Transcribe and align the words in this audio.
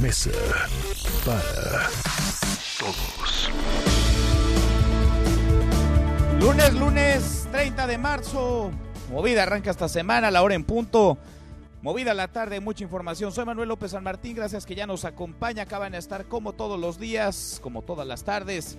Mesa 0.00 0.30
para 1.24 1.88
Todos. 2.78 3.50
Lunes, 6.40 6.74
lunes 6.74 7.48
30 7.50 7.86
de 7.86 7.96
marzo. 7.98 8.70
Movida 9.10 9.44
arranca 9.44 9.70
esta 9.70 9.88
semana, 9.88 10.30
la 10.30 10.42
hora 10.42 10.54
en 10.54 10.64
punto. 10.64 11.16
Movida 11.82 12.12
la 12.14 12.28
tarde, 12.28 12.60
mucha 12.60 12.84
información. 12.84 13.32
Soy 13.32 13.44
Manuel 13.46 13.68
López 13.68 13.92
San 13.92 14.04
Martín, 14.04 14.36
gracias 14.36 14.66
que 14.66 14.74
ya 14.74 14.86
nos 14.86 15.04
acompaña. 15.04 15.62
Acaban 15.62 15.92
de 15.92 15.98
estar 15.98 16.26
como 16.26 16.52
todos 16.52 16.78
los 16.78 16.98
días, 16.98 17.58
como 17.62 17.82
todas 17.82 18.06
las 18.06 18.24
tardes. 18.24 18.76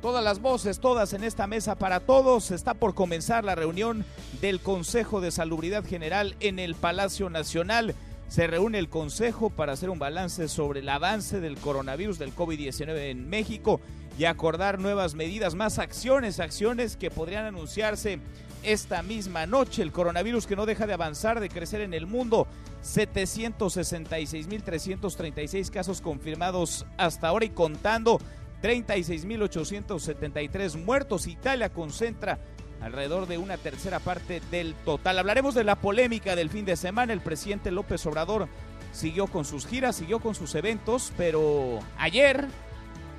Todas 0.00 0.24
las 0.24 0.40
voces, 0.40 0.80
todas 0.80 1.12
en 1.12 1.24
esta 1.24 1.46
mesa 1.46 1.74
para 1.74 2.00
todos. 2.00 2.50
Está 2.50 2.74
por 2.74 2.94
comenzar 2.94 3.44
la 3.44 3.54
reunión 3.54 4.04
del 4.40 4.60
Consejo 4.60 5.20
de 5.20 5.30
Salubridad 5.30 5.84
General 5.84 6.36
en 6.40 6.58
el 6.58 6.74
Palacio 6.74 7.28
Nacional. 7.28 7.94
Se 8.28 8.46
reúne 8.46 8.78
el 8.78 8.88
Consejo 8.88 9.50
para 9.50 9.72
hacer 9.72 9.90
un 9.90 9.98
balance 9.98 10.48
sobre 10.48 10.80
el 10.80 10.88
avance 10.88 11.40
del 11.40 11.56
coronavirus 11.56 12.18
del 12.18 12.34
COVID-19 12.34 13.10
en 13.10 13.28
México 13.28 13.80
y 14.18 14.24
acordar 14.24 14.78
nuevas 14.78 15.14
medidas, 15.14 15.54
más 15.54 15.78
acciones, 15.78 16.40
acciones 16.40 16.96
que 16.96 17.10
podrían 17.10 17.44
anunciarse 17.44 18.18
esta 18.62 19.02
misma 19.02 19.44
noche. 19.46 19.82
El 19.82 19.92
coronavirus 19.92 20.46
que 20.46 20.56
no 20.56 20.64
deja 20.66 20.86
de 20.86 20.92
avanzar, 20.94 21.40
de 21.40 21.48
crecer 21.48 21.80
en 21.80 21.94
el 21.94 22.06
mundo. 22.06 22.46
766.336 22.82 25.70
casos 25.70 26.00
confirmados 26.00 26.86
hasta 26.96 27.28
ahora 27.28 27.44
y 27.44 27.50
contando. 27.50 28.20
36.873 28.62 30.82
muertos. 30.82 31.26
Italia 31.26 31.70
concentra 31.70 32.38
alrededor 32.84 33.26
de 33.26 33.38
una 33.38 33.56
tercera 33.56 33.98
parte 33.98 34.42
del 34.50 34.74
total. 34.84 35.18
Hablaremos 35.18 35.54
de 35.54 35.64
la 35.64 35.76
polémica 35.76 36.36
del 36.36 36.50
fin 36.50 36.66
de 36.66 36.76
semana. 36.76 37.14
El 37.14 37.22
presidente 37.22 37.70
López 37.70 38.04
Obrador 38.04 38.46
siguió 38.92 39.26
con 39.26 39.46
sus 39.46 39.66
giras, 39.66 39.96
siguió 39.96 40.20
con 40.20 40.34
sus 40.34 40.54
eventos, 40.54 41.10
pero 41.16 41.78
ayer 41.96 42.46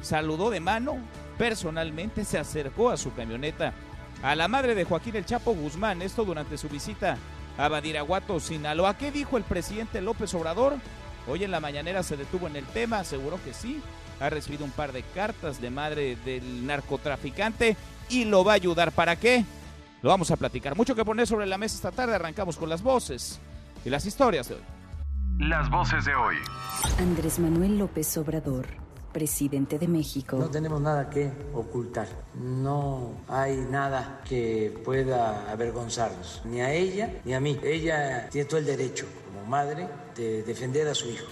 saludó 0.01 0.51
de 0.51 0.59
mano, 0.59 0.97
personalmente 1.39 2.25
se 2.25 2.37
acercó 2.37 2.91
a 2.91 2.97
su 2.97 3.13
camioneta 3.15 3.73
a 4.21 4.35
la 4.35 4.47
madre 4.47 4.75
de 4.75 4.85
Joaquín 4.85 5.15
El 5.15 5.25
Chapo 5.25 5.53
Guzmán, 5.53 6.03
esto 6.03 6.23
durante 6.25 6.59
su 6.59 6.69
visita 6.69 7.17
a 7.57 7.67
Badiraguato, 7.67 8.39
Sinaloa. 8.39 8.97
¿Qué 8.97 9.11
dijo 9.11 9.35
el 9.35 9.43
presidente 9.43 9.99
López 9.99 10.33
Obrador? 10.35 10.75
Hoy 11.27 11.43
en 11.43 11.49
la 11.49 11.59
mañanera 11.59 12.03
se 12.03 12.17
detuvo 12.17 12.45
en 12.45 12.55
el 12.55 12.65
tema, 12.65 12.99
aseguró 12.99 13.43
que 13.43 13.53
sí, 13.53 13.81
ha 14.19 14.29
recibido 14.29 14.63
un 14.63 14.71
par 14.71 14.91
de 14.91 15.01
cartas 15.01 15.59
de 15.59 15.71
madre 15.71 16.17
del 16.23 16.67
narcotraficante 16.67 17.75
y 18.09 18.25
lo 18.25 18.43
va 18.43 18.53
a 18.53 18.55
ayudar. 18.55 18.91
¿Para 18.91 19.15
qué? 19.15 19.45
Lo 20.01 20.09
vamos 20.09 20.29
a 20.31 20.35
platicar. 20.35 20.75
Mucho 20.75 20.95
que 20.95 21.03
poner 21.03 21.25
sobre 21.27 21.45
la 21.45 21.57
mesa 21.57 21.75
esta 21.75 21.91
tarde, 21.91 22.15
arrancamos 22.15 22.57
con 22.57 22.69
las 22.69 22.81
voces 22.83 23.39
y 23.83 23.89
las 23.89 24.05
historias 24.05 24.49
de 24.49 24.55
hoy. 24.55 24.61
Las 25.39 25.69
voces 25.69 26.05
de 26.05 26.15
hoy. 26.15 26.35
Andrés 26.99 27.39
Manuel 27.39 27.77
López 27.77 28.17
Obrador, 28.17 28.67
presidente 29.11 29.79
de 29.79 29.87
México. 29.87 30.37
No 30.37 30.49
tenemos 30.49 30.79
nada 30.79 31.09
que 31.09 31.31
ocultar. 31.53 32.07
No 32.35 33.13
hay 33.27 33.57
nada 33.57 34.21
que 34.27 34.79
pueda 34.85 35.51
avergonzarnos, 35.51 36.41
ni 36.45 36.61
a 36.61 36.71
ella 36.71 37.21
ni 37.25 37.33
a 37.33 37.39
mí. 37.39 37.59
Ella 37.63 38.29
tiene 38.29 38.47
todo 38.47 38.59
el 38.59 38.65
derecho, 38.65 39.07
como 39.25 39.45
madre, 39.45 39.89
de 40.15 40.43
defender 40.43 40.87
a 40.87 40.95
su 40.95 41.09
hijo. 41.09 41.27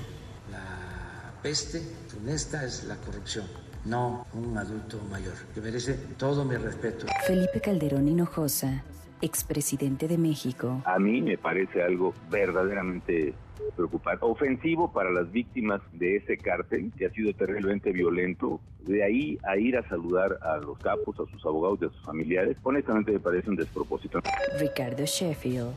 La 0.52 1.34
peste 1.42 1.82
funesta 2.08 2.66
es 2.66 2.84
la 2.86 2.96
corrupción, 2.98 3.46
no 3.86 4.26
un 4.34 4.58
adulto 4.58 5.00
mayor, 5.10 5.34
que 5.54 5.62
merece 5.62 5.94
todo 6.18 6.46
mi 6.46 6.56
respeto. 6.56 7.06
Felipe 7.26 7.60
Calderón 7.62 8.08
Hinojosa, 8.08 8.84
expresidente 9.22 10.08
de 10.08 10.18
México. 10.18 10.82
a 10.86 11.00
mí 11.00 11.22
me 11.22 11.38
parece 11.38 11.82
algo 11.82 12.14
verdaderamente 12.30 13.34
preocupante, 13.76 14.26
ofensivo 14.26 14.92
para 14.92 15.10
las 15.10 15.32
víctimas 15.32 15.82
de 15.94 16.18
ese 16.18 16.38
cártel 16.38 16.92
que 16.98 17.06
ha 17.08 17.10
sido 17.12 17.34
terriblemente 17.34 17.92
violento. 17.92 18.60
De 18.82 19.04
ahí 19.04 19.38
a 19.44 19.58
ir 19.58 19.78
a 19.78 19.88
saludar 19.88 20.38
a 20.42 20.58
los 20.58 20.78
capos, 20.80 21.18
a 21.20 21.32
sus 21.32 21.46
abogados 21.46 21.80
y 21.82 21.86
a 21.86 21.90
sus 21.90 22.02
familiares, 22.06 22.58
honestamente 22.64 23.14
me 23.14 23.20
parece 23.20 23.50
un 23.50 23.56
despropósito. 23.56 24.20
Ricardo 24.60 25.06
Sheffield, 25.06 25.72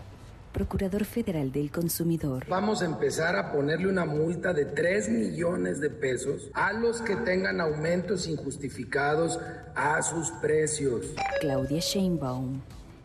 procurador 0.56 1.04
federal 1.04 1.52
del 1.52 1.70
consumidor. 1.70 2.46
Vamos 2.48 2.80
a 2.80 2.86
empezar 2.86 3.36
a 3.36 3.52
ponerle 3.52 3.88
una 3.88 4.06
multa 4.06 4.54
de 4.54 4.64
3 4.64 5.10
millones 5.10 5.82
de 5.82 5.90
pesos 5.90 6.50
a 6.54 6.72
los 6.72 7.02
que 7.02 7.14
tengan 7.14 7.60
aumentos 7.60 8.26
injustificados 8.26 9.38
a 9.74 10.00
sus 10.00 10.30
precios. 10.40 11.14
Claudia 11.42 11.80
Sheinbaum, 11.80 12.62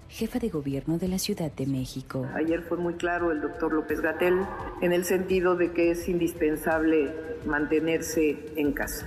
jefa 0.07 0.40
de 0.40 0.47
gobierno 0.47 0.97
de 0.97 1.09
la 1.09 1.19
Ciudad 1.19 1.51
de 1.51 1.66
México. 1.67 2.25
Ayer 2.35 2.61
fue 2.61 2.78
muy 2.78 2.94
claro 2.94 3.34
el 3.34 3.41
doctor 3.41 3.73
López 3.73 4.00
Gatel 4.00 4.45
en 4.81 4.94
el 4.94 5.03
sentido 5.03 5.57
de 5.57 5.73
que 5.73 5.91
es 5.91 6.07
indispensable 6.07 7.13
mantenerse 7.45 8.45
en 8.56 8.72
casa. 8.72 9.06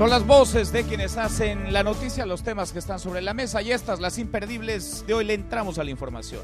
Son 0.00 0.08
las 0.08 0.26
voces 0.26 0.72
de 0.72 0.84
quienes 0.84 1.18
hacen 1.18 1.74
la 1.74 1.82
noticia, 1.82 2.24
los 2.24 2.42
temas 2.42 2.72
que 2.72 2.78
están 2.78 2.98
sobre 2.98 3.20
la 3.20 3.34
mesa 3.34 3.60
y 3.60 3.70
estas, 3.70 4.00
las 4.00 4.16
imperdibles 4.16 5.04
de 5.06 5.12
hoy, 5.12 5.26
le 5.26 5.34
entramos 5.34 5.78
a 5.78 5.84
la 5.84 5.90
información. 5.90 6.40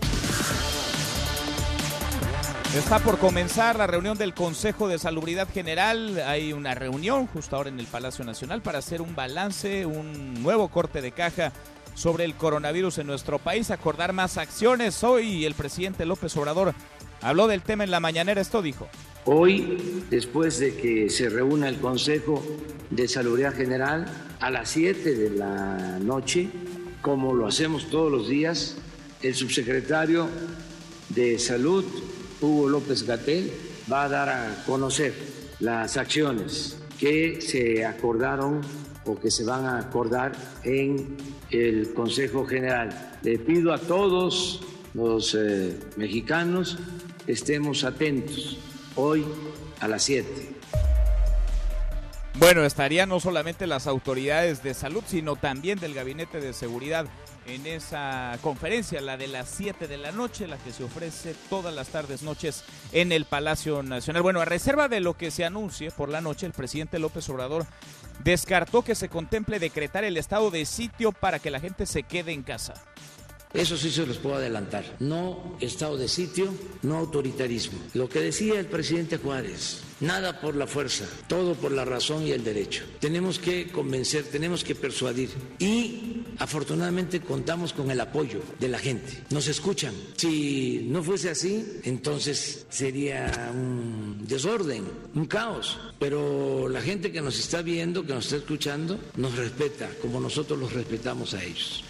Está 2.76 2.98
por 2.98 3.16
comenzar 3.16 3.76
la 3.76 3.86
reunión 3.86 4.18
del 4.18 4.34
Consejo 4.34 4.88
de 4.88 4.98
Salubridad 4.98 5.48
General. 5.48 6.22
Hay 6.26 6.52
una 6.52 6.74
reunión 6.74 7.26
justo 7.28 7.56
ahora 7.56 7.70
en 7.70 7.80
el 7.80 7.86
Palacio 7.86 8.26
Nacional 8.26 8.60
para 8.60 8.80
hacer 8.80 9.00
un 9.00 9.16
balance, 9.16 9.86
un 9.86 10.42
nuevo 10.42 10.68
corte 10.68 11.00
de 11.00 11.12
caja 11.12 11.50
sobre 11.94 12.26
el 12.26 12.34
coronavirus 12.34 12.98
en 12.98 13.06
nuestro 13.06 13.38
país, 13.38 13.70
acordar 13.70 14.12
más 14.12 14.36
acciones. 14.36 15.02
Hoy 15.02 15.46
el 15.46 15.54
presidente 15.54 16.04
López 16.04 16.36
Obrador 16.36 16.74
habló 17.22 17.46
del 17.46 17.62
tema 17.62 17.84
en 17.84 17.90
la 17.90 18.00
mañanera, 18.00 18.42
esto 18.42 18.60
dijo. 18.60 18.86
Hoy, 19.28 20.04
después 20.08 20.60
de 20.60 20.76
que 20.76 21.10
se 21.10 21.28
reúna 21.28 21.68
el 21.68 21.80
Consejo 21.80 22.40
de 22.90 23.08
Salubridad 23.08 23.56
General 23.56 24.06
a 24.38 24.52
las 24.52 24.70
7 24.70 25.16
de 25.16 25.30
la 25.30 25.98
noche, 25.98 26.48
como 27.02 27.34
lo 27.34 27.48
hacemos 27.48 27.90
todos 27.90 28.12
los 28.12 28.28
días, 28.28 28.76
el 29.22 29.34
subsecretario 29.34 30.28
de 31.08 31.40
Salud, 31.40 31.84
Hugo 32.40 32.68
López 32.68 33.02
Gatel, 33.02 33.50
va 33.90 34.04
a 34.04 34.08
dar 34.08 34.28
a 34.28 34.64
conocer 34.64 35.12
las 35.58 35.96
acciones 35.96 36.78
que 37.00 37.40
se 37.40 37.84
acordaron 37.84 38.60
o 39.06 39.18
que 39.18 39.32
se 39.32 39.42
van 39.42 39.64
a 39.64 39.80
acordar 39.80 40.36
en 40.62 41.16
el 41.50 41.92
Consejo 41.94 42.46
General. 42.46 43.18
Le 43.24 43.40
pido 43.40 43.72
a 43.72 43.78
todos 43.78 44.60
los 44.94 45.34
eh, 45.34 45.76
mexicanos 45.96 46.78
estemos 47.26 47.82
atentos 47.82 48.56
hoy 48.96 49.24
a 49.80 49.88
las 49.88 50.02
7. 50.02 50.56
Bueno, 52.38 52.64
estarían 52.64 53.08
no 53.08 53.18
solamente 53.18 53.66
las 53.66 53.86
autoridades 53.86 54.62
de 54.62 54.74
salud, 54.74 55.02
sino 55.06 55.36
también 55.36 55.78
del 55.78 55.94
Gabinete 55.94 56.38
de 56.40 56.52
Seguridad 56.52 57.06
en 57.46 57.66
esa 57.66 58.36
conferencia, 58.42 59.00
la 59.00 59.16
de 59.16 59.28
las 59.28 59.48
7 59.48 59.88
de 59.88 59.96
la 59.96 60.12
noche, 60.12 60.46
la 60.46 60.58
que 60.58 60.72
se 60.72 60.84
ofrece 60.84 61.34
todas 61.48 61.74
las 61.74 61.88
tardes, 61.88 62.22
noches 62.22 62.64
en 62.92 63.12
el 63.12 63.24
Palacio 63.24 63.82
Nacional. 63.82 64.22
Bueno, 64.22 64.40
a 64.40 64.44
reserva 64.44 64.88
de 64.88 65.00
lo 65.00 65.14
que 65.14 65.30
se 65.30 65.44
anuncie 65.44 65.90
por 65.90 66.08
la 66.08 66.20
noche, 66.20 66.44
el 66.44 66.52
presidente 66.52 66.98
López 66.98 67.28
Obrador 67.30 67.64
descartó 68.22 68.82
que 68.82 68.94
se 68.94 69.08
contemple 69.08 69.58
decretar 69.58 70.04
el 70.04 70.16
estado 70.16 70.50
de 70.50 70.66
sitio 70.66 71.12
para 71.12 71.38
que 71.38 71.50
la 71.50 71.60
gente 71.60 71.86
se 71.86 72.02
quede 72.02 72.32
en 72.32 72.42
casa. 72.42 72.74
Eso 73.54 73.76
sí 73.76 73.90
se 73.90 74.06
los 74.06 74.18
puedo 74.18 74.36
adelantar. 74.36 74.84
No 75.00 75.56
estado 75.60 75.96
de 75.96 76.08
sitio, 76.08 76.52
no 76.82 76.98
autoritarismo. 76.98 77.78
Lo 77.94 78.08
que 78.08 78.20
decía 78.20 78.60
el 78.60 78.66
presidente 78.66 79.16
Juárez, 79.16 79.82
nada 80.00 80.40
por 80.40 80.56
la 80.56 80.66
fuerza, 80.66 81.06
todo 81.28 81.54
por 81.54 81.72
la 81.72 81.84
razón 81.84 82.26
y 82.26 82.32
el 82.32 82.44
derecho. 82.44 82.84
Tenemos 83.00 83.38
que 83.38 83.68
convencer, 83.68 84.24
tenemos 84.24 84.64
que 84.64 84.74
persuadir 84.74 85.30
y 85.58 86.24
afortunadamente 86.38 87.20
contamos 87.20 87.72
con 87.72 87.90
el 87.90 88.00
apoyo 88.00 88.40
de 88.58 88.68
la 88.68 88.78
gente. 88.78 89.24
Nos 89.30 89.48
escuchan. 89.48 89.94
Si 90.16 90.86
no 90.90 91.02
fuese 91.02 91.30
así, 91.30 91.80
entonces 91.84 92.66
sería 92.68 93.50
un 93.54 94.26
desorden, 94.26 94.84
un 95.14 95.26
caos. 95.26 95.78
Pero 95.98 96.68
la 96.68 96.82
gente 96.82 97.10
que 97.10 97.22
nos 97.22 97.38
está 97.38 97.62
viendo, 97.62 98.04
que 98.04 98.12
nos 98.12 98.26
está 98.26 98.36
escuchando, 98.36 98.98
nos 99.16 99.36
respeta 99.36 99.88
como 100.02 100.20
nosotros 100.20 100.58
los 100.58 100.72
respetamos 100.72 101.34
a 101.34 101.42
ellos. 101.42 101.82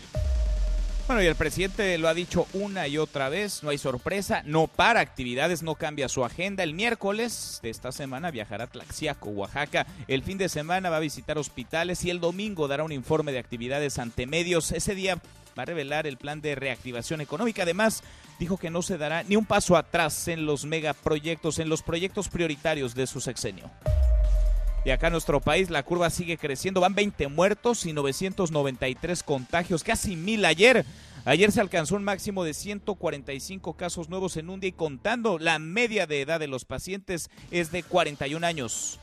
Bueno, 1.06 1.22
y 1.22 1.26
el 1.26 1.36
presidente 1.36 1.96
lo 1.98 2.08
ha 2.08 2.14
dicho 2.14 2.48
una 2.52 2.88
y 2.88 2.98
otra 2.98 3.28
vez, 3.28 3.62
no 3.62 3.70
hay 3.70 3.78
sorpresa, 3.78 4.42
no 4.44 4.66
para 4.66 4.98
actividades, 4.98 5.62
no 5.62 5.76
cambia 5.76 6.08
su 6.08 6.24
agenda. 6.24 6.64
El 6.64 6.74
miércoles 6.74 7.60
de 7.62 7.70
esta 7.70 7.92
semana 7.92 8.32
viajará 8.32 8.64
a 8.64 8.66
Tlaxiaco, 8.66 9.30
Oaxaca. 9.30 9.86
El 10.08 10.24
fin 10.24 10.36
de 10.36 10.48
semana 10.48 10.90
va 10.90 10.96
a 10.96 11.00
visitar 11.00 11.38
hospitales 11.38 12.04
y 12.04 12.10
el 12.10 12.18
domingo 12.18 12.66
dará 12.66 12.82
un 12.82 12.90
informe 12.90 13.30
de 13.30 13.38
actividades 13.38 14.00
ante 14.00 14.26
medios. 14.26 14.72
Ese 14.72 14.96
día 14.96 15.20
va 15.56 15.62
a 15.62 15.66
revelar 15.66 16.08
el 16.08 16.16
plan 16.16 16.40
de 16.40 16.56
reactivación 16.56 17.20
económica. 17.20 17.62
Además, 17.62 18.02
dijo 18.40 18.56
que 18.56 18.70
no 18.70 18.82
se 18.82 18.98
dará 18.98 19.22
ni 19.22 19.36
un 19.36 19.46
paso 19.46 19.76
atrás 19.76 20.26
en 20.26 20.44
los 20.44 20.64
megaproyectos, 20.64 21.60
en 21.60 21.68
los 21.68 21.82
proyectos 21.82 22.28
prioritarios 22.28 22.96
de 22.96 23.06
su 23.06 23.20
sexenio. 23.20 23.70
Y 24.86 24.92
acá 24.92 25.08
en 25.08 25.14
nuestro 25.14 25.40
país 25.40 25.68
la 25.68 25.82
curva 25.82 26.10
sigue 26.10 26.38
creciendo. 26.38 26.80
Van 26.80 26.94
20 26.94 27.26
muertos 27.26 27.86
y 27.86 27.92
993 27.92 29.24
contagios, 29.24 29.82
casi 29.82 30.14
mil 30.14 30.44
ayer. 30.44 30.86
Ayer 31.24 31.50
se 31.50 31.60
alcanzó 31.60 31.96
un 31.96 32.04
máximo 32.04 32.44
de 32.44 32.54
145 32.54 33.72
casos 33.72 34.08
nuevos 34.08 34.36
en 34.36 34.48
un 34.48 34.60
día 34.60 34.68
y 34.68 34.72
contando, 34.72 35.40
la 35.40 35.58
media 35.58 36.06
de 36.06 36.20
edad 36.20 36.38
de 36.38 36.46
los 36.46 36.64
pacientes 36.64 37.30
es 37.50 37.72
de 37.72 37.82
41 37.82 38.46
años. 38.46 39.00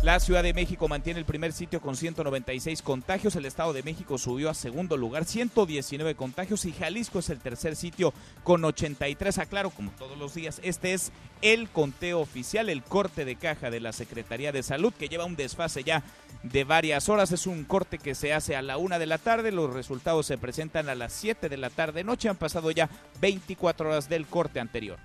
La 0.00 0.20
Ciudad 0.20 0.44
de 0.44 0.54
México 0.54 0.86
mantiene 0.86 1.18
el 1.18 1.26
primer 1.26 1.52
sitio 1.52 1.80
con 1.80 1.96
196 1.96 2.82
contagios, 2.82 3.34
el 3.34 3.46
Estado 3.46 3.72
de 3.72 3.82
México 3.82 4.16
subió 4.16 4.48
a 4.48 4.54
segundo 4.54 4.96
lugar, 4.96 5.24
119 5.24 6.14
contagios 6.14 6.64
y 6.66 6.72
Jalisco 6.72 7.18
es 7.18 7.30
el 7.30 7.40
tercer 7.40 7.74
sitio 7.74 8.14
con 8.44 8.64
83. 8.64 9.38
Aclaro, 9.38 9.70
como 9.70 9.90
todos 9.90 10.16
los 10.16 10.34
días, 10.34 10.60
este 10.62 10.94
es 10.94 11.10
el 11.42 11.68
conteo 11.68 12.20
oficial, 12.20 12.68
el 12.68 12.84
corte 12.84 13.24
de 13.24 13.34
caja 13.34 13.70
de 13.70 13.80
la 13.80 13.92
Secretaría 13.92 14.52
de 14.52 14.62
Salud 14.62 14.92
que 14.92 15.08
lleva 15.08 15.24
un 15.24 15.34
desfase 15.34 15.82
ya 15.82 16.04
de 16.44 16.62
varias 16.62 17.08
horas. 17.08 17.32
Es 17.32 17.48
un 17.48 17.64
corte 17.64 17.98
que 17.98 18.14
se 18.14 18.32
hace 18.32 18.54
a 18.54 18.62
la 18.62 18.78
una 18.78 19.00
de 19.00 19.06
la 19.06 19.18
tarde, 19.18 19.50
los 19.50 19.74
resultados 19.74 20.26
se 20.26 20.38
presentan 20.38 20.88
a 20.88 20.94
las 20.94 21.12
7 21.12 21.48
de 21.48 21.56
la 21.56 21.70
tarde 21.70 22.04
noche, 22.04 22.28
han 22.28 22.36
pasado 22.36 22.70
ya 22.70 22.88
24 23.20 23.88
horas 23.88 24.08
del 24.08 24.28
corte 24.28 24.60
anterior. 24.60 25.00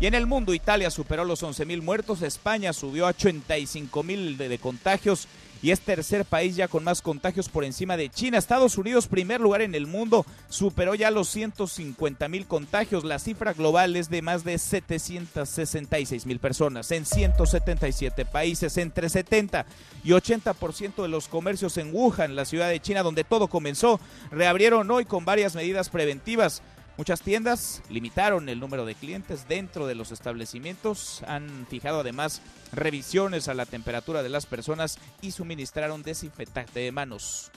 Y 0.00 0.06
en 0.06 0.14
el 0.14 0.26
mundo, 0.26 0.54
Italia 0.54 0.90
superó 0.90 1.24
los 1.24 1.42
11.000 1.42 1.82
muertos, 1.82 2.22
España 2.22 2.72
subió 2.72 3.06
a 3.06 3.14
85.000 3.14 4.36
de, 4.36 4.48
de 4.48 4.58
contagios 4.58 5.28
y 5.64 5.70
es 5.70 5.80
tercer 5.80 6.26
país 6.26 6.56
ya 6.56 6.68
con 6.68 6.84
más 6.84 7.00
contagios 7.00 7.48
por 7.48 7.64
encima 7.64 7.96
de 7.96 8.10
China. 8.10 8.36
Estados 8.36 8.76
Unidos, 8.76 9.06
primer 9.06 9.40
lugar 9.40 9.62
en 9.62 9.74
el 9.74 9.86
mundo, 9.86 10.26
superó 10.50 10.94
ya 10.94 11.10
los 11.10 11.30
150 11.30 12.28
mil 12.28 12.44
contagios. 12.44 13.02
La 13.02 13.18
cifra 13.18 13.54
global 13.54 13.96
es 13.96 14.10
de 14.10 14.20
más 14.20 14.44
de 14.44 14.58
766 14.58 16.26
mil 16.26 16.38
personas 16.38 16.90
en 16.90 17.06
177 17.06 18.26
países, 18.26 18.76
entre 18.76 19.08
70 19.08 19.64
y 20.04 20.10
80% 20.10 21.00
de 21.00 21.08
los 21.08 21.28
comercios 21.28 21.78
en 21.78 21.94
Wuhan, 21.94 22.36
la 22.36 22.44
ciudad 22.44 22.68
de 22.68 22.80
China 22.80 23.02
donde 23.02 23.24
todo 23.24 23.48
comenzó, 23.48 24.00
reabrieron 24.30 24.90
hoy 24.90 25.06
con 25.06 25.24
varias 25.24 25.54
medidas 25.54 25.88
preventivas. 25.88 26.60
Muchas 26.96 27.22
tiendas 27.22 27.82
limitaron 27.88 28.48
el 28.48 28.60
número 28.60 28.84
de 28.84 28.94
clientes 28.94 29.48
dentro 29.48 29.88
de 29.88 29.96
los 29.96 30.12
establecimientos, 30.12 31.24
han 31.26 31.66
fijado 31.68 32.00
además 32.00 32.40
revisiones 32.72 33.48
a 33.48 33.54
la 33.54 33.66
temperatura 33.66 34.22
de 34.22 34.28
las 34.28 34.46
personas 34.46 34.98
y 35.20 35.32
suministraron 35.32 36.04
desinfectante 36.04 36.78
de 36.78 36.92
manos. 36.92 37.50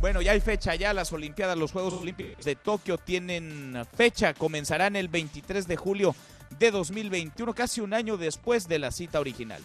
Bueno, 0.00 0.22
ya 0.22 0.32
hay 0.32 0.40
fecha 0.40 0.76
ya, 0.76 0.94
las 0.94 1.12
Olimpiadas, 1.12 1.58
los 1.58 1.72
Juegos 1.72 1.94
Olímpicos 1.94 2.44
de 2.44 2.54
Tokio 2.54 2.98
tienen 2.98 3.84
fecha, 3.96 4.32
comenzarán 4.32 4.94
el 4.94 5.08
23 5.08 5.66
de 5.66 5.76
julio 5.76 6.14
de 6.58 6.70
2021, 6.70 7.54
casi 7.54 7.80
un 7.80 7.94
año 7.94 8.16
después 8.16 8.68
de 8.68 8.78
la 8.78 8.92
cita 8.92 9.18
original. 9.18 9.62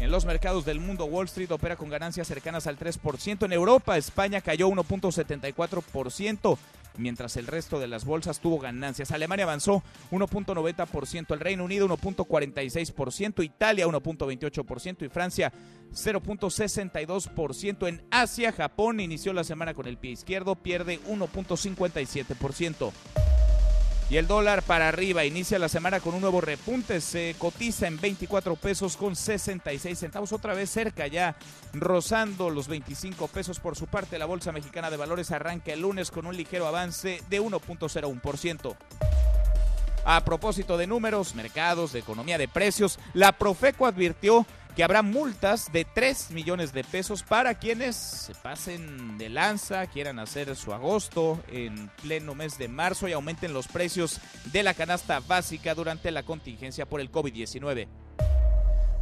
En 0.00 0.10
los 0.10 0.24
mercados 0.24 0.64
del 0.64 0.80
mundo, 0.80 1.04
Wall 1.04 1.26
Street 1.26 1.52
opera 1.52 1.76
con 1.76 1.88
ganancias 1.88 2.26
cercanas 2.26 2.66
al 2.66 2.78
3%. 2.78 3.44
En 3.44 3.52
Europa, 3.52 3.96
España 3.96 4.40
cayó 4.40 4.68
1.74%, 4.68 6.58
mientras 6.96 7.36
el 7.36 7.46
resto 7.46 7.78
de 7.80 7.88
las 7.88 8.04
bolsas 8.04 8.40
tuvo 8.40 8.58
ganancias. 8.58 9.10
Alemania 9.12 9.44
avanzó 9.44 9.82
1.90%, 10.10 11.32
el 11.32 11.40
Reino 11.40 11.64
Unido 11.64 11.88
1.46%, 11.88 13.44
Italia 13.44 13.86
1.28% 13.86 15.06
y 15.06 15.08
Francia 15.08 15.52
0.62%. 15.92 17.88
En 17.88 18.02
Asia, 18.10 18.52
Japón 18.52 19.00
inició 19.00 19.32
la 19.32 19.44
semana 19.44 19.74
con 19.74 19.86
el 19.86 19.98
pie 19.98 20.12
izquierdo, 20.12 20.56
pierde 20.56 21.00
1.57%. 21.04 22.92
Y 24.12 24.18
el 24.18 24.26
dólar 24.26 24.62
para 24.62 24.88
arriba 24.88 25.24
inicia 25.24 25.58
la 25.58 25.70
semana 25.70 25.98
con 25.98 26.12
un 26.12 26.20
nuevo 26.20 26.42
repunte. 26.42 27.00
Se 27.00 27.34
cotiza 27.38 27.86
en 27.86 27.98
24 27.98 28.56
pesos 28.56 28.98
con 28.98 29.16
66 29.16 29.98
centavos. 29.98 30.34
Otra 30.34 30.52
vez 30.52 30.68
cerca 30.68 31.06
ya, 31.06 31.34
rozando 31.72 32.50
los 32.50 32.68
25 32.68 33.28
pesos 33.28 33.58
por 33.58 33.74
su 33.74 33.86
parte. 33.86 34.18
La 34.18 34.26
Bolsa 34.26 34.52
Mexicana 34.52 34.90
de 34.90 34.98
Valores 34.98 35.30
arranca 35.30 35.72
el 35.72 35.80
lunes 35.80 36.10
con 36.10 36.26
un 36.26 36.36
ligero 36.36 36.66
avance 36.66 37.22
de 37.30 37.40
1.01%. 37.40 38.76
A 40.04 40.22
propósito 40.24 40.76
de 40.76 40.86
números, 40.86 41.34
mercados, 41.34 41.94
de 41.94 42.00
economía 42.00 42.36
de 42.36 42.48
precios, 42.48 42.98
la 43.14 43.32
Profeco 43.32 43.86
advirtió 43.86 44.44
que 44.74 44.82
habrá 44.82 45.02
multas 45.02 45.70
de 45.72 45.84
3 45.84 46.30
millones 46.30 46.72
de 46.72 46.84
pesos 46.84 47.22
para 47.22 47.54
quienes 47.54 47.94
se 47.96 48.34
pasen 48.34 49.18
de 49.18 49.28
lanza, 49.28 49.86
quieran 49.86 50.18
hacer 50.18 50.56
su 50.56 50.72
agosto 50.72 51.42
en 51.48 51.90
pleno 52.02 52.34
mes 52.34 52.56
de 52.58 52.68
marzo 52.68 53.08
y 53.08 53.12
aumenten 53.12 53.52
los 53.52 53.68
precios 53.68 54.20
de 54.52 54.62
la 54.62 54.74
canasta 54.74 55.20
básica 55.20 55.74
durante 55.74 56.10
la 56.10 56.22
contingencia 56.22 56.86
por 56.86 57.00
el 57.00 57.10
COVID-19. 57.10 57.88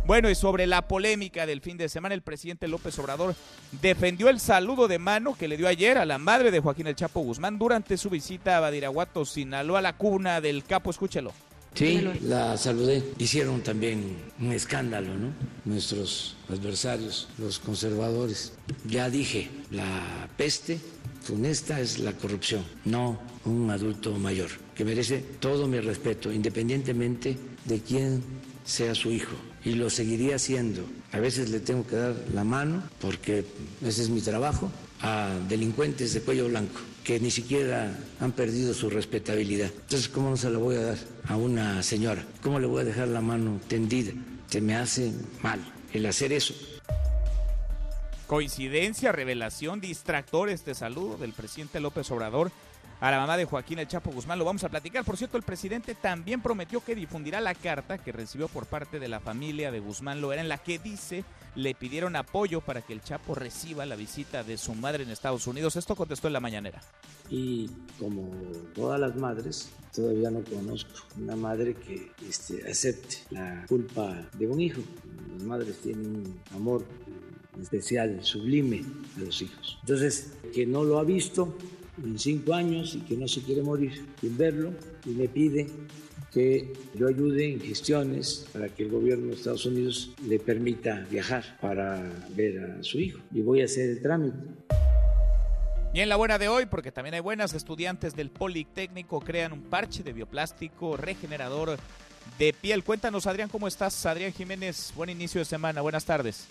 Bueno, 0.07 0.29
y 0.29 0.35
sobre 0.35 0.67
la 0.67 0.89
polémica 0.89 1.47
del 1.47 1.61
fin 1.61 1.77
de 1.77 1.89
semana, 1.89 2.15
el 2.15 2.23
presidente 2.23 2.67
López 2.67 2.99
Obrador 2.99 3.37
defendió 3.81 4.29
el 4.29 4.41
saludo 4.41 4.89
de 4.89 4.99
mano 4.99 5.37
que 5.39 5.47
le 5.47 5.57
dio 5.57 5.69
ayer 5.69 5.99
a 5.99 6.07
la 6.07 6.19
madre 6.19 6.51
de 6.51 6.59
Joaquín 6.59 6.89
El 6.89 6.97
Chapo 6.97 7.21
Guzmán 7.21 7.59
durante 7.59 7.97
su 7.97 8.11
visita 8.11 8.57
a 8.57 8.61
Badiraguato, 8.61 9.25
Sinaloa, 9.25 9.81
la 9.81 9.97
cuna 9.97 10.41
del 10.41 10.65
capo. 10.65 10.91
Escúchelo. 10.91 11.33
Sí, 11.75 12.03
la 12.23 12.57
saludé. 12.57 13.03
Hicieron 13.19 13.63
también 13.63 14.17
un 14.41 14.53
escándalo, 14.53 15.15
¿no? 15.17 15.33
Nuestros 15.65 16.37
adversarios, 16.49 17.29
los 17.39 17.59
conservadores. 17.59 18.53
Ya 18.87 19.09
dije, 19.09 19.49
la 19.71 20.29
peste 20.37 20.79
funesta 21.23 21.81
es 21.81 21.99
la 21.99 22.13
corrupción, 22.13 22.65
no 22.85 23.21
un 23.45 23.71
adulto 23.71 24.13
mayor, 24.19 24.51
que 24.75 24.85
merece 24.85 25.25
todo 25.39 25.67
mi 25.67 25.79
respeto, 25.81 26.33
independientemente 26.33 27.37
de 27.65 27.81
quién 27.81 28.23
sea 28.65 28.95
su 28.95 29.11
hijo. 29.11 29.37
Y 29.65 29.75
lo 29.75 29.91
seguiría 29.91 30.37
haciendo. 30.37 30.85
A 31.13 31.19
veces 31.19 31.51
le 31.51 31.61
tengo 31.61 31.87
que 31.87 31.97
dar 31.97 32.15
la 32.35 32.45
mano, 32.45 32.83
porque 33.01 33.45
ese 33.85 34.03
es 34.03 34.09
mi 34.09 34.21
trabajo, 34.21 34.71
a 35.03 35.31
delincuentes 35.49 36.15
de 36.15 36.21
cuello 36.21 36.49
blanco 36.49 36.81
que 37.05 37.21
ni 37.21 37.31
siquiera 37.31 37.97
han 38.21 38.33
perdido 38.33 38.75
su 38.75 38.91
respetabilidad. 38.91 39.71
Entonces, 39.73 40.09
¿cómo 40.09 40.31
no 40.31 40.37
se 40.37 40.51
la 40.51 40.59
voy 40.59 40.77
a 40.77 40.81
dar 40.81 40.99
a 41.29 41.37
una 41.37 41.83
señora? 41.83 42.25
¿Cómo 42.43 42.59
le 42.59 42.67
voy 42.67 42.83
a 42.83 42.85
dejar 42.85 43.09
la 43.09 43.21
mano 43.21 43.61
tendida? 43.69 44.13
Se 44.49 44.61
me 44.61 44.75
hace 44.75 45.13
mal 45.43 45.61
el 45.93 46.07
hacer 46.07 46.33
eso. 46.33 46.55
Coincidencia, 48.27 49.11
revelación, 49.11 49.81
distractor 49.81 50.51
este 50.51 50.75
saludo 50.75 51.17
del 51.17 51.33
presidente 51.33 51.81
López 51.81 52.11
Obrador 52.11 52.53
a 53.01 53.11
la 53.11 53.19
mamá 53.19 53.37
de 53.37 53.45
Joaquín 53.45 53.79
El 53.79 53.89
Chapo 53.89 54.13
Guzmán. 54.13 54.39
Lo 54.39 54.45
vamos 54.45 54.63
a 54.63 54.69
platicar. 54.69 55.05
Por 55.05 55.17
cierto, 55.17 55.37
el 55.37 55.43
presidente 55.43 55.95
también 55.95 56.41
prometió 56.41 56.85
que 56.85 56.95
difundirá 56.95 57.41
la 57.41 57.55
carta 57.55 57.99
que 57.99 58.13
recibió 58.13 58.47
por 58.49 58.67
parte 58.67 59.01
de 59.01 59.09
la 59.09 59.21
familia 59.21 59.73
de 59.73 59.81
Guzmán 59.81 60.21
Loera 60.21 60.43
en 60.43 60.49
la 60.49 60.59
que 60.59 60.79
dice 60.79 61.25
le 61.55 61.75
pidieron 61.75 62.17
apoyo 62.17 62.61
para 62.61 62.83
que 62.83 62.93
el 62.93 63.03
Chapo 63.03 63.35
reciba 63.35 63.87
la 63.87 63.97
visita 63.97 64.43
de 64.43 64.57
su 64.57 64.75
madre 64.75 65.03
en 65.03 65.11
Estados 65.11 65.47
Unidos. 65.47 65.77
Esto 65.77 65.97
contestó 65.97 66.27
en 66.27 66.33
la 66.33 66.41
mañanera. 66.41 66.81
Y 67.29 67.69
como 67.99 68.31
todas 68.75 69.01
las 69.01 69.17
madres, 69.17 69.71
todavía 69.95 70.31
no 70.31 70.43
conozco 70.43 70.91
una 71.19 71.37
madre 71.37 71.75
que 71.75 72.11
este, 72.29 72.69
acepte 72.69 73.19
la 73.31 73.65
culpa 73.69 74.29
de 74.37 74.47
un 74.47 74.61
hijo. 74.61 74.83
Las 75.35 75.43
madres 75.45 75.79
tienen 75.81 76.07
un 76.07 76.41
amor 76.55 76.85
especial, 77.61 78.19
sublime 78.23 78.85
a 79.17 79.21
los 79.21 79.43
hijos. 79.43 79.79
Entonces, 79.81 80.33
que 80.53 80.67
no 80.67 80.85
lo 80.85 80.99
ha 80.99 81.05
visto 81.05 81.57
en 82.03 82.19
cinco 82.19 82.55
años 82.55 82.95
y 82.95 83.01
que 83.01 83.17
no 83.17 83.29
se 83.29 83.43
quiere 83.43 83.63
morir 83.63 84.07
sin 84.21 84.37
verlo 84.37 84.73
y 85.05 85.11
me 85.11 85.29
pide 85.29 85.67
que 86.33 86.73
yo 86.95 87.09
ayude 87.09 87.53
en 87.53 87.61
gestiones 87.61 88.47
para 88.53 88.69
que 88.69 88.85
el 88.85 88.91
gobierno 88.91 89.29
de 89.29 89.35
Estados 89.35 89.67
Unidos 89.67 90.13
le 90.27 90.39
permita 90.39 91.07
viajar 91.11 91.59
para 91.61 92.03
ver 92.31 92.59
a 92.59 92.83
su 92.83 93.01
hijo 93.01 93.21
y 93.33 93.41
voy 93.43 93.63
a 93.63 93.65
hacer 93.65 93.91
el 93.91 94.03
trámite. 94.03 94.39
Y 95.93 96.01
en 96.01 96.09
la 96.09 96.17
buena 96.17 96.39
de 96.39 96.49
hoy, 96.49 96.67
porque 96.67 96.93
también 96.93 97.15
hay 97.15 97.21
buenas, 97.21 97.53
estudiantes 97.53 98.15
del 98.15 98.31
Politécnico 98.31 99.21
crean 99.21 99.53
un 99.53 99.63
parche 99.63 100.05
de 100.05 100.13
bioplástico 100.13 100.97
regenerador 100.97 101.79
de 102.39 102.53
piel. 102.53 102.85
Cuéntanos, 102.85 103.27
Adrián, 103.27 103.49
¿cómo 103.49 103.67
estás? 103.67 104.07
Adrián 104.07 104.33
Jiménez, 104.33 104.93
buen 104.95 105.11
inicio 105.11 105.41
de 105.41 105.45
semana, 105.45 105.81
buenas 105.81 106.05
tardes. 106.05 106.47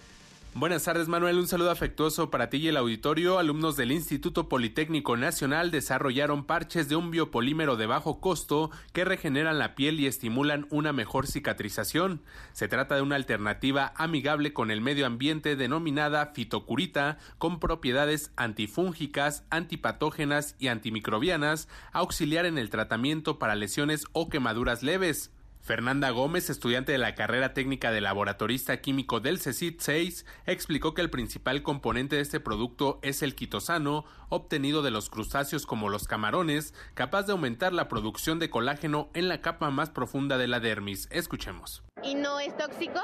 Buenas 0.55 0.83
tardes 0.83 1.07
Manuel, 1.07 1.37
un 1.37 1.47
saludo 1.47 1.69
afectuoso 1.69 2.31
para 2.31 2.49
ti 2.49 2.57
y 2.57 2.67
el 2.69 2.77
auditorio. 2.77 3.37
Alumnos 3.37 3.77
del 3.77 3.91
Instituto 3.91 4.49
Politécnico 4.49 5.15
Nacional 5.15 5.69
desarrollaron 5.69 6.43
parches 6.43 6.89
de 6.89 6.95
un 6.95 7.11
biopolímero 7.11 7.77
de 7.77 7.85
bajo 7.85 8.19
costo 8.19 8.71
que 8.91 9.05
regeneran 9.05 9.59
la 9.59 9.75
piel 9.75 9.99
y 9.99 10.07
estimulan 10.07 10.65
una 10.71 10.91
mejor 10.91 11.27
cicatrización. 11.27 12.23
Se 12.51 12.67
trata 12.67 12.95
de 12.95 13.03
una 13.03 13.15
alternativa 13.15 13.93
amigable 13.95 14.51
con 14.51 14.71
el 14.71 14.81
medio 14.81 15.05
ambiente 15.05 15.55
denominada 15.55 16.31
fitocurita, 16.33 17.19
con 17.37 17.59
propiedades 17.59 18.31
antifúngicas, 18.35 19.45
antipatógenas 19.51 20.55
y 20.57 20.69
antimicrobianas, 20.69 21.69
auxiliar 21.93 22.47
en 22.47 22.57
el 22.57 22.71
tratamiento 22.71 23.37
para 23.37 23.55
lesiones 23.55 24.05
o 24.13 24.29
quemaduras 24.29 24.81
leves. 24.81 25.31
Fernanda 25.61 26.09
Gómez, 26.09 26.49
estudiante 26.49 26.91
de 26.91 26.97
la 26.97 27.15
carrera 27.15 27.53
técnica 27.53 27.91
de 27.91 28.01
laboratorista 28.01 28.81
químico 28.81 29.19
del 29.19 29.39
CECIT 29.39 29.79
6, 29.79 30.25
explicó 30.45 30.93
que 30.93 31.01
el 31.01 31.09
principal 31.09 31.61
componente 31.61 32.15
de 32.15 32.21
este 32.21 32.39
producto 32.39 32.99
es 33.01 33.21
el 33.21 33.35
quitosano, 33.35 34.05
obtenido 34.29 34.81
de 34.81 34.91
los 34.91 35.09
crustáceos 35.09 35.65
como 35.65 35.89
los 35.89 36.07
camarones, 36.07 36.73
capaz 36.93 37.23
de 37.23 37.33
aumentar 37.33 37.73
la 37.73 37.87
producción 37.87 38.39
de 38.39 38.49
colágeno 38.49 39.09
en 39.13 39.27
la 39.27 39.41
capa 39.41 39.69
más 39.69 39.89
profunda 39.89 40.37
de 40.37 40.47
la 40.47 40.59
dermis. 40.59 41.07
Escuchemos. 41.11 41.83
Y 42.03 42.15
no 42.15 42.39
es 42.39 42.55
tóxico, 42.55 43.01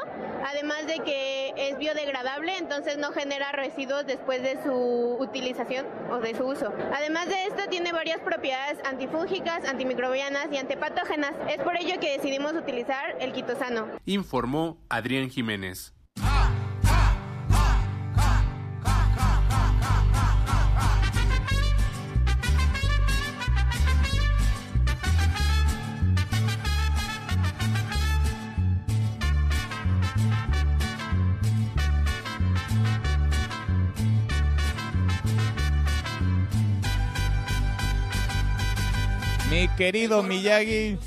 además 0.47 0.87
de 0.87 0.99
que 1.03 1.53
es 1.57 1.77
biodegradable, 1.77 2.57
entonces 2.57 2.97
no 2.97 3.11
genera 3.11 3.51
residuos 3.51 4.05
después 4.05 4.41
de 4.41 4.61
su 4.63 5.17
utilización 5.19 5.85
o 6.09 6.19
de 6.19 6.35
su 6.35 6.45
uso. 6.45 6.73
Además 6.93 7.27
de 7.27 7.45
esto, 7.45 7.63
tiene 7.69 7.91
varias 7.91 8.21
propiedades 8.21 8.77
antifúngicas, 8.85 9.65
antimicrobianas 9.65 10.47
y 10.51 10.57
antipatógenas. 10.57 11.33
Es 11.49 11.61
por 11.61 11.75
ello 11.77 11.99
que 11.99 12.17
decidimos 12.17 12.53
utilizar 12.53 13.17
el 13.19 13.33
quitosano. 13.33 13.87
Informó 14.05 14.77
Adrián 14.89 15.29
Jiménez. 15.29 15.94
Mi 39.55 39.69
querido 39.69 40.21
Miyagi, 40.21 40.97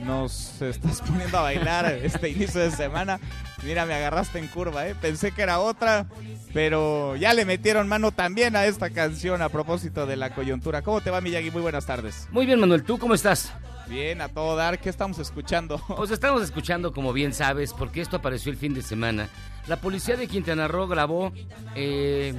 nos 0.00 0.60
estás 0.60 1.00
poniendo 1.00 1.38
a 1.38 1.42
bailar 1.42 1.86
este 2.02 2.30
inicio 2.30 2.60
de 2.60 2.72
semana. 2.72 3.20
Mira, 3.62 3.86
me 3.86 3.94
agarraste 3.94 4.40
en 4.40 4.48
curva, 4.48 4.88
¿eh? 4.88 4.96
Pensé 5.00 5.30
que 5.30 5.42
era 5.42 5.60
otra, 5.60 6.06
pero 6.52 7.14
ya 7.14 7.32
le 7.34 7.44
metieron 7.44 7.86
mano 7.86 8.10
también 8.10 8.56
a 8.56 8.64
esta 8.64 8.90
canción 8.90 9.42
a 9.42 9.48
propósito 9.48 10.06
de 10.06 10.16
la 10.16 10.34
coyuntura. 10.34 10.82
¿Cómo 10.82 11.02
te 11.02 11.12
va, 11.12 11.20
Miyagi? 11.20 11.52
Muy 11.52 11.62
buenas 11.62 11.86
tardes. 11.86 12.26
Muy 12.32 12.46
bien, 12.46 12.58
Manuel. 12.58 12.82
¿Tú 12.82 12.98
cómo 12.98 13.14
estás? 13.14 13.52
Bien, 13.86 14.22
a 14.22 14.28
todo 14.28 14.56
dar. 14.56 14.80
¿Qué 14.80 14.88
estamos 14.88 15.20
escuchando? 15.20 15.80
Pues 15.96 16.10
estamos 16.10 16.42
escuchando, 16.42 16.92
como 16.92 17.12
bien 17.12 17.32
sabes, 17.32 17.72
porque 17.74 18.00
esto 18.00 18.16
apareció 18.16 18.50
el 18.50 18.58
fin 18.58 18.74
de 18.74 18.82
semana. 18.82 19.28
La 19.68 19.76
policía 19.76 20.16
de 20.16 20.26
Quintana 20.26 20.66
Roo 20.66 20.88
grabó 20.88 21.32
eh, 21.76 22.34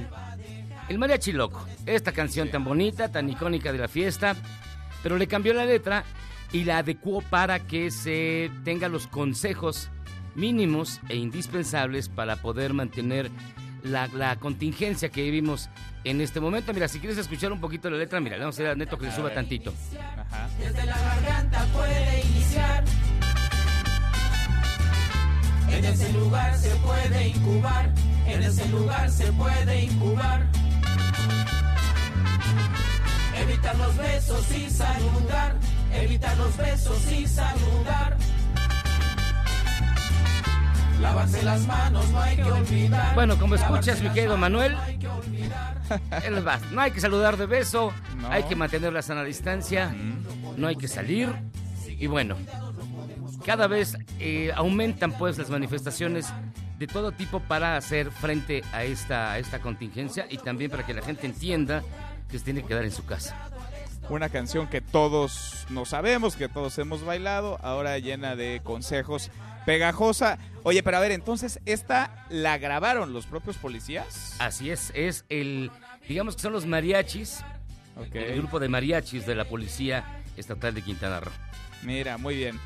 El 0.90 0.98
Mariachi 0.98 1.32
Loco. 1.32 1.66
Esta 1.86 2.12
canción 2.12 2.50
tan 2.50 2.62
bonita, 2.62 3.10
tan 3.10 3.30
icónica 3.30 3.72
de 3.72 3.78
la 3.78 3.88
fiesta, 3.88 4.36
pero 5.04 5.18
le 5.18 5.28
cambió 5.28 5.52
la 5.52 5.66
letra 5.66 6.02
y 6.50 6.64
la 6.64 6.78
adecuó 6.78 7.20
para 7.20 7.60
que 7.60 7.90
se 7.90 8.50
tenga 8.64 8.88
los 8.88 9.06
consejos 9.06 9.90
mínimos 10.34 10.98
e 11.10 11.16
indispensables 11.16 12.08
para 12.08 12.36
poder 12.36 12.72
mantener 12.72 13.30
la, 13.82 14.08
la, 14.08 14.36
contingencia 14.36 15.10
que 15.10 15.22
vivimos 15.22 15.68
en 16.04 16.22
este 16.22 16.40
momento. 16.40 16.72
Mira, 16.72 16.88
si 16.88 17.00
quieres 17.00 17.18
escuchar 17.18 17.52
un 17.52 17.60
poquito 17.60 17.90
la 17.90 17.98
letra, 17.98 18.18
mira, 18.18 18.36
le 18.36 18.44
vamos 18.44 18.58
a 18.58 18.62
ir 18.62 18.68
a 18.68 18.74
Neto 18.74 18.98
que 18.98 19.04
le 19.04 19.12
suba 19.12 19.32
tantito. 19.34 19.74
Ajá. 20.16 20.48
Desde 20.58 20.86
la 20.86 20.98
garganta 20.98 21.66
puede 21.74 22.20
iniciar. 22.22 22.84
En 25.68 25.84
ese 25.84 26.12
lugar 26.14 26.56
se 26.56 26.74
puede 26.76 27.28
incubar. 27.28 27.92
En 28.26 28.42
ese 28.42 28.66
lugar 28.70 29.10
se 29.10 29.30
puede 29.32 29.82
incubar. 29.82 30.63
Evitar 33.36 33.76
los 33.76 33.96
besos 33.96 34.56
y 34.56 34.70
saludar. 34.70 35.56
Evitar 35.92 36.36
los 36.36 36.56
besos 36.56 37.12
y 37.12 37.26
saludar. 37.26 38.16
Lavarse 41.00 41.42
las 41.42 41.66
manos, 41.66 42.08
no 42.10 42.20
hay 42.20 42.36
que 42.36 42.44
olvidar. 42.44 43.14
Bueno, 43.14 43.38
como 43.38 43.56
escuchas, 43.56 44.00
mi 44.00 44.10
querido 44.10 44.36
Manuel, 44.36 44.74
no 46.72 46.80
hay 46.80 46.90
que 46.92 47.00
saludar 47.00 47.36
de 47.36 47.46
beso, 47.46 47.92
no. 48.16 48.30
hay 48.30 48.44
que 48.44 48.56
mantener 48.56 48.92
la 48.92 49.02
sana 49.02 49.24
distancia, 49.24 49.88
mm. 49.88 50.54
no 50.56 50.68
hay 50.68 50.76
que 50.76 50.88
salir. 50.88 51.34
Y 51.86 52.06
bueno, 52.06 52.36
cada 53.44 53.66
vez 53.66 53.98
eh, 54.18 54.52
aumentan 54.54 55.12
pues 55.12 55.36
las 55.36 55.50
manifestaciones 55.50 56.32
de 56.78 56.86
todo 56.86 57.12
tipo 57.12 57.40
para 57.40 57.76
hacer 57.76 58.10
frente 58.10 58.62
a 58.72 58.84
esta, 58.84 59.32
a 59.32 59.38
esta 59.38 59.60
contingencia 59.60 60.26
y 60.30 60.38
también 60.38 60.70
para 60.70 60.84
que 60.86 60.94
la 60.94 61.02
gente 61.02 61.26
entienda 61.26 61.82
que 62.34 62.40
se 62.40 62.44
tiene 62.46 62.62
que 62.62 62.66
quedar 62.66 62.82
en 62.82 62.90
su 62.90 63.06
casa. 63.06 63.36
Una 64.08 64.28
canción 64.28 64.66
que 64.66 64.80
todos 64.80 65.66
no 65.70 65.84
sabemos, 65.84 66.34
que 66.34 66.48
todos 66.48 66.76
hemos 66.78 67.04
bailado, 67.04 67.60
ahora 67.62 67.96
llena 68.00 68.34
de 68.34 68.60
consejos 68.64 69.30
pegajosa. 69.64 70.40
Oye, 70.64 70.82
pero 70.82 70.96
a 70.96 71.00
ver, 71.00 71.12
entonces, 71.12 71.60
¿esta 71.64 72.26
la 72.30 72.58
grabaron 72.58 73.12
los 73.12 73.26
propios 73.26 73.56
policías? 73.56 74.34
Así 74.40 74.68
es, 74.72 74.90
es 74.96 75.24
el, 75.28 75.70
digamos 76.08 76.34
que 76.34 76.42
son 76.42 76.52
los 76.52 76.66
mariachis, 76.66 77.44
okay. 77.96 78.24
el 78.32 78.38
grupo 78.38 78.58
de 78.58 78.68
mariachis 78.68 79.26
de 79.26 79.36
la 79.36 79.44
Policía 79.44 80.24
Estatal 80.36 80.74
de 80.74 80.82
Quintana 80.82 81.20
Roo. 81.20 81.32
Mira, 81.84 82.18
muy 82.18 82.34
bien. 82.34 82.58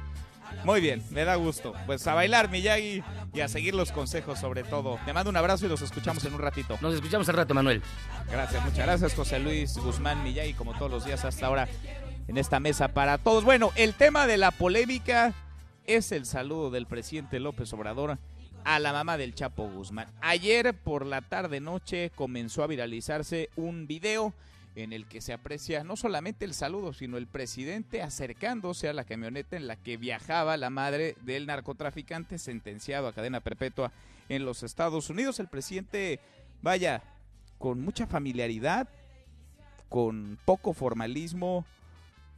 Muy 0.64 0.81
bien, 0.81 1.02
me 1.11 1.25
da 1.25 1.37
gusto. 1.37 1.75
Pues 1.87 2.07
a 2.07 2.14
bailar, 2.14 2.50
Miyagi, 2.50 3.02
y 3.33 3.40
a 3.40 3.49
seguir 3.49 3.75
los 3.75 3.93
consejos 3.93 4.38
sobre 4.38 4.64
todo. 4.64 4.99
Te 5.05 5.12
mando 5.12 5.31
un 5.31 5.37
abrazo 5.37 5.67
y 5.67 5.69
los 5.69 5.83
escuchamos 5.83 6.25
en 6.25 6.35
un 6.35 6.40
ratito. 6.40 6.78
Nos 6.81 6.95
escuchamos 6.95 7.28
al 7.28 7.37
rato, 7.37 7.55
Manuel. 7.55 7.83
Gracias, 8.31 8.64
muchas 8.64 8.87
gracias, 8.87 9.14
José 9.14 9.38
Luis 9.38 9.76
Guzmán 9.78 10.23
Miyagi, 10.23 10.55
como 10.55 10.75
todos 10.75 10.90
los 10.90 11.05
días 11.05 11.25
hasta 11.25 11.47
ahora 11.47 11.69
en 12.26 12.37
esta 12.37 12.61
mesa 12.61 12.88
para 12.88 13.19
todos. 13.19 13.45
Bueno, 13.45 13.73
el 13.76 13.95
tema 13.95 14.26
de 14.26 14.37
la 14.37 14.50
polémica 14.50 15.33
es 15.85 16.12
el 16.12 16.26
saludo 16.26 16.71
del 16.71 16.87
presidente 16.87 17.40
López 17.40 17.73
Obrador 17.73 18.19
a 18.64 18.78
la 18.78 18.93
mamá 18.93 19.17
del 19.17 19.35
Chapo 19.35 19.69
Guzmán. 19.71 20.12
Ayer 20.21 20.75
por 20.75 21.07
la 21.07 21.23
tarde 21.23 21.61
noche 21.61 22.11
comenzó 22.14 22.62
a 22.62 22.67
viralizarse 22.67 23.49
un 23.57 23.87
video 23.87 24.35
en 24.82 24.92
el 24.92 25.06
que 25.06 25.20
se 25.20 25.32
aprecia 25.32 25.85
no 25.85 25.97
solamente 25.97 26.44
el 26.44 26.54
saludo, 26.54 26.92
sino 26.92 27.16
el 27.16 27.26
presidente 27.26 28.02
acercándose 28.02 28.88
a 28.88 28.92
la 28.92 29.04
camioneta 29.04 29.56
en 29.56 29.66
la 29.66 29.76
que 29.76 29.97
viajaba 29.97 30.56
la 30.56 30.70
madre 30.70 31.16
del 31.23 31.47
narcotraficante 31.47 32.38
sentenciado 32.38 33.08
a 33.08 33.12
cadena 33.12 33.40
perpetua 33.40 33.92
en 34.28 34.44
los 34.44 34.62
Estados 34.62 35.11
Unidos. 35.11 35.40
El 35.40 35.49
presidente, 35.49 36.20
vaya, 36.62 37.02
con 37.58 37.80
mucha 37.80 38.06
familiaridad, 38.06 38.88
con 39.88 40.38
poco 40.44 40.73
formalismo, 40.73 41.64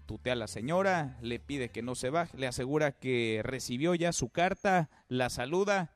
tutea 0.06 0.32
a 0.32 0.36
la 0.36 0.48
señora, 0.48 1.18
le 1.20 1.38
pide 1.38 1.68
que 1.68 1.82
no 1.82 1.94
se 1.94 2.10
baje, 2.10 2.36
le 2.38 2.46
asegura 2.46 2.92
que 2.92 3.42
recibió 3.44 3.94
ya 3.94 4.12
su 4.12 4.28
carta, 4.30 4.88
la 5.08 5.30
saluda 5.30 5.92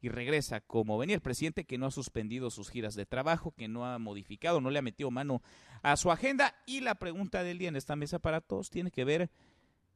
y 0.00 0.08
regresa 0.08 0.60
como 0.60 0.98
venía 0.98 1.16
el 1.16 1.22
presidente 1.22 1.64
que 1.64 1.78
no 1.78 1.86
ha 1.86 1.90
suspendido 1.90 2.50
sus 2.50 2.70
giras 2.70 2.94
de 2.94 3.06
trabajo, 3.06 3.54
que 3.56 3.68
no 3.68 3.86
ha 3.86 3.98
modificado, 3.98 4.60
no 4.60 4.70
le 4.70 4.78
ha 4.78 4.82
metido 4.82 5.10
mano 5.10 5.42
a 5.82 5.96
su 5.96 6.10
agenda 6.10 6.54
y 6.66 6.80
la 6.80 6.96
pregunta 6.96 7.42
del 7.42 7.58
día 7.58 7.68
en 7.68 7.76
esta 7.76 7.96
mesa 7.96 8.18
para 8.18 8.40
todos 8.40 8.70
tiene 8.70 8.90
que 8.90 9.04
ver 9.04 9.30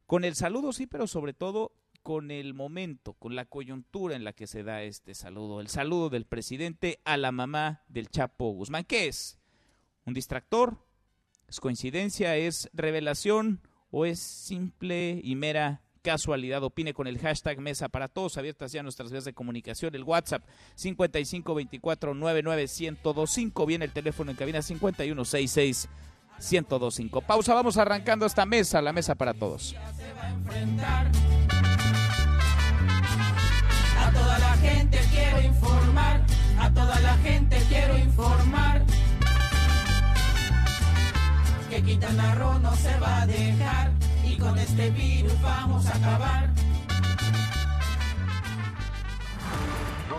con 0.05 0.25
el 0.25 0.35
saludo, 0.35 0.73
sí, 0.73 0.87
pero 0.87 1.07
sobre 1.07 1.33
todo 1.33 1.73
con 2.01 2.31
el 2.31 2.53
momento, 2.53 3.13
con 3.13 3.35
la 3.35 3.45
coyuntura 3.45 4.15
en 4.15 4.25
la 4.25 4.33
que 4.33 4.47
se 4.47 4.63
da 4.63 4.83
este 4.83 5.15
saludo, 5.15 5.61
el 5.61 5.69
saludo 5.69 6.09
del 6.09 6.25
presidente 6.25 6.99
a 7.05 7.15
la 7.15 7.31
mamá 7.31 7.83
del 7.87 8.09
Chapo 8.09 8.51
Guzmán. 8.51 8.83
¿Qué 8.83 9.07
es? 9.07 9.39
¿Un 10.05 10.13
distractor? 10.13 10.85
¿Es 11.47 11.61
coincidencia? 11.61 12.35
¿Es 12.35 12.69
revelación? 12.73 13.61
¿O 13.89 14.05
es 14.05 14.19
simple 14.19 15.21
y 15.23 15.35
mera 15.35 15.82
casualidad. 16.03 16.61
Opine 16.61 16.93
con 16.93 17.07
el 17.07 17.17
hashtag 17.17 17.59
Mesa 17.59 17.89
para 17.89 18.07
Todos, 18.07 18.37
abiertas 18.37 18.71
ya 18.71 18.83
nuestras 18.83 19.11
vías 19.11 19.25
de 19.25 19.33
comunicación, 19.33 19.95
el 19.95 20.03
WhatsApp 20.03 20.43
5524991025, 20.77 23.65
viene 23.65 23.85
el 23.85 23.91
teléfono 23.91 24.29
en 24.29 24.37
cabina 24.37 24.61
5166 24.61 25.89
1025. 26.39 27.21
Pausa, 27.21 27.55
vamos 27.55 27.77
arrancando 27.77 28.25
esta 28.25 28.45
mesa, 28.45 28.81
la 28.81 28.91
Mesa 28.93 29.15
para 29.15 29.33
Todos. 29.33 29.75
A 33.99 34.11
toda 34.11 34.39
la 34.39 34.57
gente 34.57 34.99
quiero 35.11 35.41
informar, 35.41 36.25
a 36.59 36.69
toda 36.71 36.99
la 36.99 37.17
gente 37.17 37.57
quiero 37.69 37.97
informar 37.97 38.83
que 41.69 41.81
Quintana 41.81 42.35
Roo 42.35 42.59
no 42.59 42.75
se 42.75 42.99
va 42.99 43.21
a 43.21 43.25
dejar 43.25 44.02
con 44.43 44.59
este 44.59 44.89
virus 44.91 45.41
vamos 45.41 45.85
a 45.87 45.95
acabar. 45.95 46.53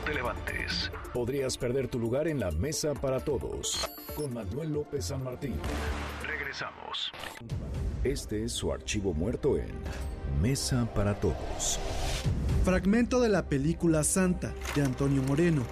te 0.04 0.12
levantes. 0.12 0.90
Podrías 1.14 1.56
perder 1.56 1.88
tu 1.88 1.98
lugar 1.98 2.28
en 2.28 2.38
la 2.38 2.50
mesa 2.50 2.92
para 2.92 3.20
todos. 3.20 3.88
Con 4.14 4.34
Manuel 4.34 4.72
López 4.72 5.06
San 5.06 5.24
Martín. 5.24 5.54
Regresamos. 6.26 7.10
Este 8.02 8.44
es 8.44 8.52
su 8.52 8.70
archivo 8.70 9.14
muerto 9.14 9.56
en 9.56 9.72
Mesa 10.42 10.86
para 10.94 11.14
Todos. 11.14 11.78
Fragmento 12.64 13.18
de 13.20 13.30
la 13.30 13.46
película 13.46 14.04
Santa 14.04 14.52
de 14.74 14.82
Antonio 14.82 15.22
Moreno. 15.22 15.62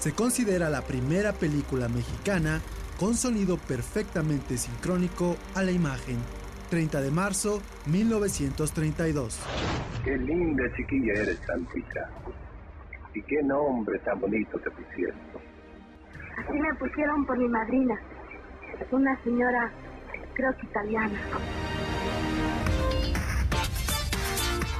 Se 0.00 0.14
considera 0.14 0.70
la 0.70 0.82
primera 0.82 1.34
película 1.34 1.88
mexicana 1.88 2.62
con 2.98 3.14
sonido 3.14 3.58
perfectamente 3.58 4.56
sincrónico 4.56 5.36
a 5.54 5.62
la 5.62 5.72
imagen. 5.72 6.16
30 6.72 7.02
de 7.02 7.10
marzo 7.10 7.60
1932. 7.84 9.38
Qué 10.02 10.16
linda 10.16 10.64
chiquilla 10.74 11.12
eres, 11.12 11.38
Santita. 11.46 12.08
Y 13.12 13.20
qué 13.24 13.42
nombre 13.42 13.98
tan 13.98 14.18
bonito 14.18 14.58
te 14.58 14.70
pusieron. 14.70 15.18
Así 16.38 16.58
me 16.58 16.74
pusieron 16.76 17.26
por 17.26 17.36
mi 17.36 17.46
madrina, 17.46 18.00
una 18.90 19.22
señora, 19.22 19.70
creo 20.32 20.56
que 20.56 20.64
italiana. 20.64 21.20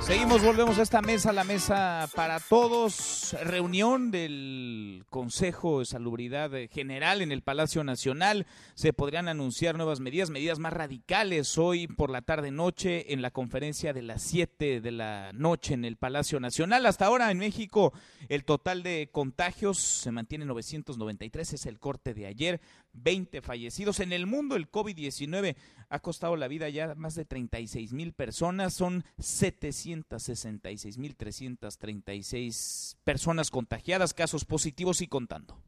Seguimos, 0.06 0.42
volvemos 0.42 0.78
a 0.78 0.82
esta 0.82 1.00
mesa, 1.00 1.32
la 1.32 1.44
mesa 1.44 2.08
para 2.16 2.40
todos. 2.40 3.36
Reunión 3.44 4.10
del 4.10 5.04
Consejo 5.08 5.78
de 5.78 5.86
Salubridad 5.86 6.50
General 6.72 7.22
en 7.22 7.30
el 7.30 7.42
Palacio 7.42 7.84
Nacional. 7.84 8.46
Se 8.74 8.92
podrían 8.92 9.28
anunciar 9.28 9.76
nuevas 9.76 10.00
medidas, 10.00 10.30
medidas 10.30 10.58
más 10.58 10.72
radicales 10.72 11.56
hoy 11.56 11.86
por 11.86 12.10
la 12.10 12.20
tarde-noche 12.20 13.12
en 13.12 13.22
la 13.22 13.30
conferencia 13.30 13.92
de 13.92 14.02
las 14.02 14.22
7 14.22 14.80
de 14.80 14.90
la 14.90 15.30
noche 15.34 15.74
en 15.74 15.84
el 15.84 15.96
Palacio 15.96 16.40
Nacional. 16.40 16.84
Hasta 16.86 17.06
ahora 17.06 17.30
en 17.30 17.38
México 17.38 17.92
el 18.28 18.44
total 18.44 18.82
de 18.82 19.08
contagios 19.12 19.78
se 19.78 20.10
mantiene 20.10 20.42
en 20.42 20.48
993, 20.48 21.52
es 21.52 21.66
el 21.66 21.78
corte 21.78 22.12
de 22.12 22.26
ayer. 22.26 22.60
20 22.92 23.42
fallecidos. 23.42 24.00
En 24.00 24.12
el 24.12 24.26
mundo 24.26 24.56
el 24.56 24.70
COVID-19 24.70 25.56
ha 25.88 25.98
costado 26.00 26.36
la 26.36 26.48
vida 26.48 26.68
ya 26.68 26.94
más 26.94 27.14
de 27.14 27.24
36 27.24 27.92
mil 27.92 28.12
personas, 28.12 28.74
son 28.74 29.04
766 29.18 30.98
mil 30.98 31.16
336 31.16 32.96
personas 33.04 33.50
contagiadas, 33.50 34.14
casos 34.14 34.44
positivos 34.44 35.00
y 35.02 35.06
contando. 35.06 35.58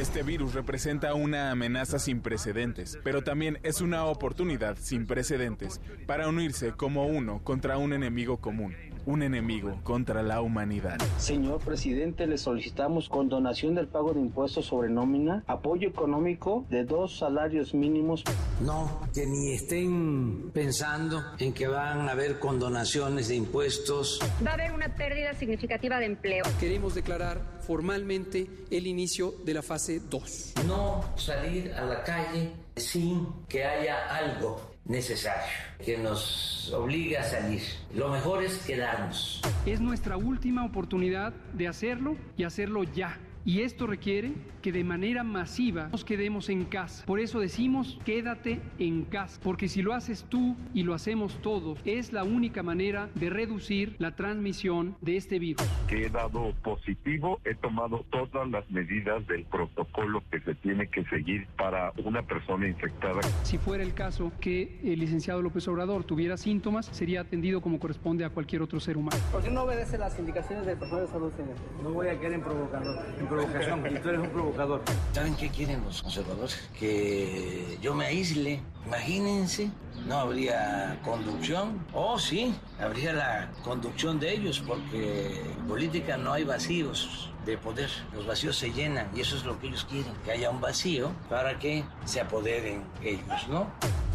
Este 0.00 0.24
virus 0.24 0.54
representa 0.54 1.14
una 1.14 1.52
amenaza 1.52 2.00
sin 2.00 2.20
precedentes, 2.20 2.98
pero 3.04 3.22
también 3.22 3.60
es 3.62 3.80
una 3.80 4.06
oportunidad 4.06 4.76
sin 4.80 5.06
precedentes 5.06 5.80
para 6.06 6.28
unirse 6.28 6.72
como 6.72 7.06
uno 7.06 7.44
contra 7.44 7.78
un 7.78 7.92
enemigo 7.92 8.38
común 8.38 8.74
un 9.06 9.22
enemigo 9.22 9.78
contra 9.82 10.22
la 10.22 10.40
humanidad. 10.40 10.98
Señor 11.18 11.60
presidente, 11.60 12.26
le 12.26 12.38
solicitamos 12.38 13.08
condonación 13.08 13.74
del 13.74 13.88
pago 13.88 14.14
de 14.14 14.20
impuestos 14.20 14.66
sobre 14.66 14.88
nómina, 14.88 15.44
apoyo 15.46 15.88
económico 15.88 16.66
de 16.70 16.84
dos 16.84 17.18
salarios 17.18 17.74
mínimos. 17.74 18.24
No, 18.60 19.00
que 19.12 19.26
ni 19.26 19.52
estén 19.52 20.50
pensando 20.52 21.22
en 21.38 21.52
que 21.52 21.66
van 21.66 22.08
a 22.08 22.12
haber 22.12 22.38
condonaciones 22.38 23.28
de 23.28 23.36
impuestos. 23.36 24.20
Va 24.44 24.52
a 24.52 24.54
haber 24.54 24.72
una 24.72 24.94
pérdida 24.94 25.34
significativa 25.34 25.98
de 25.98 26.06
empleo. 26.06 26.44
Queremos 26.60 26.94
declarar 26.94 27.40
formalmente 27.60 28.46
el 28.70 28.86
inicio 28.86 29.34
de 29.44 29.54
la 29.54 29.62
fase 29.62 30.00
2. 30.00 30.54
No 30.66 31.04
salir 31.16 31.72
a 31.72 31.84
la 31.84 32.02
calle 32.02 32.52
sin 32.76 33.26
que 33.48 33.64
haya 33.64 34.08
algo 34.14 34.73
necesario, 34.84 35.52
que 35.84 35.98
nos 35.98 36.72
obliga 36.72 37.20
a 37.20 37.24
salir. 37.24 37.62
Lo 37.94 38.08
mejor 38.08 38.42
es 38.42 38.58
quedarnos. 38.58 39.42
Es 39.66 39.80
nuestra 39.80 40.16
última 40.16 40.64
oportunidad 40.64 41.32
de 41.52 41.68
hacerlo 41.68 42.16
y 42.36 42.44
hacerlo 42.44 42.84
ya. 42.84 43.18
Y 43.46 43.60
esto 43.60 43.86
requiere 43.86 44.32
que 44.62 44.72
de 44.72 44.84
manera 44.84 45.22
masiva 45.22 45.88
nos 45.92 46.02
quedemos 46.02 46.48
en 46.48 46.64
casa. 46.64 47.04
Por 47.04 47.20
eso 47.20 47.40
decimos 47.40 47.98
quédate 48.06 48.60
en 48.78 49.04
casa, 49.04 49.38
porque 49.42 49.68
si 49.68 49.82
lo 49.82 49.92
haces 49.92 50.24
tú 50.30 50.56
y 50.72 50.82
lo 50.82 50.94
hacemos 50.94 51.36
todos, 51.42 51.78
es 51.84 52.14
la 52.14 52.24
única 52.24 52.62
manera 52.62 53.10
de 53.14 53.28
reducir 53.28 53.96
la 53.98 54.16
transmisión 54.16 54.96
de 55.02 55.18
este 55.18 55.38
virus. 55.38 55.62
Que 55.88 56.06
he 56.06 56.08
dado 56.08 56.54
positivo, 56.62 57.38
he 57.44 57.54
tomado 57.54 58.06
todas 58.10 58.48
las 58.48 58.70
medidas 58.70 59.26
del 59.26 59.44
protocolo 59.44 60.22
que 60.30 60.40
se 60.40 60.54
tiene 60.54 60.88
que 60.88 61.04
seguir 61.04 61.46
para 61.58 61.92
una 62.02 62.22
persona 62.22 62.66
infectada. 62.66 63.20
Si 63.42 63.58
fuera 63.58 63.82
el 63.82 63.92
caso 63.92 64.32
que 64.40 64.80
el 64.82 65.00
licenciado 65.00 65.42
López 65.42 65.68
Obrador 65.68 66.04
tuviera 66.04 66.38
síntomas, 66.38 66.86
sería 66.86 67.20
atendido 67.20 67.60
como 67.60 67.78
corresponde 67.78 68.24
a 68.24 68.30
cualquier 68.30 68.62
otro 68.62 68.80
ser 68.80 68.96
humano. 68.96 69.18
¿Por 69.30 69.42
qué 69.42 69.50
no 69.50 69.64
obedece 69.64 69.98
las 69.98 70.18
indicaciones 70.18 70.64
del 70.64 70.78
personal 70.78 71.04
de 71.04 71.12
salud, 71.12 71.32
señor? 71.36 71.56
No 71.82 71.90
voy 71.90 72.08
a 72.08 72.18
quedar 72.18 72.32
en 72.32 72.40
provocador, 72.40 73.04
en 73.20 73.26
provocación, 73.34 73.86
y 73.86 73.98
tú 73.98 74.08
eres 74.08 74.20
un 74.20 74.30
provocador. 74.30 74.82
¿Saben 75.12 75.34
qué 75.36 75.48
quieren 75.50 75.82
los 75.84 76.02
conservadores? 76.02 76.68
Que 76.78 77.78
yo 77.80 77.94
me 77.94 78.06
aísle. 78.06 78.60
Imagínense, 78.86 79.70
no 80.06 80.18
habría 80.18 80.98
conducción. 81.04 81.84
O 81.92 82.18
sí, 82.18 82.54
habría 82.80 83.12
la 83.12 83.50
conducción 83.62 84.20
de 84.20 84.34
ellos, 84.34 84.62
porque 84.66 85.40
en 85.40 85.66
política 85.66 86.16
no 86.16 86.32
hay 86.32 86.44
vacíos 86.44 87.30
de 87.46 87.58
poder. 87.58 87.90
Los 88.14 88.26
vacíos 88.26 88.56
se 88.56 88.72
llenan 88.72 89.08
y 89.14 89.20
eso 89.20 89.36
es 89.36 89.44
lo 89.44 89.58
que 89.58 89.68
ellos 89.68 89.86
quieren, 89.90 90.12
que 90.24 90.32
haya 90.32 90.50
un 90.50 90.60
vacío 90.60 91.12
para 91.28 91.58
que 91.58 91.84
se 92.04 92.20
apoderen 92.20 92.82
ellos, 93.02 93.48
¿no? 93.48 93.66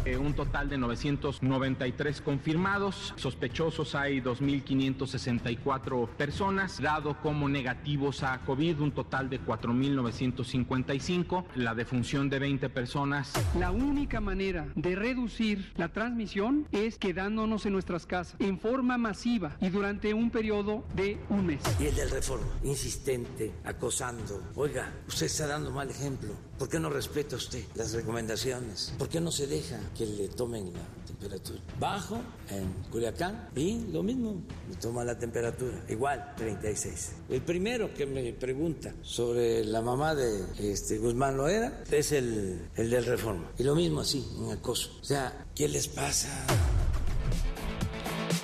Eh, 0.06 0.16
un 0.16 0.32
total 0.32 0.70
de 0.70 0.78
993 0.78 2.22
confirmados, 2.22 3.12
sospechosos 3.16 3.94
hay 3.94 4.22
2.564 4.22 6.08
personas, 6.08 6.80
dado 6.80 7.20
como 7.20 7.50
negativos 7.50 8.22
a 8.22 8.40
COVID 8.40 8.80
un 8.80 8.92
total 8.92 9.28
de 9.28 9.42
4.955, 9.42 11.44
la 11.56 11.74
defunción 11.74 12.30
de 12.30 12.38
20 12.38 12.70
personas. 12.70 13.34
La 13.58 13.72
única 13.72 14.22
manera 14.22 14.68
de 14.74 14.96
reducir 14.96 15.70
la 15.76 15.88
transmisión 15.88 16.66
es 16.72 16.96
quedándonos 16.96 17.66
en 17.66 17.74
nuestras 17.74 18.06
casas 18.06 18.36
en 18.38 18.58
forma 18.58 18.96
masiva 18.96 19.58
y 19.60 19.68
durante 19.68 20.14
un 20.14 20.30
periodo 20.30 20.82
de 20.94 21.18
un 21.28 21.44
mes. 21.44 21.60
Y 21.78 21.86
el 21.86 21.94
del 21.94 22.10
reforma, 22.10 22.46
insistente, 22.64 23.52
acosando. 23.64 24.42
Oiga, 24.54 24.90
usted 25.06 25.26
está 25.26 25.46
dando 25.46 25.70
mal 25.70 25.90
ejemplo. 25.90 26.30
¿Por 26.58 26.68
qué 26.68 26.80
no 26.80 26.90
respeta 26.90 27.36
usted 27.36 27.64
las 27.74 27.92
recomendaciones? 27.92 28.94
¿Por 28.98 29.08
qué 29.08 29.20
no 29.20 29.30
se 29.30 29.46
deja 29.46 29.78
que 29.96 30.06
le 30.06 30.28
tomen 30.28 30.72
la 30.72 31.04
temperatura? 31.06 31.60
Bajo 31.78 32.20
en 32.50 32.72
Culiacán 32.90 33.48
y 33.56 33.86
lo 33.92 34.02
mismo, 34.02 34.42
me 34.68 34.76
toma 34.76 35.04
la 35.04 35.18
temperatura. 35.18 35.84
Igual, 35.88 36.34
36. 36.36 37.12
El 37.28 37.42
primero 37.42 37.92
que 37.94 38.06
me 38.06 38.32
pregunta 38.32 38.94
sobre 39.02 39.64
la 39.64 39.80
mamá 39.82 40.14
de 40.14 40.44
este, 40.58 40.98
Guzmán 40.98 41.36
Loera 41.36 41.84
es 41.90 42.12
el, 42.12 42.68
el 42.76 42.90
del 42.90 43.04
Reforma. 43.04 43.50
Y 43.58 43.62
lo 43.62 43.74
mismo 43.74 44.00
así, 44.00 44.26
un 44.38 44.52
acoso. 44.52 44.90
O 45.00 45.04
sea, 45.04 45.46
¿qué 45.54 45.68
les 45.68 45.88
pasa? 45.88 46.46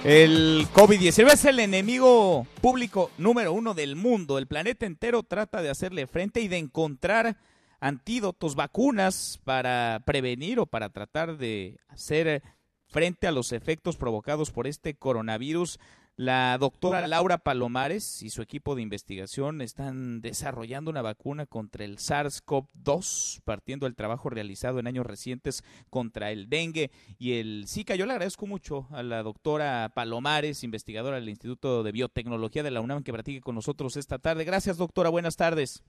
El 0.07 0.69
COVID-19 0.73 1.33
es 1.33 1.45
el 1.47 1.59
enemigo 1.59 2.47
público 2.61 3.11
número 3.19 3.53
uno 3.53 3.75
del 3.75 3.97
mundo. 3.97 4.39
El 4.39 4.47
planeta 4.47 4.87
entero 4.87 5.25
trata 5.25 5.63
de 5.63 5.69
hacerle 5.69 6.07
frente 6.07 6.41
y 6.41 6.47
de 6.47 6.59
encontrar 6.59 7.37
antídotos, 7.81 8.55
vacunas 8.55 9.41
para 9.45 10.03
prevenir 10.05 10.59
o 10.61 10.67
para 10.67 10.91
tratar 10.91 11.37
de 11.37 11.79
hacer 11.89 12.43
frente 12.89 13.27
a 13.27 13.33
los 13.33 13.53
efectos 13.53 13.97
provocados 13.97 14.51
por 14.51 14.67
este 14.67 14.95
coronavirus. 14.95 15.79
La 16.19 16.57
doctora 16.57 17.07
Laura 17.07 17.37
Palomares 17.37 18.23
y 18.23 18.31
su 18.31 18.41
equipo 18.41 18.75
de 18.75 18.81
investigación 18.81 19.61
están 19.61 20.23
desarrollando 20.23 20.91
una 20.91 21.03
vacuna 21.03 21.45
contra 21.45 21.85
el 21.85 21.99
SARS-CoV-2, 21.99 23.43
partiendo 23.45 23.85
del 23.85 23.97
trabajo 23.97 24.31
realizado 24.31 24.79
en 24.79 24.87
años 24.87 25.05
recientes 25.05 25.63
contra 25.91 26.31
el 26.31 26.49
dengue 26.49 26.91
y 27.19 27.35
el 27.35 27.67
Zika. 27.69 27.97
Yo 27.97 28.07
le 28.07 28.13
agradezco 28.13 28.47
mucho 28.47 28.87
a 28.93 29.03
la 29.03 29.23
doctora 29.23 29.93
Palomares, 29.95 30.65
investigadora 30.65 31.17
del 31.17 31.29
Instituto 31.29 31.83
de 31.83 31.93
Biotecnología 31.93 32.63
de 32.63 32.71
la 32.71 32.81
UNAM, 32.81 33.03
que 33.03 33.13
practique 33.13 33.43
con 33.43 33.55
nosotros 33.55 33.99
esta 33.99 34.19
tarde. 34.19 34.45
Gracias, 34.45 34.79
doctora. 34.79 35.11
Buenas 35.11 35.37
tardes. 35.37 35.83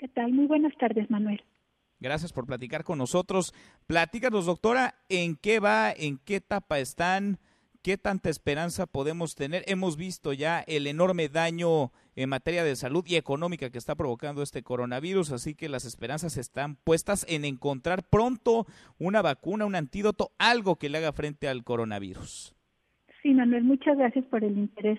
¿Qué 0.00 0.08
tal? 0.08 0.32
Muy 0.32 0.46
buenas 0.46 0.74
tardes, 0.78 1.10
Manuel. 1.10 1.42
Gracias 1.98 2.32
por 2.32 2.46
platicar 2.46 2.84
con 2.84 2.96
nosotros. 2.96 3.52
Platícanos, 3.86 4.46
doctora, 4.46 4.94
en 5.10 5.36
qué 5.36 5.60
va, 5.60 5.92
en 5.92 6.16
qué 6.16 6.36
etapa 6.36 6.78
están, 6.78 7.36
qué 7.82 7.98
tanta 7.98 8.30
esperanza 8.30 8.86
podemos 8.86 9.34
tener. 9.34 9.62
Hemos 9.66 9.98
visto 9.98 10.32
ya 10.32 10.60
el 10.60 10.86
enorme 10.86 11.28
daño 11.28 11.92
en 12.16 12.30
materia 12.30 12.64
de 12.64 12.76
salud 12.76 13.04
y 13.06 13.16
económica 13.16 13.68
que 13.68 13.76
está 13.76 13.94
provocando 13.94 14.40
este 14.42 14.62
coronavirus, 14.62 15.32
así 15.32 15.54
que 15.54 15.68
las 15.68 15.84
esperanzas 15.84 16.38
están 16.38 16.76
puestas 16.76 17.26
en 17.28 17.44
encontrar 17.44 18.02
pronto 18.02 18.64
una 18.98 19.20
vacuna, 19.20 19.66
un 19.66 19.74
antídoto, 19.74 20.30
algo 20.38 20.76
que 20.76 20.88
le 20.88 20.96
haga 20.96 21.12
frente 21.12 21.46
al 21.46 21.62
coronavirus. 21.62 22.54
Sí, 23.22 23.34
Manuel, 23.34 23.64
muchas 23.64 23.98
gracias 23.98 24.24
por 24.30 24.42
el 24.44 24.56
interés. 24.56 24.98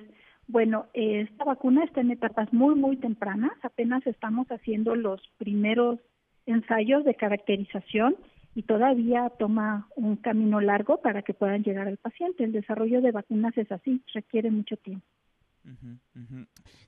Bueno, 0.52 0.88
esta 0.94 1.46
vacuna 1.46 1.86
está 1.86 2.02
en 2.02 2.12
etapas 2.12 2.52
muy, 2.52 2.76
muy 2.76 2.98
tempranas. 2.98 3.54
Apenas 3.64 4.06
estamos 4.06 4.48
haciendo 4.48 4.96
los 4.96 5.22
primeros 5.38 5.98
ensayos 6.46 7.06
de 7.06 7.16
caracterización 7.16 8.18
y 8.54 8.64
todavía 8.64 9.32
toma 9.40 9.88
un 9.96 10.18
camino 10.18 10.60
largo 10.60 11.00
para 11.02 11.22
que 11.22 11.34
puedan 11.34 11.64
llegar 11.64 11.88
al 11.88 11.96
paciente. 11.96 12.44
El 12.44 12.52
desarrollo 12.52 13.02
de 13.02 13.14
vacunas 13.14 13.58
es 13.58 13.72
así, 13.72 14.02
requiere 14.14 14.52
mucho 14.52 14.76
tiempo. 14.76 15.06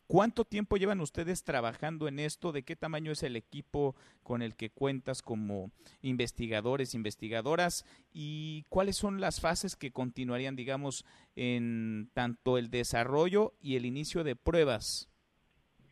¿Cuánto 0.07 0.45
tiempo 0.45 0.77
llevan 0.77 1.01
ustedes 1.01 1.43
trabajando 1.43 2.07
en 2.07 2.19
esto? 2.19 2.51
¿De 2.51 2.63
qué 2.63 2.75
tamaño 2.75 3.11
es 3.11 3.23
el 3.23 3.35
equipo 3.35 3.95
con 4.23 4.41
el 4.41 4.55
que 4.55 4.69
cuentas 4.69 5.21
como 5.21 5.71
investigadores, 6.01 6.95
investigadoras? 6.95 7.85
¿Y 8.13 8.65
cuáles 8.69 8.97
son 8.97 9.21
las 9.21 9.41
fases 9.41 9.75
que 9.75 9.91
continuarían, 9.91 10.55
digamos, 10.55 11.05
en 11.35 12.09
tanto 12.13 12.57
el 12.57 12.69
desarrollo 12.69 13.53
y 13.61 13.75
el 13.75 13.85
inicio 13.85 14.23
de 14.23 14.35
pruebas? 14.35 15.09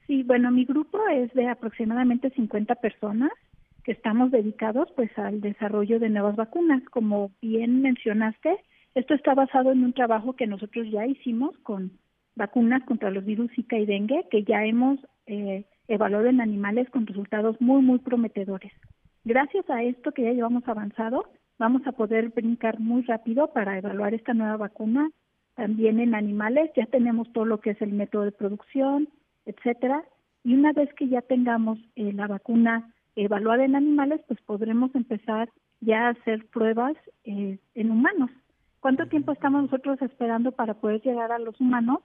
Sí, 0.08 0.24
bueno, 0.24 0.52
mi 0.52 0.65
grupo 0.65 1.00
es 1.08 1.34
de 1.34 1.48
aproximadamente 1.48 2.30
50 2.32 2.76
personas 2.76 3.32
que 3.84 3.94
estamos 3.94 4.32
dedicados 4.32 4.89
pues 4.96 5.10
al 5.17 5.41
desarrollo 5.41 6.00
de 6.00 6.10
nuevas 6.10 6.36
vacunas. 6.36 6.84
Como 6.89 7.32
bien 7.41 7.82
mencionaste, 7.82 8.58
esto 8.96 9.13
está 9.13 9.34
basado 9.34 9.72
en 9.72 9.84
un 9.84 9.94
trabajo 9.94 10.36
que 10.36 10.48
nosotros 10.48 10.88
ya 10.91 11.06
hicimos 11.06 11.58
con 11.60 11.91
vacunas 12.36 12.84
contra 12.84 13.12
los 13.12 13.26
virus 13.26 13.52
Zika 13.56 13.78
y 13.78 13.86
dengue 13.86 14.26
que 14.30 14.44
ya 14.44 14.65
hemos 14.65 15.00
eh, 15.28 15.65
evaluado 15.88 16.28
en 16.28 16.41
animales 16.41 16.89
con 16.89 17.06
resultados 17.06 17.60
muy, 17.60 17.82
muy 17.82 18.00
prometedores. 18.00 18.72
Gracias 19.24 19.70
a 19.70 19.84
esto 19.84 20.12
que 20.12 20.24
ya 20.24 20.32
llevamos 20.32 20.67
avanzado, 20.67 21.26
vamos 21.60 21.86
a 21.86 21.91
poder 21.91 22.30
brincar 22.30 22.80
muy 22.80 23.04
rápido 23.04 23.54
para 23.54 23.78
evaluar 23.78 24.13
esta 24.13 24.34
nueva 24.34 24.58
vacuna 24.58 25.12
también 25.56 26.00
en 26.00 26.15
animales. 26.15 26.72
Ya 26.76 26.86
tenemos 26.88 27.32
todo 27.34 27.46
lo 27.46 27.60
que 27.60 27.72
es 27.72 27.82
el 27.82 27.94
método 27.94 28.24
de 28.24 28.32
producción, 28.32 29.10
etcétera. 29.46 30.04
Y 30.44 30.56
una 30.56 30.74
vez 30.74 30.91
que 30.96 31.08
ya 31.08 31.22
tengamos 31.22 31.78
eh, 31.96 32.13
la 32.13 32.28
vacuna 32.28 32.91
evaluada 33.15 33.63
en 33.65 33.76
animales, 33.76 34.22
pues 34.28 34.41
podremos 34.41 34.94
empezar 34.96 35.50
ya 35.82 36.08
a 36.08 36.12
hacer 36.12 36.48
pruebas 36.48 36.96
eh, 37.26 37.60
en 37.76 37.91
humanos. 37.91 38.32
¿Cuánto 38.80 39.06
tiempo 39.08 39.32
estamos 39.32 39.63
nosotros 39.63 40.02
esperando 40.02 40.52
para 40.52 40.74
poder 40.76 41.02
llegar 41.02 41.32
a 41.32 41.39
los 41.39 41.60
humanos? 41.62 42.00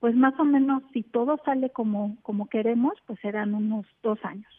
Pues 0.00 0.16
más 0.16 0.34
o 0.40 0.44
menos 0.44 0.82
si 0.92 1.02
todo 1.02 1.38
sale 1.44 1.70
como, 1.70 2.16
como 2.22 2.48
queremos, 2.48 2.94
pues 3.06 3.20
serán 3.20 3.54
unos 3.54 3.86
dos 4.02 4.18
años. 4.24 4.52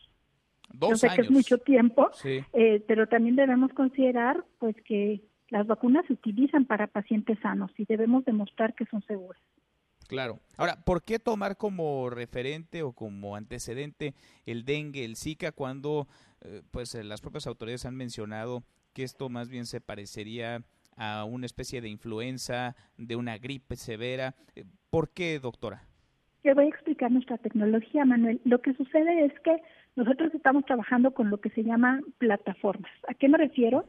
Dos 0.73 0.91
Yo 0.91 0.95
sé 0.95 1.07
años. 1.07 1.15
que 1.15 1.21
es 1.23 1.31
mucho 1.31 1.57
tiempo, 1.57 2.09
Sí. 2.13 2.39
eh, 2.53 2.83
pero 2.87 3.07
también 3.07 3.35
debemos 3.35 3.73
considerar 3.73 4.45
pues 4.59 4.75
que 4.85 5.21
las 5.49 5.67
vacunas 5.67 6.05
se 6.05 6.13
utilizan 6.13 6.65
para 6.65 6.87
pacientes 6.87 7.37
sanos 7.39 7.71
y 7.77 7.83
debemos 7.85 8.23
demostrar 8.23 8.73
que 8.73 8.85
son 8.85 9.01
seguras. 9.03 9.41
Claro. 10.07 10.39
Ahora, 10.57 10.77
¿por 10.85 11.03
qué 11.03 11.19
tomar 11.19 11.57
como 11.57 12.09
referente 12.09 12.83
o 12.83 12.93
como 12.93 13.35
antecedente 13.35 14.13
el 14.45 14.63
dengue, 14.63 15.03
el 15.05 15.15
Zika, 15.15 15.51
cuando 15.51 16.07
eh, 16.41 16.61
pues 16.71 16.93
las 16.95 17.21
propias 17.21 17.47
autoridades 17.47 17.85
han 17.85 17.95
mencionado 17.95 18.63
que 18.93 19.03
esto 19.03 19.29
más 19.29 19.49
bien 19.49 19.65
se 19.65 19.79
parecería 19.81 20.63
a 21.01 21.25
una 21.25 21.47
especie 21.47 21.81
de 21.81 21.89
influenza, 21.89 22.75
de 22.95 23.15
una 23.15 23.39
gripe 23.39 23.75
severa? 23.75 24.35
Eh, 24.55 24.65
¿Por 24.91 25.09
qué, 25.09 25.39
doctora? 25.39 25.81
Te 26.43 26.53
voy 26.53 26.65
a 26.65 26.69
explicar 26.69 27.11
nuestra 27.11 27.39
tecnología, 27.39 28.05
Manuel. 28.05 28.39
Lo 28.45 28.61
que 28.61 28.75
sucede 28.75 29.25
es 29.25 29.33
que 29.39 29.57
nosotros 29.95 30.33
estamos 30.35 30.63
trabajando 30.65 31.11
con 31.11 31.31
lo 31.31 31.39
que 31.39 31.49
se 31.49 31.63
llama 31.63 32.01
plataformas. 32.19 32.91
¿A 33.07 33.15
qué 33.15 33.27
me 33.29 33.39
refiero? 33.39 33.85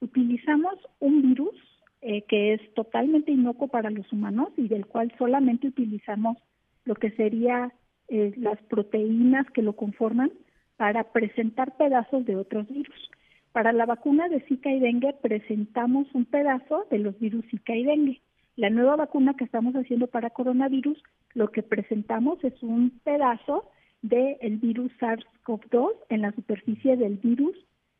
Utilizamos 0.00 0.74
un 1.00 1.22
virus 1.22 1.54
eh, 2.00 2.22
que 2.28 2.54
es 2.54 2.74
totalmente 2.74 3.32
inocuo 3.32 3.66
para 3.66 3.90
los 3.90 4.12
humanos 4.12 4.50
y 4.56 4.68
del 4.68 4.86
cual 4.86 5.12
solamente 5.18 5.66
utilizamos 5.66 6.36
lo 6.84 6.94
que 6.94 7.10
sería 7.12 7.72
eh, 8.08 8.32
las 8.36 8.60
proteínas 8.64 9.46
que 9.50 9.62
lo 9.62 9.74
conforman 9.74 10.32
para 10.76 11.12
presentar 11.12 11.76
pedazos 11.76 12.24
de 12.24 12.36
otros 12.36 12.68
virus. 12.68 13.10
Para 13.52 13.72
la 13.72 13.86
vacuna 13.86 14.28
de 14.28 14.40
Zika 14.40 14.70
y 14.70 14.80
dengue 14.80 15.12
presentamos 15.12 16.06
un 16.14 16.24
pedazo 16.24 16.86
de 16.90 16.98
los 16.98 17.18
virus 17.18 17.44
Zika 17.50 17.76
y 17.76 17.84
dengue. 17.84 18.20
La 18.56 18.70
nueva 18.70 18.96
vacuna 18.96 19.34
que 19.34 19.44
estamos 19.44 19.74
haciendo 19.74 20.06
para 20.06 20.30
coronavirus, 20.30 21.02
lo 21.34 21.48
que 21.48 21.62
presentamos 21.62 22.42
es 22.44 22.62
un 22.62 22.98
pedazo 23.04 23.70
del 24.00 24.56
virus 24.58 24.92
SARS-CoV-2 25.00 25.90
en 26.08 26.22
la 26.22 26.32
superficie 26.32 26.96
del 26.96 27.16
virus 27.18 27.56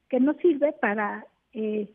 que 0.09 0.21
nos 0.21 0.37
sirve 0.39 0.73
para 0.73 1.27
eh, 1.53 1.89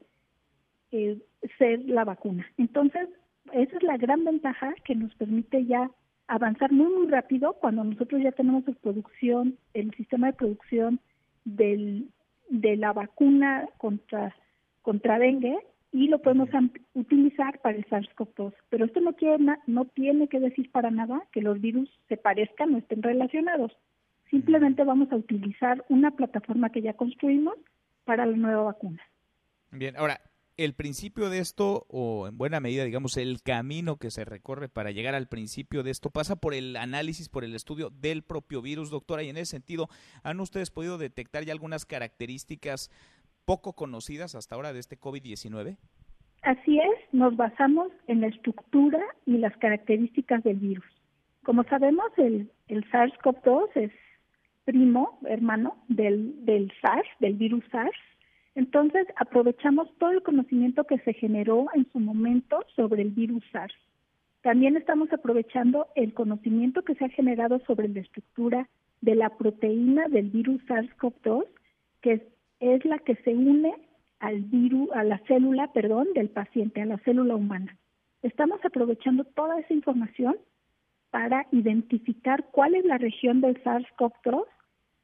eh, 0.92 1.20
ser 1.58 1.84
la 1.86 2.06
vacuna. 2.06 2.46
Entonces, 2.58 3.10
esa 3.54 3.78
es 3.78 3.84
la 3.84 3.98
gran 3.98 4.24
ventaja 4.24 4.74
que 4.86 4.96
nos 4.96 5.14
permite 5.16 5.66
ya 5.66 5.92
avanzar 6.28 6.72
muy, 6.72 6.94
muy 6.94 7.08
rápido 7.08 7.54
cuando 7.54 7.84
nosotros 7.84 8.22
ya 8.22 8.32
tenemos 8.32 8.68
la 8.68 8.74
producción, 8.76 9.58
el 9.74 9.94
sistema 9.96 10.28
de 10.28 10.34
producción 10.34 11.00
del, 11.46 12.10
de 12.50 12.78
la 12.78 12.94
vacuna 12.94 13.68
contra, 13.78 14.36
contra 14.82 15.20
dengue 15.20 15.58
y 15.92 16.08
lo 16.08 16.22
podemos 16.22 16.50
utilizar 16.94 17.60
para 17.60 17.78
el 17.78 17.86
SARS-CoV-2. 17.86 18.54
Pero 18.70 18.86
esto 18.86 19.00
no, 19.00 19.14
quiere, 19.14 19.44
no 19.66 19.86
tiene 19.86 20.28
que 20.28 20.40
decir 20.40 20.72
para 20.72 20.92
nada 20.92 21.24
que 21.32 21.42
los 21.42 21.60
virus 21.62 21.90
se 22.08 22.18
parezcan 22.18 22.74
o 22.74 22.78
estén 22.78 23.02
relacionados. 23.02 23.72
Simplemente 24.30 24.84
vamos 24.84 25.12
a 25.12 25.16
utilizar 25.16 25.86
una 25.90 26.12
plataforma 26.12 26.70
que 26.70 26.82
ya 26.82 26.94
construimos 26.94 27.56
para 28.04 28.26
la 28.26 28.36
nueva 28.36 28.64
vacuna. 28.64 29.02
Bien, 29.72 29.96
ahora, 29.98 30.20
el 30.58 30.74
principio 30.74 31.30
de 31.30 31.40
esto, 31.40 31.86
o 31.90 32.28
en 32.28 32.38
buena 32.38 32.60
medida, 32.60 32.84
digamos, 32.84 33.16
el 33.18 33.42
camino 33.44 33.98
que 33.98 34.10
se 34.12 34.26
recorre 34.26 34.70
para 34.70 34.92
llegar 34.92 35.16
al 35.16 35.28
principio 35.28 35.84
de 35.84 35.92
esto, 35.92 36.10
pasa 36.10 36.36
por 36.36 36.54
el 36.54 36.76
análisis, 36.76 37.30
por 37.30 37.44
el 37.44 37.56
estudio 37.56 37.92
del 37.92 38.24
propio 38.24 38.62
virus, 38.62 38.90
doctora, 38.90 39.24
y 39.24 39.30
en 39.30 39.38
ese 39.38 39.52
sentido, 39.52 39.88
¿han 40.24 40.40
ustedes 40.40 40.72
podido 40.72 40.98
detectar 40.98 41.46
ya 41.46 41.54
algunas 41.54 41.86
características 41.86 42.92
poco 43.46 43.74
conocidas 43.74 44.36
hasta 44.36 44.56
ahora 44.56 44.74
de 44.74 44.80
este 44.80 45.00
COVID-19? 45.00 45.78
Así 46.42 46.80
es, 46.80 47.14
nos 47.14 47.36
basamos 47.36 47.92
en 48.08 48.22
la 48.22 48.28
estructura 48.28 49.00
y 49.26 49.38
las 49.38 49.56
características 49.58 50.44
del 50.44 50.58
virus. 50.58 50.86
Como 51.44 51.64
sabemos, 51.66 52.06
el, 52.18 52.52
el 52.68 52.84
SARS-CoV-2 52.90 53.70
es 53.76 53.92
primo, 54.66 55.20
hermano 55.28 55.78
del, 55.88 56.46
del 56.46 56.72
SARS, 56.82 57.08
del 57.20 57.36
virus 57.36 57.64
SARS. 57.72 57.96
Entonces, 58.58 59.06
aprovechamos 59.18 59.88
todo 60.00 60.10
el 60.10 60.24
conocimiento 60.24 60.84
que 60.86 60.98
se 61.02 61.14
generó 61.14 61.68
en 61.76 61.88
su 61.92 62.00
momento 62.00 62.66
sobre 62.76 63.04
el 63.04 63.12
virus 63.12 63.44
SARS. 63.52 63.76
También 64.42 64.76
estamos 64.76 65.14
aprovechando 65.14 65.86
el 65.94 66.16
conocimiento 66.16 66.82
que 66.82 66.96
se 66.96 67.06
ha 67.06 67.10
generado 67.10 67.60
sobre 67.68 67.88
la 67.88 68.00
estructura 68.00 68.68
de 69.02 69.14
la 69.14 69.30
proteína 69.30 70.08
del 70.08 70.32
virus 70.32 70.60
SARS-CoV-2, 70.66 71.46
que 72.02 72.28
es, 72.60 72.86
la 72.86 72.98
que 72.98 73.14
se 73.18 73.36
une 73.36 73.76
al 74.20 74.40
virus, 74.42 74.90
a 74.94 75.04
la 75.04 75.20
célula, 75.28 75.72
perdón, 75.72 76.08
del 76.16 76.30
paciente, 76.30 76.82
a 76.82 76.88
la 76.88 76.98
célula 77.06 77.36
humana. 77.36 77.78
Estamos 78.24 78.60
aprovechando 78.66 79.24
toda 79.24 79.60
esa 79.60 79.76
información 79.76 80.36
para 81.12 81.46
identificar 81.52 82.48
cuál 82.52 82.74
es 82.74 82.86
la 82.86 82.98
región 82.98 83.40
del 83.40 83.62
SARS-CoV-2 83.64 84.46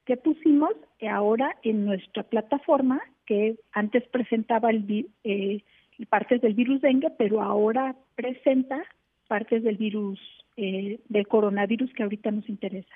que 0.06 0.18
pusimos 0.18 0.72
ahora 1.10 1.56
en 1.64 1.86
nuestra 1.86 2.24
plataforma, 2.24 3.02
que 3.26 3.58
antes 3.72 4.04
presentaba 4.10 4.70
el, 4.70 5.10
eh, 5.24 5.64
partes 6.10 6.42
del 6.42 6.54
virus 6.54 6.82
dengue, 6.82 7.10
pero 7.18 7.42
ahora 7.42 7.96
presenta 8.16 8.84
partes 9.28 9.64
del 9.64 9.78
virus, 9.78 10.20
eh, 10.58 11.00
del 11.08 11.28
coronavirus 11.28 11.92
que 11.94 12.04
ahorita 12.04 12.32
nos 12.32 12.48
interesa. 12.50 12.94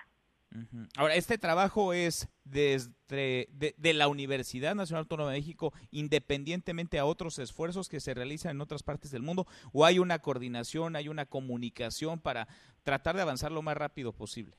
Ahora, 0.95 1.15
este 1.15 1.37
trabajo 1.37 1.93
es 1.93 2.29
desde 2.43 3.47
de, 3.51 3.75
de 3.77 3.93
la 3.93 4.07
Universidad 4.07 4.75
Nacional 4.75 5.01
Autónoma 5.03 5.31
de 5.31 5.39
México, 5.39 5.73
independientemente 5.91 6.97
a 6.97 7.05
otros 7.05 7.37
esfuerzos 7.37 7.89
que 7.89 7.99
se 7.99 8.13
realizan 8.13 8.55
en 8.55 8.61
otras 8.61 8.81
partes 8.81 9.11
del 9.11 9.21
mundo, 9.21 9.45
o 9.71 9.85
hay 9.85 9.99
una 9.99 10.19
coordinación, 10.19 10.95
hay 10.95 11.09
una 11.09 11.25
comunicación 11.25 12.19
para 12.19 12.47
tratar 12.83 13.15
de 13.15 13.21
avanzar 13.21 13.51
lo 13.51 13.61
más 13.61 13.77
rápido 13.77 14.13
posible. 14.13 14.55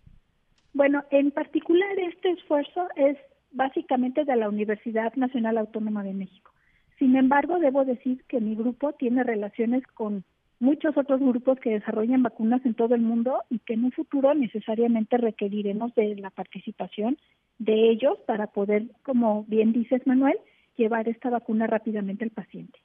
Bueno, 0.73 1.05
en 1.11 1.31
particular 1.31 1.99
este 1.99 2.31
esfuerzo 2.31 2.89
es 2.97 3.17
básicamente 3.53 4.25
de 4.25 4.37
la 4.37 4.49
Universidad 4.49 5.15
Nacional 5.15 5.59
Autónoma 5.59 6.05
de 6.05 6.13
México. 6.13 6.53
Sin 6.99 7.17
embargo, 7.17 7.59
debo 7.59 7.85
decir 7.85 8.23
que 8.29 8.41
mi 8.41 8.55
grupo 8.55 8.93
tiene 8.93 9.23
relaciones 9.23 9.87
con 9.95 10.25
muchos 10.61 10.97
otros 10.97 11.21
grupos 11.21 11.59
que 11.61 11.71
desarrollan 11.71 12.23
vacunas 12.23 12.65
en 12.67 12.75
todo 12.75 12.95
el 12.95 13.01
mundo 13.01 13.43
y 13.49 13.61
que 13.61 13.75
en 13.75 13.85
un 13.85 13.93
futuro 13.93 14.35
necesariamente 14.35 15.17
requeriremos 15.17 15.95
de 15.95 16.17
la 16.17 16.31
participación 16.31 17.17
de 17.59 17.91
ellos 17.91 18.19
para 18.27 18.49
poder, 18.49 18.87
como 19.03 19.45
bien 19.45 19.73
dices 19.73 20.07
Manuel, 20.07 20.39
llevar 20.77 21.09
esta 21.09 21.31
vacuna 21.31 21.67
rápidamente 21.67 22.25
al 22.25 22.31
paciente. 22.31 22.79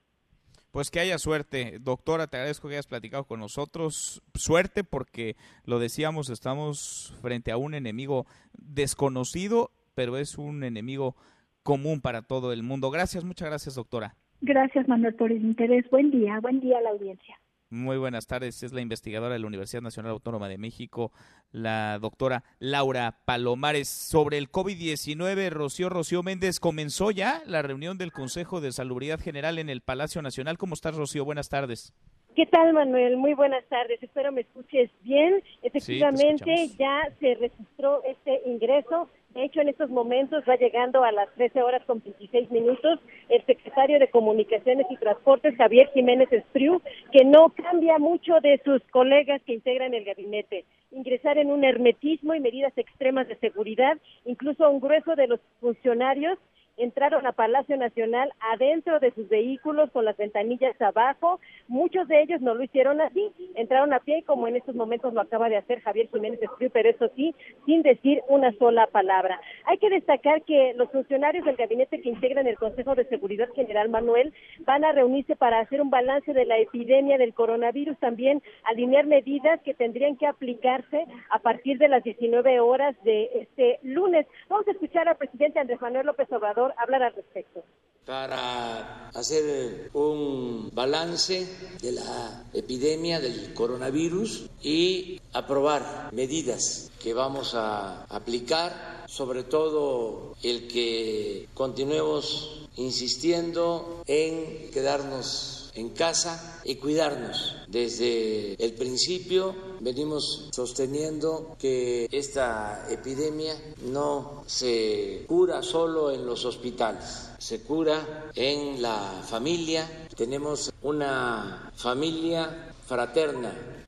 Pues 0.74 0.90
que 0.90 1.00
haya 1.00 1.20
suerte. 1.20 1.78
Doctora, 1.80 2.26
te 2.26 2.38
agradezco 2.38 2.68
que 2.68 2.74
hayas 2.74 2.88
platicado 2.88 3.26
con 3.26 3.40
nosotros. 3.40 4.24
Suerte 4.34 4.84
porque, 4.84 5.36
lo 5.66 5.78
decíamos, 5.78 6.32
estamos 6.32 7.16
frente 7.22 7.52
a 7.52 7.58
un 7.58 7.76
enemigo 7.76 8.26
desconocido, 8.54 9.70
pero 9.94 10.18
es 10.18 10.40
un 10.40 10.64
enemigo 10.64 11.16
común 11.62 12.02
para 12.02 12.24
todo 12.24 12.52
el 12.52 12.64
mundo. 12.64 12.90
Gracias, 12.90 13.24
muchas 13.24 13.50
gracias, 13.50 13.76
doctora. 13.76 14.16
Gracias 14.42 14.88
Manuel 14.88 15.14
por 15.14 15.32
el 15.32 15.46
interés. 15.46 15.88
Buen 15.92 16.10
día, 16.10 16.40
buen 16.40 16.60
día 16.60 16.80
a 16.80 16.82
la 16.82 16.90
audiencia. 16.90 17.40
Muy 17.74 17.98
buenas 17.98 18.28
tardes. 18.28 18.62
Es 18.62 18.72
la 18.72 18.82
investigadora 18.82 19.34
de 19.34 19.40
la 19.40 19.48
Universidad 19.48 19.82
Nacional 19.82 20.12
Autónoma 20.12 20.48
de 20.48 20.60
México, 20.60 21.12
la 21.52 21.98
doctora 21.98 22.44
Laura 22.60 23.18
Palomares. 23.26 23.90
Sobre 23.90 24.38
el 24.38 24.52
COVID-19, 24.52 25.50
Rocío 25.50 25.90
Rocío 25.90 26.22
Méndez, 26.22 26.60
comenzó 26.60 27.10
ya 27.10 27.42
la 27.48 27.64
reunión 27.64 27.98
del 27.98 28.12
Consejo 28.12 28.62
de 28.62 28.72
Salubridad 28.72 29.20
General 29.20 29.58
en 29.58 29.70
el 29.70 29.82
Palacio 29.82 30.22
Nacional. 30.22 30.60
¿Cómo 30.60 30.76
estás, 30.76 30.96
Rocío? 30.96 31.26
Buenas 31.26 31.50
tardes. 31.50 31.96
¿Qué 32.36 32.46
tal, 32.46 32.74
Manuel? 32.74 33.18
Muy 33.18 33.34
buenas 33.34 33.66
tardes. 33.66 34.02
Espero 34.04 34.32
me 34.32 34.42
escuches 34.42 34.92
bien. 35.02 35.42
Efectivamente, 35.64 36.68
ya 36.78 37.02
se 37.20 37.34
registró 37.34 38.04
este 38.04 38.40
ingreso. 38.46 39.10
De 39.34 39.46
hecho, 39.46 39.62
en 39.62 39.70
estos 39.70 39.90
momentos 39.90 40.44
va 40.48 40.56
llegando 40.58 41.04
a 41.04 41.12
las 41.12 41.28
13 41.34 41.64
horas 41.64 41.84
con 41.86 42.02
26 42.04 42.52
minutos 42.52 43.00
el 43.30 43.44
secretario 43.46 43.98
de 43.98 44.10
Comunicaciones 44.10 44.86
y 44.92 44.98
Transportes, 44.98 45.56
Javier 45.58 45.90
Jiménez 45.94 46.32
Espriu, 46.32 46.82
que 47.12 47.26
no 47.26 47.50
cambia 47.50 47.98
mucho 47.98 48.40
de 48.42 48.62
sus 48.64 48.84
colegas 48.92 49.42
que 49.44 49.54
integran 49.54 49.96
el 49.96 50.06
gabinete. 50.06 50.66
Ingresar 50.92 51.40
en 51.40 51.50
un 51.50 51.64
hermetismo 51.64 52.36
y 52.36 52.40
medidas 52.40 52.78
extremas 52.78 53.28
de 53.28 53.36
seguridad, 53.38 53.98
incluso 54.26 54.70
un 54.70 54.80
grueso 54.80 55.16
de 55.16 55.28
los 55.28 55.40
funcionarios 55.60 56.38
entraron 56.78 57.26
a 57.28 57.34
Palacio 57.34 57.78
Nacional 57.78 58.34
adentro 58.40 59.00
de 59.00 59.12
sus 59.12 59.30
vehículos 59.30 59.92
con 59.92 60.06
las 60.06 60.18
ventanillas 60.18 60.80
abajo. 60.82 61.40
Muchos 61.68 62.08
de 62.08 62.22
ellos 62.22 62.42
no 62.42 62.56
lo 62.56 62.64
hicieron 62.64 63.02
así, 63.02 63.32
entraron 63.56 63.94
a 63.94 64.00
pie 64.00 64.24
como 64.24 64.48
en 64.48 64.56
estos 64.56 64.76
momentos 64.76 65.14
lo 65.14 65.22
acaba 65.22 65.50
de 65.50 65.58
hacer 65.58 65.82
Javier 65.82 66.10
Jiménez 66.10 66.42
Espriu, 66.42 66.70
pero 66.72 66.90
eso 66.90 67.10
sí, 67.16 67.36
sin 67.66 67.84
decir 67.84 68.22
una 68.28 68.52
sola 68.54 68.88
palabra. 68.88 69.40
Hay 69.66 69.78
que 69.78 69.90
destacar 69.90 70.42
que 70.44 70.74
los 70.76 70.90
funcionarios 70.92 71.46
del 71.46 71.56
gabinete 71.56 72.02
que 72.02 72.10
integran 72.10 72.48
el 72.48 72.58
Consejo 72.58 72.96
de 72.96 73.06
Seguridad 73.06 73.50
General 73.56 73.90
Manuel 73.90 74.34
van 74.62 74.84
a 74.84 74.92
reunirse 74.92 75.36
para 75.36 75.60
hacer 75.60 75.82
un 75.82 75.90
balance 75.90 76.34
de 76.34 76.46
la 76.46 76.58
epidemia 76.58 77.18
del 77.18 77.34
coronavirus, 77.34 77.98
también 78.00 78.42
alinear 78.64 79.06
medidas 79.06 79.62
que 79.62 79.74
tendrían 79.74 80.18
que 80.18 80.28
aplicarse 80.28 81.06
a 81.30 81.40
partir 81.40 81.78
de 81.78 81.88
las 81.88 82.04
19 82.04 82.60
horas 82.60 82.96
de 83.04 83.30
este 83.36 83.80
lunes. 83.84 84.26
Vamos 84.50 84.68
a 84.68 84.72
escuchar 84.72 85.08
al 85.08 85.18
presidente 85.18 85.60
Andrés 85.60 85.82
Manuel 85.82 86.08
López 86.08 86.32
Obrador 86.32 86.63
hablar 86.78 87.04
al 87.04 87.14
respecto. 87.16 87.64
Para 88.06 89.08
hacer 89.10 89.90
un 89.94 90.70
balance 90.74 91.48
de 91.82 91.92
la 91.94 92.44
epidemia 92.54 93.22
del 93.22 93.54
coronavirus 93.54 94.50
y 94.62 95.22
aprobar 95.32 96.10
medidas 96.12 96.92
que 97.02 97.14
vamos 97.14 97.56
a 97.56 98.04
aplicar, 98.06 99.06
sobre 99.08 99.44
todo 99.44 100.36
el 100.44 100.68
que 100.68 101.48
continuemos 101.54 102.68
insistiendo 102.76 104.04
en 104.06 104.70
quedarnos 104.72 105.63
en 105.76 105.90
casa 105.90 106.62
y 106.64 106.76
cuidarnos. 106.76 107.56
Desde 107.68 108.54
el 108.64 108.74
principio 108.74 109.56
venimos 109.80 110.50
sosteniendo 110.52 111.56
que 111.60 112.08
esta 112.12 112.88
epidemia 112.90 113.56
no 113.86 114.44
se 114.48 115.26
cura 115.28 115.62
solo 115.64 116.12
en 116.12 116.26
los 116.26 116.46
hospitales, 116.46 117.30
se 117.38 117.62
cura 117.62 118.30
en 118.36 118.82
la 118.82 119.24
familia. 119.28 120.08
Tenemos 120.16 120.72
una 120.82 121.72
familia 121.76 122.74
fraterna 122.86 123.83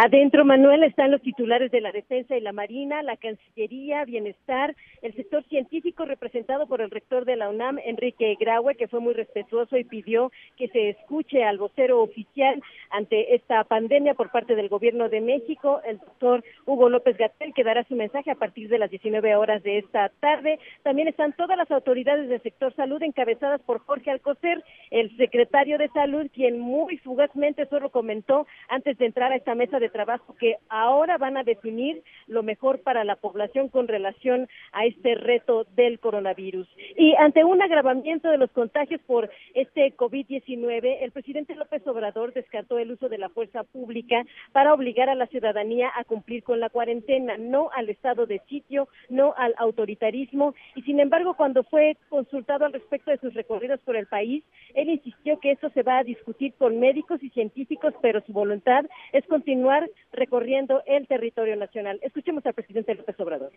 Adentro, 0.00 0.44
Manuel, 0.44 0.84
están 0.84 1.10
los 1.10 1.20
titulares 1.22 1.72
de 1.72 1.80
la 1.80 1.90
Defensa 1.90 2.36
y 2.36 2.40
la 2.40 2.52
Marina, 2.52 3.02
la 3.02 3.16
Cancillería, 3.16 4.04
Bienestar, 4.04 4.76
el 5.02 5.12
sector 5.14 5.42
científico 5.48 6.04
representado 6.04 6.68
por 6.68 6.80
el 6.80 6.92
rector 6.92 7.24
de 7.24 7.34
la 7.34 7.48
UNAM, 7.48 7.80
Enrique 7.84 8.36
Graue, 8.38 8.76
que 8.76 8.86
fue 8.86 9.00
muy 9.00 9.12
respetuoso 9.12 9.76
y 9.76 9.82
pidió 9.82 10.30
que 10.56 10.68
se 10.68 10.90
escuche 10.90 11.42
al 11.42 11.58
vocero 11.58 12.00
oficial 12.00 12.62
ante 12.90 13.34
esta 13.34 13.64
pandemia 13.64 14.14
por 14.14 14.30
parte 14.30 14.54
del 14.54 14.68
Gobierno 14.68 15.08
de 15.08 15.20
México, 15.20 15.80
el 15.84 15.98
doctor 15.98 16.44
Hugo 16.64 16.88
López 16.88 17.16
Gatel, 17.18 17.52
que 17.52 17.64
dará 17.64 17.82
su 17.82 17.96
mensaje 17.96 18.30
a 18.30 18.36
partir 18.36 18.68
de 18.68 18.78
las 18.78 18.90
19 18.90 19.34
horas 19.34 19.64
de 19.64 19.78
esta 19.78 20.10
tarde. 20.20 20.60
También 20.84 21.08
están 21.08 21.32
todas 21.32 21.58
las 21.58 21.72
autoridades 21.72 22.28
del 22.28 22.40
sector 22.42 22.72
salud 22.76 23.02
encabezadas 23.02 23.60
por 23.62 23.80
Jorge 23.80 24.12
Alcocer, 24.12 24.62
el 24.92 25.16
secretario 25.16 25.76
de 25.76 25.88
Salud, 25.88 26.28
quien 26.32 26.60
muy 26.60 26.98
fugazmente 26.98 27.66
solo 27.66 27.90
comentó 27.90 28.46
antes 28.68 28.96
de 28.96 29.06
entrar 29.06 29.32
a 29.32 29.36
esta 29.36 29.56
mesa 29.56 29.80
de 29.80 29.87
trabajo 29.90 30.34
que 30.36 30.56
ahora 30.68 31.18
van 31.18 31.36
a 31.36 31.44
definir 31.44 32.02
lo 32.26 32.42
mejor 32.42 32.80
para 32.80 33.04
la 33.04 33.16
población 33.16 33.68
con 33.68 33.88
relación 33.88 34.48
a 34.72 34.84
este 34.84 35.14
reto 35.14 35.64
del 35.76 35.98
coronavirus. 35.98 36.68
Y 36.96 37.14
ante 37.16 37.44
un 37.44 37.62
agravamiento 37.62 38.30
de 38.30 38.38
los 38.38 38.50
contagios 38.50 39.00
por 39.06 39.30
este 39.54 39.94
COVID-19, 39.96 40.98
el 41.00 41.12
presidente 41.12 41.54
López 41.54 41.86
Obrador 41.86 42.32
descartó 42.32 42.78
el 42.78 42.92
uso 42.92 43.08
de 43.08 43.18
la 43.18 43.28
fuerza 43.28 43.64
pública 43.64 44.24
para 44.52 44.74
obligar 44.74 45.08
a 45.08 45.14
la 45.14 45.26
ciudadanía 45.26 45.90
a 45.94 46.04
cumplir 46.04 46.42
con 46.42 46.60
la 46.60 46.70
cuarentena, 46.70 47.36
no 47.38 47.70
al 47.74 47.88
estado 47.88 48.26
de 48.26 48.40
sitio, 48.48 48.88
no 49.08 49.34
al 49.36 49.54
autoritarismo. 49.58 50.54
Y 50.74 50.82
sin 50.82 51.00
embargo, 51.00 51.34
cuando 51.34 51.62
fue 51.64 51.96
consultado 52.08 52.64
al 52.64 52.72
respecto 52.72 53.10
de 53.10 53.18
sus 53.18 53.34
recorridos 53.34 53.80
por 53.80 53.96
el 53.96 54.06
país, 54.06 54.44
él 54.74 54.90
insistió 54.90 55.38
que 55.40 55.52
esto 55.52 55.70
se 55.70 55.82
va 55.82 55.98
a 55.98 56.04
discutir 56.04 56.54
con 56.54 56.80
médicos 56.80 57.22
y 57.22 57.30
científicos, 57.30 57.94
pero 58.02 58.20
su 58.22 58.32
voluntad 58.32 58.84
es 59.12 59.24
continuar 59.26 59.77
recorriendo 60.12 60.82
el 60.86 61.06
territorio 61.06 61.56
nacional. 61.56 61.98
Escuchemos 62.02 62.44
al 62.46 62.54
presidente 62.54 62.94
López 62.94 63.18
Obrador. 63.20 63.52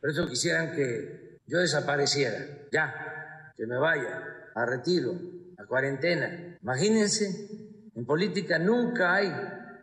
Por 0.00 0.10
eso 0.10 0.28
quisieran 0.28 0.74
que 0.74 1.38
yo 1.46 1.58
desapareciera, 1.58 2.38
ya, 2.72 3.52
que 3.56 3.66
me 3.66 3.76
vaya 3.76 4.50
a 4.54 4.66
retiro, 4.66 5.12
a 5.58 5.66
cuarentena. 5.66 6.58
Imagínense, 6.62 7.48
en 7.94 8.04
política 8.04 8.58
nunca 8.58 9.14
hay 9.14 9.32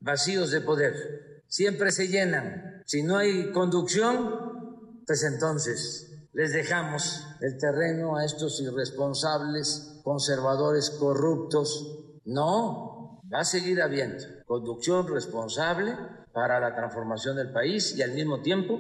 vacíos 0.01 0.51
de 0.51 0.62
poder, 0.62 1.43
siempre 1.47 1.91
se 1.91 2.08
llenan. 2.08 2.82
Si 2.86 3.03
no 3.03 3.17
hay 3.17 3.51
conducción, 3.51 5.03
pues 5.05 5.23
entonces 5.23 6.27
les 6.34 6.53
dejamos 6.53 7.25
el 7.41 7.58
terreno 7.58 8.17
a 8.17 8.25
estos 8.25 8.62
irresponsables, 8.62 9.99
conservadores, 10.03 10.89
corruptos. 10.91 12.19
No, 12.25 12.98
va 13.33 13.39
a 13.39 13.45
seguir 13.45 13.81
habiendo 13.81 14.23
conducción 14.45 15.07
responsable 15.07 15.93
para 16.33 16.59
la 16.59 16.75
transformación 16.75 17.35
del 17.35 17.51
país 17.51 17.95
y 17.97 18.01
al 18.01 18.11
mismo 18.11 18.41
tiempo 18.41 18.79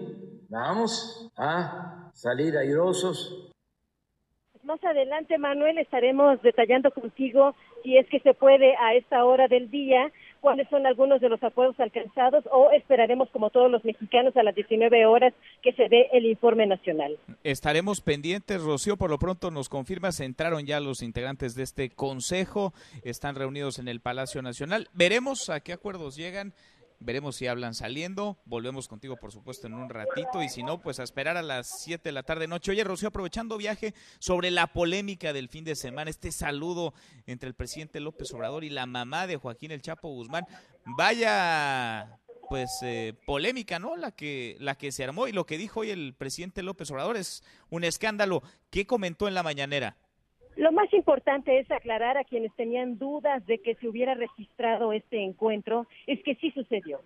vamos 0.49 1.31
a 1.37 2.11
salir 2.13 2.57
airosos. 2.57 3.51
Más 4.63 4.83
adelante, 4.83 5.37
Manuel, 5.37 5.77
estaremos 5.77 6.41
detallando 6.41 6.91
contigo 6.91 7.55
si 7.83 7.97
es 7.97 8.07
que 8.09 8.19
se 8.19 8.33
puede 8.33 8.75
a 8.75 8.93
esta 8.93 9.23
hora 9.25 9.47
del 9.47 9.71
día 9.71 10.11
cuáles 10.41 10.67
son 10.69 10.85
algunos 10.85 11.21
de 11.21 11.29
los 11.29 11.41
acuerdos 11.43 11.79
alcanzados 11.79 12.43
o 12.51 12.71
esperaremos 12.71 13.29
como 13.29 13.49
todos 13.49 13.69
los 13.69 13.83
mexicanos 13.85 14.35
a 14.37 14.43
las 14.43 14.55
19 14.55 15.05
horas 15.05 15.33
que 15.61 15.73
se 15.73 15.89
dé 15.89 16.09
el 16.13 16.25
informe 16.25 16.65
nacional. 16.65 17.17
Estaremos 17.43 18.01
pendientes, 18.01 18.61
Rocío, 18.61 18.97
por 18.97 19.09
lo 19.09 19.19
pronto 19.19 19.51
nos 19.51 19.69
confirmas, 19.69 20.19
entraron 20.19 20.65
ya 20.65 20.79
los 20.79 21.01
integrantes 21.01 21.55
de 21.55 21.63
este 21.63 21.89
consejo, 21.89 22.73
están 23.03 23.35
reunidos 23.35 23.79
en 23.79 23.87
el 23.87 23.99
Palacio 23.99 24.41
Nacional. 24.41 24.87
Veremos 24.93 25.49
a 25.49 25.59
qué 25.59 25.73
acuerdos 25.73 26.15
llegan. 26.15 26.53
Veremos 26.99 27.37
si 27.37 27.47
hablan 27.47 27.73
saliendo. 27.73 28.37
Volvemos 28.45 28.87
contigo, 28.89 29.15
por 29.15 29.31
supuesto, 29.31 29.67
en 29.67 29.73
un 29.73 29.89
ratito. 29.89 30.43
Y 30.43 30.49
si 30.49 30.63
no, 30.63 30.81
pues 30.81 30.99
a 30.99 31.03
esperar 31.03 31.37
a 31.37 31.41
las 31.41 31.81
7 31.81 32.03
de 32.03 32.11
la 32.11 32.23
tarde 32.23 32.47
noche. 32.47 32.71
Oye, 32.71 32.83
Rocío, 32.83 33.07
aprovechando 33.07 33.57
viaje 33.57 33.93
sobre 34.19 34.51
la 34.51 34.67
polémica 34.67 35.31
del 35.31 35.47
fin 35.47 35.63
de 35.63 35.75
semana, 35.75 36.09
este 36.09 36.31
saludo 36.31 36.93
entre 37.25 37.47
el 37.47 37.55
presidente 37.55 38.01
López 38.01 38.33
Obrador 38.33 38.65
y 38.65 38.69
la 38.69 38.85
mamá 38.85 39.27
de 39.27 39.37
Joaquín 39.37 39.71
El 39.71 39.81
Chapo 39.81 40.09
Guzmán. 40.09 40.45
Vaya 40.97 42.19
pues 42.49 42.69
eh, 42.81 43.13
polémica, 43.25 43.79
¿no? 43.79 43.95
La 43.95 44.11
que 44.11 44.57
la 44.59 44.75
que 44.75 44.91
se 44.91 45.03
armó 45.03 45.27
y 45.27 45.31
lo 45.31 45.45
que 45.45 45.57
dijo 45.57 45.81
hoy 45.81 45.91
el 45.91 46.15
presidente 46.15 46.63
López 46.63 46.89
Obrador 46.91 47.15
es 47.15 47.43
un 47.69 47.83
escándalo. 47.83 48.41
¿Qué 48.71 48.85
comentó 48.87 49.27
en 49.27 49.35
la 49.35 49.43
mañanera? 49.43 49.97
Lo 50.59 50.73
más 50.73 50.91
importante 50.93 51.57
es 51.57 51.71
aclarar 51.71 52.17
a 52.17 52.25
quienes 52.25 52.53
tenían 52.53 52.97
dudas 52.99 53.45
de 53.45 53.59
que 53.59 53.75
se 53.75 53.87
hubiera 53.87 54.13
registrado 54.13 54.91
este 54.91 55.23
encuentro, 55.23 55.87
es 56.05 56.21
que 56.21 56.35
sí 56.35 56.51
sucedió. 56.51 56.99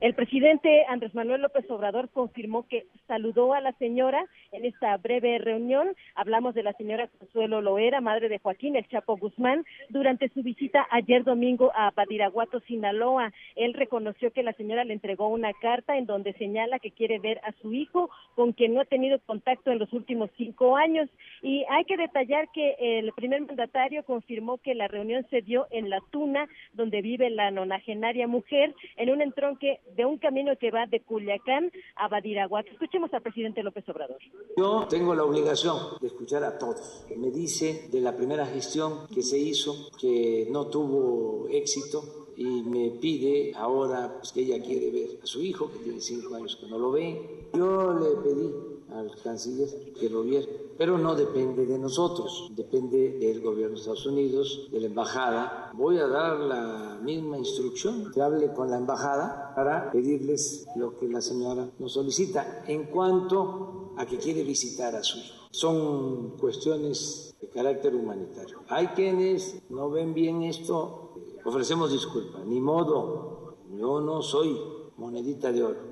El 0.00 0.14
presidente 0.14 0.84
Andrés 0.88 1.14
Manuel 1.14 1.40
López 1.40 1.64
Obrador 1.70 2.10
confirmó 2.10 2.68
que 2.68 2.86
saludó 3.06 3.54
a 3.54 3.62
la 3.62 3.72
señora 3.72 4.26
en 4.52 4.66
esta 4.66 4.94
breve 4.98 5.38
reunión. 5.38 5.88
Hablamos 6.14 6.54
de 6.54 6.62
la 6.62 6.74
señora 6.74 7.08
Consuelo 7.18 7.62
Loera, 7.62 8.02
madre 8.02 8.28
de 8.28 8.38
Joaquín 8.38 8.76
El 8.76 8.86
Chapo 8.88 9.16
Guzmán, 9.16 9.64
durante 9.88 10.28
su 10.28 10.42
visita 10.42 10.86
ayer 10.90 11.24
domingo 11.24 11.72
a 11.74 11.92
Badiraguato, 11.92 12.60
Sinaloa. 12.60 13.32
Él 13.54 13.72
reconoció 13.72 14.32
que 14.32 14.42
la 14.42 14.52
señora 14.52 14.84
le 14.84 14.92
entregó 14.92 15.28
una 15.28 15.52
carta 15.54 15.96
en 15.96 16.04
donde 16.04 16.34
señala 16.34 16.78
que 16.78 16.90
quiere 16.90 17.18
ver 17.18 17.40
a 17.42 17.52
su 17.62 17.72
hijo, 17.72 18.10
con 18.34 18.52
quien 18.52 18.74
no 18.74 18.82
ha 18.82 18.84
tenido 18.84 19.18
contacto 19.20 19.70
en 19.70 19.78
los 19.78 19.92
últimos 19.94 20.30
cinco 20.36 20.76
años. 20.76 21.08
Y 21.40 21.64
hay 21.70 21.84
que 21.84 21.96
detallar 21.96 22.48
que 22.52 22.76
el 22.78 23.12
primer 23.12 23.40
mandatario 23.40 24.04
confirmó 24.04 24.58
que 24.58 24.74
la 24.74 24.88
reunión 24.88 25.26
se 25.30 25.40
dio 25.40 25.66
en 25.70 25.88
La 25.88 26.00
Tuna, 26.10 26.48
donde 26.74 27.00
vive 27.00 27.30
la 27.30 27.50
nonagenaria 27.50 28.26
mujer, 28.26 28.74
en 28.96 29.10
un 29.10 29.22
entronque 29.22 29.80
de 29.94 30.04
un 30.04 30.18
camino 30.18 30.56
que 30.58 30.70
va 30.70 30.86
de 30.86 31.00
Culiacán 31.00 31.70
a 31.96 32.08
Badiraguato. 32.08 32.70
Escuchemos 32.72 33.12
al 33.14 33.22
presidente 33.22 33.62
López 33.62 33.88
Obrador. 33.88 34.18
Yo 34.56 34.86
tengo 34.88 35.14
la 35.14 35.24
obligación 35.24 35.78
de 36.00 36.06
escuchar 36.08 36.44
a 36.44 36.58
todos. 36.58 37.06
Me 37.16 37.30
dice 37.30 37.88
de 37.90 38.00
la 38.00 38.16
primera 38.16 38.46
gestión 38.46 39.06
que 39.14 39.22
se 39.22 39.38
hizo 39.38 39.90
que 39.98 40.48
no 40.50 40.66
tuvo 40.66 41.48
éxito 41.50 42.26
y 42.36 42.62
me 42.62 42.90
pide 42.90 43.52
ahora 43.56 44.16
pues, 44.18 44.32
que 44.32 44.42
ella 44.42 44.62
quiere 44.62 44.90
ver 44.90 45.18
a 45.22 45.26
su 45.26 45.42
hijo, 45.42 45.70
que 45.72 45.78
tiene 45.78 46.00
cinco 46.00 46.34
años 46.34 46.56
que 46.56 46.66
no 46.66 46.78
lo 46.78 46.92
ve. 46.92 47.48
Yo 47.54 47.94
le 47.94 48.22
pedí 48.22 48.75
al 48.90 49.10
canciller 49.22 49.92
que 49.98 50.08
lo 50.08 50.22
viera 50.22 50.46
pero 50.78 50.98
no 50.98 51.14
depende 51.14 51.64
de 51.64 51.78
nosotros, 51.78 52.50
depende 52.54 53.18
del 53.18 53.40
gobierno 53.40 53.74
de 53.74 53.80
Estados 53.80 54.06
Unidos, 54.06 54.68
de 54.70 54.80
la 54.80 54.86
embajada. 54.86 55.70
Voy 55.74 55.98
a 55.98 56.06
dar 56.06 56.38
la 56.38 56.98
misma 57.02 57.38
instrucción 57.38 58.10
que 58.12 58.20
hable 58.20 58.52
con 58.52 58.70
la 58.70 58.76
embajada 58.76 59.52
para 59.54 59.90
pedirles 59.90 60.66
lo 60.76 60.96
que 60.96 61.08
la 61.08 61.22
señora 61.22 61.70
nos 61.78 61.92
solicita 61.92 62.64
en 62.66 62.84
cuanto 62.84 63.94
a 63.96 64.04
que 64.04 64.18
quiere 64.18 64.42
visitar 64.42 64.94
a 64.94 65.02
su 65.02 65.18
hijo. 65.18 65.48
Son 65.50 66.36
cuestiones 66.36 67.34
de 67.40 67.48
carácter 67.48 67.94
humanitario. 67.94 68.60
Hay 68.68 68.88
quienes 68.88 69.62
no 69.70 69.90
ven 69.90 70.12
bien 70.12 70.42
esto, 70.42 71.14
ofrecemos 71.44 71.90
disculpas, 71.90 72.44
ni 72.44 72.60
modo, 72.60 73.56
yo 73.74 74.00
no 74.00 74.20
soy 74.20 74.58
monedita 74.98 75.52
de 75.52 75.62
oro. 75.62 75.85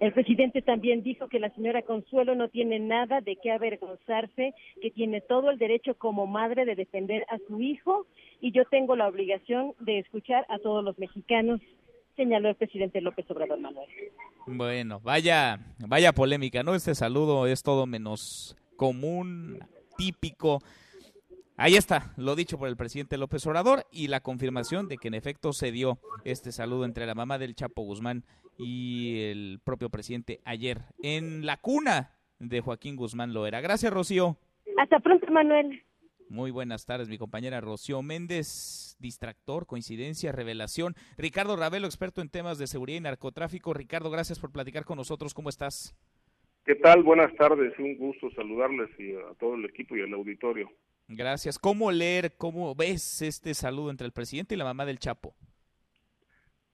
El 0.00 0.12
presidente 0.12 0.62
también 0.62 1.02
dijo 1.02 1.28
que 1.28 1.38
la 1.38 1.50
señora 1.54 1.82
Consuelo 1.82 2.34
no 2.34 2.48
tiene 2.48 2.78
nada 2.78 3.20
de 3.20 3.36
qué 3.36 3.52
avergonzarse, 3.52 4.54
que 4.82 4.90
tiene 4.90 5.20
todo 5.20 5.50
el 5.50 5.58
derecho 5.58 5.94
como 5.94 6.26
madre 6.26 6.64
de 6.64 6.74
defender 6.74 7.24
a 7.28 7.38
su 7.46 7.60
hijo 7.60 8.06
y 8.40 8.52
yo 8.52 8.64
tengo 8.66 8.96
la 8.96 9.08
obligación 9.08 9.72
de 9.80 10.00
escuchar 10.00 10.44
a 10.48 10.58
todos 10.58 10.84
los 10.84 10.98
mexicanos, 10.98 11.60
señaló 12.16 12.48
el 12.48 12.56
presidente 12.56 13.00
López 13.00 13.30
Obrador 13.30 13.58
Manuel. 13.60 13.88
Bueno, 14.46 15.00
vaya, 15.00 15.60
vaya 15.78 16.12
polémica, 16.12 16.62
¿no? 16.62 16.74
Este 16.74 16.94
saludo 16.94 17.46
es 17.46 17.62
todo 17.62 17.86
menos 17.86 18.56
común, 18.76 19.60
típico. 19.96 20.60
Ahí 21.56 21.76
está, 21.76 22.12
lo 22.16 22.34
dicho 22.34 22.58
por 22.58 22.68
el 22.68 22.76
presidente 22.76 23.16
López 23.16 23.46
Obrador 23.46 23.86
y 23.92 24.08
la 24.08 24.20
confirmación 24.20 24.88
de 24.88 24.98
que 24.98 25.06
en 25.06 25.14
efecto 25.14 25.52
se 25.52 25.70
dio 25.70 25.98
este 26.24 26.50
saludo 26.50 26.84
entre 26.84 27.06
la 27.06 27.14
mamá 27.14 27.38
del 27.38 27.54
Chapo 27.54 27.82
Guzmán 27.82 28.24
y 28.58 29.22
el 29.24 29.60
propio 29.64 29.90
presidente 29.90 30.40
ayer 30.44 30.82
en 31.02 31.46
la 31.46 31.56
cuna 31.58 32.12
de 32.38 32.60
Joaquín 32.60 32.96
Guzmán 32.96 33.32
Loera. 33.32 33.60
Gracias, 33.60 33.92
Rocío. 33.92 34.36
Hasta 34.76 35.00
pronto, 35.00 35.26
Manuel. 35.30 35.82
Muy 36.28 36.50
buenas 36.50 36.86
tardes, 36.86 37.08
mi 37.08 37.18
compañera 37.18 37.60
Rocío 37.60 38.02
Méndez, 38.02 38.96
distractor, 38.98 39.66
coincidencia, 39.66 40.32
revelación. 40.32 40.94
Ricardo 41.16 41.54
Ravelo, 41.54 41.86
experto 41.86 42.22
en 42.22 42.30
temas 42.30 42.58
de 42.58 42.66
seguridad 42.66 42.98
y 42.98 43.02
narcotráfico. 43.02 43.74
Ricardo, 43.74 44.10
gracias 44.10 44.40
por 44.40 44.50
platicar 44.50 44.84
con 44.84 44.96
nosotros. 44.96 45.34
¿Cómo 45.34 45.48
estás? 45.48 45.94
¿Qué 46.64 46.74
tal? 46.76 47.02
Buenas 47.02 47.34
tardes. 47.36 47.78
Un 47.78 47.96
gusto 47.98 48.30
saludarles 48.30 48.88
y 48.98 49.12
a 49.12 49.34
todo 49.38 49.54
el 49.54 49.66
equipo 49.66 49.96
y 49.96 50.00
al 50.00 50.14
auditorio. 50.14 50.70
Gracias. 51.08 51.58
¿Cómo 51.58 51.92
leer, 51.92 52.36
cómo 52.38 52.74
ves 52.74 53.20
este 53.20 53.52
saludo 53.52 53.90
entre 53.90 54.06
el 54.06 54.12
presidente 54.12 54.54
y 54.54 54.58
la 54.58 54.64
mamá 54.64 54.86
del 54.86 54.98
Chapo? 54.98 55.34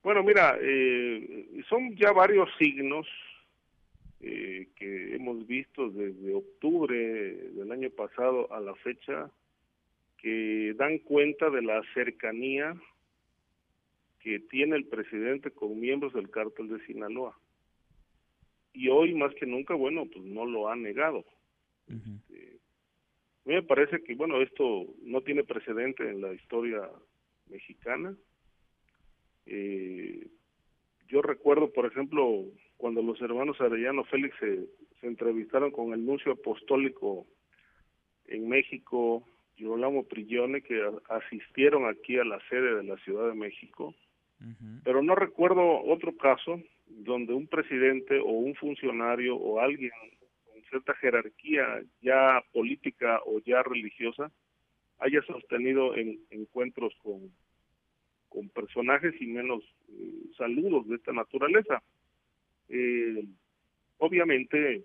Bueno, 0.02 0.22
mira, 0.22 0.56
eh, 0.60 1.62
son 1.68 1.94
ya 1.96 2.12
varios 2.12 2.48
signos 2.58 3.06
eh, 4.20 4.68
que 4.76 5.14
hemos 5.14 5.46
visto 5.46 5.90
desde 5.90 6.34
octubre 6.34 6.96
del 6.96 7.70
año 7.70 7.90
pasado 7.90 8.52
a 8.52 8.60
la 8.60 8.74
fecha 8.76 9.30
que 10.18 10.74
dan 10.76 10.98
cuenta 10.98 11.50
de 11.50 11.62
la 11.62 11.82
cercanía 11.94 12.74
que 14.20 14.38
tiene 14.38 14.76
el 14.76 14.84
presidente 14.84 15.50
con 15.50 15.80
miembros 15.80 16.12
del 16.12 16.30
cártel 16.30 16.68
de 16.68 16.84
Sinaloa. 16.86 17.38
Y 18.72 18.88
hoy 18.88 19.14
más 19.14 19.34
que 19.34 19.46
nunca, 19.46 19.74
bueno, 19.74 20.06
pues 20.06 20.24
no 20.24 20.44
lo 20.44 20.68
ha 20.68 20.76
negado. 20.76 21.24
Este, 21.88 22.58
a 23.44 23.48
mí 23.48 23.54
me 23.54 23.62
parece 23.62 24.02
que, 24.02 24.14
bueno, 24.14 24.40
esto 24.40 24.86
no 25.02 25.22
tiene 25.22 25.42
precedente 25.44 26.08
en 26.08 26.20
la 26.20 26.32
historia 26.32 26.88
mexicana. 27.48 28.14
Eh, 29.46 30.26
yo 31.08 31.22
recuerdo, 31.22 31.72
por 31.72 31.86
ejemplo, 31.86 32.44
cuando 32.76 33.02
los 33.02 33.20
hermanos 33.20 33.60
Arellano 33.60 34.04
Félix 34.04 34.36
se, 34.38 34.66
entrevistaron 35.02 35.70
con 35.70 35.92
el 35.92 36.04
nuncio 36.04 36.32
apostólico 36.32 37.26
en 38.26 38.48
México, 38.48 39.26
Girolamo 39.56 40.04
Prillone, 40.04 40.62
que 40.62 40.80
asistieron 41.08 41.88
aquí 41.88 42.18
a 42.18 42.24
la 42.24 42.38
sede 42.48 42.76
de 42.76 42.84
la 42.84 42.96
Ciudad 42.98 43.28
de 43.28 43.34
México, 43.34 43.94
pero 44.84 45.02
no 45.02 45.14
recuerdo 45.14 45.82
otro 45.84 46.16
caso 46.16 46.62
donde 46.86 47.34
un 47.34 47.46
presidente 47.46 48.18
o 48.18 48.28
un 48.28 48.54
funcionario 48.54 49.36
o 49.36 49.60
alguien 49.60 49.90
con 50.44 50.62
cierta 50.70 50.94
jerarquía 50.94 51.82
ya 52.00 52.42
política 52.52 53.20
o 53.26 53.40
ya 53.40 53.62
religiosa 53.62 54.30
haya 54.98 55.22
sostenido 55.22 55.94
en, 55.94 56.20
encuentros 56.30 56.94
con, 57.02 57.30
con 58.30 58.48
personajes 58.48 59.14
y 59.20 59.26
menos 59.26 59.62
eh, 59.90 60.30
saludos 60.38 60.88
de 60.88 60.96
esta 60.96 61.12
naturaleza. 61.12 61.82
Eh, 62.68 63.24
obviamente, 63.98 64.84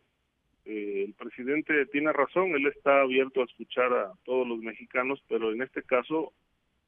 eh, 0.65 1.03
el 1.05 1.13
presidente 1.13 1.85
tiene 1.85 2.11
razón, 2.11 2.55
él 2.55 2.67
está 2.67 3.01
abierto 3.01 3.41
a 3.41 3.45
escuchar 3.45 3.93
a 3.93 4.11
todos 4.25 4.45
los 4.47 4.59
mexicanos, 4.59 5.23
pero 5.29 5.53
en 5.53 5.61
este 5.61 5.83
caso, 5.83 6.33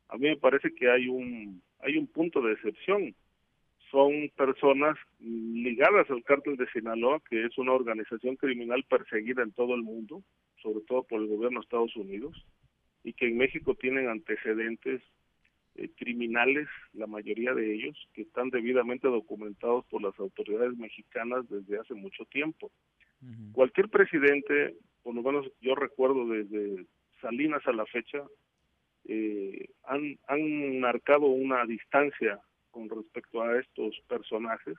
a 0.09 0.17
mí 0.17 0.27
me 0.27 0.37
parece 0.37 0.73
que 0.73 0.89
hay 0.89 1.07
un, 1.07 1.61
hay 1.79 1.97
un 1.97 2.07
punto 2.07 2.41
de 2.41 2.53
excepción. 2.53 3.15
Son 3.91 4.29
personas 4.35 4.97
ligadas 5.19 6.09
al 6.09 6.23
cártel 6.23 6.57
de 6.57 6.67
Sinaloa, 6.71 7.21
que 7.29 7.45
es 7.45 7.57
una 7.57 7.71
organización 7.71 8.35
criminal 8.35 8.83
perseguida 8.83 9.43
en 9.43 9.53
todo 9.53 9.75
el 9.75 9.83
mundo, 9.83 10.23
sobre 10.61 10.83
todo 10.85 11.03
por 11.03 11.21
el 11.21 11.27
gobierno 11.27 11.59
de 11.59 11.63
Estados 11.63 11.95
Unidos, 11.95 12.45
y 13.03 13.13
que 13.13 13.27
en 13.27 13.37
México 13.37 13.75
tienen 13.75 14.09
antecedentes 14.09 15.01
eh, 15.77 15.89
criminales, 15.95 16.67
la 16.93 17.07
mayoría 17.07 17.53
de 17.53 17.73
ellos, 17.73 17.95
que 18.13 18.23
están 18.23 18.49
debidamente 18.49 19.07
documentados 19.07 19.85
por 19.85 20.01
las 20.01 20.17
autoridades 20.19 20.75
mexicanas 20.77 21.47
desde 21.49 21.79
hace 21.79 21.93
mucho 21.93 22.25
tiempo. 22.25 22.71
Cualquier 23.51 23.89
presidente, 23.89 24.75
por 25.01 25.15
lo 25.15 25.23
menos 25.23 25.47
yo 25.61 25.73
recuerdo 25.73 26.27
desde 26.27 26.85
Salinas 27.21 27.65
a 27.65 27.71
la 27.71 27.85
fecha, 27.85 28.23
eh, 29.05 29.69
han, 29.85 30.19
han 30.27 30.79
marcado 30.79 31.25
una 31.27 31.65
distancia 31.65 32.39
con 32.69 32.89
respecto 32.89 33.41
a 33.41 33.59
estos 33.59 33.99
personajes. 34.07 34.75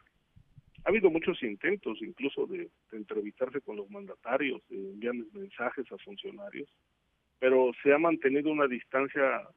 Ha 0.85 0.91
habido 0.91 1.11
muchos 1.11 1.43
intentos 1.43 1.99
incluso 2.01 2.47
de, 2.47 2.71
de 2.91 2.97
entrevistarse 2.97 3.61
con 3.61 3.77
los 3.77 3.91
mandatarios, 3.91 4.63
de 4.69 4.77
enviarles 4.77 5.33
mensajes 5.35 5.91
a 5.91 5.99
funcionarios, 5.99 6.69
pero 7.41 7.73
se 7.83 7.93
ha 7.93 7.99
mantenido 7.99 8.53
una 8.53 8.69
distancia 8.69 9.49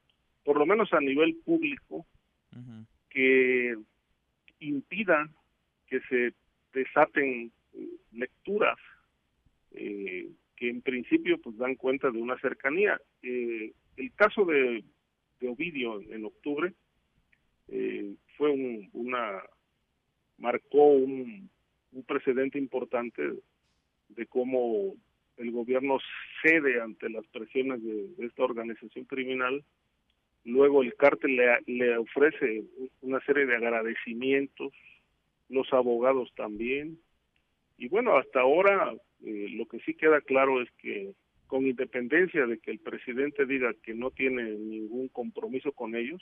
por 0.44 0.58
lo 0.58 0.66
menos 0.66 0.92
a 0.94 1.00
nivel 1.00 1.36
público, 1.46 2.06
que 3.10 3.76
impida 4.60 5.30
que 5.88 6.00
se 6.02 6.34
desaten 6.74 7.52
eh, 7.74 7.90
lecturas 8.14 8.78
eh, 9.72 10.30
que 10.56 10.70
en 10.70 10.82
principio 10.82 11.40
pues 11.40 11.58
dan 11.58 11.76
cuenta 11.76 12.10
de 12.10 12.22
una 12.22 12.40
cercanía. 12.40 13.00
Eh, 13.22 13.74
el 13.98 14.14
caso 14.14 14.46
de, 14.46 14.84
de, 15.40 15.48
Ovidio 15.48 16.02
en 16.02 16.26
octubre 16.26 16.74
fue 18.38 18.52
un, 18.52 18.90
una 18.94 19.42
marcó 20.38 20.88
un, 20.88 21.50
un 21.92 22.04
precedente 22.04 22.58
importante 22.58 23.22
de 24.10 24.26
cómo 24.28 24.96
el 25.38 25.52
gobierno 25.52 26.00
cede 26.42 26.82
ante 26.82 27.10
las 27.10 27.26
presiones 27.28 27.82
de 27.84 28.26
esta 28.26 28.44
organización 28.44 29.06
criminal 29.06 29.64
Luego 30.44 30.82
el 30.82 30.96
cártel 30.96 31.36
le, 31.36 31.62
le 31.68 31.98
ofrece 31.98 32.64
una 33.02 33.20
serie 33.22 33.46
de 33.46 33.56
agradecimientos, 33.56 34.74
los 35.50 35.72
abogados 35.74 36.32
también. 36.36 37.00
Y 37.78 37.88
bueno, 37.88 38.18
hasta 38.18 38.42
ahora 38.42 38.94
eh, 39.24 39.48
lo 39.52 39.68
que 39.68 39.80
sí 39.80 39.94
queda 39.94 40.22
claro 40.22 40.62
es 40.62 40.70
que 40.80 41.14
con 41.48 41.68
independencia 41.68 42.46
de 42.46 42.60
que 42.60 42.72
el 42.72 42.80
presidente 42.80 43.46
diga 43.46 43.74
que 43.84 43.94
no 43.94 44.10
tiene 44.12 44.44
ningún 44.44 45.10
compromiso 45.10 45.74
con 45.74 45.96
ellos, 45.96 46.22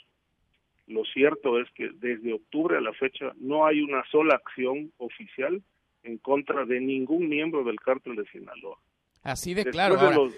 lo 0.88 1.06
cierto 1.06 1.60
es 1.62 1.70
que 1.76 1.92
desde 1.94 2.34
octubre 2.34 2.78
a 2.78 2.82
la 2.82 2.94
fecha 2.94 3.32
no 3.38 3.68
hay 3.68 3.82
una 3.82 4.04
sola 4.12 4.36
acción 4.36 4.92
oficial 4.98 5.62
en 6.04 6.18
contra 6.18 6.66
de 6.66 6.80
ningún 6.80 7.30
miembro 7.30 7.64
del 7.64 7.80
cártel 7.80 8.16
de 8.16 8.26
Sinaloa. 8.32 8.80
Así 9.22 9.54
de 9.54 9.66
claro. 9.66 10.32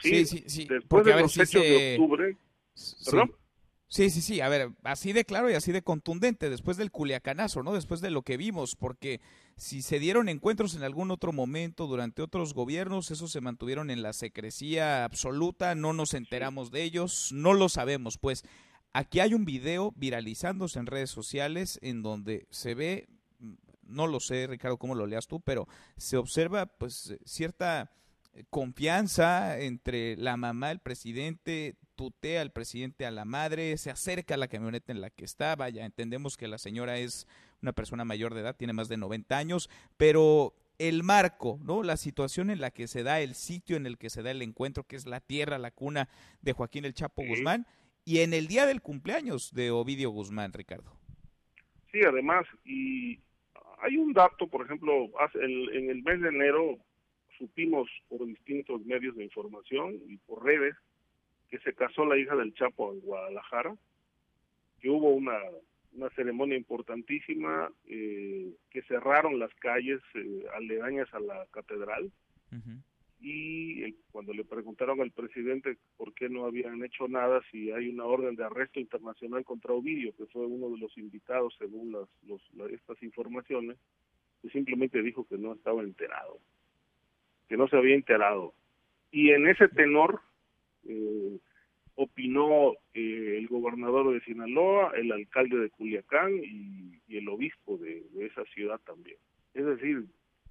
sí, 0.00 0.24
sí, 0.26 0.42
sí, 0.46 0.66
Después 0.66 1.04
de 1.04 1.20
los 1.20 1.38
hechos 1.38 1.62
de 1.62 1.96
octubre, 1.98 2.36
Sí. 2.76 3.10
Sí, 3.88 4.10
sí, 4.10 4.40
A 4.40 4.48
ver, 4.48 4.72
así 4.82 5.12
de 5.12 5.24
claro 5.24 5.48
y 5.48 5.54
así 5.54 5.70
de 5.70 5.82
contundente, 5.82 6.50
después 6.50 6.76
del 6.76 6.90
culiacanazo, 6.90 7.62
¿no? 7.62 7.72
Después 7.72 8.00
de 8.00 8.10
lo 8.10 8.22
que 8.22 8.36
vimos, 8.36 8.74
porque 8.74 9.20
si 9.56 9.80
se 9.80 10.00
dieron 10.00 10.28
encuentros 10.28 10.74
en 10.74 10.82
algún 10.82 11.12
otro 11.12 11.32
momento 11.32 11.86
durante 11.86 12.20
otros 12.20 12.52
gobiernos, 12.52 13.12
esos 13.12 13.30
se 13.30 13.40
mantuvieron 13.40 13.90
en 13.90 14.02
la 14.02 14.12
secrecía 14.12 15.04
absoluta, 15.04 15.76
no 15.76 15.92
nos 15.92 16.14
enteramos 16.14 16.72
de 16.72 16.82
ellos, 16.82 17.30
no 17.32 17.54
lo 17.54 17.68
sabemos. 17.68 18.18
Pues 18.18 18.44
aquí 18.92 19.20
hay 19.20 19.34
un 19.34 19.44
video 19.44 19.92
viralizándose 19.96 20.80
en 20.80 20.86
redes 20.86 21.10
sociales 21.10 21.78
en 21.80 22.02
donde 22.02 22.48
se 22.50 22.74
ve, 22.74 23.08
no 23.84 24.08
lo 24.08 24.18
sé, 24.18 24.48
Ricardo, 24.48 24.78
cómo 24.78 24.96
lo 24.96 25.06
leas 25.06 25.28
tú, 25.28 25.40
pero 25.40 25.68
se 25.96 26.16
observa 26.16 26.66
pues 26.66 27.16
cierta 27.24 27.92
confianza 28.50 29.60
entre 29.60 30.16
la 30.16 30.36
mamá, 30.36 30.72
el 30.72 30.80
presidente, 30.80 31.76
tutea 31.96 32.42
al 32.42 32.52
presidente 32.52 33.06
a 33.06 33.10
la 33.10 33.24
madre, 33.24 33.76
se 33.78 33.90
acerca 33.90 34.34
a 34.34 34.36
la 34.38 34.48
camioneta 34.48 34.92
en 34.92 35.00
la 35.00 35.10
que 35.10 35.24
está, 35.24 35.56
vaya, 35.56 35.84
entendemos 35.84 36.36
que 36.36 36.46
la 36.46 36.58
señora 36.58 36.98
es 36.98 37.26
una 37.62 37.72
persona 37.72 38.04
mayor 38.04 38.34
de 38.34 38.42
edad, 38.42 38.56
tiene 38.56 38.72
más 38.72 38.88
de 38.88 38.98
90 38.98 39.36
años, 39.36 39.70
pero 39.96 40.54
el 40.78 41.02
marco, 41.02 41.58
¿no? 41.62 41.82
La 41.82 41.96
situación 41.96 42.50
en 42.50 42.60
la 42.60 42.70
que 42.70 42.86
se 42.86 43.02
da, 43.02 43.20
el 43.20 43.34
sitio 43.34 43.76
en 43.76 43.86
el 43.86 43.96
que 43.96 44.10
se 44.10 44.22
da 44.22 44.30
el 44.30 44.42
encuentro, 44.42 44.84
que 44.84 44.96
es 44.96 45.06
la 45.06 45.20
tierra, 45.20 45.58
la 45.58 45.70
cuna 45.70 46.08
de 46.42 46.52
Joaquín 46.52 46.84
el 46.84 46.94
Chapo 46.94 47.22
Guzmán, 47.26 47.66
y 48.04 48.20
en 48.20 48.34
el 48.34 48.46
día 48.46 48.66
del 48.66 48.82
cumpleaños 48.82 49.52
de 49.52 49.70
Ovidio 49.70 50.10
Guzmán, 50.10 50.52
Ricardo. 50.52 50.92
Sí, 51.90 52.00
además, 52.06 52.46
y 52.64 53.18
hay 53.78 53.96
un 53.96 54.12
dato, 54.12 54.46
por 54.46 54.64
ejemplo, 54.64 55.10
en 55.34 55.90
el 55.90 56.02
mes 56.02 56.20
de 56.20 56.28
enero 56.28 56.78
supimos 57.38 57.88
por 58.08 58.26
distintos 58.26 58.84
medios 58.84 59.16
de 59.16 59.24
información 59.24 59.94
y 60.08 60.18
por 60.18 60.44
redes 60.44 60.74
que 61.50 61.58
se 61.58 61.74
casó 61.74 62.04
la 62.04 62.18
hija 62.18 62.34
del 62.36 62.54
Chapo 62.54 62.92
en 62.92 63.00
Guadalajara, 63.00 63.76
que 64.80 64.90
hubo 64.90 65.10
una, 65.10 65.38
una 65.92 66.10
ceremonia 66.10 66.56
importantísima, 66.56 67.70
eh, 67.88 68.52
que 68.70 68.82
cerraron 68.82 69.38
las 69.38 69.52
calles 69.54 70.00
eh, 70.14 70.44
aledañas 70.54 71.12
a 71.14 71.20
la 71.20 71.46
catedral. 71.50 72.10
Y 73.20 73.92
cuando 74.12 74.32
le 74.32 74.44
preguntaron 74.44 75.00
al 75.00 75.10
presidente 75.10 75.78
por 75.96 76.14
qué 76.14 76.28
no 76.28 76.44
habían 76.44 76.82
hecho 76.84 77.08
nada, 77.08 77.40
si 77.50 77.70
hay 77.72 77.88
una 77.88 78.04
orden 78.04 78.36
de 78.36 78.44
arresto 78.44 78.78
internacional 78.78 79.44
contra 79.44 79.72
Ovidio, 79.72 80.14
que 80.16 80.26
fue 80.26 80.46
uno 80.46 80.70
de 80.70 80.78
los 80.78 80.96
invitados 80.96 81.54
según 81.58 81.92
las, 81.92 82.08
los, 82.26 82.40
estas 82.70 83.02
informaciones, 83.02 83.78
pues 84.40 84.52
simplemente 84.52 85.02
dijo 85.02 85.26
que 85.26 85.38
no 85.38 85.54
estaba 85.54 85.82
enterado, 85.82 86.38
que 87.48 87.56
no 87.56 87.68
se 87.68 87.76
había 87.76 87.94
enterado. 87.94 88.54
Y 89.10 89.30
en 89.30 89.48
ese 89.48 89.68
tenor, 89.68 90.20
eh, 90.88 91.38
opinó 91.96 92.74
eh, 92.94 93.36
el 93.38 93.48
gobernador 93.48 94.12
de 94.12 94.20
Sinaloa, 94.20 94.92
el 94.96 95.10
alcalde 95.12 95.58
de 95.58 95.70
Culiacán 95.70 96.32
y, 96.42 96.94
el 97.08 97.28
obispo 97.28 97.78
de, 97.78 98.04
esa 98.20 98.44
ciudad 98.46 98.78
también. 98.84 99.16
Es 99.54 99.64
decir, 99.64 100.04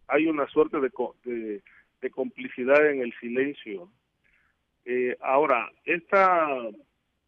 hay 0.07 0.25
una 0.25 0.47
suerte 0.47 0.79
de, 0.79 1.61
de, 2.01 2.09
complicidad 2.09 2.89
en 2.89 3.01
el 3.01 3.13
silencio. 3.19 3.91
Eh, 4.85 5.15
ahora, 5.21 5.71
esta, 5.83 6.47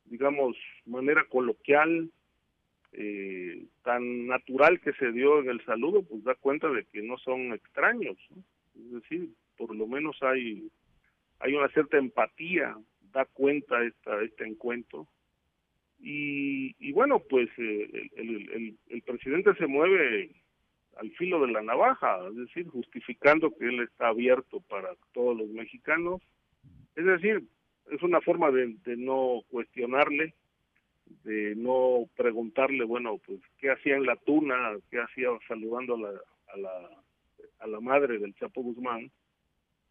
digamos, 0.05 0.57
manera 0.85 1.23
coloquial, 1.25 2.09
eh, 2.93 3.65
tan 3.83 4.25
natural 4.25 4.79
que 4.79 4.93
se 4.93 5.11
dio 5.11 5.39
en 5.39 5.49
el 5.49 5.63
saludo, 5.65 6.01
pues 6.01 6.23
da 6.23 6.33
cuenta 6.33 6.67
de 6.69 6.85
que 6.85 7.03
no 7.03 7.17
son 7.19 7.53
extraños. 7.53 8.17
Es 8.75 8.91
decir, 8.91 9.29
por 9.55 9.75
lo 9.75 9.85
menos 9.85 10.17
hay, 10.23 10.67
hay 11.39 11.53
una 11.53 11.67
cierta 11.69 11.97
empatía 11.97 12.75
da 13.11 13.25
cuenta 13.25 13.83
esta, 13.83 14.21
este 14.23 14.45
encuentro. 14.45 15.07
Y, 15.99 16.75
y 16.79 16.91
bueno, 16.91 17.19
pues 17.19 17.49
eh, 17.57 18.09
el, 18.15 18.77
el, 18.89 19.01
presidente 19.01 19.55
se 19.55 19.67
mueve 19.67 20.31
al 20.97 21.11
filo 21.11 21.45
de 21.45 21.51
la 21.51 21.61
navaja, 21.61 22.19
es 22.29 22.35
decir, 22.35 22.67
justificando 22.67 23.51
que 23.55 23.65
él 23.65 23.81
está 23.81 24.09
abierto 24.09 24.59
para 24.61 24.89
todos 25.13 25.37
los 25.37 25.49
mexicanos. 25.49 26.21
Es 26.95 27.05
decir, 27.05 27.43
es 27.91 28.01
una 28.03 28.21
forma 28.21 28.51
de, 28.51 28.75
de 28.85 28.97
no 28.97 29.41
cuestionarle, 29.49 30.33
de 31.23 31.55
no 31.55 32.07
preguntarle, 32.15 32.83
bueno, 32.83 33.19
pues, 33.25 33.39
¿qué 33.59 33.71
hacía 33.71 33.95
en 33.95 34.05
la 34.05 34.15
tuna? 34.17 34.75
¿Qué 34.89 34.99
hacía 34.99 35.29
saludando 35.47 35.95
a 35.95 35.99
la, 35.99 36.09
a 36.53 36.57
la, 36.57 36.89
a 37.59 37.67
la 37.67 37.79
madre 37.79 38.19
del 38.19 38.35
Chapo 38.35 38.61
Guzmán? 38.61 39.11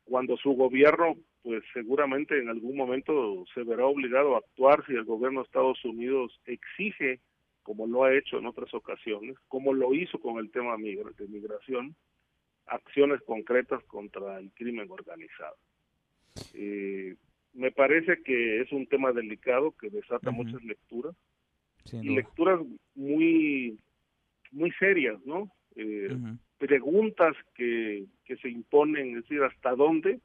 Cuando 0.04 0.36
su 0.36 0.52
gobierno 0.52 1.16
pues 1.46 1.62
seguramente 1.72 2.36
en 2.40 2.48
algún 2.48 2.76
momento 2.76 3.44
se 3.54 3.62
verá 3.62 3.86
obligado 3.86 4.34
a 4.34 4.38
actuar 4.38 4.84
si 4.84 4.94
el 4.94 5.04
gobierno 5.04 5.38
de 5.38 5.46
Estados 5.46 5.84
Unidos 5.84 6.40
exige, 6.44 7.20
como 7.62 7.86
lo 7.86 8.02
ha 8.02 8.12
hecho 8.12 8.38
en 8.38 8.46
otras 8.46 8.74
ocasiones, 8.74 9.36
como 9.46 9.72
lo 9.72 9.94
hizo 9.94 10.18
con 10.18 10.38
el 10.38 10.50
tema 10.50 10.72
de 10.76 11.28
migración, 11.28 11.94
acciones 12.66 13.22
concretas 13.22 13.80
contra 13.84 14.40
el 14.40 14.50
crimen 14.54 14.90
organizado. 14.90 15.54
Eh, 16.52 17.14
me 17.54 17.70
parece 17.70 18.24
que 18.24 18.62
es 18.62 18.72
un 18.72 18.88
tema 18.88 19.12
delicado 19.12 19.70
que 19.70 19.88
desata 19.88 20.32
muchas 20.32 20.64
lecturas, 20.64 21.14
y 21.92 22.08
lecturas 22.08 22.58
muy, 22.96 23.78
muy 24.50 24.72
serias, 24.72 25.24
¿no? 25.24 25.48
Eh, 25.76 26.08
preguntas 26.58 27.36
que, 27.54 28.06
que 28.24 28.36
se 28.38 28.48
imponen, 28.48 29.10
es 29.10 29.22
decir, 29.22 29.44
hasta 29.44 29.76
dónde 29.76 30.18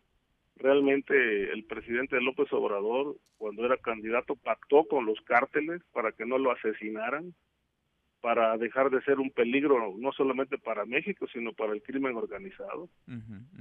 realmente 0.55 1.51
el 1.51 1.63
presidente 1.65 2.21
López 2.21 2.51
Obrador, 2.53 3.15
cuando 3.37 3.65
era 3.65 3.77
candidato, 3.77 4.35
pactó 4.35 4.85
con 4.85 5.05
los 5.05 5.19
cárteles 5.21 5.81
para 5.91 6.11
que 6.11 6.25
no 6.25 6.37
lo 6.37 6.51
asesinaran, 6.51 7.33
para 8.21 8.55
dejar 8.57 8.91
de 8.91 9.01
ser 9.01 9.19
un 9.19 9.31
peligro 9.31 9.95
no 9.97 10.11
solamente 10.11 10.59
para 10.59 10.85
México, 10.85 11.25
sino 11.33 11.53
para 11.53 11.73
el 11.73 11.81
crimen 11.81 12.15
organizado. 12.15 12.87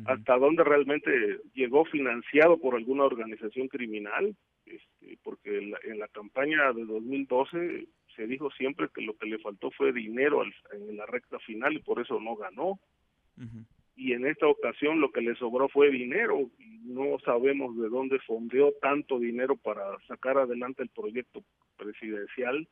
Hasta 0.04 0.36
dónde 0.36 0.64
realmente 0.64 1.10
llegó 1.54 1.86
financiado 1.86 2.58
por 2.58 2.74
alguna 2.74 3.04
organización 3.04 3.68
criminal, 3.68 4.36
este, 4.66 5.18
porque 5.22 5.58
en 5.84 5.98
la, 5.98 6.08
campaña 6.08 6.72
de 6.74 6.84
2012 6.84 7.88
se 8.14 8.26
dijo 8.26 8.50
siempre 8.50 8.88
que 8.94 9.00
lo 9.00 9.16
que 9.16 9.26
le 9.26 9.38
faltó 9.38 9.70
fue 9.70 9.92
dinero 9.92 10.42
en 10.44 10.96
la 10.96 11.06
recta 11.06 11.38
final 11.38 11.72
y 11.72 11.78
por 11.78 12.00
eso 12.00 12.20
no 12.20 12.36
ganó 12.36 12.78
y 14.00 14.14
en 14.14 14.26
esta 14.26 14.46
ocasión 14.46 14.98
lo 14.98 15.12
que 15.12 15.20
le 15.20 15.34
sobró 15.34 15.68
fue 15.68 15.90
dinero. 15.90 16.50
No 16.84 17.18
sabemos 17.22 17.76
de 17.76 17.90
dónde 17.90 18.18
fondeó 18.20 18.72
tanto 18.80 19.18
dinero 19.18 19.56
para 19.56 19.82
sacar 20.08 20.38
adelante 20.38 20.82
el 20.82 20.88
proyecto 20.88 21.44
presidencial. 21.76 22.66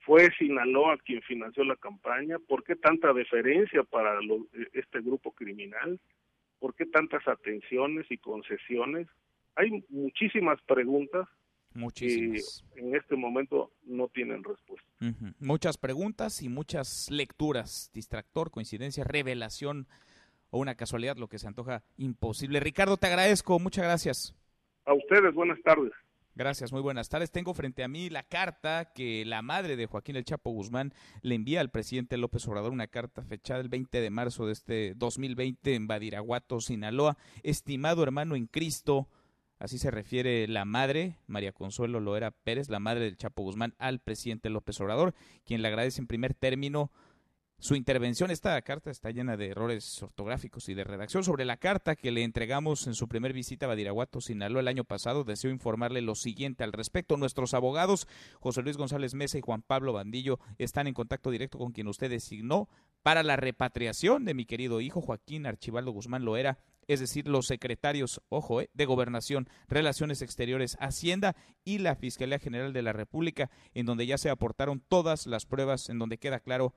Fue 0.00 0.30
Sinaloa 0.38 0.96
quien 1.04 1.20
financió 1.22 1.62
la 1.64 1.76
campaña. 1.76 2.38
¿Por 2.38 2.64
qué 2.64 2.74
tanta 2.74 3.12
deferencia 3.12 3.82
para 3.82 4.18
este 4.72 5.02
grupo 5.02 5.32
criminal? 5.32 6.00
¿Por 6.58 6.74
qué 6.74 6.86
tantas 6.86 7.28
atenciones 7.28 8.06
y 8.10 8.16
concesiones? 8.16 9.08
Hay 9.56 9.84
muchísimas 9.90 10.58
preguntas 10.62 11.28
Muchísimas. 11.74 12.64
que 12.74 12.80
en 12.80 12.96
este 12.96 13.14
momento 13.14 13.72
no 13.84 14.08
tienen 14.08 14.42
respuesta. 14.42 14.88
Muchas 15.38 15.76
preguntas 15.76 16.42
y 16.42 16.48
muchas 16.48 17.10
lecturas. 17.10 17.90
Distractor, 17.92 18.50
coincidencia, 18.50 19.04
revelación 19.04 19.86
o 20.52 20.58
una 20.58 20.76
casualidad, 20.76 21.16
lo 21.16 21.28
que 21.28 21.38
se 21.38 21.48
antoja 21.48 21.82
imposible. 21.96 22.60
Ricardo, 22.60 22.98
te 22.98 23.06
agradezco, 23.08 23.58
muchas 23.58 23.84
gracias. 23.84 24.36
A 24.84 24.92
ustedes, 24.92 25.34
buenas 25.34 25.60
tardes. 25.62 25.92
Gracias, 26.34 26.72
muy 26.72 26.82
buenas 26.82 27.08
tardes. 27.08 27.30
Tengo 27.30 27.54
frente 27.54 27.82
a 27.82 27.88
mí 27.88 28.10
la 28.10 28.22
carta 28.22 28.92
que 28.94 29.24
la 29.24 29.42
madre 29.42 29.76
de 29.76 29.86
Joaquín 29.86 30.16
El 30.16 30.24
Chapo 30.24 30.50
Guzmán 30.50 30.92
le 31.22 31.34
envía 31.34 31.60
al 31.60 31.70
presidente 31.70 32.16
López 32.18 32.46
Obrador, 32.48 32.72
una 32.72 32.86
carta 32.86 33.22
fechada 33.22 33.60
el 33.60 33.68
20 33.68 34.00
de 34.00 34.10
marzo 34.10 34.46
de 34.46 34.52
este 34.52 34.94
2020 34.94 35.74
en 35.74 35.86
Badiraguato, 35.86 36.60
Sinaloa. 36.60 37.16
Estimado 37.42 38.02
hermano 38.02 38.34
en 38.34 38.46
Cristo, 38.46 39.08
así 39.58 39.78
se 39.78 39.90
refiere 39.90 40.48
la 40.48 40.64
madre, 40.66 41.18
María 41.26 41.52
Consuelo 41.52 41.98
Loera 41.98 42.30
Pérez, 42.30 42.68
la 42.68 42.80
madre 42.80 43.04
del 43.04 43.16
Chapo 43.16 43.42
Guzmán, 43.42 43.74
al 43.78 44.00
presidente 44.00 44.50
López 44.50 44.80
Obrador, 44.80 45.14
quien 45.44 45.62
le 45.62 45.68
agradece 45.68 46.00
en 46.00 46.06
primer 46.06 46.34
término 46.34 46.90
su 47.62 47.76
intervención. 47.76 48.32
Esta 48.32 48.60
carta 48.62 48.90
está 48.90 49.12
llena 49.12 49.36
de 49.36 49.50
errores 49.50 50.02
ortográficos 50.02 50.68
y 50.68 50.74
de 50.74 50.82
redacción. 50.82 51.22
Sobre 51.22 51.44
la 51.44 51.58
carta 51.58 51.94
que 51.94 52.10
le 52.10 52.24
entregamos 52.24 52.88
en 52.88 52.94
su 52.94 53.06
primer 53.06 53.32
visita 53.32 53.66
a 53.66 53.68
Badiraguato, 53.68 54.20
Sinaloa, 54.20 54.62
el 54.62 54.66
año 54.66 54.82
pasado, 54.82 55.22
deseo 55.22 55.48
informarle 55.48 56.02
lo 56.02 56.16
siguiente 56.16 56.64
al 56.64 56.72
respecto. 56.72 57.16
Nuestros 57.16 57.54
abogados, 57.54 58.08
José 58.40 58.62
Luis 58.62 58.76
González 58.76 59.14
Mesa 59.14 59.38
y 59.38 59.42
Juan 59.42 59.62
Pablo 59.62 59.92
Bandillo, 59.92 60.40
están 60.58 60.88
en 60.88 60.94
contacto 60.94 61.30
directo 61.30 61.56
con 61.56 61.70
quien 61.70 61.86
usted 61.86 62.10
designó 62.10 62.68
para 63.04 63.22
la 63.22 63.36
repatriación 63.36 64.24
de 64.24 64.34
mi 64.34 64.44
querido 64.44 64.80
hijo 64.80 65.00
Joaquín 65.00 65.46
Archibaldo 65.46 65.92
Guzmán 65.92 66.24
Loera 66.24 66.58
es 66.88 66.98
decir, 66.98 67.28
los 67.28 67.46
secretarios, 67.46 68.20
ojo, 68.28 68.60
eh, 68.60 68.68
de 68.74 68.86
Gobernación, 68.86 69.48
Relaciones 69.68 70.20
Exteriores, 70.20 70.76
Hacienda 70.80 71.36
y 71.64 71.78
la 71.78 71.94
Fiscalía 71.94 72.40
General 72.40 72.72
de 72.72 72.82
la 72.82 72.92
República, 72.92 73.50
en 73.72 73.86
donde 73.86 74.04
ya 74.04 74.18
se 74.18 74.30
aportaron 74.30 74.80
todas 74.80 75.28
las 75.28 75.46
pruebas, 75.46 75.88
en 75.90 76.00
donde 76.00 76.18
queda 76.18 76.40
claro 76.40 76.74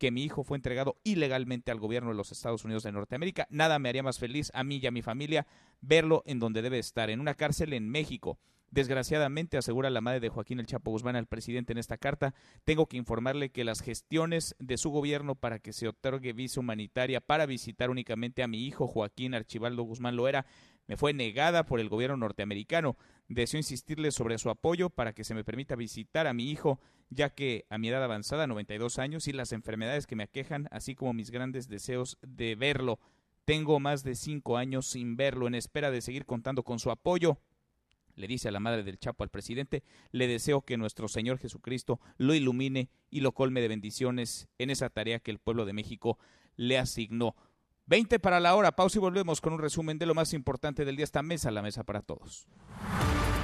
que 0.00 0.10
mi 0.10 0.24
hijo 0.24 0.42
fue 0.42 0.56
entregado 0.56 0.96
ilegalmente 1.04 1.70
al 1.70 1.78
gobierno 1.78 2.08
de 2.08 2.16
los 2.16 2.32
Estados 2.32 2.64
Unidos 2.64 2.84
de 2.84 2.90
Norteamérica. 2.90 3.46
Nada 3.50 3.78
me 3.78 3.90
haría 3.90 4.02
más 4.02 4.18
feliz 4.18 4.50
a 4.54 4.64
mí 4.64 4.80
y 4.82 4.86
a 4.86 4.90
mi 4.90 5.02
familia 5.02 5.46
verlo 5.82 6.22
en 6.24 6.38
donde 6.38 6.62
debe 6.62 6.78
estar, 6.78 7.10
en 7.10 7.20
una 7.20 7.34
cárcel 7.34 7.74
en 7.74 7.86
México. 7.86 8.38
Desgraciadamente, 8.70 9.58
asegura 9.58 9.90
la 9.90 10.00
madre 10.00 10.20
de 10.20 10.30
Joaquín 10.30 10.58
El 10.58 10.66
Chapo 10.66 10.90
Guzmán 10.90 11.16
al 11.16 11.26
presidente 11.26 11.72
en 11.72 11.78
esta 11.78 11.98
carta, 11.98 12.34
tengo 12.64 12.86
que 12.86 12.96
informarle 12.96 13.50
que 13.50 13.64
las 13.64 13.82
gestiones 13.82 14.56
de 14.58 14.78
su 14.78 14.90
gobierno 14.90 15.34
para 15.34 15.58
que 15.58 15.74
se 15.74 15.86
otorgue 15.86 16.32
visa 16.32 16.60
humanitaria 16.60 17.20
para 17.20 17.44
visitar 17.44 17.90
únicamente 17.90 18.42
a 18.42 18.48
mi 18.48 18.64
hijo 18.64 18.86
Joaquín 18.86 19.34
Archibaldo 19.34 19.82
Guzmán 19.82 20.16
Loera 20.16 20.46
me 20.86 20.96
fue 20.96 21.12
negada 21.12 21.64
por 21.66 21.78
el 21.78 21.88
gobierno 21.88 22.16
norteamericano. 22.16 22.96
Deseo 23.30 23.58
insistirle 23.58 24.10
sobre 24.10 24.38
su 24.38 24.50
apoyo 24.50 24.90
para 24.90 25.12
que 25.12 25.22
se 25.22 25.36
me 25.36 25.44
permita 25.44 25.76
visitar 25.76 26.26
a 26.26 26.34
mi 26.34 26.50
hijo, 26.50 26.80
ya 27.10 27.30
que 27.30 27.64
a 27.70 27.78
mi 27.78 27.88
edad 27.88 28.02
avanzada, 28.02 28.48
92 28.48 28.98
años, 28.98 29.28
y 29.28 29.32
las 29.32 29.52
enfermedades 29.52 30.08
que 30.08 30.16
me 30.16 30.24
aquejan, 30.24 30.66
así 30.72 30.96
como 30.96 31.12
mis 31.12 31.30
grandes 31.30 31.68
deseos 31.68 32.18
de 32.22 32.56
verlo, 32.56 32.98
tengo 33.44 33.78
más 33.78 34.02
de 34.02 34.16
cinco 34.16 34.56
años 34.56 34.88
sin 34.88 35.16
verlo, 35.16 35.46
en 35.46 35.54
espera 35.54 35.92
de 35.92 36.02
seguir 36.02 36.26
contando 36.26 36.64
con 36.64 36.80
su 36.80 36.90
apoyo. 36.90 37.38
Le 38.16 38.26
dice 38.26 38.48
a 38.48 38.50
la 38.50 38.58
madre 38.58 38.82
del 38.82 38.98
Chapo 38.98 39.22
al 39.22 39.30
presidente, 39.30 39.84
le 40.10 40.26
deseo 40.26 40.62
que 40.62 40.76
nuestro 40.76 41.06
Señor 41.06 41.38
Jesucristo 41.38 42.00
lo 42.18 42.34
ilumine 42.34 42.90
y 43.10 43.20
lo 43.20 43.30
colme 43.30 43.60
de 43.60 43.68
bendiciones 43.68 44.48
en 44.58 44.70
esa 44.70 44.90
tarea 44.90 45.20
que 45.20 45.30
el 45.30 45.38
pueblo 45.38 45.66
de 45.66 45.72
México 45.72 46.18
le 46.56 46.78
asignó. 46.78 47.36
20 47.86 48.18
para 48.18 48.40
la 48.40 48.56
hora, 48.56 48.74
pausa 48.74 48.98
y 48.98 49.00
volvemos 49.00 49.40
con 49.40 49.52
un 49.52 49.60
resumen 49.60 49.98
de 49.98 50.06
lo 50.06 50.16
más 50.16 50.32
importante 50.32 50.84
del 50.84 50.96
día. 50.96 51.04
Esta 51.04 51.22
mesa, 51.22 51.52
la 51.52 51.62
mesa 51.62 51.84
para 51.84 52.02
todos. 52.02 52.48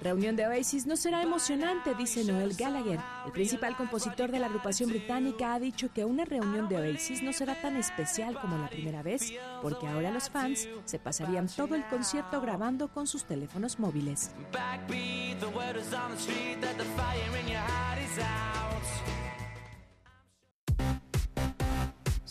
Reunión 0.00 0.36
de 0.36 0.46
Oasis 0.46 0.86
no 0.86 0.96
será 0.96 1.22
emocionante, 1.22 1.94
dice 1.94 2.22
Noel 2.24 2.54
Gallagher. 2.54 3.00
El 3.26 3.32
principal 3.32 3.76
compositor 3.76 4.30
de 4.30 4.38
la 4.38 4.46
agrupación 4.46 4.90
británica 4.90 5.54
ha 5.54 5.58
dicho 5.58 5.92
que 5.92 6.04
una 6.04 6.24
reunión 6.24 6.68
de 6.68 6.76
Oasis 6.76 7.22
no 7.22 7.32
será 7.32 7.60
tan 7.60 7.76
especial 7.76 8.38
como 8.40 8.56
la 8.56 8.68
primera 8.68 9.02
vez, 9.02 9.32
porque 9.62 9.88
ahora 9.88 10.10
los 10.10 10.30
fans 10.30 10.68
se 10.84 10.98
pasarían 10.98 11.48
todo 11.48 11.74
el 11.74 11.84
concierto 11.86 12.40
grabando 12.40 12.88
con 12.88 13.06
sus 13.06 13.24
teléfonos 13.24 13.78
móviles. 13.78 14.30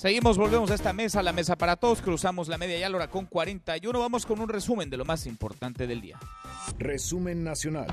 Seguimos, 0.03 0.37
volvemos 0.37 0.69
a 0.69 0.73
esta 0.73 0.91
mesa, 0.91 1.23
la 1.23 1.31
mesa 1.31 1.55
para 1.55 1.77
todos, 1.77 2.01
cruzamos 2.01 2.49
la 2.49 2.57
media 2.57 2.77
y 2.77 2.93
hora 2.93 3.07
con 3.09 3.25
41, 3.25 3.97
vamos 3.97 4.25
con 4.25 4.41
un 4.41 4.49
resumen 4.49 4.89
de 4.89 4.97
lo 4.97 5.05
más 5.05 5.25
importante 5.25 5.87
del 5.87 6.01
día. 6.01 6.19
Resumen 6.77 7.41
nacional. 7.41 7.87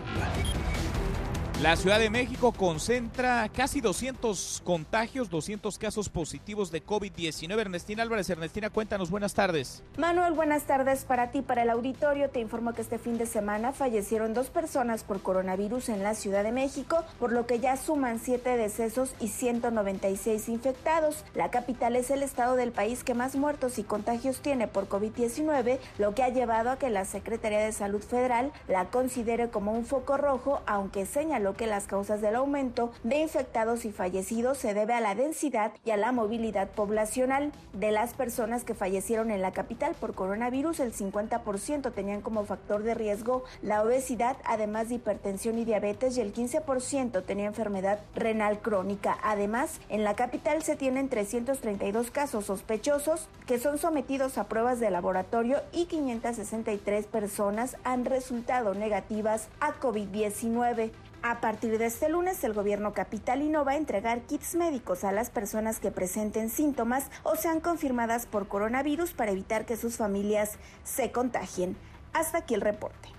La 1.62 1.76
Ciudad 1.76 1.98
de 1.98 2.08
México 2.08 2.52
concentra 2.52 3.46
casi 3.50 3.82
200 3.82 4.62
contagios, 4.64 5.28
200 5.28 5.76
casos 5.76 6.08
positivos 6.08 6.70
de 6.70 6.82
COVID-19. 6.82 7.60
Ernestina 7.60 8.02
Álvarez, 8.02 8.30
Ernestina, 8.30 8.70
cuéntanos, 8.70 9.10
buenas 9.10 9.34
tardes. 9.34 9.84
Manuel, 9.98 10.32
buenas 10.32 10.62
tardes 10.62 11.04
para 11.04 11.30
ti, 11.30 11.42
para 11.42 11.64
el 11.64 11.68
auditorio. 11.68 12.30
Te 12.30 12.40
informo 12.40 12.72
que 12.72 12.80
este 12.80 12.98
fin 12.98 13.18
de 13.18 13.26
semana 13.26 13.74
fallecieron 13.74 14.32
dos 14.32 14.48
personas 14.48 15.04
por 15.04 15.20
coronavirus 15.20 15.90
en 15.90 16.02
la 16.02 16.14
Ciudad 16.14 16.44
de 16.44 16.52
México, 16.52 17.04
por 17.18 17.30
lo 17.30 17.44
que 17.44 17.60
ya 17.60 17.76
suman 17.76 18.20
siete 18.20 18.56
decesos 18.56 19.12
y 19.20 19.28
196 19.28 20.48
infectados. 20.48 21.26
La 21.34 21.50
capital 21.50 21.94
es 21.94 22.10
el 22.10 22.22
estado 22.22 22.56
del 22.56 22.72
país 22.72 23.04
que 23.04 23.12
más 23.12 23.36
muertos 23.36 23.78
y 23.78 23.82
contagios 23.82 24.40
tiene 24.40 24.66
por 24.66 24.88
COVID-19, 24.88 25.78
lo 25.98 26.14
que 26.14 26.22
ha 26.22 26.30
llevado 26.30 26.70
a 26.70 26.78
que 26.78 26.88
la 26.88 27.04
Secretaría 27.04 27.58
de 27.58 27.72
Salud 27.72 28.00
Federal 28.00 28.50
la 28.66 28.86
considere 28.86 29.50
como 29.50 29.72
un 29.72 29.84
foco 29.84 30.16
rojo, 30.16 30.62
aunque 30.64 31.04
señaló 31.04 31.49
que 31.54 31.66
las 31.66 31.86
causas 31.86 32.20
del 32.20 32.36
aumento 32.36 32.92
de 33.02 33.18
infectados 33.18 33.84
y 33.84 33.92
fallecidos 33.92 34.58
se 34.58 34.74
debe 34.74 34.94
a 34.94 35.00
la 35.00 35.14
densidad 35.14 35.72
y 35.84 35.90
a 35.90 35.96
la 35.96 36.12
movilidad 36.12 36.70
poblacional. 36.70 37.52
De 37.72 37.90
las 37.92 38.14
personas 38.14 38.64
que 38.64 38.74
fallecieron 38.74 39.30
en 39.30 39.42
la 39.42 39.52
capital 39.52 39.94
por 39.94 40.14
coronavirus, 40.14 40.80
el 40.80 40.92
50% 40.92 41.92
tenían 41.92 42.20
como 42.20 42.44
factor 42.44 42.82
de 42.82 42.94
riesgo 42.94 43.44
la 43.62 43.82
obesidad, 43.82 44.36
además 44.44 44.88
de 44.88 44.96
hipertensión 44.96 45.58
y 45.58 45.64
diabetes, 45.64 46.16
y 46.16 46.20
el 46.20 46.32
15% 46.32 47.24
tenía 47.24 47.46
enfermedad 47.46 48.00
renal 48.14 48.60
crónica. 48.60 49.18
Además, 49.22 49.80
en 49.88 50.04
la 50.04 50.14
capital 50.14 50.62
se 50.62 50.76
tienen 50.76 51.08
332 51.08 52.10
casos 52.10 52.46
sospechosos 52.46 53.28
que 53.46 53.58
son 53.58 53.78
sometidos 53.78 54.38
a 54.38 54.44
pruebas 54.48 54.80
de 54.80 54.90
laboratorio 54.90 55.58
y 55.72 55.86
563 55.86 57.06
personas 57.06 57.76
han 57.84 58.04
resultado 58.04 58.74
negativas 58.74 59.48
a 59.60 59.72
COVID-19. 59.74 60.90
A 61.22 61.42
partir 61.42 61.76
de 61.76 61.84
este 61.84 62.08
lunes, 62.08 62.42
el 62.44 62.54
gobierno 62.54 62.94
capitalino 62.94 63.62
va 63.62 63.72
a 63.72 63.76
entregar 63.76 64.22
kits 64.22 64.54
médicos 64.54 65.04
a 65.04 65.12
las 65.12 65.28
personas 65.28 65.78
que 65.78 65.90
presenten 65.90 66.48
síntomas 66.48 67.10
o 67.24 67.36
sean 67.36 67.60
confirmadas 67.60 68.24
por 68.24 68.48
coronavirus 68.48 69.12
para 69.12 69.32
evitar 69.32 69.66
que 69.66 69.76
sus 69.76 69.96
familias 69.98 70.52
se 70.82 71.12
contagien. 71.12 71.76
Hasta 72.14 72.38
aquí 72.38 72.54
el 72.54 72.62
reporte. 72.62 73.10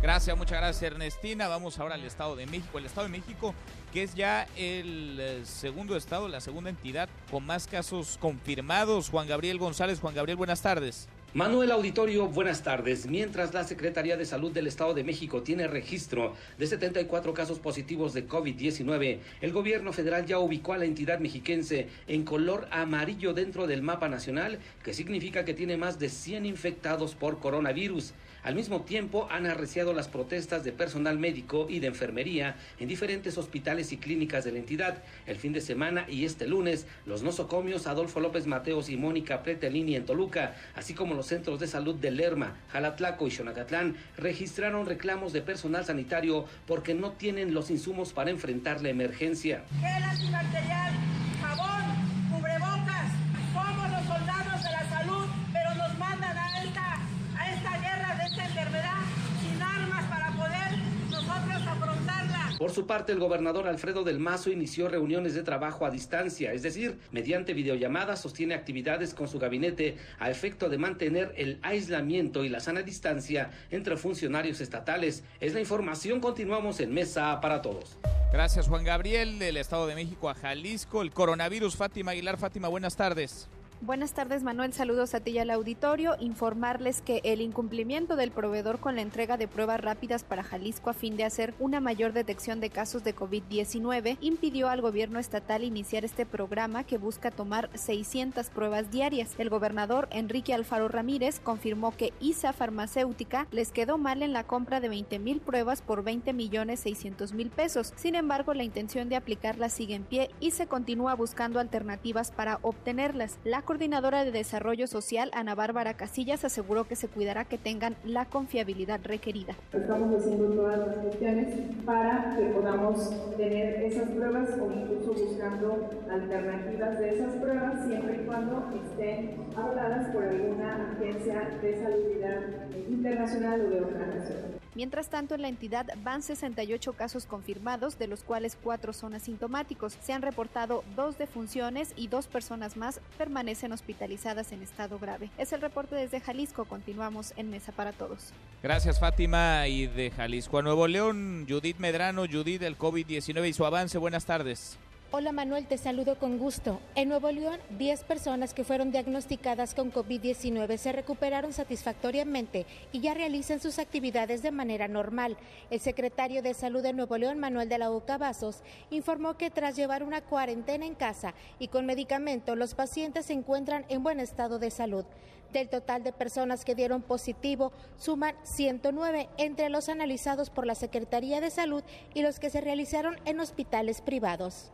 Gracias, 0.00 0.36
muchas 0.36 0.58
gracias 0.58 0.92
Ernestina. 0.92 1.48
Vamos 1.48 1.80
ahora 1.80 1.96
al 1.96 2.04
Estado 2.04 2.36
de 2.36 2.46
México. 2.46 2.78
El 2.78 2.86
Estado 2.86 3.08
de 3.08 3.12
México, 3.18 3.52
que 3.92 4.04
es 4.04 4.14
ya 4.14 4.46
el 4.54 5.18
eh, 5.18 5.40
segundo 5.44 5.96
estado, 5.96 6.28
la 6.28 6.40
segunda 6.40 6.70
entidad 6.70 7.08
con 7.32 7.44
más 7.44 7.66
casos 7.66 8.16
confirmados. 8.20 9.10
Juan 9.10 9.26
Gabriel 9.26 9.58
González. 9.58 9.98
Juan 9.98 10.14
Gabriel, 10.14 10.36
buenas 10.36 10.62
tardes. 10.62 11.08
Manuel 11.34 11.72
Auditorio, 11.72 12.28
buenas 12.28 12.62
tardes. 12.62 13.08
Mientras 13.08 13.52
la 13.52 13.64
Secretaría 13.64 14.16
de 14.16 14.24
Salud 14.24 14.52
del 14.52 14.68
Estado 14.68 14.94
de 14.94 15.02
México 15.02 15.42
tiene 15.42 15.66
registro 15.66 16.32
de 16.58 16.66
74 16.68 17.34
casos 17.34 17.58
positivos 17.58 18.14
de 18.14 18.28
COVID-19, 18.28 19.18
el 19.40 19.52
gobierno 19.52 19.92
federal 19.92 20.26
ya 20.26 20.38
ubicó 20.38 20.74
a 20.74 20.78
la 20.78 20.84
entidad 20.84 21.18
mexiquense 21.18 21.88
en 22.06 22.22
color 22.22 22.68
amarillo 22.70 23.34
dentro 23.34 23.66
del 23.66 23.82
mapa 23.82 24.08
nacional, 24.08 24.60
que 24.84 24.94
significa 24.94 25.44
que 25.44 25.54
tiene 25.54 25.76
más 25.76 25.98
de 25.98 26.08
100 26.08 26.46
infectados 26.46 27.16
por 27.16 27.40
coronavirus. 27.40 28.14
Al 28.44 28.54
mismo 28.54 28.82
tiempo, 28.82 29.26
han 29.30 29.46
arreciado 29.46 29.94
las 29.94 30.08
protestas 30.08 30.64
de 30.64 30.72
personal 30.72 31.18
médico 31.18 31.66
y 31.68 31.80
de 31.80 31.88
enfermería 31.88 32.56
en 32.78 32.88
diferentes 32.88 33.38
hospitales 33.38 33.90
y 33.92 33.96
clínicas 33.96 34.44
de 34.44 34.52
la 34.52 34.58
entidad. 34.58 35.02
El 35.26 35.36
fin 35.36 35.52
de 35.52 35.62
semana 35.62 36.04
y 36.08 36.26
este 36.26 36.46
lunes, 36.46 36.86
los 37.06 37.22
nosocomios 37.22 37.86
Adolfo 37.86 38.20
López 38.20 38.46
Mateos 38.46 38.90
y 38.90 38.96
Mónica 38.96 39.42
Pretelini 39.42 39.96
en 39.96 40.04
Toluca, 40.04 40.54
así 40.74 40.92
como 40.92 41.14
los 41.14 41.26
centros 41.26 41.58
de 41.58 41.66
salud 41.66 41.94
de 41.94 42.10
Lerma, 42.10 42.56
Jalatlaco 42.70 43.26
y 43.26 43.30
Xonacatlán, 43.30 43.96
registraron 44.18 44.84
reclamos 44.86 45.32
de 45.32 45.40
personal 45.40 45.84
sanitario 45.84 46.44
porque 46.66 46.94
no 46.94 47.12
tienen 47.12 47.54
los 47.54 47.70
insumos 47.70 48.12
para 48.12 48.30
enfrentar 48.30 48.82
la 48.82 48.90
emergencia. 48.90 49.64
Gel 49.80 50.02
antibacterial, 50.02 50.92
jabón, 51.40 52.30
cubrebocas, 52.30 53.12
somos 53.52 53.90
los 53.90 54.04
soldados 54.04 54.62
de 54.62 54.70
la 54.70 54.88
salud, 54.88 55.26
pero 55.52 55.74
nos 55.74 55.98
mandan 55.98 56.36
a 56.36 56.62
esta, 56.62 56.98
a 57.38 57.52
esta 57.54 57.78
guerra 57.78 58.16
de 58.16 58.24
esta 58.24 58.44
enfermedad 58.44 59.00
sin 59.40 59.62
armas 59.62 60.04
para 60.04 60.30
poder 60.32 60.78
nosotros 61.10 61.66
afrontarla. 61.66 62.43
Por 62.58 62.70
su 62.70 62.86
parte, 62.86 63.12
el 63.12 63.18
gobernador 63.18 63.66
Alfredo 63.66 64.04
del 64.04 64.20
Mazo 64.20 64.50
inició 64.50 64.88
reuniones 64.88 65.34
de 65.34 65.42
trabajo 65.42 65.86
a 65.86 65.90
distancia, 65.90 66.52
es 66.52 66.62
decir, 66.62 66.98
mediante 67.10 67.52
videollamadas 67.52 68.20
sostiene 68.20 68.54
actividades 68.54 69.12
con 69.12 69.26
su 69.26 69.38
gabinete 69.38 69.96
a 70.20 70.30
efecto 70.30 70.68
de 70.68 70.78
mantener 70.78 71.32
el 71.36 71.58
aislamiento 71.62 72.44
y 72.44 72.48
la 72.48 72.60
sana 72.60 72.82
distancia 72.82 73.50
entre 73.70 73.96
funcionarios 73.96 74.60
estatales. 74.60 75.24
Es 75.40 75.52
la 75.52 75.60
información, 75.60 76.20
continuamos 76.20 76.78
en 76.80 76.94
Mesa 76.94 77.40
para 77.40 77.60
Todos. 77.60 77.98
Gracias 78.32 78.68
Juan 78.68 78.84
Gabriel 78.84 79.38
del 79.38 79.56
Estado 79.56 79.86
de 79.86 79.94
México 79.94 80.28
a 80.28 80.34
Jalisco. 80.34 81.02
El 81.02 81.12
coronavirus, 81.12 81.76
Fátima 81.76 82.12
Aguilar. 82.12 82.36
Fátima, 82.36 82.68
buenas 82.68 82.96
tardes. 82.96 83.48
Buenas 83.86 84.14
tardes, 84.14 84.42
Manuel. 84.42 84.72
Saludos 84.72 85.14
a 85.14 85.20
ti 85.20 85.32
y 85.32 85.38
al 85.38 85.50
auditorio. 85.50 86.16
Informarles 86.18 87.02
que 87.02 87.20
el 87.22 87.42
incumplimiento 87.42 88.16
del 88.16 88.30
proveedor 88.30 88.80
con 88.80 88.96
la 88.96 89.02
entrega 89.02 89.36
de 89.36 89.46
pruebas 89.46 89.78
rápidas 89.78 90.24
para 90.24 90.42
Jalisco 90.42 90.88
a 90.88 90.94
fin 90.94 91.18
de 91.18 91.24
hacer 91.24 91.52
una 91.58 91.80
mayor 91.80 92.14
detección 92.14 92.60
de 92.60 92.70
casos 92.70 93.04
de 93.04 93.14
COVID-19 93.14 94.16
impidió 94.22 94.70
al 94.70 94.80
gobierno 94.80 95.18
estatal 95.18 95.64
iniciar 95.64 96.06
este 96.06 96.24
programa 96.24 96.84
que 96.84 96.96
busca 96.96 97.30
tomar 97.30 97.68
600 97.74 98.48
pruebas 98.48 98.90
diarias. 98.90 99.34
El 99.36 99.50
gobernador 99.50 100.08
Enrique 100.12 100.54
Alfaro 100.54 100.88
Ramírez 100.88 101.38
confirmó 101.38 101.94
que 101.94 102.14
ISA 102.20 102.54
Farmacéutica 102.54 103.46
les 103.50 103.70
quedó 103.70 103.98
mal 103.98 104.22
en 104.22 104.32
la 104.32 104.44
compra 104.44 104.80
de 104.80 104.88
20 104.88 105.18
mil 105.18 105.42
pruebas 105.42 105.82
por 105.82 106.02
20 106.02 106.32
millones 106.32 106.80
600 106.80 107.34
mil 107.34 107.50
pesos. 107.50 107.92
Sin 107.96 108.14
embargo, 108.14 108.54
la 108.54 108.64
intención 108.64 109.10
de 109.10 109.16
aplicarlas 109.16 109.74
sigue 109.74 109.94
en 109.94 110.04
pie 110.04 110.30
y 110.40 110.52
se 110.52 110.66
continúa 110.66 111.12
buscando 111.12 111.60
alternativas 111.60 112.30
para 112.30 112.60
obtenerlas. 112.62 113.36
La 113.44 113.60
coordinadora 113.74 114.24
de 114.24 114.30
Desarrollo 114.30 114.86
Social, 114.86 115.32
Ana 115.34 115.56
Bárbara 115.56 115.94
Casillas, 115.94 116.44
aseguró 116.44 116.84
que 116.84 116.94
se 116.94 117.08
cuidará 117.08 117.44
que 117.44 117.58
tengan 117.58 117.96
la 118.04 118.24
confiabilidad 118.24 119.00
requerida. 119.02 119.56
Estamos 119.72 120.14
haciendo 120.14 120.46
todas 120.54 120.78
las 120.78 120.96
cuestiones 120.98 121.58
para 121.84 122.36
que 122.36 122.44
podamos 122.50 123.10
tener 123.36 123.82
esas 123.82 124.10
pruebas 124.10 124.50
o 124.60 124.70
incluso 124.70 125.14
buscando 125.14 125.90
alternativas 126.08 127.00
de 127.00 127.14
esas 127.14 127.32
pruebas 127.32 127.84
siempre 127.84 128.22
y 128.22 128.26
cuando 128.26 128.70
estén 128.76 129.40
avaladas 129.56 130.08
por 130.14 130.22
alguna 130.22 130.92
agencia 130.92 131.58
de 131.60 131.82
salubridad 131.82 132.42
internacional 132.88 133.60
o 133.60 133.70
de 133.70 133.80
otra 133.80 134.06
nación. 134.06 134.53
Mientras 134.74 135.08
tanto, 135.08 135.34
en 135.34 135.42
la 135.42 135.48
entidad 135.48 135.86
van 136.02 136.22
68 136.22 136.94
casos 136.94 137.26
confirmados, 137.26 137.98
de 137.98 138.08
los 138.08 138.24
cuales 138.24 138.56
cuatro 138.60 138.92
son 138.92 139.14
asintomáticos. 139.14 139.96
Se 140.00 140.12
han 140.12 140.22
reportado 140.22 140.82
dos 140.96 141.16
defunciones 141.16 141.92
y 141.96 142.08
dos 142.08 142.26
personas 142.26 142.76
más 142.76 143.00
permanecen 143.16 143.72
hospitalizadas 143.72 144.52
en 144.52 144.62
estado 144.62 144.98
grave. 144.98 145.30
Es 145.38 145.52
el 145.52 145.60
reporte 145.60 145.94
desde 145.94 146.20
Jalisco. 146.20 146.64
Continuamos 146.64 147.34
en 147.36 147.50
Mesa 147.50 147.72
para 147.72 147.92
Todos. 147.92 148.32
Gracias, 148.62 148.98
Fátima. 148.98 149.68
Y 149.68 149.86
de 149.86 150.10
Jalisco 150.10 150.58
a 150.58 150.62
Nuevo 150.62 150.88
León, 150.88 151.46
Judith 151.48 151.78
Medrano, 151.78 152.26
Judith 152.26 152.60
del 152.60 152.76
COVID-19 152.76 153.48
y 153.48 153.52
su 153.52 153.64
avance. 153.64 153.98
Buenas 153.98 154.24
tardes. 154.24 154.78
Hola 155.16 155.30
Manuel, 155.30 155.68
te 155.68 155.78
saludo 155.78 156.18
con 156.18 156.38
gusto. 156.38 156.80
En 156.96 157.08
Nuevo 157.08 157.30
León, 157.30 157.60
10 157.78 158.02
personas 158.02 158.52
que 158.52 158.64
fueron 158.64 158.90
diagnosticadas 158.90 159.72
con 159.72 159.92
COVID-19 159.92 160.76
se 160.76 160.90
recuperaron 160.90 161.52
satisfactoriamente 161.52 162.66
y 162.90 162.98
ya 162.98 163.14
realizan 163.14 163.60
sus 163.60 163.78
actividades 163.78 164.42
de 164.42 164.50
manera 164.50 164.88
normal. 164.88 165.36
El 165.70 165.78
secretario 165.78 166.42
de 166.42 166.52
Salud 166.52 166.82
de 166.82 166.92
Nuevo 166.92 167.16
León, 167.16 167.38
Manuel 167.38 167.68
de 167.68 167.78
la 167.78 167.92
Oca 167.92 168.18
Vasos, 168.18 168.64
informó 168.90 169.36
que 169.36 169.52
tras 169.52 169.76
llevar 169.76 170.02
una 170.02 170.20
cuarentena 170.20 170.84
en 170.84 170.96
casa 170.96 171.32
y 171.60 171.68
con 171.68 171.86
medicamento, 171.86 172.56
los 172.56 172.74
pacientes 172.74 173.26
se 173.26 173.34
encuentran 173.34 173.84
en 173.88 174.02
buen 174.02 174.18
estado 174.18 174.58
de 174.58 174.72
salud. 174.72 175.04
Del 175.52 175.68
total 175.68 176.02
de 176.02 176.12
personas 176.12 176.64
que 176.64 176.74
dieron 176.74 177.02
positivo, 177.02 177.70
suman 177.98 178.34
109 178.42 179.28
entre 179.38 179.68
los 179.68 179.88
analizados 179.88 180.50
por 180.50 180.66
la 180.66 180.74
Secretaría 180.74 181.40
de 181.40 181.50
Salud 181.50 181.84
y 182.14 182.22
los 182.22 182.40
que 182.40 182.50
se 182.50 182.60
realizaron 182.60 183.16
en 183.26 183.38
hospitales 183.38 184.00
privados. 184.00 184.72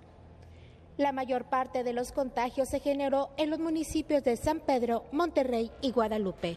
La 0.96 1.12
mayor 1.12 1.44
parte 1.44 1.82
de 1.82 1.92
los 1.92 2.12
contagios 2.12 2.68
se 2.68 2.80
generó 2.80 3.30
en 3.36 3.50
los 3.50 3.58
municipios 3.58 4.22
de 4.22 4.36
San 4.36 4.60
Pedro, 4.60 5.04
Monterrey 5.12 5.70
y 5.80 5.92
Guadalupe. 5.92 6.56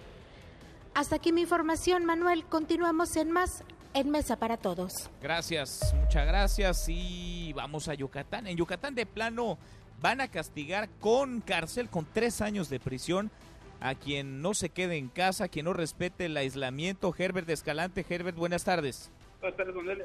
Hasta 0.93 1.15
aquí 1.15 1.31
mi 1.31 1.41
información, 1.41 2.05
Manuel. 2.05 2.43
Continuamos 2.45 3.15
en 3.15 3.31
más 3.31 3.63
en 3.93 4.09
Mesa 4.09 4.37
para 4.37 4.57
Todos. 4.57 5.09
Gracias, 5.21 5.93
muchas 5.99 6.27
gracias. 6.27 6.85
Y 6.89 7.53
vamos 7.53 7.87
a 7.87 7.93
Yucatán. 7.93 8.47
En 8.47 8.57
Yucatán 8.57 8.95
de 8.95 9.05
plano 9.05 9.57
van 10.01 10.21
a 10.21 10.29
castigar 10.29 10.89
con 10.99 11.41
cárcel, 11.41 11.89
con 11.89 12.05
tres 12.11 12.41
años 12.41 12.69
de 12.69 12.79
prisión, 12.79 13.31
a 13.79 13.95
quien 13.95 14.41
no 14.41 14.53
se 14.53 14.69
quede 14.69 14.97
en 14.97 15.09
casa, 15.09 15.47
quien 15.47 15.65
no 15.65 15.73
respete 15.73 16.25
el 16.25 16.37
aislamiento. 16.37 17.13
Herbert 17.17 17.49
Escalante. 17.49 18.05
Herbert, 18.07 18.37
buenas 18.37 18.63
tardes. 18.63 19.11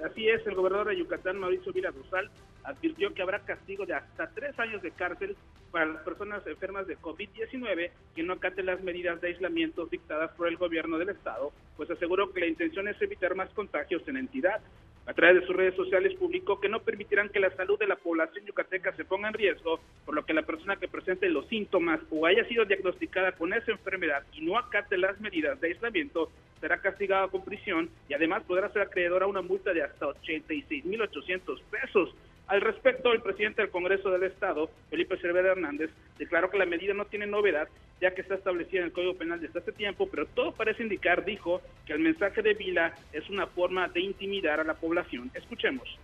Así 0.04 0.28
es, 0.28 0.44
el 0.46 0.54
gobernador 0.54 0.88
de 0.88 0.98
Yucatán, 0.98 1.38
Mauricio 1.38 1.72
Vila 1.72 1.90
Rosal, 1.90 2.28
advirtió 2.68 3.12
que 3.14 3.22
habrá 3.22 3.40
castigo 3.40 3.86
de 3.86 3.94
hasta 3.94 4.28
tres 4.30 4.58
años 4.58 4.82
de 4.82 4.90
cárcel 4.90 5.36
para 5.70 5.86
las 5.86 6.02
personas 6.02 6.46
enfermas 6.46 6.86
de 6.86 6.98
COVID-19 6.98 7.90
que 8.14 8.22
no 8.22 8.34
acaten 8.34 8.66
las 8.66 8.82
medidas 8.82 9.20
de 9.20 9.28
aislamiento 9.28 9.86
dictadas 9.86 10.30
por 10.32 10.48
el 10.48 10.56
gobierno 10.56 10.98
del 10.98 11.10
estado, 11.10 11.52
pues 11.76 11.90
aseguró 11.90 12.32
que 12.32 12.40
la 12.40 12.46
intención 12.46 12.88
es 12.88 13.00
evitar 13.00 13.34
más 13.34 13.50
contagios 13.50 14.06
en 14.06 14.14
la 14.14 14.20
entidad. 14.20 14.60
A 15.06 15.14
través 15.14 15.40
de 15.40 15.46
sus 15.46 15.56
redes 15.56 15.74
sociales 15.74 16.14
publicó 16.18 16.60
que 16.60 16.68
no 16.68 16.80
permitirán 16.80 17.30
que 17.30 17.40
la 17.40 17.54
salud 17.56 17.78
de 17.78 17.86
la 17.86 17.96
población 17.96 18.44
yucateca 18.44 18.92
se 18.94 19.06
ponga 19.06 19.28
en 19.28 19.34
riesgo, 19.34 19.80
por 20.04 20.14
lo 20.14 20.26
que 20.26 20.34
la 20.34 20.42
persona 20.42 20.76
que 20.76 20.86
presente 20.86 21.30
los 21.30 21.48
síntomas 21.48 22.00
o 22.10 22.26
haya 22.26 22.44
sido 22.44 22.66
diagnosticada 22.66 23.32
con 23.32 23.54
esa 23.54 23.70
enfermedad 23.70 24.22
y 24.34 24.42
no 24.42 24.58
acate 24.58 24.98
las 24.98 25.18
medidas 25.18 25.58
de 25.60 25.68
aislamiento 25.68 26.30
será 26.60 26.78
castigada 26.80 27.28
con 27.28 27.44
prisión 27.44 27.88
y 28.08 28.14
además 28.14 28.42
podrá 28.44 28.70
ser 28.70 28.82
acreedora 28.82 29.24
a 29.24 29.28
una 29.28 29.40
multa 29.42 29.72
de 29.72 29.82
hasta 29.82 30.06
86.800 30.06 31.60
pesos. 31.70 32.14
Al 32.48 32.62
respecto, 32.62 33.12
el 33.12 33.20
presidente 33.20 33.60
del 33.60 33.70
Congreso 33.70 34.10
del 34.10 34.22
Estado, 34.22 34.70
Felipe 34.88 35.18
Cervera 35.18 35.52
Hernández, 35.52 35.90
declaró 36.18 36.48
que 36.48 36.56
la 36.56 36.64
medida 36.64 36.94
no 36.94 37.04
tiene 37.04 37.26
novedad, 37.26 37.68
ya 38.00 38.14
que 38.14 38.22
está 38.22 38.36
establecida 38.36 38.80
en 38.80 38.86
el 38.86 38.92
Código 38.92 39.14
Penal 39.14 39.38
desde 39.38 39.58
hace 39.58 39.70
tiempo, 39.70 40.08
pero 40.10 40.24
todo 40.24 40.52
parece 40.52 40.82
indicar, 40.82 41.26
dijo, 41.26 41.60
que 41.86 41.92
el 41.92 41.98
mensaje 41.98 42.40
de 42.40 42.54
Vila 42.54 42.94
es 43.12 43.28
una 43.28 43.46
forma 43.46 43.88
de 43.88 44.00
intimidar 44.00 44.60
a 44.60 44.64
la 44.64 44.72
población. 44.72 45.30
Escuchemos. 45.34 45.98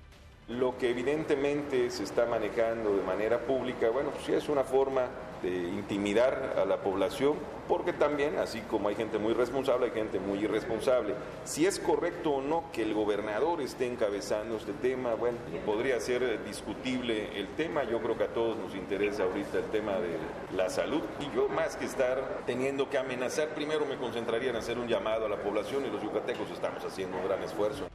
Lo 0.49 0.77
que 0.77 0.91
evidentemente 0.91 1.89
se 1.89 2.03
está 2.03 2.27
manejando 2.27 2.95
de 2.95 3.03
manera 3.03 3.39
pública, 3.47 3.89
bueno, 3.89 4.11
pues 4.11 4.27
sí 4.27 4.35
es 4.35 4.51
una 4.51 4.63
forma 4.63 5.07
de 5.43 5.51
intimidar 5.51 6.57
a 6.59 6.67
la 6.67 6.83
población, 6.83 7.37
porque 7.67 7.95
también, 7.95 8.37
así 8.37 8.61
como 8.61 8.89
hay 8.91 8.95
gente 8.95 9.17
muy 9.17 9.33
responsable, 9.33 9.87
hay 9.87 9.93
gente 9.93 10.21
muy 10.21 10.41
irresponsable. 10.41 11.15
Si 11.45 11.65
es 11.65 11.79
correcto 11.79 12.33
o 12.33 12.43
no 12.43 12.65
que 12.75 12.83
el 12.83 12.93
gobernador 12.93 13.63
esté 13.63 13.87
encabezando 13.87 14.57
este 14.57 14.75
tema, 14.75 15.15
bueno, 15.15 15.39
podría 15.65 15.99
ser 15.99 16.45
discutible 16.45 17.39
el 17.39 17.49
tema. 17.57 17.85
Yo 17.85 18.03
creo 18.03 18.19
que 18.19 18.25
a 18.25 18.35
todos 18.35 18.59
nos 18.59 18.75
interesa 18.75 19.23
ahorita 19.23 19.57
el 19.57 19.71
tema 19.71 19.93
de 19.93 20.19
la 20.55 20.69
salud. 20.69 21.01
Y 21.21 21.35
yo, 21.35 21.49
más 21.49 21.77
que 21.77 21.87
estar 21.87 22.43
teniendo 22.45 22.91
que 22.91 22.99
amenazar, 22.99 23.49
primero 23.55 23.87
me 23.87 23.97
concentraría 23.97 24.51
en 24.51 24.57
hacer 24.57 24.79
un 24.79 24.89
llamado 24.89 25.25
a 25.25 25.29
la 25.31 25.37
población 25.37 25.87
y 25.87 25.91
los 25.91 26.03
yucatecos 26.03 26.51
estamos 26.51 26.85
haciendo 26.85 27.17
un 27.17 27.25
gran 27.25 27.43
esfuerzo. 27.43 27.89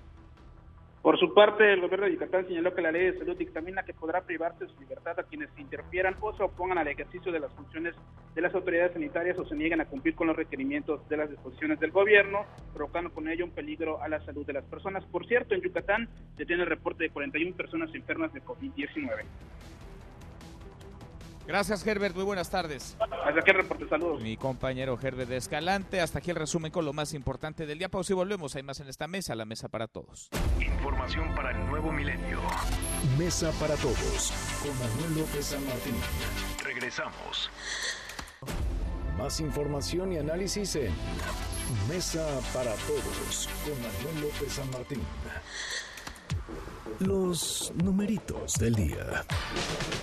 Por 1.01 1.17
su 1.17 1.33
parte, 1.33 1.71
el 1.71 1.79
gobierno 1.79 2.07
de 2.07 2.11
Yucatán 2.11 2.45
señaló 2.45 2.75
que 2.75 2.81
la 2.81 2.91
ley 2.91 3.05
de 3.05 3.19
salud 3.19 3.37
dictamina 3.37 3.83
que 3.83 3.93
podrá 3.93 4.21
privarse 4.21 4.65
de 4.65 4.73
su 4.73 4.79
libertad 4.81 5.17
a 5.17 5.23
quienes 5.23 5.49
interfieran 5.57 6.15
o 6.19 6.35
se 6.35 6.43
opongan 6.43 6.77
al 6.77 6.89
ejercicio 6.89 7.31
de 7.31 7.39
las 7.39 7.53
funciones 7.53 7.95
de 8.35 8.41
las 8.41 8.53
autoridades 8.53 8.91
sanitarias 8.91 9.39
o 9.39 9.45
se 9.45 9.55
nieguen 9.55 9.79
a 9.79 9.85
cumplir 9.85 10.13
con 10.13 10.27
los 10.27 10.35
requerimientos 10.35 11.07
de 11.07 11.15
las 11.15 11.29
disposiciones 11.29 11.79
del 11.79 11.91
gobierno, 11.91 12.45
provocando 12.73 13.11
con 13.11 13.29
ello 13.29 13.45
un 13.45 13.51
peligro 13.51 14.01
a 14.03 14.09
la 14.09 14.19
salud 14.25 14.45
de 14.45 14.53
las 14.53 14.65
personas. 14.65 15.05
Por 15.05 15.25
cierto, 15.25 15.55
en 15.55 15.61
Yucatán 15.61 16.09
se 16.35 16.45
tiene 16.45 16.63
el 16.63 16.69
reporte 16.69 17.05
de 17.05 17.11
41 17.11 17.55
personas 17.55 17.95
enfermas 17.95 18.33
de 18.33 18.41
COVID-19. 18.43 19.23
Gracias, 21.49 21.85
Herbert. 21.87 22.13
Muy 22.13 22.25
buenas 22.25 22.51
tardes. 22.51 22.95
Hasta 22.99 23.39
aquí 23.39 23.49
el 23.49 23.57
reporte. 23.57 23.89
Saludos. 23.89 24.21
Mi 24.21 24.37
compañero 24.37 24.99
Herbert 25.01 25.31
Escalante. 25.31 25.99
Hasta 25.99 26.19
aquí 26.19 26.29
el 26.29 26.35
resumen 26.35 26.71
con 26.71 26.85
lo 26.85 26.93
más 26.93 27.15
importante 27.15 27.65
del 27.65 27.79
día. 27.79 27.89
Pausa 27.89 28.13
y 28.13 28.15
volvemos. 28.15 28.55
Hay 28.55 28.61
más 28.61 28.79
en 28.81 28.87
esta 28.87 29.07
mesa, 29.07 29.33
la 29.33 29.45
mesa 29.45 29.67
para 29.67 29.87
todos. 29.87 30.29
Información 30.59 31.33
para 31.33 31.49
el 31.49 31.65
nuevo 31.65 31.91
milenio. 31.91 32.39
Mesa 33.17 33.51
para 33.59 33.73
todos. 33.77 34.31
Con 34.61 34.77
Manuel 34.77 35.21
López 35.21 35.47
San 35.47 35.65
Martín. 35.65 35.95
Regresamos. 36.63 37.49
Más 39.17 39.39
información 39.39 40.13
y 40.13 40.19
análisis 40.19 40.75
en 40.75 40.93
Mesa 41.87 42.27
para 42.53 42.75
todos. 42.75 43.49
Con 43.65 43.73
Manuel 43.81 44.21
López 44.21 44.53
San 44.53 44.69
Martín. 44.69 45.01
Los 46.99 47.73
numeritos 47.83 48.55
del 48.55 48.75
día. 48.75 49.23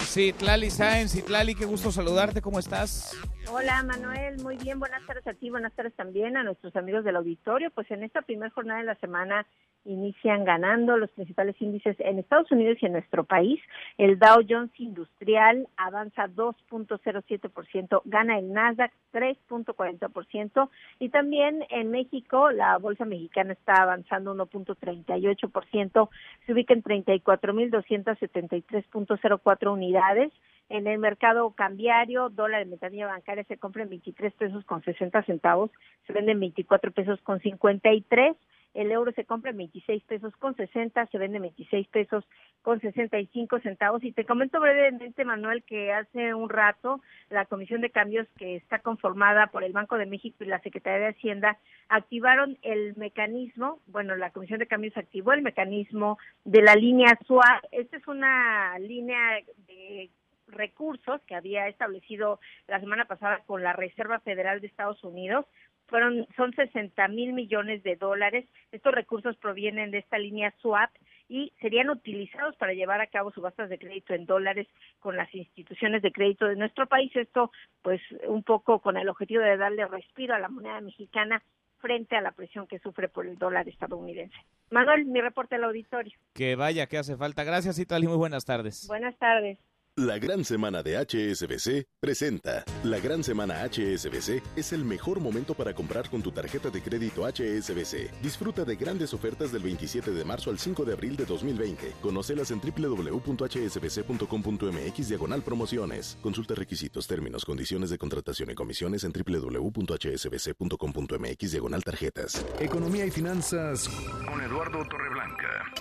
Citlali 0.01 0.70
Sáenz, 0.70 1.12
Citlali, 1.12 1.55
qué 1.55 1.64
gusto 1.64 1.91
saludarte, 1.91 2.41
¿cómo 2.41 2.59
estás? 2.59 3.14
Hola 3.51 3.82
Manuel, 3.82 4.43
muy 4.43 4.57
bien, 4.57 4.78
buenas 4.78 5.05
tardes 5.07 5.26
a 5.26 5.34
ti, 5.34 5.51
buenas 5.51 5.74
tardes 5.74 5.95
también 5.95 6.37
a 6.37 6.43
nuestros 6.43 6.74
amigos 6.76 7.05
del 7.05 7.16
auditorio. 7.16 7.70
Pues 7.70 7.91
en 7.91 8.03
esta 8.03 8.22
primera 8.22 8.51
jornada 8.51 8.80
de 8.80 8.87
la 8.87 8.95
semana 8.97 9.47
inician 9.87 10.45
ganando 10.45 10.97
los 10.97 11.11
principales 11.11 11.61
índices 11.61 11.97
en 12.01 12.18
Estados 12.18 12.51
Unidos 12.51 12.78
y 12.80 12.87
en 12.87 12.93
nuestro 12.93 13.24
país. 13.24 13.61
El 13.99 14.18
Dow 14.18 14.41
Jones 14.49 14.70
Industrial 14.78 15.68
avanza 15.76 16.28
2.07%, 16.28 18.01
gana 18.05 18.39
el 18.39 18.51
Nasdaq 18.53 18.93
3.40% 19.12 20.70
y 20.99 21.09
también 21.09 21.64
en 21.70 21.91
México 21.91 22.51
la 22.51 22.76
bolsa 22.78 23.05
mexicana 23.05 23.53
está 23.53 23.82
avanzando 23.82 24.34
1.38%, 24.34 26.09
se 26.45 26.53
ubica 26.53 26.74
en 26.74 26.82
34.273.04 26.82 29.72
unidades. 29.72 30.32
En 30.68 30.89
el 30.89 30.99
mercado 30.99 31.49
cambiario, 31.51 32.28
dólar 32.28 32.64
de 32.64 32.70
metanilla 32.70 33.07
bancaria 33.07 33.45
se 33.45 33.57
compra 33.57 33.84
en 33.84 33.91
23 33.91 34.34
pesos 34.34 34.64
con 34.64 34.82
60 34.82 35.22
centavos, 35.22 35.70
se 36.09 36.12
vende 36.12 36.32
en 36.32 36.41
24 36.41 36.91
pesos 36.91 37.20
con 37.22 37.39
53 37.41 38.37
el 38.77 38.93
euro 38.93 39.11
se 39.12 39.24
compra 39.24 39.51
en 39.51 39.57
26 39.57 40.05
pesos 40.05 40.37
con 40.37 40.55
60, 40.55 41.07
se 41.07 41.18
vende 41.18 41.39
en 41.39 41.45
26 41.45 41.89
pesos 41.89 42.24
con 42.61 42.81
65 42.81 43.61
centavos. 43.61 44.05
Y 44.05 44.12
te 44.12 44.27
comento 44.27 44.61
brevemente, 44.61 45.24
Manuel, 45.24 45.62
que 45.62 45.93
hace 45.93 46.35
un 46.35 46.51
rato 46.51 47.01
la 47.31 47.47
Comisión 47.47 47.81
de 47.81 47.91
Cambios 47.91 48.29
que 48.37 48.57
está 48.57 48.81
conformada 48.81 49.47
por 49.47 49.64
el 49.64 49.72
Banco 49.72 49.97
de 49.97 50.05
México 50.05 50.45
y 50.45 50.49
la 50.49 50.61
Secretaría 50.61 51.07
de 51.07 51.12
Hacienda 51.14 51.59
activaron 51.89 52.59
el 52.62 52.95
mecanismo, 52.97 53.81
bueno, 53.87 54.14
la 54.14 54.31
Comisión 54.31 54.59
de 54.59 54.66
Cambios 54.66 54.97
activó 54.97 55.33
el 55.33 55.43
mecanismo 55.43 56.18
de 56.45 56.61
la 56.61 56.74
línea 56.74 57.18
SUA. 57.27 57.62
Esta 57.72 57.97
es 57.97 58.07
una 58.07 58.79
línea 58.79 59.41
de 59.66 60.11
recursos 60.49 61.20
que 61.27 61.35
había 61.35 61.68
establecido 61.68 62.41
la 62.68 62.81
semana 62.81 63.07
pasada 63.07 63.43
con 63.47 63.62
la 63.62 63.72
Reserva 63.72 64.20
Federal 64.20 64.61
de 64.61 64.66
Estados 64.66 65.03
Unidos 65.03 65.47
fueron 65.89 66.26
son 66.37 66.53
60 66.53 67.09
mil 67.09 67.32
millones 67.32 67.82
de 67.82 67.97
dólares. 67.97 68.47
Estos 68.72 68.95
recursos 68.95 69.37
provienen 69.37 69.91
de 69.91 69.99
esta 69.99 70.18
línea 70.18 70.55
SWAP 70.61 70.91
y 71.28 71.53
serían 71.61 71.91
utilizados 71.91 72.55
para 72.57 72.72
llevar 72.72 73.01
a 73.01 73.09
cabo 73.09 73.32
subastas 73.32 73.68
de 73.68 73.78
crédito 73.78 74.14
en 74.14 74.26
dólares 74.26 74.68
con 75.01 75.16
las 75.16 75.32
instituciones 75.34 76.03
de 76.03 76.12
crédito 76.12 76.47
de 76.47 76.57
nuestro 76.57 76.87
país. 76.87 77.14
Esto, 77.16 77.51
pues, 77.82 78.01
un 78.28 78.43
poco 78.43 78.80
con 78.80 78.97
el 78.97 79.09
objetivo 79.09 79.43
de 79.43 79.57
darle 79.57 79.87
respiro 79.87 80.34
a 80.34 80.39
la 80.39 80.49
moneda 80.49 80.80
mexicana 80.80 81.43
frente 81.78 82.16
a 82.16 82.20
la 82.20 82.32
presión 82.32 82.66
que 82.66 82.78
sufre 82.78 83.09
por 83.09 83.26
el 83.26 83.37
dólar 83.37 83.68
estadounidense. 83.68 84.37
Manuel, 84.70 85.05
mi 85.07 85.20
reporte 85.20 85.57
al 85.57 85.64
auditorio. 85.64 86.16
Que 86.34 86.57
vaya, 86.57 86.87
que 86.87 86.99
hace 86.99 87.16
falta. 87.16 87.45
Gracias, 87.45 87.78
Itali. 87.78 88.07
Muy 88.07 88.16
buenas 88.16 88.45
tardes. 88.45 88.87
Buenas 88.89 89.16
tardes. 89.18 89.59
La 89.99 90.18
Gran 90.18 90.44
Semana 90.44 90.82
de 90.82 90.99
HSBC 90.99 91.86
presenta. 91.99 92.66
La 92.84 93.01
Gran 93.01 93.24
Semana 93.24 93.64
HSBC 93.64 94.42
es 94.55 94.74
el 94.74 94.84
mejor 94.84 95.20
momento 95.20 95.55
para 95.55 95.72
comprar 95.72 96.11
con 96.11 96.20
tu 96.20 96.32
tarjeta 96.32 96.68
de 96.68 96.82
crédito 96.82 97.26
HSBC. 97.26 98.11
Disfruta 98.20 98.66
de 98.66 98.76
grandes 98.76 99.14
ofertas 99.14 99.53
del 99.53 99.62
27 99.62 100.11
de 100.11 100.22
marzo 100.22 100.51
al 100.51 100.59
5 100.59 100.84
de 100.84 100.92
abril 100.92 101.16
de 101.16 101.24
2020. 101.24 101.94
Conócelas 102.03 102.51
en 102.51 102.61
www.hsbc.com.mx 102.61 105.09
diagonal 105.09 105.40
promociones. 105.40 106.18
Consulta 106.20 106.55
requisitos, 106.55 107.07
términos, 107.07 107.47
condiciones 107.47 107.88
de 107.88 107.97
contratación 107.97 108.51
y 108.51 108.55
comisiones 108.55 109.03
en 109.05 109.12
www.hsbc.com.mx 109.12 111.51
diagonal 111.51 111.82
tarjetas. 111.82 112.44
Economía 112.61 113.07
y 113.07 113.11
finanzas 113.11 113.88
con 114.28 114.42
Eduardo 114.42 114.84
Torreblanca. 114.90 115.72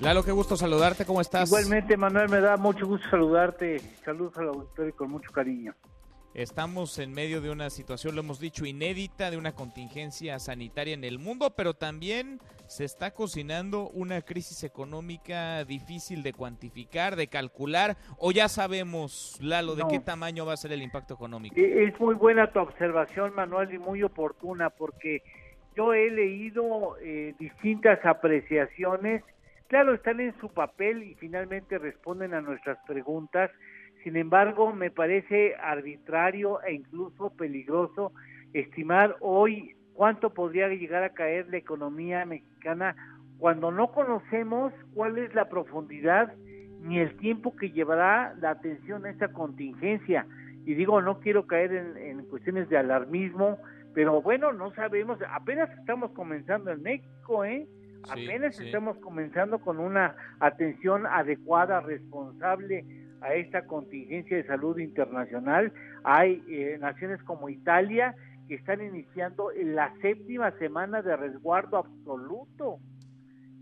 Lalo, 0.00 0.24
qué 0.24 0.32
gusto 0.32 0.56
saludarte, 0.56 1.04
¿cómo 1.04 1.20
estás? 1.20 1.48
Igualmente, 1.48 1.96
Manuel, 1.96 2.28
me 2.28 2.40
da 2.40 2.56
mucho 2.56 2.86
gusto 2.86 3.08
saludarte. 3.08 3.78
Saludos 4.04 4.36
al 4.38 4.48
auditorio 4.48 4.94
con 4.96 5.10
mucho 5.10 5.30
cariño. 5.30 5.74
Estamos 6.34 6.98
en 6.98 7.12
medio 7.12 7.40
de 7.40 7.50
una 7.50 7.70
situación, 7.70 8.16
lo 8.16 8.22
hemos 8.22 8.40
dicho, 8.40 8.66
inédita, 8.66 9.30
de 9.30 9.36
una 9.36 9.52
contingencia 9.52 10.40
sanitaria 10.40 10.92
en 10.92 11.04
el 11.04 11.20
mundo, 11.20 11.54
pero 11.56 11.74
también 11.74 12.40
se 12.66 12.84
está 12.84 13.12
cocinando 13.12 13.88
una 13.90 14.20
crisis 14.20 14.64
económica 14.64 15.64
difícil 15.64 16.24
de 16.24 16.32
cuantificar, 16.32 17.14
de 17.14 17.28
calcular, 17.28 17.96
o 18.18 18.32
ya 18.32 18.48
sabemos, 18.48 19.38
Lalo, 19.40 19.76
de 19.76 19.84
qué 19.88 20.00
tamaño 20.00 20.44
va 20.44 20.54
a 20.54 20.56
ser 20.56 20.72
el 20.72 20.82
impacto 20.82 21.14
económico. 21.14 21.54
E-, 21.56 21.84
es 21.84 22.00
muy 22.00 22.16
buena 22.16 22.50
tu 22.50 22.58
observación, 22.58 23.32
Manuel, 23.36 23.72
y 23.72 23.78
muy 23.78 24.02
oportuna, 24.02 24.70
porque 24.70 25.22
yo 25.76 25.94
he 25.94 26.10
leído 26.10 26.96
eh, 27.00 27.36
distintas 27.38 28.04
apreciaciones, 28.04 29.22
claro, 29.68 29.94
están 29.94 30.20
en 30.20 30.34
su 30.40 30.48
papel 30.52 31.02
y 31.02 31.14
finalmente 31.14 31.78
responden 31.78 32.34
a 32.34 32.40
nuestras 32.40 32.78
preguntas, 32.86 33.50
sin 34.02 34.16
embargo, 34.16 34.72
me 34.74 34.90
parece 34.90 35.54
arbitrario 35.56 36.62
e 36.62 36.74
incluso 36.74 37.30
peligroso 37.30 38.12
estimar 38.52 39.16
hoy 39.20 39.74
cuánto 39.94 40.34
podría 40.34 40.68
llegar 40.68 41.02
a 41.04 41.14
caer 41.14 41.48
la 41.48 41.56
economía 41.56 42.26
mexicana 42.26 42.94
cuando 43.38 43.70
no 43.70 43.92
conocemos 43.92 44.72
cuál 44.94 45.18
es 45.18 45.34
la 45.34 45.48
profundidad 45.48 46.34
ni 46.82 46.98
el 46.98 47.16
tiempo 47.16 47.56
que 47.56 47.70
llevará 47.70 48.34
la 48.40 48.50
atención 48.50 49.06
a 49.06 49.10
esta 49.10 49.28
contingencia. 49.28 50.26
Y 50.66 50.74
digo, 50.74 51.00
no 51.00 51.20
quiero 51.20 51.46
caer 51.46 51.72
en, 51.96 52.24
cuestiones 52.26 52.68
de 52.68 52.76
alarmismo, 52.76 53.58
pero 53.94 54.20
bueno, 54.20 54.52
no 54.52 54.72
sabemos, 54.74 55.18
apenas 55.30 55.70
estamos 55.78 56.10
comenzando 56.10 56.70
en 56.70 56.82
México, 56.82 57.44
¿eh? 57.44 57.66
Apenas 58.08 58.58
estamos 58.60 58.96
comenzando 58.98 59.58
con 59.60 59.78
una 59.78 60.16
atención 60.40 61.06
adecuada, 61.06 61.80
responsable 61.80 62.84
a 63.20 63.34
esta 63.34 63.66
contingencia 63.66 64.36
de 64.36 64.46
salud 64.46 64.78
internacional. 64.78 65.72
Hay 66.04 66.42
eh, 66.48 66.76
naciones 66.78 67.22
como 67.22 67.48
Italia 67.48 68.14
que 68.48 68.56
están 68.56 68.82
iniciando 68.82 69.50
la 69.56 69.92
séptima 70.02 70.50
semana 70.58 71.02
de 71.02 71.16
resguardo 71.16 71.78
absoluto. 71.78 72.78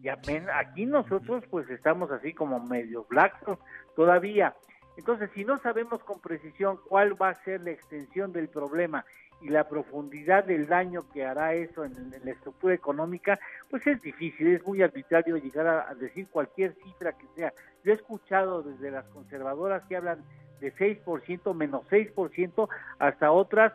Y 0.03 0.09
aquí 0.09 0.84
nosotros 0.84 1.45
pues 1.49 1.70
estamos 1.70 2.11
así 2.11 2.32
como 2.32 2.59
medio 2.59 3.07
laxos 3.11 3.59
todavía. 3.95 4.55
Entonces, 4.97 5.30
si 5.34 5.45
no 5.45 5.59
sabemos 5.59 6.03
con 6.03 6.20
precisión 6.20 6.78
cuál 6.88 7.20
va 7.20 7.30
a 7.30 7.45
ser 7.45 7.61
la 7.62 7.70
extensión 7.70 8.32
del 8.32 8.49
problema 8.49 9.05
y 9.43 9.49
la 9.49 9.68
profundidad 9.68 10.45
del 10.45 10.66
daño 10.66 11.05
que 11.12 11.24
hará 11.24 11.55
eso 11.55 11.84
en, 11.84 11.95
la 12.24 12.30
estructura 12.30 12.74
económica, 12.74 13.38
pues 13.68 13.86
es 13.86 14.01
difícil, 14.01 14.49
es 14.49 14.66
muy 14.66 14.82
arbitrario 14.82 15.36
llegar 15.36 15.66
a, 15.66 15.95
decir 15.95 16.28
cualquier 16.28 16.74
cifra 16.84 17.12
que 17.12 17.26
sea. 17.34 17.53
Yo 17.84 17.93
he 17.93 17.97
escuchado 17.97 18.62
desde 18.62 18.90
las 18.90 19.05
conservadoras 19.07 19.82
que 19.88 19.97
hablan 19.97 20.22
de 20.61 20.72
6%, 20.74 21.55
menos 21.55 21.84
6%, 21.90 22.68
hasta 22.99 23.32
otras 23.32 23.72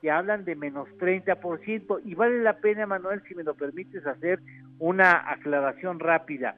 que 0.00 0.10
hablan 0.10 0.44
de 0.44 0.56
menos 0.56 0.88
30%. 0.98 2.00
Y 2.04 2.14
vale 2.14 2.42
la 2.42 2.58
pena, 2.58 2.86
Manuel, 2.86 3.22
si 3.28 3.34
me 3.34 3.44
lo 3.44 3.54
permites, 3.54 4.06
hacer 4.06 4.40
una 4.78 5.30
aclaración 5.30 6.00
rápida. 6.00 6.56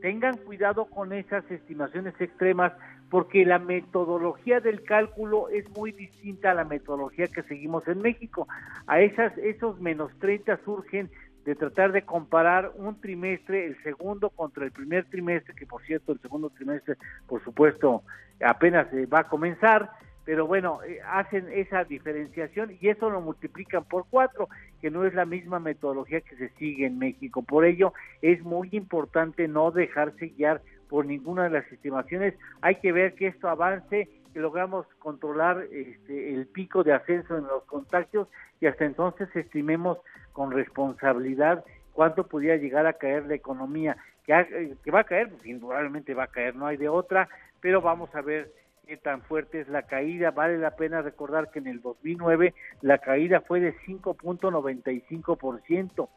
Tengan 0.00 0.36
cuidado 0.38 0.86
con 0.86 1.12
esas 1.12 1.48
estimaciones 1.50 2.14
extremas 2.20 2.72
porque 3.10 3.44
la 3.44 3.58
metodología 3.58 4.60
del 4.60 4.84
cálculo 4.84 5.48
es 5.48 5.68
muy 5.76 5.90
distinta 5.90 6.52
a 6.52 6.54
la 6.54 6.64
metodología 6.64 7.26
que 7.26 7.42
seguimos 7.42 7.86
en 7.88 8.00
México. 8.00 8.46
A 8.86 9.00
esas, 9.00 9.36
esos 9.38 9.80
menos 9.80 10.12
30 10.20 10.60
surgen 10.64 11.10
de 11.44 11.56
tratar 11.56 11.90
de 11.90 12.02
comparar 12.02 12.72
un 12.76 13.00
trimestre, 13.00 13.66
el 13.66 13.82
segundo 13.82 14.30
contra 14.30 14.64
el 14.64 14.70
primer 14.70 15.06
trimestre, 15.06 15.54
que 15.54 15.66
por 15.66 15.82
cierto 15.82 16.12
el 16.12 16.20
segundo 16.20 16.50
trimestre, 16.50 16.96
por 17.26 17.42
supuesto, 17.42 18.04
apenas 18.44 18.86
va 19.12 19.20
a 19.20 19.28
comenzar, 19.28 19.90
pero 20.24 20.46
bueno, 20.46 20.80
eh, 20.84 21.00
hacen 21.04 21.48
esa 21.52 21.82
diferenciación 21.82 22.76
y 22.80 22.88
eso 22.88 23.10
lo 23.10 23.20
multiplican 23.20 23.84
por 23.84 24.04
cuatro, 24.08 24.48
que 24.80 24.90
no 24.90 25.04
es 25.04 25.14
la 25.14 25.24
misma 25.24 25.58
metodología 25.58 26.20
que 26.20 26.36
se 26.36 26.50
sigue 26.50 26.86
en 26.86 26.98
México. 26.98 27.42
Por 27.42 27.64
ello, 27.64 27.92
es 28.22 28.40
muy 28.42 28.68
importante 28.72 29.48
no 29.48 29.72
dejarse 29.72 30.28
guiar 30.28 30.62
por 30.90 31.06
ninguna 31.06 31.44
de 31.44 31.50
las 31.50 31.72
estimaciones. 31.72 32.34
Hay 32.60 32.74
que 32.76 32.92
ver 32.92 33.14
que 33.14 33.28
esto 33.28 33.48
avance, 33.48 34.10
que 34.34 34.40
logramos 34.40 34.86
controlar 34.98 35.64
este, 35.72 36.34
el 36.34 36.46
pico 36.46 36.82
de 36.82 36.92
ascenso 36.92 37.38
en 37.38 37.46
los 37.46 37.62
contagios 37.64 38.28
y 38.60 38.66
hasta 38.66 38.84
entonces 38.84 39.34
estimemos 39.34 39.96
con 40.32 40.50
responsabilidad 40.50 41.64
cuánto 41.92 42.26
pudiera 42.26 42.56
llegar 42.56 42.86
a 42.86 42.94
caer 42.94 43.26
la 43.26 43.34
economía. 43.34 43.96
Que, 44.24 44.32
eh, 44.34 44.74
que 44.84 44.90
va 44.90 45.00
a 45.00 45.04
caer, 45.04 45.30
pues 45.30 45.46
indudablemente 45.46 46.12
va 46.12 46.24
a 46.24 46.28
caer, 46.28 46.56
no 46.56 46.66
hay 46.66 46.76
de 46.76 46.88
otra, 46.88 47.28
pero 47.60 47.80
vamos 47.80 48.12
a 48.14 48.20
ver 48.20 48.52
qué 48.86 48.96
tan 48.96 49.22
fuerte 49.22 49.60
es 49.60 49.68
la 49.68 49.82
caída. 49.82 50.32
Vale 50.32 50.58
la 50.58 50.74
pena 50.74 51.02
recordar 51.02 51.52
que 51.52 51.60
en 51.60 51.68
el 51.68 51.80
2009 51.80 52.52
la 52.82 52.98
caída 52.98 53.40
fue 53.40 53.60
de 53.60 53.76
5.95%, 53.86 56.08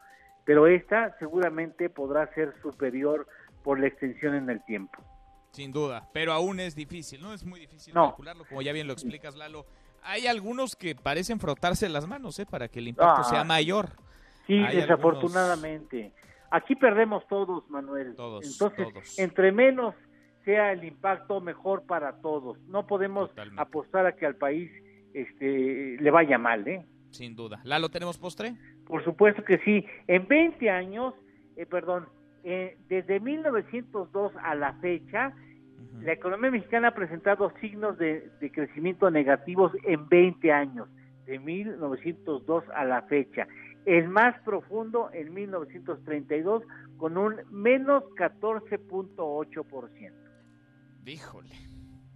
pero 0.46 0.66
esta 0.66 1.16
seguramente 1.20 1.90
podrá 1.90 2.26
ser 2.34 2.56
superior 2.62 3.28
por 3.64 3.80
la 3.80 3.88
extensión 3.88 4.36
en 4.36 4.50
el 4.50 4.64
tiempo. 4.66 5.02
Sin 5.52 5.72
duda, 5.72 6.10
pero 6.14 6.34
aún 6.34 6.60
es 6.60 6.76
difícil, 6.76 7.22
¿no? 7.22 7.34
Es 7.34 7.46
muy 7.46 7.60
difícil 7.60 7.94
calcularlo, 7.94 8.46
como 8.46 8.62
ya 8.62 8.74
bien 8.74 8.88
lo 8.88 8.94
explicas, 8.94 9.36
Lalo. 9.36 9.66
Hay 10.04 10.28
algunos 10.28 10.76
que 10.76 10.96
parecen 10.96 11.40
frotarse 11.40 11.88
las 11.90 12.08
manos, 12.08 12.38
¿eh? 12.40 12.46
Para 12.46 12.68
que 12.68 12.80
el 12.80 12.90
impacto 12.90 13.22
ah, 13.22 13.24
sea 13.24 13.44
mayor. 13.44 13.90
Sí, 14.48 14.58
desafortunadamente. 14.60 16.12
Aquí 16.52 16.76
perdemos 16.76 17.26
todos, 17.28 17.70
Manuel. 17.70 18.16
Todos, 18.16 18.46
Entonces, 18.46 19.18
entre 19.18 19.52
menos 19.52 19.96
sea 20.44 20.72
el 20.72 20.84
impacto, 20.84 21.40
mejor 21.40 21.86
para 21.86 22.22
todos. 22.22 22.60
No 22.68 22.86
podemos 22.86 23.32
apostar 23.58 24.06
a 24.06 24.16
que 24.16 24.26
al 24.26 24.36
país 24.36 24.70
este, 25.14 25.98
le 26.00 26.12
vaya 26.12 26.38
mal, 26.38 26.68
¿eh? 26.68 26.86
Sin 27.12 27.36
duda. 27.36 27.62
¿Lalo 27.64 27.90
tenemos 27.90 28.18
postre? 28.18 28.56
Por 28.86 29.04
supuesto 29.04 29.44
que 29.44 29.60
sí. 29.60 29.86
En 30.08 30.28
20 30.28 30.70
años, 30.70 31.14
eh, 31.56 31.66
perdón, 31.66 32.10
eh, 32.44 32.78
desde 32.90 33.20
1902 33.20 34.34
a 34.42 34.56
la 34.56 34.74
fecha, 34.74 35.34
la 36.02 36.14
economía 36.14 36.52
mexicana 36.52 36.90
ha 36.90 36.94
presentado 36.94 37.52
signos 37.62 37.98
de, 37.98 38.30
crecimiento 38.54 39.10
negativos 39.10 39.72
en 39.86 40.10
20 40.10 40.52
años, 40.52 40.90
de 41.26 41.40
1902 41.40 42.66
a 42.76 42.84
la 42.84 43.04
fecha. 43.04 43.48
El 43.86 44.10
más 44.10 44.40
profundo 44.42 45.10
en 45.14 45.34
1932 45.34 46.64
con 46.98 47.18
un 47.18 47.36
menos 47.50 48.04
14.8%. 48.18 50.12
Híjole, 51.06 51.56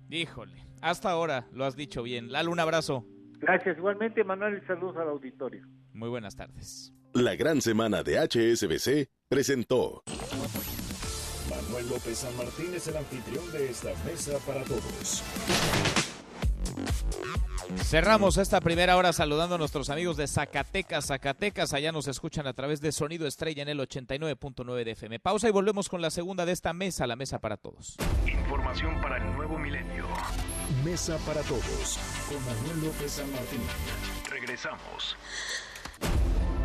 híjole. 0.10 0.68
Hasta 0.82 1.10
ahora 1.10 1.48
lo 1.52 1.66
has 1.66 1.76
dicho 1.76 2.04
bien. 2.04 2.32
Lalo, 2.32 2.52
un 2.52 2.60
abrazo. 2.60 3.06
Gracias. 3.40 3.78
Igualmente, 3.78 4.24
Manuel, 4.24 4.62
y 4.64 4.68
saludos 4.68 4.98
al 4.98 5.10
auditorio. 5.10 5.66
Muy 5.94 6.10
buenas 6.10 6.36
tardes. 6.36 6.94
La 7.14 7.36
gran 7.36 7.62
semana 7.62 8.04
de 8.04 8.18
HSBC 8.20 9.10
presentó. 9.28 10.04
Manuel 11.50 11.90
López 11.90 12.20
San 12.20 12.36
Martín 12.38 12.74
es 12.74 12.88
el 12.88 12.98
anfitrión 12.98 13.52
de 13.52 13.70
esta 13.70 13.94
mesa 14.06 14.38
para 14.46 14.64
todos. 14.64 15.24
Cerramos 17.84 18.38
esta 18.38 18.62
primera 18.62 18.96
hora 18.98 19.14
saludando 19.14 19.56
a 19.56 19.58
nuestros 19.58 19.90
amigos 19.90 20.18
de 20.18 20.28
Zacatecas. 20.28 21.08
Zacatecas, 21.08 21.74
allá 21.74 21.92
nos 21.92 22.08
escuchan 22.08 22.48
a 22.48 22.54
través 22.54 22.82
de 22.82 22.92
Sonido 22.92 23.28
Estrella 23.28 23.64
en 23.64 23.70
el 23.70 23.80
89.9 23.80 24.84
de 24.84 24.92
FM. 24.92 25.20
Pausa 25.20 25.48
y 25.48 25.52
volvemos 25.52 25.90
con 25.90 26.02
la 26.02 26.10
segunda 26.10 26.46
de 26.46 26.54
esta 26.54 26.74
mesa, 26.74 27.08
la 27.08 27.16
mesa 27.16 27.40
para 27.40 27.58
todos. 27.58 27.98
Información 28.26 29.00
para 29.02 29.18
el 29.18 29.36
nuevo 29.36 29.58
milenio. 29.58 30.06
Mesa 30.84 31.18
para 31.26 31.42
todos 31.42 32.00
con 32.30 32.44
Manuel 32.46 32.88
López 32.88 33.12
San 33.12 33.32
Martín. 33.32 33.62
Regresamos. 34.30 35.18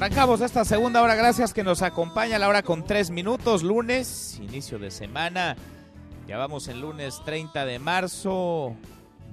Arrancamos 0.00 0.40
esta 0.40 0.64
segunda 0.64 1.02
hora, 1.02 1.14
gracias 1.14 1.52
que 1.52 1.62
nos 1.62 1.82
acompaña 1.82 2.36
a 2.36 2.38
la 2.38 2.48
hora 2.48 2.62
con 2.62 2.86
tres 2.86 3.10
minutos, 3.10 3.62
lunes, 3.62 4.38
inicio 4.40 4.78
de 4.78 4.90
semana. 4.90 5.58
Ya 6.26 6.38
vamos 6.38 6.68
el 6.68 6.80
lunes 6.80 7.20
30 7.26 7.66
de 7.66 7.78
marzo, 7.78 8.74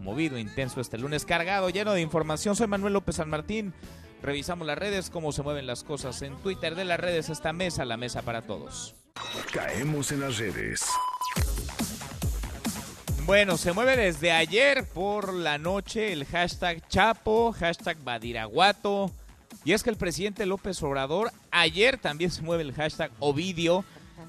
movido, 0.02 0.38
intenso 0.38 0.82
este 0.82 0.98
lunes, 0.98 1.24
cargado, 1.24 1.70
lleno 1.70 1.94
de 1.94 2.02
información. 2.02 2.58
Soy 2.58 2.68
Manuel 2.68 2.92
López 2.92 3.16
San 3.16 3.30
Martín. 3.30 3.74
Revisamos 4.22 4.68
las 4.68 4.78
redes, 4.78 5.10
cómo 5.10 5.32
se 5.32 5.42
mueven 5.42 5.68
las 5.68 5.86
cosas 5.86 6.22
en 6.22 6.36
Twitter 6.36 6.76
de 6.76 6.84
las 6.84 7.00
redes, 7.00 7.30
esta 7.30 7.54
mesa, 7.54 7.86
la 7.86 7.96
mesa 7.96 8.24
para 8.24 8.42
todos. 8.42 8.94
Caemos 9.54 10.12
en 10.12 10.20
las 10.20 10.38
redes. 10.38 10.82
Bueno, 13.26 13.56
se 13.56 13.72
mueve 13.72 13.96
desde 13.96 14.34
ayer 14.34 14.86
por 14.86 15.34
la 15.34 15.58
noche 15.58 16.12
el 16.12 16.26
hashtag 16.26 16.86
Chapo, 16.90 17.54
hashtag 17.54 18.04
Badiraguato. 18.04 19.14
Y 19.64 19.74
es 19.74 19.84
que 19.84 19.90
el 19.90 19.98
presidente 19.98 20.46
López 20.46 20.82
Obrador, 20.84 21.32
ayer 21.52 21.98
también 21.98 22.32
se 22.32 22.42
mueve 22.42 22.64
el 22.64 22.74
hashtag 22.74 23.12
Ovidio. 23.20 23.84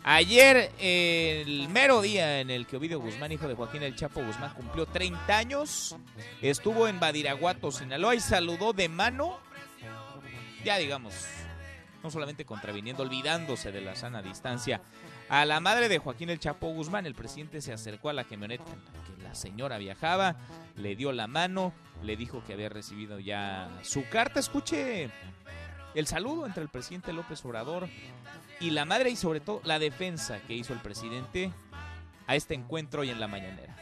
Ayer, 0.04 0.70
el 0.78 1.68
mero 1.70 2.02
día 2.02 2.40
en 2.40 2.50
el 2.50 2.66
que 2.66 2.76
Ovidio 2.76 3.00
Guzmán, 3.00 3.32
hijo 3.32 3.48
de 3.48 3.54
Joaquín 3.54 3.82
El 3.82 3.96
Chapo 3.96 4.22
Guzmán, 4.22 4.52
cumplió 4.54 4.86
30 4.86 5.36
años, 5.36 5.96
estuvo 6.42 6.88
en 6.88 7.00
Badiraguato, 7.00 7.72
Sinaloa 7.72 8.14
y 8.14 8.20
saludó 8.20 8.72
de 8.72 8.88
mano, 8.88 9.38
ya 10.64 10.76
digamos, 10.76 11.14
no 12.02 12.10
solamente 12.10 12.44
contraviniendo, 12.44 13.02
olvidándose 13.02 13.72
de 13.72 13.80
la 13.80 13.96
sana 13.96 14.22
distancia 14.22 14.82
a 15.28 15.44
la 15.44 15.60
madre 15.60 15.88
de 15.88 15.98
Joaquín 15.98 16.30
el 16.30 16.38
Chapo 16.38 16.68
Guzmán, 16.68 17.06
el 17.06 17.14
presidente 17.14 17.60
se 17.60 17.72
acercó 17.72 18.08
a 18.08 18.12
la 18.12 18.24
camioneta 18.24 18.64
en 18.64 18.84
la 18.84 19.04
que 19.04 19.22
la 19.22 19.34
señora 19.34 19.78
viajaba, 19.78 20.36
le 20.76 20.96
dio 20.96 21.12
la 21.12 21.26
mano, 21.26 21.72
le 22.02 22.16
dijo 22.16 22.42
que 22.46 22.54
había 22.54 22.68
recibido 22.68 23.18
ya 23.18 23.70
su 23.82 24.08
carta. 24.08 24.40
Escuche 24.40 25.10
el 25.94 26.06
saludo 26.06 26.46
entre 26.46 26.62
el 26.62 26.68
presidente 26.68 27.12
López 27.12 27.44
Obrador 27.44 27.88
y 28.60 28.70
la 28.70 28.84
madre 28.84 29.10
y 29.10 29.16
sobre 29.16 29.40
todo 29.40 29.60
la 29.64 29.78
defensa 29.78 30.40
que 30.46 30.54
hizo 30.54 30.72
el 30.72 30.80
presidente 30.80 31.52
a 32.26 32.36
este 32.36 32.54
encuentro 32.54 33.02
hoy 33.02 33.10
en 33.10 33.20
la 33.20 33.28
mañanera. 33.28 33.76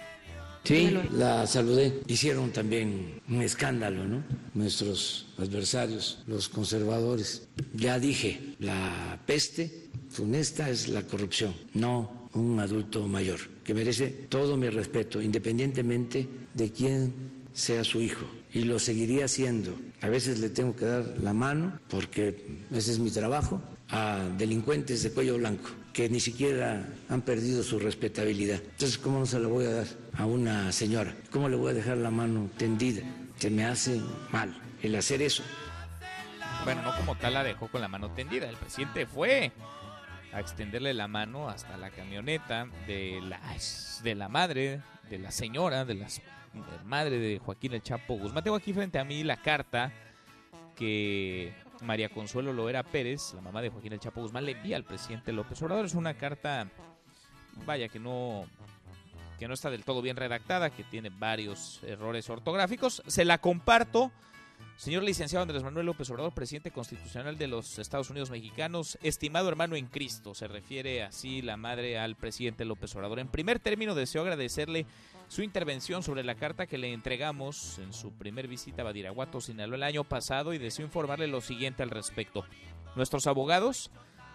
Sí, 0.67 0.99
la 1.13 1.47
saludé. 1.47 2.03
Hicieron 2.09 2.51
también 2.51 3.21
un 3.29 3.41
escándalo, 3.41 4.05
¿no? 4.05 4.25
Nuestros 4.55 5.29
adversarios, 5.39 6.25
los 6.27 6.49
conservadores. 6.49 7.47
Ya 7.73 8.01
dije, 8.01 8.57
la 8.59 9.21
peste 9.27 9.86
funesta 10.17 10.71
es 10.71 10.89
la 10.89 11.03
corrupción, 11.03 11.55
no 11.75 12.29
un 12.33 12.59
adulto 12.59 13.07
mayor, 13.07 13.39
que 13.63 13.75
merece 13.75 14.07
todo 14.29 14.57
mi 14.57 14.71
respeto, 14.71 15.21
independientemente 15.21 16.27
de 16.55 16.73
quién 16.73 17.13
sea 17.53 17.85
su 17.85 18.01
hijo. 18.01 18.25
Y 18.53 18.65
lo 18.65 18.79
seguiría 18.79 19.27
haciendo. 19.27 19.77
A 20.01 20.09
veces 20.09 20.39
le 20.39 20.49
tengo 20.49 20.75
que 20.75 20.87
dar 20.87 21.05
la 21.23 21.35
mano, 21.35 21.79
porque 21.89 22.59
ese 22.73 22.93
es 22.93 22.99
mi 22.99 23.11
trabajo, 23.11 23.61
a 23.91 24.27
delincuentes 24.39 25.03
de 25.03 25.11
cuello 25.11 25.37
blanco 25.37 25.69
que 25.93 26.09
ni 26.09 26.21
siquiera 26.21 26.87
han 27.09 27.23
perdido 27.23 27.63
su 27.63 27.79
respetabilidad. 27.79 28.61
Entonces, 28.63 28.99
¿cómo 28.99 29.21
no 29.21 29.27
se 29.27 29.39
la 29.39 29.49
voy 29.49 29.65
a 29.67 29.71
dar 29.71 29.87
a 30.15 30.27
una 30.27 30.73
señora? 30.73 31.15
¿Cómo 31.31 31.49
le 31.49 31.57
voy 31.57 31.71
a 31.71 31.75
dejar 31.75 31.99
la 31.99 32.11
mano 32.11 32.51
tendida? 32.57 33.03
Se 33.39 33.51
me 33.51 33.65
hace 33.65 34.01
mal 34.31 34.55
el 34.83 34.95
hacer 34.95 35.23
eso. 35.23 35.43
Bueno, 36.65 36.83
no 36.83 36.97
como 36.97 37.15
tal 37.17 37.35
la 37.35 37.45
dejó 37.45 37.69
con 37.69 37.81
la 37.81 37.89
mano 37.89 38.11
tendida. 38.11 38.49
El 38.49 38.57
presidente 38.57 39.07
fue 39.07 39.53
a 40.37 40.41
extenderle 40.41 40.93
la 40.93 41.09
mano 41.09 41.49
hasta 41.49 41.79
la 41.79 41.89
camioneta 41.89 42.67
de 42.87 43.23
la, 43.23 43.41
de 44.03 44.15
la 44.15 44.29
madre, 44.29 44.83
de 45.09 45.19
la 45.19 45.31
señora, 45.31 45.87
de 45.87 45.95
la 45.95 46.09
madre 46.85 47.19
de 47.19 47.39
Joaquín 47.39 47.73
El 47.73 47.83
Chapo 47.83 48.19
Guzmán. 48.19 48.45
Tengo 48.45 48.57
aquí 48.57 48.75
frente 48.75 48.99
a 48.99 49.05
mí 49.05 49.25
la 49.25 49.39
carta 49.39 49.95
que 50.75 51.55
María 51.81 52.11
Consuelo 52.11 52.53
Loera 52.53 52.83
Pérez, 52.83 53.33
la 53.33 53.41
mamá 53.41 53.63
de 53.63 53.71
Joaquín 53.71 53.95
El 53.95 53.99
Chapo 53.99 54.21
Guzmán, 54.21 54.45
le 54.45 54.53
envía 54.53 54.77
al 54.77 54.85
presidente 54.85 55.33
López 55.33 55.63
Obrador. 55.63 55.87
Es 55.87 55.95
una 55.95 56.13
carta, 56.13 56.69
vaya, 57.65 57.89
que 57.89 57.99
no 57.99 58.45
que 59.39 59.49
no 59.49 59.55
está 59.55 59.71
del 59.71 59.85
todo 59.85 60.03
bien 60.03 60.17
redactada, 60.17 60.69
que 60.69 60.85
tiene 60.85 61.09
varios 61.09 61.83
errores 61.83 62.29
ortográficos. 62.29 63.03
Se 63.07 63.25
la 63.25 63.39
comparto 63.39 64.13
Señor 64.77 65.05
licenciado 65.05 65.43
Andrés 65.43 65.63
Manuel 65.63 65.87
López 65.87 66.11
Obrador, 66.11 66.35
presidente 66.35 66.71
constitucional 66.71 67.39
de 67.39 67.47
los 67.47 67.79
Estados 67.79 68.11
Unidos 68.11 68.31
mexicanos, 68.31 68.99
estimado 69.03 69.49
hermano 69.49 69.75
en 69.75 69.87
Cristo, 69.87 70.35
se 70.35 70.49
refiere 70.49 71.03
así 71.03 71.41
la 71.41 71.57
madre 71.57 71.99
al 71.99 72.15
presidente 72.15 72.67
López 72.67 72.95
Obrador. 72.95 73.19
En 73.19 73.29
primer 73.29 73.59
término, 73.59 73.95
deseo 73.95 74.21
agradecerle 74.21 74.85
su 75.29 75.43
intervención 75.43 76.03
sobre 76.03 76.25
la 76.25 76.35
carta 76.35 76.67
que 76.67 76.77
le 76.77 76.93
entregamos 76.93 77.79
en 77.79 77.95
su 77.95 78.13
primer 78.13 78.49
visita 78.49 78.83
a 78.83 78.85
Badiraguato, 78.85 79.41
Sinaloa, 79.41 79.77
el 79.77 79.83
año 79.83 80.05
pasado 80.05 80.53
y 80.53 80.59
deseo 80.59 80.85
informarle 80.85 81.27
lo 81.27 81.41
siguiente 81.41 81.83
al 81.83 81.91
respecto. 81.91 82.45
Nuestros 82.97 83.27
abogados, 83.27 83.91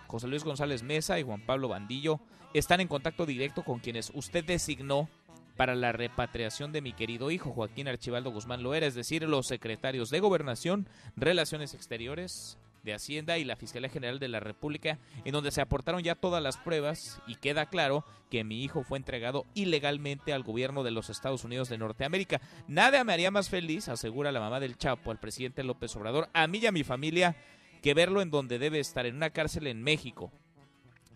José 0.07 0.27
Luis 0.27 0.43
González 0.43 0.81
Mesa 0.81 1.19
y 1.19 1.23
Juan 1.23 1.45
Pablo 1.45 1.67
Bandillo, 1.67 2.19
están 2.53 2.81
en 2.81 2.87
contacto 2.87 3.25
directo 3.25 3.63
con 3.63 3.79
quienes 3.79 4.11
usted 4.13 4.43
designó 4.43 5.07
para 5.55 5.75
la 5.75 5.91
repatriación 5.91 6.71
de 6.71 6.81
mi 6.81 6.93
querido 6.93 7.31
hijo 7.31 7.51
Joaquín 7.51 7.87
Archibaldo 7.87 8.31
Guzmán 8.31 8.63
Loera, 8.63 8.87
es 8.87 8.95
decir, 8.95 9.23
los 9.23 9.47
secretarios 9.47 10.09
de 10.09 10.19
Gobernación, 10.19 10.87
Relaciones 11.15 11.73
Exteriores, 11.73 12.57
de 12.83 12.93
Hacienda 12.93 13.37
y 13.37 13.43
la 13.43 13.55
Fiscalía 13.55 13.89
General 13.89 14.19
de 14.19 14.27
la 14.27 14.39
República, 14.39 14.99
en 15.23 15.33
donde 15.33 15.51
se 15.51 15.61
aportaron 15.61 16.01
ya 16.01 16.15
todas 16.15 16.41
las 16.41 16.57
pruebas 16.57 17.21
y 17.27 17.35
queda 17.35 17.67
claro 17.67 18.05
que 18.29 18.43
mi 18.43 18.63
hijo 18.63 18.83
fue 18.83 18.97
entregado 18.97 19.45
ilegalmente 19.53 20.33
al 20.33 20.43
gobierno 20.43 20.83
de 20.83 20.91
los 20.91 21.09
Estados 21.09 21.43
Unidos 21.43 21.69
de 21.69 21.77
Norteamérica. 21.77 22.41
Nada 22.67 23.03
me 23.03 23.13
haría 23.13 23.31
más 23.31 23.49
feliz, 23.49 23.87
asegura 23.87 24.31
la 24.31 24.39
mamá 24.39 24.59
del 24.59 24.77
Chapo 24.77 25.11
al 25.11 25.19
presidente 25.19 25.63
López 25.63 25.95
Obrador, 25.95 26.29
a 26.33 26.47
mí 26.47 26.59
y 26.59 26.65
a 26.65 26.71
mi 26.71 26.83
familia, 26.83 27.35
que 27.81 27.93
verlo 27.93 28.21
en 28.21 28.31
donde 28.31 28.59
debe 28.59 28.79
estar, 28.79 29.05
en 29.05 29.15
una 29.15 29.31
cárcel 29.31 29.67
en 29.67 29.81
México, 29.81 30.31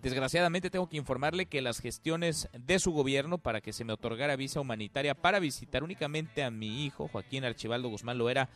Desgraciadamente 0.05 0.69
tengo 0.69 0.87
que 0.87 0.97
informarle 0.97 1.47
que 1.47 1.63
las 1.63 1.79
gestiones 1.79 2.47
de 2.53 2.77
su 2.77 2.91
gobierno 2.91 3.39
para 3.39 3.59
que 3.59 3.73
se 3.73 3.83
me 3.85 3.93
otorgara 3.93 4.35
visa 4.35 4.59
humanitaria 4.59 5.15
para 5.15 5.39
visitar 5.39 5.83
únicamente 5.83 6.43
a 6.43 6.51
mi 6.51 6.85
hijo, 6.85 7.07
Joaquín 7.07 7.43
Archibaldo 7.43 7.89
Guzmán 7.89 8.19
Loera, 8.19 8.47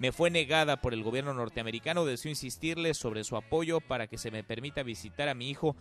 me 0.00 0.10
fue 0.10 0.30
negada 0.30 0.80
por 0.80 0.92
el 0.92 1.04
gobierno 1.04 1.32
norteamericano. 1.32 2.04
Deseo 2.04 2.30
insistirle 2.30 2.92
sobre 2.94 3.22
su 3.22 3.36
apoyo 3.36 3.80
para 3.80 4.08
que 4.08 4.18
se 4.18 4.32
me 4.32 4.42
permita 4.42 4.82
visitar 4.82 5.28
a 5.28 5.34
mi 5.34 5.48
hijo 5.48 5.76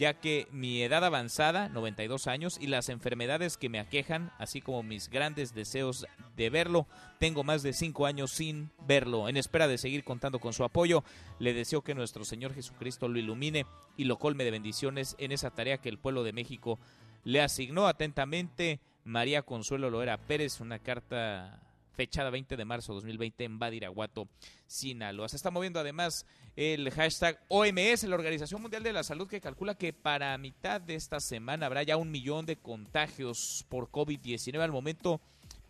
ya 0.00 0.14
que 0.14 0.48
mi 0.50 0.82
edad 0.82 1.04
avanzada, 1.04 1.68
92 1.68 2.26
años, 2.26 2.56
y 2.58 2.68
las 2.68 2.88
enfermedades 2.88 3.58
que 3.58 3.68
me 3.68 3.78
aquejan, 3.78 4.32
así 4.38 4.62
como 4.62 4.82
mis 4.82 5.10
grandes 5.10 5.54
deseos 5.54 6.06
de 6.36 6.48
verlo, 6.48 6.86
tengo 7.18 7.44
más 7.44 7.62
de 7.62 7.74
5 7.74 8.06
años 8.06 8.30
sin 8.30 8.70
verlo. 8.86 9.28
En 9.28 9.36
espera 9.36 9.68
de 9.68 9.76
seguir 9.76 10.02
contando 10.02 10.38
con 10.38 10.54
su 10.54 10.64
apoyo, 10.64 11.04
le 11.38 11.52
deseo 11.52 11.82
que 11.82 11.94
nuestro 11.94 12.24
Señor 12.24 12.54
Jesucristo 12.54 13.08
lo 13.08 13.18
ilumine 13.18 13.66
y 13.98 14.04
lo 14.04 14.18
colme 14.18 14.44
de 14.44 14.52
bendiciones 14.52 15.16
en 15.18 15.32
esa 15.32 15.50
tarea 15.50 15.76
que 15.76 15.90
el 15.90 15.98
pueblo 15.98 16.24
de 16.24 16.32
México 16.32 16.78
le 17.22 17.42
asignó 17.42 17.86
atentamente. 17.86 18.80
María 19.04 19.42
Consuelo 19.42 19.90
Loera 19.90 20.16
Pérez, 20.16 20.60
una 20.60 20.78
carta 20.78 21.60
fechada 21.92 22.30
20 22.30 22.56
de 22.56 22.64
marzo 22.64 22.92
de 22.92 22.96
2020 22.96 23.44
en 23.44 23.58
Badiraguato, 23.58 24.28
Sinaloa. 24.66 25.28
Se 25.28 25.36
está 25.36 25.50
moviendo 25.50 25.80
además 25.80 26.26
el 26.56 26.90
hashtag 26.90 27.38
OMS, 27.48 28.04
la 28.04 28.14
Organización 28.14 28.62
Mundial 28.62 28.82
de 28.82 28.92
la 28.92 29.02
Salud, 29.02 29.28
que 29.28 29.40
calcula 29.40 29.74
que 29.74 29.92
para 29.92 30.36
mitad 30.38 30.80
de 30.80 30.94
esta 30.94 31.20
semana 31.20 31.66
habrá 31.66 31.82
ya 31.82 31.96
un 31.96 32.10
millón 32.10 32.46
de 32.46 32.56
contagios 32.56 33.64
por 33.68 33.90
COVID-19. 33.90 34.60
Al 34.60 34.72
momento 34.72 35.20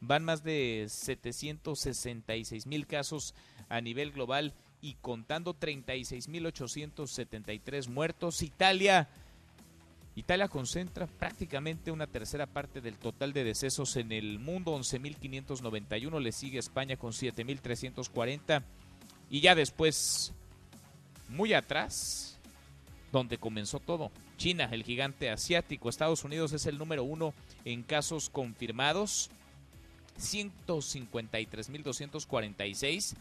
van 0.01 0.25
más 0.25 0.43
de 0.43 0.87
766 0.89 2.66
mil 2.66 2.87
casos 2.87 3.35
a 3.68 3.81
nivel 3.81 4.12
global 4.12 4.55
y 4.81 4.95
contando 4.95 5.55
36 5.55 6.29
mil 6.29 6.47
873 6.47 7.89
muertos. 7.89 8.43
Italia 8.43 9.09
Italia 10.21 10.49
concentra 10.49 11.07
prácticamente 11.07 11.91
una 11.91 12.07
tercera 12.07 12.47
parte 12.47 12.83
del 12.83 12.99
total 12.99 13.33
de 13.33 13.43
decesos 13.43 13.97
en 13.97 14.12
el 14.12 14.39
mundo, 14.39 14.77
11.591, 14.77 16.21
le 16.21 16.31
sigue 16.31 16.59
España 16.59 16.99
con 16.99 17.12
7.340 17.12 18.62
y 19.31 19.41
ya 19.41 19.55
después, 19.55 20.35
muy 21.31 21.55
atrás, 21.55 22.39
donde 23.11 23.39
comenzó 23.39 23.81
todo, 23.81 24.12
China, 24.37 24.68
el 24.71 24.85
gigante 24.85 25.31
asiático, 25.31 25.89
Estados 25.89 26.23
Unidos 26.23 26.53
es 26.53 26.66
el 26.66 26.77
número 26.77 27.03
uno 27.03 27.33
en 27.64 27.83
casos 27.83 28.29
confirmados, 28.29 29.31
153.246 30.18 33.14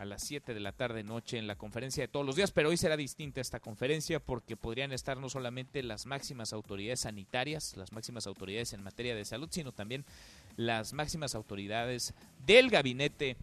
a 0.04 0.06
las 0.06 0.22
7 0.22 0.54
de 0.54 0.60
la 0.60 0.72
tarde 0.72 1.02
noche 1.02 1.38
en 1.38 1.46
la 1.46 1.56
conferencia 1.56 2.04
de 2.04 2.08
todos 2.08 2.24
los 2.24 2.36
días, 2.36 2.52
pero 2.52 2.68
hoy 2.68 2.76
será 2.76 2.96
distinta 2.96 3.40
esta 3.40 3.58
conferencia 3.58 4.20
porque 4.20 4.56
podrían 4.56 4.92
estar 4.92 5.18
no 5.18 5.28
solamente 5.28 5.82
las 5.82 6.06
máximas 6.06 6.52
autoridades 6.52 7.00
sanitarias, 7.00 7.76
las 7.76 7.92
máximas 7.92 8.26
autoridades 8.26 8.72
en 8.74 8.82
materia 8.82 9.14
de 9.14 9.24
salud, 9.24 9.48
sino 9.50 9.72
también 9.72 10.04
las 10.56 10.92
máximas 10.92 11.34
autoridades 11.34 12.14
del 12.46 12.70
gabinete 12.70 13.36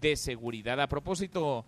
de 0.00 0.16
seguridad. 0.16 0.78
A 0.80 0.88
propósito 0.88 1.64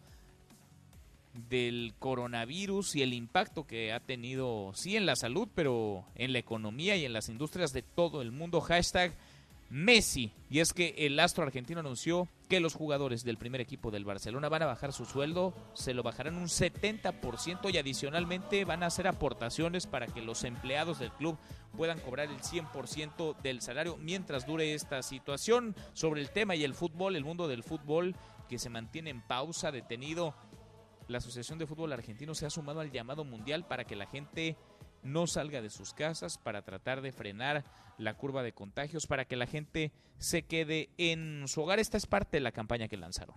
del 1.48 1.94
coronavirus 1.98 2.96
y 2.96 3.02
el 3.02 3.14
impacto 3.14 3.66
que 3.66 3.92
ha 3.92 4.00
tenido, 4.00 4.72
sí, 4.74 4.96
en 4.96 5.07
la 5.07 5.16
salud, 5.16 5.48
pero 5.55 6.05
en 6.14 6.32
la 6.32 6.38
economía 6.38 6.94
y 6.96 7.05
en 7.05 7.12
las 7.12 7.28
industrias 7.28 7.72
de 7.72 7.82
todo 7.82 8.22
el 8.22 8.32
mundo. 8.32 8.61
Hashtag 8.61 9.12
Messi. 9.70 10.32
Y 10.50 10.60
es 10.60 10.72
que 10.72 10.94
el 10.98 11.18
astro 11.18 11.44
argentino 11.44 11.80
anunció 11.80 12.28
que 12.48 12.60
los 12.60 12.74
jugadores 12.74 13.24
del 13.24 13.38
primer 13.38 13.60
equipo 13.60 13.90
del 13.90 14.04
Barcelona 14.04 14.48
van 14.48 14.62
a 14.62 14.66
bajar 14.66 14.92
su 14.92 15.04
sueldo, 15.04 15.54
se 15.74 15.94
lo 15.94 16.02
bajarán 16.02 16.36
un 16.36 16.46
70% 16.46 17.72
y 17.72 17.78
adicionalmente 17.78 18.64
van 18.64 18.82
a 18.82 18.86
hacer 18.86 19.08
aportaciones 19.08 19.86
para 19.86 20.06
que 20.06 20.22
los 20.22 20.44
empleados 20.44 20.98
del 20.98 21.12
club 21.12 21.38
puedan 21.76 21.98
cobrar 22.00 22.28
el 22.28 22.40
100% 22.40 23.40
del 23.42 23.60
salario 23.60 23.96
mientras 23.96 24.46
dure 24.46 24.74
esta 24.74 25.02
situación. 25.02 25.74
Sobre 25.92 26.20
el 26.20 26.30
tema 26.30 26.54
y 26.54 26.64
el 26.64 26.74
fútbol, 26.74 27.16
el 27.16 27.24
mundo 27.24 27.48
del 27.48 27.62
fútbol 27.62 28.14
que 28.48 28.58
se 28.58 28.70
mantiene 28.70 29.10
en 29.10 29.22
pausa, 29.22 29.72
detenido, 29.72 30.34
la 31.08 31.18
Asociación 31.18 31.58
de 31.58 31.66
Fútbol 31.66 31.92
Argentino 31.92 32.34
se 32.34 32.46
ha 32.46 32.50
sumado 32.50 32.80
al 32.80 32.90
llamado 32.90 33.24
mundial 33.24 33.66
para 33.66 33.84
que 33.84 33.96
la 33.96 34.06
gente 34.06 34.56
no 35.05 35.26
salga 35.26 35.62
de 35.62 35.70
sus 35.70 35.94
casas 35.94 36.38
para 36.38 36.62
tratar 36.62 37.00
de 37.00 37.12
frenar 37.12 37.64
la 37.98 38.14
curva 38.14 38.42
de 38.42 38.52
contagios, 38.52 39.07
para 39.07 39.24
que 39.24 39.36
la 39.36 39.46
gente 39.46 39.92
se 40.18 40.42
quede 40.42 40.90
en 40.98 41.46
su 41.46 41.62
hogar. 41.62 41.78
Esta 41.78 41.96
es 41.96 42.07
parte 42.07 42.38
de 42.38 42.40
la 42.40 42.52
campaña 42.52 42.88
que 42.88 42.96
lanzaron. 42.96 43.36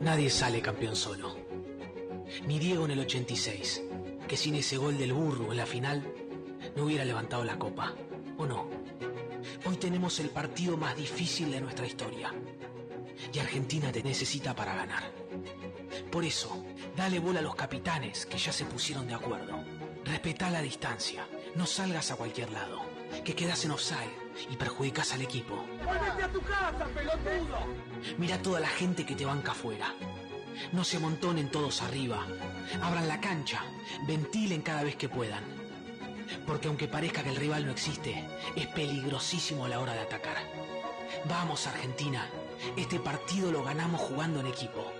Nadie 0.00 0.30
sale 0.30 0.60
campeón 0.60 0.96
solo. 0.96 1.36
Ni 2.46 2.58
Diego 2.58 2.84
en 2.84 2.90
el 2.90 3.00
86, 3.00 3.82
que 4.26 4.36
sin 4.36 4.54
ese 4.56 4.76
gol 4.76 4.98
del 4.98 5.12
burro 5.12 5.50
en 5.50 5.56
la 5.56 5.66
final 5.66 6.12
no 6.76 6.84
hubiera 6.84 7.04
levantado 7.04 7.44
la 7.44 7.58
copa. 7.58 7.94
¿O 8.36 8.46
no? 8.46 8.68
Hoy 9.64 9.76
tenemos 9.76 10.20
el 10.20 10.30
partido 10.30 10.76
más 10.76 10.96
difícil 10.96 11.50
de 11.50 11.60
nuestra 11.60 11.86
historia. 11.86 12.32
Y 13.32 13.38
Argentina 13.38 13.90
te 13.90 14.02
necesita 14.02 14.54
para 14.54 14.74
ganar. 14.74 15.02
Por 16.10 16.24
eso, 16.24 16.64
dale 16.96 17.18
bola 17.18 17.40
a 17.40 17.42
los 17.42 17.54
capitanes 17.54 18.26
que 18.26 18.38
ya 18.38 18.52
se 18.52 18.64
pusieron 18.64 19.06
de 19.06 19.14
acuerdo. 19.14 19.77
Respeta 20.08 20.48
la 20.48 20.62
distancia. 20.62 21.28
No 21.54 21.66
salgas 21.66 22.10
a 22.10 22.16
cualquier 22.16 22.50
lado. 22.50 22.80
Que 23.26 23.34
quedas 23.34 23.66
en 23.66 23.72
offside 23.72 24.10
y 24.50 24.56
perjudicas 24.56 25.12
al 25.12 25.20
equipo. 25.20 25.66
¡Vuélvete 25.84 26.22
a 26.22 26.32
tu 26.32 26.40
casa, 26.40 26.86
pelotudo! 26.94 27.58
Mira 28.16 28.40
toda 28.40 28.58
la 28.58 28.68
gente 28.68 29.04
que 29.04 29.14
te 29.14 29.26
banca 29.26 29.52
afuera. 29.52 29.94
No 30.72 30.82
se 30.82 30.96
amontonen 30.96 31.50
todos 31.50 31.82
arriba. 31.82 32.26
Abran 32.80 33.06
la 33.06 33.20
cancha. 33.20 33.62
Ventilen 34.06 34.62
cada 34.62 34.82
vez 34.82 34.96
que 34.96 35.10
puedan. 35.10 35.44
Porque 36.46 36.68
aunque 36.68 36.88
parezca 36.88 37.22
que 37.22 37.30
el 37.30 37.36
rival 37.36 37.66
no 37.66 37.72
existe, 37.72 38.24
es 38.56 38.66
peligrosísimo 38.68 39.66
a 39.66 39.68
la 39.68 39.78
hora 39.78 39.92
de 39.92 40.00
atacar. 40.00 40.38
Vamos, 41.28 41.66
Argentina. 41.66 42.26
Este 42.78 42.98
partido 42.98 43.52
lo 43.52 43.62
ganamos 43.62 44.00
jugando 44.00 44.40
en 44.40 44.46
equipo. 44.46 44.90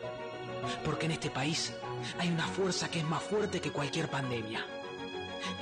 Porque 0.85 1.07
en 1.07 1.13
este 1.13 1.31
país 1.31 1.73
hay 2.19 2.29
una 2.29 2.47
fuerza 2.47 2.91
que 2.91 2.99
es 2.99 3.07
más 3.07 3.23
fuerte 3.23 3.63
que 3.63 3.73
cualquier 3.73 4.11
pandemia 4.11 4.67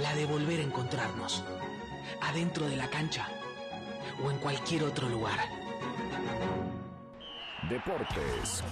la 0.01 0.15
de 0.15 0.27
volver 0.27 0.61
a 0.61 0.63
encontrarnos, 0.63 1.45
adentro 2.23 2.69
de 2.69 2.77
la 2.77 2.89
cancha 2.89 3.29
o 4.25 4.31
en 4.31 4.39
cualquier 4.39 4.85
otro 4.85 5.09
lugar. 5.09 5.39
Deportes 7.69 8.63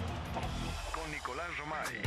con 0.94 1.10
Nicolás 1.10 1.48
Romay. 1.58 2.02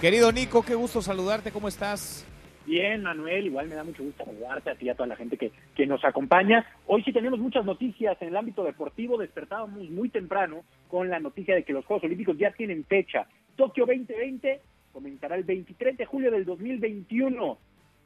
Querido 0.00 0.32
Nico, 0.32 0.62
qué 0.62 0.74
gusto 0.74 1.00
saludarte, 1.00 1.52
¿cómo 1.52 1.68
estás? 1.68 2.26
Bien, 2.66 3.02
Manuel, 3.02 3.46
igual 3.46 3.68
me 3.68 3.74
da 3.74 3.84
mucho 3.84 4.04
gusto 4.04 4.24
saludarte 4.24 4.70
a 4.70 4.74
ti 4.74 4.86
y 4.86 4.88
a 4.88 4.94
toda 4.94 5.08
la 5.08 5.16
gente 5.16 5.36
que, 5.36 5.50
que 5.74 5.86
nos 5.86 6.04
acompaña. 6.04 6.64
Hoy 6.86 7.02
sí 7.02 7.12
tenemos 7.12 7.40
muchas 7.40 7.64
noticias 7.64 8.16
en 8.20 8.28
el 8.28 8.36
ámbito 8.36 8.62
deportivo. 8.62 9.18
Despertábamos 9.18 9.88
muy 9.90 10.08
temprano 10.10 10.64
con 10.88 11.08
la 11.08 11.18
noticia 11.18 11.54
de 11.54 11.64
que 11.64 11.72
los 11.72 11.84
Juegos 11.84 12.04
Olímpicos 12.04 12.38
ya 12.38 12.52
tienen 12.52 12.84
fecha. 12.84 13.26
Tokio 13.56 13.84
2020 13.86 14.60
comenzará 14.92 15.36
el 15.36 15.44
23 15.44 15.96
de 15.96 16.06
julio 16.06 16.30
del 16.30 16.44
2021 16.44 17.58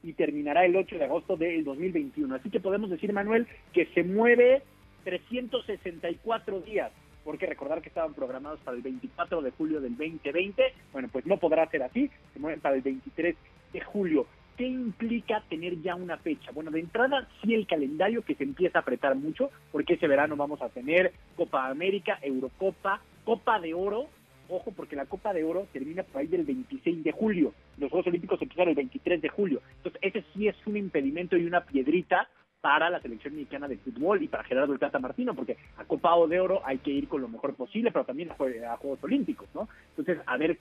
y 0.02 0.12
terminará 0.12 0.64
el 0.64 0.76
8 0.76 0.98
de 0.98 1.04
agosto 1.04 1.36
del 1.36 1.64
2021. 1.64 2.34
Así 2.34 2.50
que 2.50 2.60
podemos 2.60 2.90
decir, 2.90 3.12
Manuel, 3.12 3.46
que 3.72 3.86
se 3.86 4.04
mueve 4.04 4.62
364 5.04 6.60
días, 6.60 6.92
porque 7.24 7.46
recordar 7.46 7.82
que 7.82 7.88
estaban 7.88 8.14
programados 8.14 8.60
para 8.60 8.76
el 8.76 8.82
24 8.82 9.42
de 9.42 9.50
julio 9.52 9.80
del 9.80 9.96
2020. 9.96 10.62
Bueno, 10.92 11.08
pues 11.10 11.26
no 11.26 11.38
podrá 11.38 11.68
ser 11.70 11.82
así, 11.82 12.10
se 12.32 12.38
mueven 12.38 12.60
para 12.60 12.76
el 12.76 12.82
23 12.82 13.36
de 13.72 13.80
julio. 13.80 14.26
¿Qué 14.56 14.66
implica 14.66 15.42
tener 15.50 15.82
ya 15.82 15.94
una 15.96 16.16
fecha? 16.16 16.50
Bueno, 16.52 16.70
de 16.70 16.80
entrada 16.80 17.28
sí 17.42 17.52
el 17.52 17.66
calendario 17.66 18.22
que 18.22 18.34
se 18.34 18.44
empieza 18.44 18.78
a 18.78 18.82
apretar 18.82 19.14
mucho, 19.14 19.50
porque 19.70 19.94
ese 19.94 20.08
verano 20.08 20.34
vamos 20.36 20.62
a 20.62 20.70
tener 20.70 21.12
Copa 21.36 21.66
América, 21.66 22.18
Eurocopa, 22.22 23.02
Copa 23.24 23.60
de 23.60 23.74
Oro 23.74 24.08
Ojo, 24.48 24.72
porque 24.72 24.96
la 24.96 25.06
Copa 25.06 25.32
de 25.32 25.44
Oro 25.44 25.66
termina 25.72 26.02
por 26.02 26.20
ahí 26.20 26.26
del 26.26 26.44
26 26.44 27.02
de 27.02 27.12
julio. 27.12 27.52
Los 27.78 27.90
Juegos 27.90 28.06
Olímpicos 28.06 28.40
empiezan 28.40 28.68
el 28.68 28.74
23 28.74 29.20
de 29.20 29.28
julio. 29.28 29.62
Entonces, 29.78 30.00
ese 30.02 30.24
sí 30.32 30.48
es 30.48 30.56
un 30.66 30.76
impedimento 30.76 31.36
y 31.36 31.46
una 31.46 31.62
piedrita 31.62 32.28
para 32.60 32.90
la 32.90 33.00
selección 33.00 33.34
mexicana 33.34 33.68
de 33.68 33.76
fútbol 33.76 34.22
y 34.22 34.28
para 34.28 34.44
Gerardo 34.44 34.72
el 34.72 34.78
Tata 34.78 34.98
Martino, 34.98 35.34
porque 35.34 35.56
a 35.76 35.84
Copa 35.84 36.14
de 36.28 36.40
Oro 36.40 36.62
hay 36.64 36.78
que 36.78 36.90
ir 36.90 37.06
con 37.06 37.20
lo 37.20 37.28
mejor 37.28 37.54
posible, 37.54 37.92
pero 37.92 38.04
también 38.04 38.30
a, 38.30 38.34
Juegos 38.34 39.04
Olímpicos, 39.04 39.48
¿no? 39.54 39.68
Entonces, 39.90 40.18
a 40.26 40.36
ver 40.36 40.58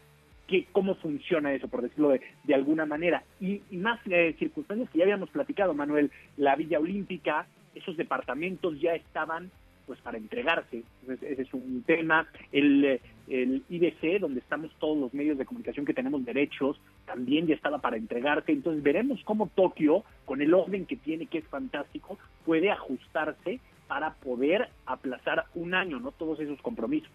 qué, 0.47 0.67
cómo 0.71 0.95
funciona 0.95 1.53
eso, 1.53 1.67
por 1.67 1.81
decirlo 1.81 2.09
de, 2.09 2.53
alguna 2.53 2.85
manera. 2.85 3.23
Y, 3.39 3.61
más 3.71 3.99
eh, 4.05 4.35
circunstancias 4.37 4.89
que 4.91 4.99
ya 4.99 5.03
habíamos 5.05 5.29
platicado, 5.29 5.73
Manuel, 5.73 6.11
la 6.37 6.55
Villa 6.55 6.79
Olímpica, 6.79 7.47
esos 7.73 7.97
departamentos 7.97 8.79
ya 8.79 8.93
estaban 8.93 9.51
pues 9.85 9.99
para 10.01 10.17
entregarse. 10.17 10.83
ese 11.07 11.41
es 11.41 11.53
un 11.53 11.83
tema. 11.85 12.27
El, 12.51 12.99
el 13.27 13.63
IDC, 13.69 14.19
donde 14.19 14.39
estamos 14.39 14.71
todos 14.79 14.97
los 14.97 15.13
medios 15.13 15.37
de 15.37 15.45
comunicación 15.45 15.85
que 15.85 15.93
tenemos 15.93 16.23
derechos, 16.25 16.79
también 17.05 17.47
ya 17.47 17.55
estaba 17.55 17.79
para 17.79 17.97
entregarse. 17.97 18.51
Entonces 18.51 18.83
veremos 18.83 19.21
cómo 19.23 19.49
Tokio, 19.55 20.03
con 20.25 20.41
el 20.41 20.53
orden 20.53 20.85
que 20.85 20.95
tiene, 20.95 21.27
que 21.27 21.39
es 21.39 21.45
fantástico, 21.45 22.17
puede 22.45 22.71
ajustarse 22.71 23.59
para 23.87 24.13
poder 24.15 24.69
aplazar 24.85 25.45
un 25.53 25.73
año, 25.73 25.99
¿no? 25.99 26.11
Todos 26.11 26.39
esos 26.39 26.61
compromisos. 26.61 27.11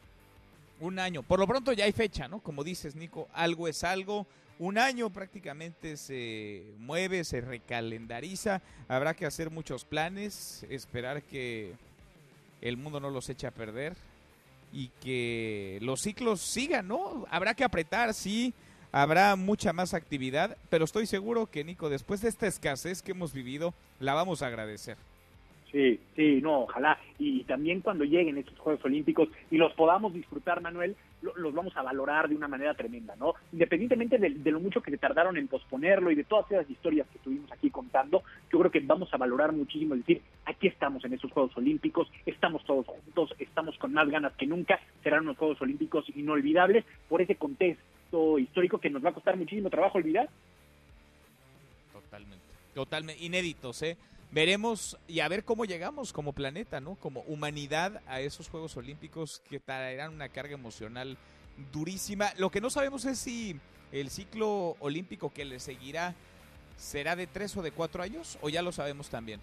Un 0.80 0.98
año. 0.98 1.22
Por 1.22 1.38
lo 1.38 1.46
pronto 1.46 1.72
ya 1.72 1.84
hay 1.84 1.92
fecha, 1.92 2.28
¿no? 2.28 2.40
Como 2.40 2.64
dices, 2.64 2.96
Nico, 2.96 3.28
algo 3.32 3.68
es 3.68 3.84
algo. 3.84 4.26
Un 4.58 4.78
año 4.78 5.10
prácticamente 5.10 5.96
se 5.96 6.64
mueve, 6.78 7.24
se 7.24 7.40
recalendariza. 7.40 8.62
Habrá 8.88 9.14
que 9.14 9.26
hacer 9.26 9.50
muchos 9.50 9.84
planes, 9.84 10.66
esperar 10.68 11.22
que 11.22 11.72
el 12.60 12.76
mundo 12.76 13.00
no 13.00 13.10
los 13.10 13.28
eche 13.28 13.46
a 13.46 13.50
perder 13.52 13.94
y 14.72 14.88
que 15.02 15.78
los 15.82 16.00
ciclos 16.00 16.40
sigan, 16.40 16.88
¿no? 16.88 17.26
Habrá 17.30 17.54
que 17.54 17.64
apretar, 17.64 18.14
sí, 18.14 18.52
habrá 18.92 19.36
mucha 19.36 19.72
más 19.72 19.94
actividad, 19.94 20.56
pero 20.68 20.84
estoy 20.84 21.06
seguro 21.06 21.46
que 21.46 21.64
Nico, 21.64 21.88
después 21.88 22.20
de 22.20 22.28
esta 22.28 22.46
escasez 22.46 23.02
que 23.02 23.12
hemos 23.12 23.32
vivido, 23.32 23.74
la 23.98 24.14
vamos 24.14 24.42
a 24.42 24.46
agradecer. 24.46 24.96
Sí, 25.72 26.00
sí, 26.16 26.40
no, 26.42 26.62
ojalá. 26.62 26.98
Y 27.18 27.44
también 27.44 27.80
cuando 27.80 28.04
lleguen 28.04 28.38
estos 28.38 28.58
Juegos 28.58 28.84
Olímpicos 28.84 29.28
y 29.50 29.56
los 29.56 29.72
podamos 29.74 30.12
disfrutar, 30.12 30.60
Manuel, 30.60 30.96
los 31.22 31.54
vamos 31.54 31.76
a 31.76 31.82
valorar 31.82 32.28
de 32.28 32.34
una 32.34 32.48
manera 32.48 32.74
tremenda, 32.74 33.14
¿no? 33.16 33.34
Independientemente 33.52 34.18
de, 34.18 34.50
lo 34.50 34.60
mucho 34.60 34.80
que 34.80 34.90
se 34.90 34.98
tardaron 34.98 35.36
en 35.36 35.48
posponerlo 35.48 36.10
y 36.10 36.14
de 36.14 36.24
todas 36.24 36.50
esas 36.50 36.68
historias 36.68 37.06
que 37.08 37.18
estuvimos 37.18 37.50
aquí 37.52 37.70
contando, 37.70 38.22
yo 38.50 38.58
creo 38.58 38.70
que 38.70 38.80
vamos 38.80 39.12
a 39.12 39.16
valorar 39.16 39.52
muchísimo, 39.52 39.94
es 39.94 40.00
decir, 40.00 40.22
aquí 40.46 40.66
estamos 40.66 41.04
en 41.04 41.14
esos 41.14 41.30
Juegos 41.32 41.56
Olímpicos, 41.56 42.10
estamos 42.26 42.64
todos 42.64 42.86
juntos, 42.86 43.34
estamos 43.38 43.76
con 43.78 43.92
más 43.92 44.08
ganas 44.08 44.32
que 44.34 44.46
nunca, 44.46 44.80
serán 45.02 45.22
unos 45.22 45.36
Juegos 45.36 45.60
Olímpicos 45.60 46.04
inolvidables 46.14 46.84
por 47.08 47.20
ese 47.20 47.36
contexto 47.36 48.38
histórico 48.38 48.78
que 48.78 48.90
nos 48.90 49.04
va 49.04 49.10
a 49.10 49.14
costar 49.14 49.36
muchísimo 49.36 49.70
trabajo 49.70 49.98
olvidar. 49.98 50.28
Totalmente, 51.92 52.44
totalmente, 52.74 53.24
inéditos, 53.24 53.82
¿eh? 53.82 53.96
Veremos 54.32 54.96
y 55.08 55.20
a 55.20 55.28
ver 55.28 55.44
cómo 55.44 55.64
llegamos 55.64 56.12
como 56.12 56.32
planeta, 56.32 56.80
¿no? 56.80 56.94
Como 56.96 57.20
humanidad 57.22 58.02
a 58.06 58.20
esos 58.20 58.48
Juegos 58.48 58.76
Olímpicos 58.76 59.42
que 59.48 59.60
traerán 59.60 60.12
una 60.14 60.28
carga 60.28 60.54
emocional 60.54 61.18
durísima. 61.72 62.32
Lo 62.36 62.50
que 62.50 62.60
no 62.60 62.70
sabemos 62.70 63.04
es 63.04 63.18
si 63.18 63.58
el 63.92 64.10
ciclo 64.10 64.76
olímpico 64.80 65.32
que 65.32 65.44
le 65.44 65.60
seguirá 65.60 66.14
será 66.76 67.16
de 67.16 67.26
tres 67.26 67.56
o 67.56 67.62
de 67.62 67.72
cuatro 67.72 68.02
años 68.02 68.38
o 68.40 68.48
ya 68.48 68.62
lo 68.62 68.72
sabemos 68.72 69.10
también 69.10 69.40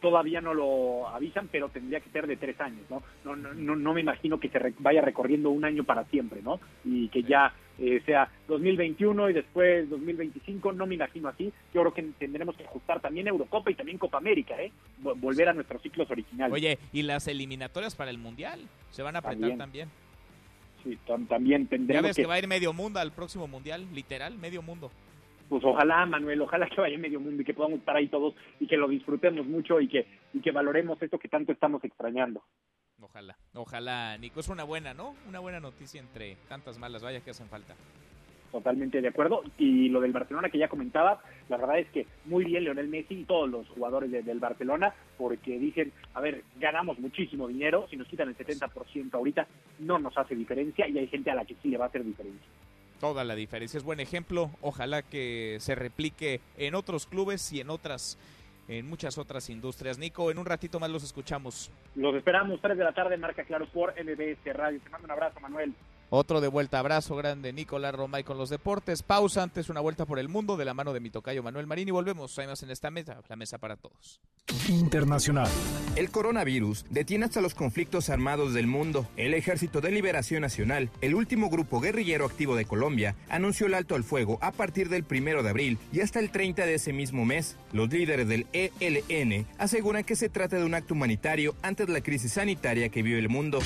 todavía 0.00 0.40
no 0.40 0.54
lo 0.54 1.08
avisan, 1.08 1.48
pero 1.50 1.68
tendría 1.68 2.00
que 2.00 2.10
ser 2.10 2.26
de 2.26 2.36
tres 2.36 2.60
años, 2.60 2.82
¿no? 2.90 3.02
No, 3.24 3.36
no, 3.36 3.76
no, 3.76 3.94
me 3.94 4.00
imagino 4.00 4.40
que 4.40 4.48
se 4.48 4.58
vaya 4.78 5.00
recorriendo 5.00 5.50
un 5.50 5.64
año 5.64 5.84
para 5.84 6.04
siempre, 6.04 6.40
¿no? 6.42 6.60
Y 6.84 7.08
que 7.08 7.22
ya 7.22 7.52
eh, 7.78 8.02
sea 8.06 8.30
2021 8.48 9.30
y 9.30 9.32
después 9.32 9.88
2025, 9.90 10.72
no 10.72 10.86
me 10.86 10.94
imagino 10.94 11.28
así. 11.28 11.52
Yo 11.74 11.82
creo 11.82 11.94
que 11.94 12.02
tendremos 12.18 12.56
que 12.56 12.64
ajustar 12.64 13.00
también 13.00 13.28
Eurocopa 13.28 13.70
y 13.70 13.74
también 13.74 13.98
Copa 13.98 14.18
América, 14.18 14.60
¿eh? 14.60 14.72
Volver 14.98 15.48
a 15.48 15.54
nuestros 15.54 15.82
ciclos 15.82 16.10
originales. 16.10 16.54
Oye, 16.54 16.78
¿y 16.92 17.02
las 17.02 17.28
eliminatorias 17.28 17.94
para 17.94 18.10
el 18.10 18.18
Mundial? 18.18 18.60
¿Se 18.90 19.02
van 19.02 19.16
a 19.16 19.20
apretar 19.20 19.56
también? 19.56 19.88
Sí, 20.84 20.96
también 21.28 21.66
tendremos 21.66 22.02
Ya 22.02 22.08
ves 22.08 22.16
que 22.16 22.26
va 22.26 22.34
a 22.34 22.38
ir 22.38 22.46
medio 22.46 22.72
mundo 22.72 23.00
al 23.00 23.12
próximo 23.12 23.48
Mundial, 23.48 23.86
literal, 23.92 24.38
medio 24.38 24.62
mundo 24.62 24.90
pues 25.48 25.64
ojalá, 25.64 26.04
Manuel, 26.06 26.42
ojalá 26.42 26.68
que 26.68 26.80
vaya 26.80 26.98
medio 26.98 27.20
mundo 27.20 27.42
y 27.42 27.44
que 27.44 27.54
podamos 27.54 27.80
estar 27.80 27.96
ahí 27.96 28.08
todos 28.08 28.34
y 28.60 28.66
que 28.66 28.76
lo 28.76 28.88
disfrutemos 28.88 29.46
mucho 29.46 29.80
y 29.80 29.88
que, 29.88 30.06
y 30.34 30.40
que 30.40 30.50
valoremos 30.50 31.00
esto 31.00 31.18
que 31.18 31.28
tanto 31.28 31.52
estamos 31.52 31.82
extrañando. 31.84 32.42
Ojalá, 33.00 33.36
ojalá, 33.54 34.18
Nico. 34.18 34.40
Es 34.40 34.48
una 34.48 34.64
buena, 34.64 34.92
¿no? 34.92 35.14
Una 35.28 35.38
buena 35.38 35.60
noticia 35.60 36.00
entre 36.00 36.36
tantas 36.48 36.78
malas, 36.78 37.02
vaya 37.02 37.20
que 37.20 37.30
hacen 37.30 37.48
falta. 37.48 37.74
Totalmente 38.50 39.00
de 39.00 39.08
acuerdo. 39.08 39.42
Y 39.58 39.88
lo 39.88 40.00
del 40.00 40.12
Barcelona 40.12 40.48
que 40.48 40.58
ya 40.58 40.68
comentaba, 40.68 41.20
la 41.48 41.56
verdad 41.56 41.78
es 41.78 41.88
que 41.90 42.06
muy 42.24 42.44
bien 42.44 42.64
Leonel 42.64 42.88
Messi 42.88 43.20
y 43.20 43.24
todos 43.24 43.48
los 43.48 43.68
jugadores 43.68 44.10
del 44.10 44.40
Barcelona, 44.40 44.92
porque 45.16 45.58
dicen, 45.58 45.92
a 46.14 46.20
ver, 46.20 46.42
ganamos 46.58 46.98
muchísimo 46.98 47.46
dinero, 47.46 47.86
si 47.88 47.96
nos 47.96 48.08
quitan 48.08 48.28
el 48.28 48.36
70% 48.36 49.14
ahorita, 49.14 49.46
no 49.80 49.98
nos 49.98 50.16
hace 50.16 50.34
diferencia 50.34 50.88
y 50.88 50.98
hay 50.98 51.06
gente 51.08 51.30
a 51.30 51.34
la 51.34 51.44
que 51.44 51.56
sí 51.62 51.68
le 51.68 51.78
va 51.78 51.84
a 51.84 51.88
hacer 51.88 52.04
diferencia. 52.04 52.48
Toda 53.00 53.24
la 53.24 53.34
diferencia. 53.34 53.78
Es 53.78 53.84
buen 53.84 54.00
ejemplo. 54.00 54.50
Ojalá 54.60 55.02
que 55.02 55.58
se 55.60 55.74
replique 55.74 56.40
en 56.56 56.74
otros 56.74 57.06
clubes 57.06 57.52
y 57.52 57.60
en 57.60 57.70
otras 57.70 58.18
en 58.68 58.86
muchas 58.86 59.16
otras 59.16 59.48
industrias. 59.48 59.98
Nico, 59.98 60.30
en 60.30 60.38
un 60.38 60.44
ratito 60.44 60.78
más 60.78 60.90
los 60.90 61.02
escuchamos. 61.02 61.72
Los 61.94 62.14
esperamos, 62.14 62.60
3 62.60 62.76
de 62.76 62.84
la 62.84 62.92
tarde, 62.92 63.16
marca 63.16 63.42
claro 63.44 63.66
por 63.72 63.92
MBS 63.92 64.44
Radio. 64.54 64.78
Te 64.80 64.90
mando 64.90 65.06
un 65.06 65.10
abrazo, 65.10 65.40
Manuel. 65.40 65.74
Otro 66.10 66.40
de 66.40 66.48
vuelta, 66.48 66.78
abrazo 66.78 67.16
grande, 67.16 67.52
Nicolás 67.52 67.94
Romay 67.94 68.24
con 68.24 68.38
los 68.38 68.48
deportes. 68.48 69.02
Pausa 69.02 69.42
antes, 69.42 69.68
una 69.68 69.80
vuelta 69.80 70.06
por 70.06 70.18
el 70.18 70.30
mundo 70.30 70.56
de 70.56 70.64
la 70.64 70.72
mano 70.72 70.94
de 70.94 71.00
mi 71.00 71.10
tocayo 71.10 71.42
Manuel 71.42 71.66
Marín 71.66 71.88
y 71.88 71.90
volvemos. 71.90 72.38
Hay 72.38 72.46
más 72.46 72.62
en 72.62 72.70
esta 72.70 72.90
mesa, 72.90 73.20
la 73.28 73.36
mesa 73.36 73.58
para 73.58 73.76
todos. 73.76 74.18
Internacional. 74.68 75.48
El 75.96 76.10
coronavirus 76.10 76.86
detiene 76.88 77.26
hasta 77.26 77.42
los 77.42 77.54
conflictos 77.54 78.08
armados 78.08 78.54
del 78.54 78.66
mundo. 78.66 79.06
El 79.18 79.34
Ejército 79.34 79.82
de 79.82 79.90
Liberación 79.90 80.40
Nacional, 80.40 80.90
el 81.02 81.14
último 81.14 81.50
grupo 81.50 81.78
guerrillero 81.78 82.24
activo 82.24 82.56
de 82.56 82.64
Colombia, 82.64 83.14
anunció 83.28 83.66
el 83.66 83.74
alto 83.74 83.94
al 83.94 84.04
fuego 84.04 84.38
a 84.40 84.52
partir 84.52 84.88
del 84.88 85.04
primero 85.04 85.42
de 85.42 85.50
abril 85.50 85.78
y 85.92 86.00
hasta 86.00 86.20
el 86.20 86.30
30 86.30 86.64
de 86.64 86.74
ese 86.74 86.94
mismo 86.94 87.26
mes. 87.26 87.56
Los 87.72 87.90
líderes 87.90 88.26
del 88.28 88.46
ELN 88.54 89.46
aseguran 89.58 90.04
que 90.04 90.16
se 90.16 90.30
trata 90.30 90.56
de 90.56 90.64
un 90.64 90.74
acto 90.74 90.94
humanitario 90.94 91.54
antes 91.60 91.86
de 91.86 91.92
la 91.92 92.00
crisis 92.00 92.32
sanitaria 92.32 92.88
que 92.88 93.02
vive 93.02 93.18
el 93.18 93.28
mundo. 93.28 93.58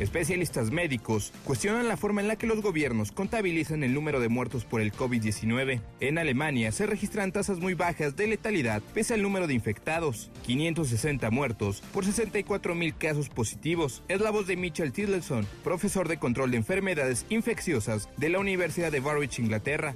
Especialistas 0.00 0.70
médicos 0.70 1.30
cuestionan 1.44 1.86
la 1.86 1.98
forma 1.98 2.22
en 2.22 2.28
la 2.28 2.36
que 2.36 2.46
los 2.46 2.62
gobiernos 2.62 3.12
contabilizan 3.12 3.84
el 3.84 3.92
número 3.92 4.18
de 4.18 4.30
muertos 4.30 4.64
por 4.64 4.80
el 4.80 4.94
COVID-19. 4.94 5.82
En 6.00 6.16
Alemania 6.16 6.72
se 6.72 6.86
registran 6.86 7.32
tasas 7.32 7.58
muy 7.58 7.74
bajas 7.74 8.16
de 8.16 8.26
letalidad 8.26 8.80
pese 8.94 9.12
al 9.12 9.22
número 9.22 9.46
de 9.46 9.52
infectados, 9.52 10.30
560 10.46 11.30
muertos 11.30 11.82
por 11.92 12.06
64 12.06 12.74
mil 12.74 12.96
casos 12.96 13.28
positivos. 13.28 14.02
Es 14.08 14.22
la 14.22 14.30
voz 14.30 14.46
de 14.46 14.56
Mitchell 14.56 14.90
Tillerson, 14.90 15.46
profesor 15.62 16.08
de 16.08 16.18
control 16.18 16.52
de 16.52 16.56
enfermedades 16.56 17.26
infecciosas 17.28 18.08
de 18.16 18.30
la 18.30 18.38
Universidad 18.38 18.90
de 18.90 19.00
Warwick, 19.00 19.38
Inglaterra. 19.38 19.94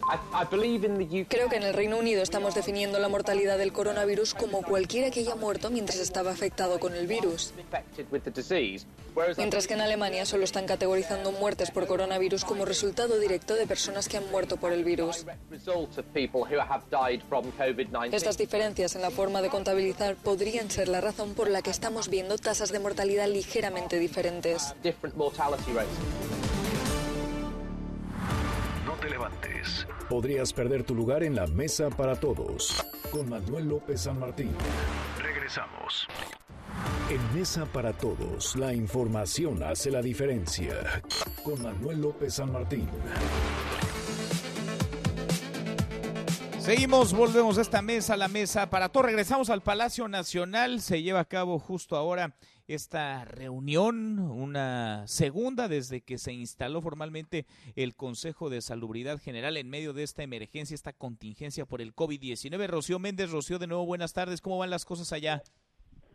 Creo 1.28 1.48
que 1.48 1.56
en 1.56 1.62
el 1.62 1.72
Reino 1.72 1.96
Unido 1.96 2.22
estamos 2.22 2.54
definiendo 2.54 2.98
la 2.98 3.08
mortalidad 3.08 3.56
del 3.56 3.72
coronavirus 3.72 4.34
como 4.34 4.60
cualquiera 4.60 5.10
que 5.10 5.20
haya 5.20 5.34
muerto 5.34 5.70
mientras 5.70 5.98
estaba 5.98 6.30
afectado 6.30 6.78
con 6.78 6.94
el 6.94 7.06
virus. 7.06 7.54
Mientras 9.38 9.66
que 9.66 9.74
en 9.74 9.80
Alemania 9.94 10.26
solo 10.26 10.42
están 10.42 10.66
categorizando 10.66 11.30
muertes 11.30 11.70
por 11.70 11.86
coronavirus 11.86 12.44
como 12.44 12.64
resultado 12.64 13.20
directo 13.20 13.54
de 13.54 13.64
personas 13.64 14.08
que 14.08 14.16
han 14.16 14.28
muerto 14.28 14.56
por 14.56 14.72
el 14.72 14.82
virus. 14.82 15.24
Estas 18.10 18.36
diferencias 18.36 18.96
en 18.96 19.02
la 19.02 19.12
forma 19.12 19.40
de 19.40 19.50
contabilizar 19.50 20.16
podrían 20.16 20.68
ser 20.68 20.88
la 20.88 21.00
razón 21.00 21.34
por 21.34 21.48
la 21.48 21.62
que 21.62 21.70
estamos 21.70 22.08
viendo 22.08 22.38
tasas 22.38 22.72
de 22.72 22.80
mortalidad 22.80 23.28
ligeramente 23.28 24.00
diferentes. 24.00 24.74
No 28.84 28.94
te 29.00 29.10
levantes. 29.10 29.86
Podrías 30.08 30.52
perder 30.52 30.82
tu 30.82 30.96
lugar 30.96 31.22
en 31.22 31.36
la 31.36 31.46
mesa 31.46 31.88
para 31.88 32.16
todos. 32.16 32.84
Con 33.12 33.28
Manuel 33.28 33.68
López 33.68 34.00
San 34.00 34.18
Martín. 34.18 34.50
Regresamos. 35.22 36.08
En 37.10 37.38
Mesa 37.38 37.66
para 37.66 37.92
Todos, 37.92 38.56
la 38.56 38.72
información 38.72 39.62
hace 39.62 39.90
la 39.90 40.02
diferencia. 40.02 41.02
Con 41.44 41.62
Manuel 41.62 42.00
López 42.00 42.34
San 42.34 42.52
Martín. 42.52 42.88
Seguimos, 46.64 47.12
volvemos 47.12 47.58
a 47.58 47.60
esta 47.60 47.82
mesa, 47.82 48.16
la 48.16 48.28
mesa 48.28 48.70
para 48.70 48.88
todos. 48.88 49.04
Regresamos 49.04 49.50
al 49.50 49.62
Palacio 49.62 50.08
Nacional. 50.08 50.80
Se 50.80 51.02
lleva 51.02 51.20
a 51.20 51.26
cabo 51.26 51.58
justo 51.58 51.94
ahora 51.94 52.34
esta 52.66 53.26
reunión, 53.26 54.18
una 54.18 55.06
segunda 55.06 55.68
desde 55.68 56.00
que 56.00 56.16
se 56.16 56.32
instaló 56.32 56.80
formalmente 56.80 57.44
el 57.76 57.94
Consejo 57.94 58.48
de 58.48 58.62
Salubridad 58.62 59.20
General 59.20 59.58
en 59.58 59.68
medio 59.68 59.92
de 59.92 60.04
esta 60.04 60.22
emergencia, 60.22 60.74
esta 60.74 60.94
contingencia 60.94 61.66
por 61.66 61.82
el 61.82 61.94
COVID-19. 61.94 62.66
Rocío 62.66 62.98
Méndez, 62.98 63.30
Rocío, 63.30 63.58
de 63.58 63.66
nuevo 63.66 63.84
buenas 63.84 64.14
tardes. 64.14 64.40
¿Cómo 64.40 64.56
van 64.56 64.70
las 64.70 64.86
cosas 64.86 65.12
allá? 65.12 65.42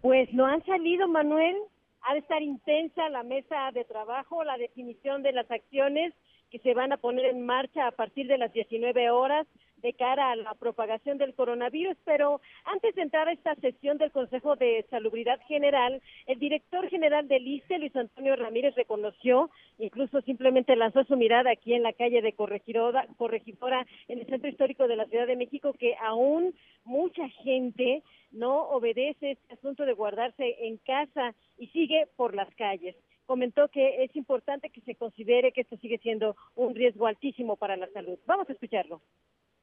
Pues 0.01 0.31
no 0.33 0.45
han 0.45 0.63
salido, 0.65 1.07
Manuel. 1.07 1.55
Ha 2.01 2.13
de 2.13 2.19
estar 2.19 2.41
intensa 2.41 3.09
la 3.09 3.23
mesa 3.23 3.71
de 3.73 3.83
trabajo, 3.83 4.43
la 4.43 4.57
definición 4.57 5.21
de 5.21 5.33
las 5.33 5.49
acciones 5.51 6.13
que 6.49 6.59
se 6.59 6.73
van 6.73 6.93
a 6.93 6.97
poner 6.97 7.25
en 7.25 7.45
marcha 7.45 7.87
a 7.87 7.91
partir 7.91 8.27
de 8.27 8.37
las 8.37 8.53
19 8.53 9.11
horas 9.11 9.45
de 9.81 9.93
cara 9.93 10.31
a 10.31 10.35
la 10.35 10.53
propagación 10.55 11.17
del 11.17 11.33
coronavirus. 11.33 11.97
Pero 12.05 12.41
antes 12.65 12.95
de 12.95 13.01
entrar 13.01 13.27
a 13.27 13.33
esta 13.33 13.55
sesión 13.55 13.97
del 13.97 14.11
Consejo 14.11 14.55
de 14.55 14.85
Salubridad 14.89 15.39
General, 15.47 16.01
el 16.27 16.39
director 16.39 16.87
general 16.89 17.27
del 17.27 17.47
ICE, 17.47 17.79
Luis 17.79 17.95
Antonio 17.95 18.35
Ramírez, 18.35 18.75
reconoció, 18.75 19.49
incluso 19.77 20.21
simplemente 20.21 20.75
lanzó 20.75 21.03
su 21.03 21.15
mirada 21.17 21.51
aquí 21.51 21.73
en 21.73 21.83
la 21.83 21.93
calle 21.93 22.21
de 22.21 22.33
Corregidora, 22.33 23.07
Corregidora 23.17 23.85
en 24.07 24.19
el 24.19 24.27
centro 24.27 24.49
histórico 24.49 24.87
de 24.87 24.95
la 24.95 25.05
Ciudad 25.05 25.27
de 25.27 25.35
México, 25.35 25.73
que 25.73 25.95
aún 26.01 26.53
mucha 26.83 27.27
gente 27.43 28.03
no 28.31 28.69
obedece 28.69 29.31
este 29.31 29.53
asunto 29.53 29.85
de 29.85 29.93
guardarse 29.93 30.67
en 30.67 30.77
casa 30.77 31.33
y 31.57 31.67
sigue 31.67 32.07
por 32.15 32.35
las 32.35 32.53
calles 32.55 32.95
comentó 33.29 33.67
que 33.67 34.03
es 34.03 34.15
importante 34.15 34.71
que 34.71 34.81
se 34.81 34.95
considere 34.95 35.51
que 35.51 35.61
esto 35.61 35.77
sigue 35.77 35.99
siendo 35.99 36.35
un 36.55 36.73
riesgo 36.73 37.05
altísimo 37.05 37.57
para 37.57 37.77
la 37.77 37.87
salud. 37.91 38.17
Vamos 38.25 38.49
a 38.49 38.53
escucharlo. 38.53 39.03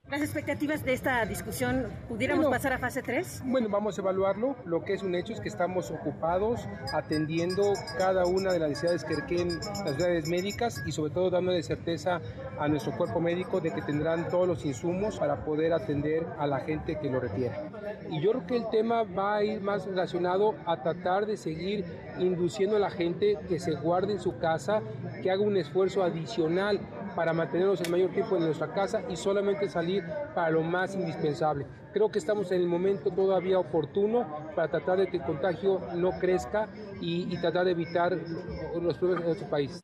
Las 0.09 0.20
expectativas 0.22 0.84
de 0.84 0.92
esta 0.92 1.26
discusión, 1.26 1.86
¿pudiéramos 2.09 2.46
pasar 2.46 2.72
a 2.72 2.78
fase 2.78 3.02
3? 3.02 3.42
Bueno, 3.44 3.68
vamos 3.68 3.98
a 3.98 4.02
evaluarlo. 4.02 4.54
Lo 4.64 4.84
que 4.84 4.92
es 4.92 5.02
un 5.02 5.16
hecho 5.16 5.32
es 5.32 5.40
que 5.40 5.48
estamos 5.48 5.90
ocupados 5.90 6.61
atendiendo 6.92 7.72
cada 7.98 8.24
una 8.24 8.52
de 8.52 8.61
las 8.61 8.68
necesidades 8.68 9.02
que 9.02 9.16
requieren 9.16 9.59
las 9.59 9.94
unidades 9.94 10.28
médicas 10.28 10.80
y 10.86 10.92
sobre 10.92 11.12
todo 11.12 11.30
dándole 11.30 11.61
certeza 11.64 12.20
a 12.57 12.68
nuestro 12.68 12.96
cuerpo 12.96 13.18
médico 13.18 13.61
de 13.61 13.72
que 13.72 13.82
tendrán 13.82 14.28
todos 14.28 14.46
los 14.46 14.64
insumos 14.64 15.18
para 15.18 15.44
poder 15.44 15.72
atender 15.72 16.24
a 16.38 16.46
la 16.46 16.61
gente 16.61 17.00
que 17.00 17.11
lo 17.11 17.18
requiera. 17.18 17.68
Y 18.09 18.20
yo 18.20 18.30
creo 18.30 18.46
que 18.46 18.57
el 18.59 18.70
tema 18.70 19.02
va 19.02 19.38
a 19.38 19.44
ir 19.44 19.61
más 19.61 19.86
relacionado 19.86 20.54
a 20.66 20.80
tratar 20.84 21.26
de 21.26 21.36
seguir 21.36 21.84
induciendo 22.20 22.76
a 22.76 22.78
la 22.78 22.90
gente 22.90 23.38
que 23.48 23.59
se 23.59 23.72
guarde 23.72 24.12
en 24.12 24.20
su 24.20 24.38
casa, 24.38 24.82
que 25.20 25.32
haga 25.32 25.42
un 25.42 25.57
esfuerzo 25.57 26.04
adicional 26.04 26.78
para 27.17 27.33
mantenernos 27.33 27.81
el 27.81 27.91
mayor 27.91 28.11
tiempo 28.11 28.37
en 28.37 28.45
nuestra 28.45 28.73
casa 28.73 29.03
y 29.11 29.17
solamente 29.17 29.69
salir 29.69 30.05
para 30.35 30.51
lo 30.51 30.62
más 30.62 30.95
indispensable. 30.95 31.67
Creo 31.93 32.11
que 32.11 32.19
estamos 32.19 32.53
en 32.53 32.61
el 32.61 32.69
momento 32.69 33.11
todavía 33.11 33.59
oportuno 33.59 34.27
para 34.55 34.69
tratar 34.69 34.99
de 34.99 35.09
que 35.09 35.17
el 35.17 35.23
contagio 35.23 35.81
no 35.97 36.11
crezca 36.21 36.69
y, 37.01 37.35
tratar 37.41 37.64
de 37.64 37.73
evitar 37.73 38.12
los 38.12 38.99
problemas 38.99 39.23
en 39.23 39.29
nuestro 39.29 39.51
país. 39.51 39.83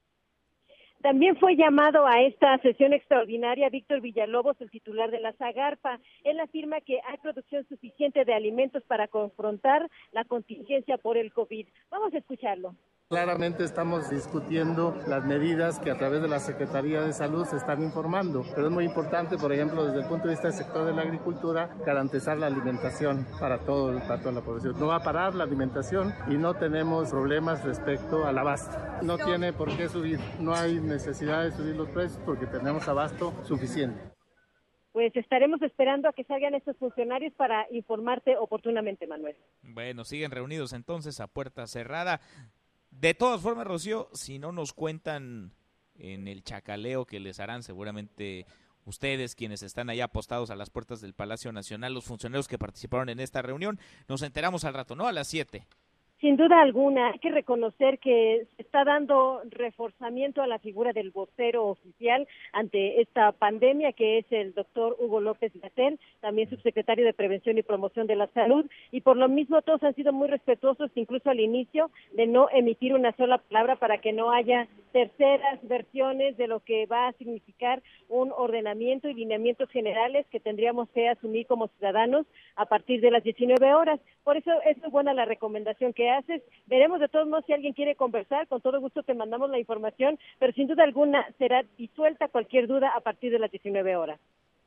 También 1.00 1.36
fue 1.36 1.56
llamado 1.56 2.06
a 2.06 2.22
esta 2.22 2.58
sesión 2.58 2.92
extraordinaria 2.92 3.68
Víctor 3.70 4.00
Villalobos, 4.00 4.60
el 4.60 4.70
titular 4.70 5.10
de 5.10 5.18
la 5.18 5.32
Zagarpa. 5.32 5.98
Él 6.22 6.38
afirma 6.38 6.80
que 6.80 7.00
hay 7.04 7.16
producción 7.18 7.66
suficiente 7.68 8.24
de 8.24 8.34
alimentos 8.34 8.84
para 8.84 9.08
confrontar 9.08 9.88
la 10.12 10.24
contingencia 10.24 10.98
por 10.98 11.16
el 11.16 11.32
COVID. 11.32 11.66
Vamos 11.90 12.14
a 12.14 12.18
escucharlo. 12.18 12.76
Claramente 13.12 13.62
estamos 13.62 14.08
discutiendo 14.08 14.98
las 15.06 15.22
medidas 15.26 15.78
que 15.78 15.90
a 15.90 15.98
través 15.98 16.22
de 16.22 16.28
la 16.28 16.38
Secretaría 16.38 17.02
de 17.02 17.12
Salud 17.12 17.44
se 17.44 17.58
están 17.58 17.82
informando, 17.82 18.42
pero 18.54 18.68
es 18.68 18.72
muy 18.72 18.86
importante, 18.86 19.36
por 19.36 19.52
ejemplo, 19.52 19.84
desde 19.84 20.00
el 20.00 20.06
punto 20.06 20.28
de 20.28 20.32
vista 20.32 20.48
del 20.48 20.56
sector 20.56 20.86
de 20.86 20.94
la 20.94 21.02
agricultura, 21.02 21.76
garantizar 21.84 22.38
la 22.38 22.46
alimentación 22.46 23.26
para, 23.38 23.58
todo, 23.58 23.98
para 24.08 24.18
toda 24.18 24.32
la 24.32 24.40
población. 24.40 24.80
No 24.80 24.86
va 24.86 24.96
a 24.96 25.02
parar 25.02 25.34
la 25.34 25.44
alimentación 25.44 26.14
y 26.30 26.38
no 26.38 26.54
tenemos 26.54 27.10
problemas 27.10 27.62
respecto 27.64 28.24
al 28.24 28.38
abasto. 28.38 28.78
No 29.02 29.18
tiene 29.18 29.52
por 29.52 29.76
qué 29.76 29.90
subir, 29.90 30.18
no 30.40 30.54
hay 30.54 30.80
necesidad 30.80 31.44
de 31.44 31.52
subir 31.52 31.76
los 31.76 31.90
precios 31.90 32.18
porque 32.24 32.46
tenemos 32.46 32.88
abasto 32.88 33.34
suficiente. 33.44 34.00
Pues 34.92 35.14
estaremos 35.16 35.60
esperando 35.60 36.08
a 36.08 36.14
que 36.14 36.24
salgan 36.24 36.54
estos 36.54 36.78
funcionarios 36.78 37.34
para 37.34 37.66
informarte 37.72 38.38
oportunamente, 38.38 39.06
Manuel. 39.06 39.36
Bueno, 39.60 40.04
siguen 40.04 40.30
reunidos 40.30 40.72
entonces 40.72 41.20
a 41.20 41.26
puerta 41.26 41.66
cerrada. 41.66 42.22
De 43.02 43.14
todas 43.14 43.40
formas, 43.40 43.66
Rocío, 43.66 44.08
si 44.12 44.38
no 44.38 44.52
nos 44.52 44.72
cuentan 44.72 45.52
en 45.96 46.28
el 46.28 46.44
chacaleo 46.44 47.04
que 47.04 47.18
les 47.18 47.40
harán 47.40 47.64
seguramente 47.64 48.46
ustedes 48.84 49.34
quienes 49.34 49.64
están 49.64 49.90
allá 49.90 50.04
apostados 50.04 50.50
a 50.50 50.54
las 50.54 50.70
puertas 50.70 51.00
del 51.00 51.12
Palacio 51.12 51.50
Nacional, 51.50 51.94
los 51.94 52.04
funcionarios 52.04 52.46
que 52.46 52.58
participaron 52.58 53.08
en 53.08 53.18
esta 53.18 53.42
reunión, 53.42 53.80
nos 54.06 54.22
enteramos 54.22 54.62
al 54.62 54.74
rato, 54.74 54.94
¿no? 54.94 55.08
A 55.08 55.12
las 55.12 55.26
7. 55.26 55.66
Sin 56.22 56.36
duda 56.36 56.62
alguna, 56.62 57.08
hay 57.08 57.18
que 57.18 57.32
reconocer 57.32 57.98
que 57.98 58.46
se 58.54 58.62
está 58.62 58.84
dando 58.84 59.42
reforzamiento 59.50 60.40
a 60.40 60.46
la 60.46 60.60
figura 60.60 60.92
del 60.92 61.10
vocero 61.10 61.66
oficial 61.66 62.28
ante 62.52 63.00
esta 63.00 63.32
pandemia, 63.32 63.90
que 63.92 64.18
es 64.18 64.26
el 64.30 64.54
doctor 64.54 64.94
Hugo 65.00 65.20
López 65.20 65.50
Gatel, 65.60 65.98
también 66.20 66.48
subsecretario 66.48 67.04
de 67.04 67.12
Prevención 67.12 67.58
y 67.58 67.64
Promoción 67.64 68.06
de 68.06 68.14
la 68.14 68.28
Salud, 68.28 68.64
y 68.92 69.00
por 69.00 69.16
lo 69.16 69.28
mismo 69.28 69.62
todos 69.62 69.82
han 69.82 69.96
sido 69.96 70.12
muy 70.12 70.28
respetuosos, 70.28 70.92
incluso 70.94 71.28
al 71.28 71.40
inicio, 71.40 71.90
de 72.12 72.28
no 72.28 72.46
emitir 72.52 72.94
una 72.94 73.10
sola 73.16 73.38
palabra 73.38 73.74
para 73.74 73.98
que 73.98 74.12
no 74.12 74.30
haya 74.30 74.68
terceras 74.92 75.58
versiones 75.64 76.36
de 76.36 76.46
lo 76.46 76.60
que 76.60 76.86
va 76.86 77.08
a 77.08 77.12
significar 77.14 77.82
un 78.08 78.30
ordenamiento 78.30 79.08
y 79.08 79.14
lineamientos 79.14 79.68
generales 79.70 80.24
que 80.30 80.38
tendríamos 80.38 80.88
que 80.90 81.08
asumir 81.08 81.48
como 81.48 81.66
ciudadanos 81.66 82.26
a 82.54 82.66
partir 82.66 83.00
de 83.00 83.10
las 83.10 83.24
19 83.24 83.74
horas. 83.74 83.98
Por 84.22 84.36
eso 84.36 84.52
es 84.64 84.78
muy 84.78 84.90
buena 84.90 85.14
la 85.14 85.24
recomendación 85.24 85.92
que 85.92 86.11
haces. 86.12 86.42
Veremos 86.66 87.00
de 87.00 87.08
todos 87.08 87.26
modos 87.26 87.44
si 87.46 87.52
alguien 87.52 87.72
quiere 87.72 87.96
conversar, 87.96 88.46
con 88.48 88.60
todo 88.60 88.80
gusto 88.80 89.02
te 89.02 89.14
mandamos 89.14 89.50
la 89.50 89.58
información, 89.58 90.18
pero 90.38 90.52
sin 90.52 90.68
duda 90.68 90.84
alguna 90.84 91.26
será 91.38 91.64
disuelta 91.76 92.28
cualquier 92.28 92.66
duda 92.66 92.92
a 92.94 93.00
partir 93.00 93.32
de 93.32 93.38
las 93.38 93.50
19 93.50 93.96
horas. 93.96 94.20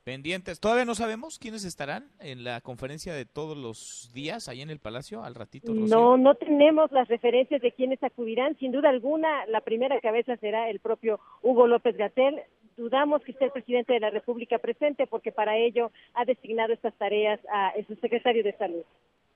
Pendientes. 0.06 0.60
Todavía 0.60 0.86
no 0.86 0.94
sabemos 0.94 1.40
quiénes 1.40 1.66
estarán 1.66 2.12
en 2.20 2.44
la 2.44 2.62
conferencia 2.62 3.16
de 3.16 3.26
todos 3.26 3.58
los 3.58 4.12
días 4.14 4.48
ahí 4.48 4.62
en 4.62 4.70
el 4.70 4.78
Palacio 4.78 5.24
al 5.24 5.34
ratito. 5.34 5.74
No, 5.74 6.16
no 6.16 6.36
tenemos 6.36 6.92
las 6.92 7.08
referencias 7.08 7.60
de 7.60 7.72
quiénes 7.72 8.04
acudirán. 8.04 8.56
Sin 8.60 8.72
duda 8.72 8.90
alguna, 8.90 9.48
la 9.48 9.62
primera 9.62 10.00
cabeza 10.02 10.38
será 10.38 10.70
el 10.70 10.80
propio 10.80 11.20
Hugo 11.42 11.66
López 11.66 11.98
Gatel. 11.98 12.40
Dudamos 12.78 13.24
que 13.24 13.32
esté 13.32 13.46
el 13.46 13.52
presidente 13.52 13.94
de 13.94 14.00
la 14.00 14.12
República 14.12 14.60
presente 14.60 15.08
porque 15.08 15.32
para 15.32 15.58
ello 15.58 15.92
ha 16.14 16.24
designado 16.24 16.74
estas 16.74 16.94
tareas 17.00 17.40
a 17.52 17.74
su 17.88 17.96
secretario 17.96 18.44
de 18.44 18.56
Salud. 18.58 18.84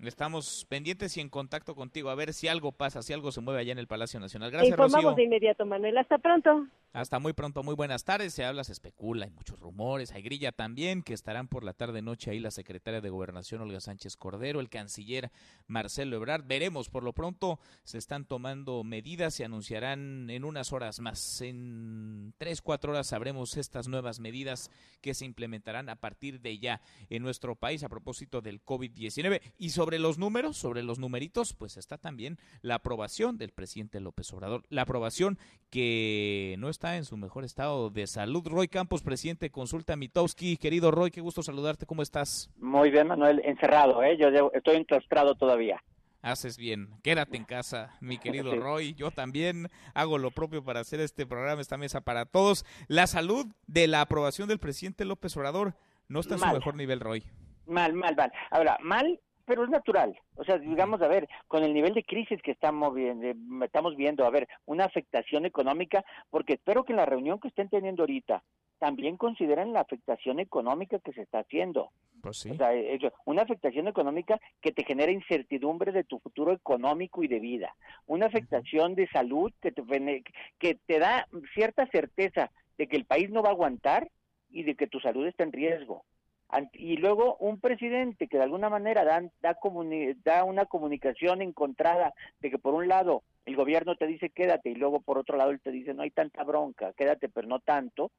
Estamos 0.07 0.65
pendientes 0.69 1.17
y 1.17 1.21
en 1.21 1.29
contacto 1.29 1.75
contigo 1.75 2.09
a 2.09 2.15
ver 2.15 2.33
si 2.33 2.47
algo 2.47 2.71
pasa, 2.71 3.01
si 3.01 3.11
algo 3.11 3.31
se 3.31 3.41
mueve 3.41 3.59
allá 3.59 3.73
en 3.73 3.79
el 3.79 3.87
Palacio 3.87 4.19
Nacional. 4.19 4.49
Gracias, 4.49 4.71
Informamos 4.71 5.15
de 5.15 5.23
inmediato, 5.23 5.65
Manuel. 5.65 5.97
Hasta 5.97 6.17
pronto. 6.17 6.67
Hasta 6.91 7.19
muy 7.19 7.33
pronto, 7.33 7.61
muy 7.61 7.75
buenas 7.75 8.03
tardes. 8.03 8.33
Se 8.33 8.43
habla, 8.43 8.63
se 8.63 8.71
especula, 8.71 9.25
hay 9.25 9.31
muchos 9.31 9.59
rumores, 9.59 10.11
hay 10.11 10.23
grilla 10.23 10.51
también, 10.51 11.03
que 11.03 11.13
estarán 11.13 11.47
por 11.47 11.63
la 11.63 11.73
tarde-noche 11.73 12.31
ahí 12.31 12.39
la 12.39 12.49
secretaria 12.49 12.99
de 12.99 13.11
Gobernación, 13.11 13.61
Olga 13.61 13.79
Sánchez 13.79 14.17
Cordero, 14.17 14.59
el 14.59 14.69
canciller 14.69 15.31
Marcelo 15.67 16.15
Ebrard. 16.15 16.45
Veremos, 16.47 16.89
por 16.89 17.03
lo 17.03 17.13
pronto 17.13 17.59
se 17.83 17.99
están 17.99 18.25
tomando 18.25 18.83
medidas, 18.83 19.35
se 19.35 19.45
anunciarán 19.45 20.31
en 20.31 20.43
unas 20.43 20.73
horas 20.73 20.99
más. 20.99 21.41
En 21.41 22.33
tres, 22.39 22.59
cuatro 22.63 22.91
horas 22.91 23.05
sabremos 23.05 23.55
estas 23.57 23.87
nuevas 23.87 24.19
medidas 24.19 24.71
que 25.01 25.13
se 25.13 25.25
implementarán 25.25 25.89
a 25.89 25.95
partir 25.95 26.41
de 26.41 26.57
ya 26.57 26.81
en 27.11 27.21
nuestro 27.21 27.55
país 27.55 27.83
a 27.83 27.89
propósito 27.89 28.41
del 28.41 28.65
COVID-19. 28.65 29.41
Y 29.59 29.69
sobre 29.69 29.99
los 29.99 30.17
números, 30.17 30.57
sobre 30.57 30.81
los 30.81 30.97
numeritos, 30.97 31.53
pues 31.53 31.77
está 31.77 31.99
también 31.99 32.39
la 32.63 32.75
aprobación 32.75 33.37
del 33.37 33.51
presidente 33.51 33.99
López 33.99 34.33
Obrador, 34.33 34.63
la 34.69 34.81
aprobación 34.81 35.37
que 35.69 36.55
no 36.57 36.69
está 36.79 36.95
en 36.95 37.03
su 37.03 37.17
mejor 37.17 37.43
estado 37.43 37.89
de 37.89 38.07
salud. 38.07 38.47
Roy 38.47 38.69
Campos, 38.69 39.03
presidente 39.03 39.47
de 39.47 39.49
Consulta 39.49 39.97
Mitowski. 39.97 40.55
Querido 40.55 40.91
Roy, 40.91 41.11
qué 41.11 41.19
gusto 41.19 41.43
saludarte. 41.43 41.85
¿Cómo 41.85 42.01
estás? 42.01 42.49
Muy 42.55 42.89
bien, 42.89 43.05
Manuel. 43.05 43.41
Encerrado, 43.43 44.01
¿eh? 44.01 44.15
Yo 44.17 44.29
estoy 44.53 44.77
enclaustrado 44.77 45.35
todavía. 45.35 45.83
Haces 46.21 46.57
bien. 46.57 46.87
Quédate 47.03 47.35
en 47.35 47.43
casa, 47.43 47.97
mi 47.99 48.17
querido 48.17 48.55
Roy. 48.55 48.93
Yo 48.93 49.11
también 49.11 49.67
hago 49.93 50.17
lo 50.17 50.31
propio 50.31 50.63
para 50.63 50.79
hacer 50.79 51.01
este 51.01 51.25
programa, 51.25 51.59
esta 51.59 51.77
mesa 51.77 51.99
para 51.99 52.25
todos. 52.25 52.65
La 52.87 53.07
salud 53.07 53.45
de 53.67 53.87
la 53.87 53.99
aprobación 53.99 54.47
del 54.47 54.59
presidente 54.59 55.03
López 55.03 55.35
Obrador 55.35 55.73
no 56.07 56.21
está 56.21 56.35
en 56.35 56.39
su 56.39 56.47
mejor 56.47 56.75
nivel, 56.75 57.01
Roy. 57.01 57.25
Mal, 57.65 57.91
mal, 57.91 58.15
mal. 58.15 58.31
Ahora, 58.51 58.77
mal 58.81 59.19
pero 59.49 59.63
es 59.63 59.69
natural. 59.71 60.15
O 60.35 60.43
sea, 60.43 60.59
digamos, 60.59 61.01
a 61.01 61.07
ver, 61.07 61.27
con 61.47 61.63
el 61.63 61.73
nivel 61.73 61.95
de 61.95 62.03
crisis 62.03 62.39
que 62.43 62.51
estamos 62.51 62.93
viendo, 62.93 63.65
estamos 63.65 63.95
viendo, 63.95 64.23
a 64.23 64.29
ver, 64.29 64.47
una 64.67 64.85
afectación 64.85 65.43
económica, 65.43 66.05
porque 66.29 66.53
espero 66.53 66.83
que 66.83 66.93
en 66.93 66.97
la 66.97 67.07
reunión 67.07 67.39
que 67.39 67.47
estén 67.47 67.67
teniendo 67.67 68.03
ahorita 68.03 68.43
también 68.77 69.17
consideren 69.17 69.73
la 69.73 69.81
afectación 69.81 70.39
económica 70.39 70.99
que 70.99 71.13
se 71.13 71.23
está 71.23 71.39
haciendo. 71.39 71.89
Pues 72.21 72.37
sí. 72.37 72.51
O 72.51 72.57
sea, 72.57 72.69
una 73.25 73.41
afectación 73.41 73.87
económica 73.87 74.39
que 74.61 74.71
te 74.71 74.83
genera 74.83 75.11
incertidumbre 75.11 75.91
de 75.93 76.03
tu 76.03 76.19
futuro 76.19 76.53
económico 76.53 77.23
y 77.23 77.27
de 77.27 77.39
vida. 77.39 77.75
Una 78.05 78.27
afectación 78.27 78.93
de 78.93 79.07
salud 79.07 79.51
que 79.63 79.71
te, 79.71 79.81
que 80.59 80.75
te 80.75 80.99
da 80.99 81.27
cierta 81.55 81.87
certeza 81.87 82.51
de 82.77 82.87
que 82.87 82.97
el 82.97 83.05
país 83.05 83.31
no 83.31 83.41
va 83.41 83.49
a 83.49 83.53
aguantar 83.53 84.11
y 84.51 84.61
de 84.61 84.75
que 84.75 84.85
tu 84.85 84.99
salud 84.99 85.25
está 85.25 85.43
en 85.43 85.53
riesgo 85.53 86.05
y 86.73 86.97
luego 86.97 87.37
un 87.37 87.59
presidente 87.59 88.27
que 88.27 88.37
de 88.37 88.43
alguna 88.43 88.69
manera 88.69 89.03
da, 89.03 89.21
da, 89.41 90.43
una 90.43 90.65
comunicación 90.65 91.41
encontrada 91.41 92.13
de 92.39 92.49
que 92.49 92.57
por 92.57 92.73
un 92.73 92.87
lado 92.87 93.23
el 93.45 93.55
gobierno 93.55 93.95
te 93.95 94.07
dice 94.07 94.31
quédate 94.31 94.71
y 94.71 94.75
luego 94.75 94.99
por 94.99 95.17
otro 95.17 95.37
lado 95.37 95.51
él 95.51 95.61
te 95.61 95.71
dice 95.71 95.93
no 95.93 96.01
hay 96.01 96.11
tanta 96.11 96.43
bronca, 96.43 96.93
quédate 96.93 97.29
pero 97.29 97.47
no 97.47 97.59
tanto, 97.59 98.11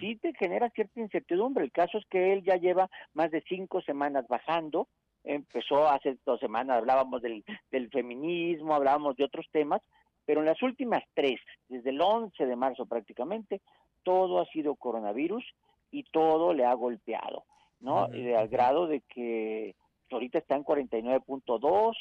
sí 0.00 0.16
te 0.16 0.34
genera 0.34 0.68
cierta 0.70 1.00
incertidumbre. 1.00 1.64
El 1.64 1.72
caso 1.72 1.98
es 1.98 2.04
que 2.06 2.34
él 2.34 2.42
ya 2.44 2.56
lleva 2.56 2.90
más 3.14 3.30
de 3.30 3.42
cinco 3.48 3.80
semanas 3.80 4.26
bajando, 4.28 4.88
empezó 5.24 5.88
hace 5.88 6.18
dos 6.26 6.40
semanas, 6.40 6.76
hablábamos 6.76 7.22
del, 7.22 7.42
del 7.70 7.88
feminismo, 7.90 8.74
hablábamos 8.74 9.16
de 9.16 9.24
otros 9.24 9.46
temas, 9.50 9.80
pero 10.26 10.40
en 10.40 10.46
las 10.46 10.60
últimas 10.62 11.02
tres, 11.14 11.40
desde 11.68 11.90
el 11.90 12.00
11 12.00 12.44
de 12.44 12.56
marzo 12.56 12.84
prácticamente, 12.84 13.62
todo 14.02 14.40
ha 14.40 14.46
sido 14.46 14.74
coronavirus 14.74 15.44
y 15.90 16.04
todo 16.04 16.52
le 16.52 16.64
ha 16.64 16.74
golpeado. 16.74 17.44
¿No? 17.82 18.04
al 18.04 18.48
grado 18.48 18.86
de 18.86 19.00
que 19.00 19.74
ahorita 20.10 20.38
está 20.38 20.56
en 20.56 20.64
49.2, 20.64 21.94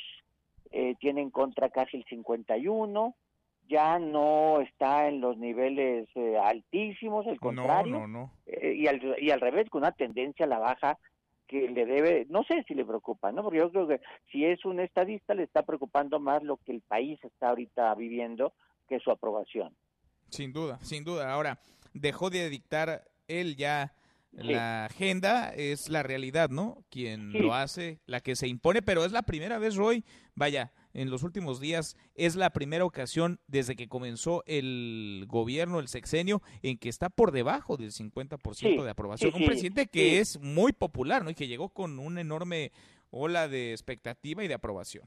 eh, 0.72 0.96
tiene 1.00 1.22
en 1.22 1.32
contra 1.32 1.70
casi 1.70 1.98
el 1.98 2.06
51, 2.06 3.16
ya 3.68 4.00
no 4.00 4.62
está 4.62 5.08
en 5.08 5.22
los 5.22 5.38
niveles 5.38 6.08
eh, 6.16 6.38
altísimos, 6.38 7.26
al 7.28 7.40
contrario, 7.40 8.30
eh, 8.46 8.74
y, 8.76 8.88
al, 8.88 9.16
y 9.20 9.32
al 9.32 9.42
revés, 9.42 9.70
con 9.70 9.82
una 9.82 9.92
tendencia 9.92 10.46
a 10.46 10.50
la 10.50 10.60
baja 10.60 10.98
que 11.48 11.70
le 11.70 11.86
debe, 11.86 12.26
no 12.30 12.44
sé 12.44 12.64
si 12.68 12.74
le 12.74 12.86
preocupa, 12.86 13.32
¿no? 13.32 13.44
Porque 13.44 13.60
yo 13.60 13.72
creo 13.72 13.88
que 13.88 14.00
si 14.32 14.46
es 14.46 14.64
un 14.64 14.80
estadista 14.80 15.34
le 15.34 15.44
está 15.44 15.64
preocupando 15.64 16.20
más 16.20 16.44
lo 16.44 16.58
que 16.58 16.72
el 16.72 16.82
país 16.82 17.20
está 17.24 17.50
ahorita 17.50 17.94
viviendo 17.96 18.54
que 18.88 19.00
su 19.00 19.12
aprobación. 19.12 19.76
Sin 20.30 20.54
duda, 20.54 20.80
sin 20.82 21.04
duda. 21.04 21.34
Ahora, 21.34 21.60
dejó 21.94 22.30
de 22.30 22.50
dictar 22.50 23.04
él 23.28 23.58
ya 23.58 23.94
la 24.32 24.86
agenda 24.86 25.54
es 25.54 25.90
la 25.90 26.04
realidad, 26.04 26.50
¿no? 26.50 26.84
Quien 26.90 27.34
lo 27.34 27.54
hace, 27.54 28.00
la 28.06 28.22
que 28.22 28.36
se 28.36 28.48
impone, 28.48 28.82
pero 28.82 29.06
es 29.06 29.12
la 29.12 29.24
primera 29.24 29.60
vez, 29.60 29.76
Roy, 29.76 30.04
vaya, 30.36 30.72
en 30.94 31.10
los 31.10 31.24
últimos 31.24 31.60
días 31.60 31.98
es 32.16 32.36
la 32.36 32.50
primera 32.52 32.86
ocasión 32.86 33.40
desde 33.48 33.76
que 33.76 33.88
comenzó 33.88 34.44
el 34.46 35.26
gobierno, 35.28 35.80
el 35.80 35.88
sexenio, 35.88 36.42
en 36.64 36.78
que 36.78 36.90
está 36.90 37.10
por 37.10 37.32
debajo 37.32 37.78
del 37.78 37.92
50% 37.92 38.84
de 38.84 38.90
aprobación. 38.90 39.34
Un 39.34 39.46
presidente 39.46 39.88
que 39.88 40.20
es 40.20 40.40
muy 40.40 40.74
popular, 40.74 41.24
¿no? 41.24 41.30
Y 41.30 41.36
que 41.36 41.48
llegó 41.48 41.70
con 41.70 42.00
una 42.00 42.22
enorme 42.22 42.72
ola 43.10 43.48
de 43.48 43.72
expectativa 43.72 44.44
y 44.44 44.48
de 44.48 44.54
aprobación. 44.54 45.06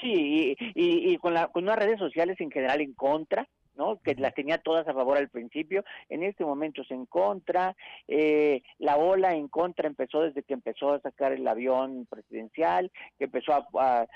Sí, 0.00 0.56
y, 0.74 1.16
con, 1.18 1.34
la, 1.34 1.48
con 1.48 1.64
unas 1.64 1.78
redes 1.78 1.98
sociales 1.98 2.40
en 2.40 2.50
general 2.50 2.80
en 2.80 2.92
contra, 2.92 3.48
¿no? 3.76 4.00
que 4.00 4.14
las 4.14 4.34
tenía 4.34 4.58
todas 4.58 4.86
a 4.88 4.94
favor 4.94 5.18
al 5.18 5.28
principio, 5.28 5.84
en 6.08 6.22
este 6.22 6.44
momento 6.44 6.82
es 6.82 6.90
en 6.90 7.06
contra, 7.06 7.76
eh, 8.08 8.62
la 8.78 8.96
ola 8.96 9.34
en 9.34 9.48
contra 9.48 9.88
empezó 9.88 10.22
desde 10.22 10.42
que 10.42 10.54
empezó 10.54 10.92
a 10.92 11.00
sacar 11.00 11.32
el 11.32 11.46
avión 11.46 12.06
presidencial, 12.06 12.90
que 13.18 13.24
empezó 13.24 13.54
a, 13.54 14.06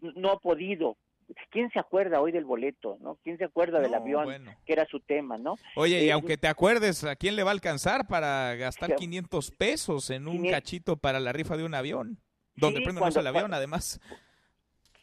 no 0.00 0.30
ha 0.30 0.38
podido 0.38 0.96
¿Quién 1.50 1.70
se 1.70 1.78
acuerda 1.78 2.20
hoy 2.20 2.32
del 2.32 2.44
boleto, 2.44 2.98
no? 3.00 3.18
¿Quién 3.22 3.38
se 3.38 3.44
acuerda 3.44 3.80
del 3.80 3.94
avión, 3.94 4.44
que 4.66 4.72
era 4.72 4.86
su 4.86 5.00
tema, 5.00 5.38
no? 5.38 5.56
Oye, 5.76 6.04
y 6.04 6.08
eh, 6.08 6.12
aunque 6.12 6.36
te 6.36 6.48
acuerdes, 6.48 7.04
¿a 7.04 7.16
quién 7.16 7.36
le 7.36 7.42
va 7.42 7.50
a 7.50 7.52
alcanzar 7.52 8.06
para 8.06 8.54
gastar 8.56 8.94
500 8.94 9.50
pesos 9.52 10.10
en 10.10 10.28
un 10.28 10.48
cachito 10.50 10.96
para 10.96 11.20
la 11.20 11.32
rifa 11.32 11.56
de 11.56 11.64
un 11.64 11.74
avión? 11.74 12.18
Donde 12.56 12.80
sí, 12.84 13.18
el 13.18 13.26
avión, 13.26 13.52
además. 13.52 14.00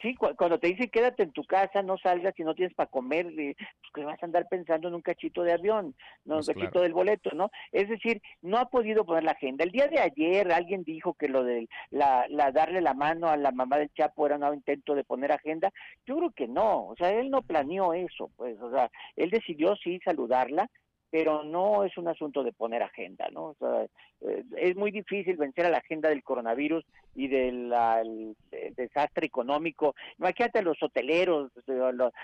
Sí, 0.01 0.15
cuando 0.15 0.59
te 0.59 0.67
dicen 0.67 0.89
quédate 0.89 1.23
en 1.23 1.31
tu 1.31 1.43
casa, 1.43 1.81
no 1.83 1.97
salgas 1.97 2.33
si 2.35 2.43
no 2.43 2.55
tienes 2.55 2.73
para 2.73 2.89
comer, 2.89 3.27
pues 3.35 3.55
que 3.93 4.03
vas 4.03 4.21
a 4.21 4.25
andar 4.25 4.47
pensando 4.49 4.87
en 4.87 4.95
un 4.95 5.01
cachito 5.01 5.43
de 5.43 5.53
avión, 5.53 5.95
no 6.25 6.37
un 6.37 6.43
pues 6.43 6.55
cachito 6.55 6.81
del 6.81 6.93
boleto, 6.93 7.29
¿no? 7.33 7.51
Es 7.71 7.87
decir, 7.87 8.21
no 8.41 8.57
ha 8.57 8.69
podido 8.69 9.05
poner 9.05 9.23
la 9.23 9.31
agenda. 9.31 9.63
El 9.63 9.71
día 9.71 9.87
de 9.87 9.99
ayer 9.99 10.51
alguien 10.51 10.83
dijo 10.83 11.13
que 11.13 11.27
lo 11.27 11.43
de 11.43 11.67
la, 11.91 12.25
la 12.29 12.51
darle 12.51 12.81
la 12.81 12.93
mano 12.93 13.29
a 13.29 13.37
la 13.37 13.51
mamá 13.51 13.77
del 13.77 13.93
Chapo 13.93 14.25
era 14.25 14.37
un 14.37 14.55
intento 14.55 14.95
de 14.95 15.03
poner 15.03 15.31
agenda. 15.31 15.71
Yo 16.05 16.17
creo 16.17 16.31
que 16.31 16.47
no, 16.47 16.87
o 16.87 16.95
sea, 16.95 17.11
él 17.11 17.29
no 17.29 17.41
planeó 17.41 17.93
eso, 17.93 18.31
pues, 18.37 18.59
o 18.59 18.71
sea, 18.71 18.89
él 19.15 19.29
decidió 19.29 19.75
sí 19.75 19.99
saludarla, 20.03 20.69
pero 21.11 21.43
no 21.43 21.83
es 21.83 21.95
un 21.97 22.07
asunto 22.07 22.41
de 22.41 22.53
poner 22.53 22.81
agenda, 22.81 23.27
¿no? 23.31 23.47
O 23.47 23.55
sea, 23.59 23.83
eh, 24.21 24.43
es 24.55 24.77
muy 24.77 24.91
difícil 24.91 25.35
vencer 25.35 25.65
a 25.65 25.69
la 25.69 25.79
agenda 25.79 26.07
del 26.07 26.23
coronavirus 26.23 26.85
y 27.15 27.27
del 27.27 28.35
desastre 28.77 29.27
económico. 29.27 29.93
Imagínate 30.17 30.59
a 30.59 30.63
los 30.63 30.81
hoteleros, 30.81 31.51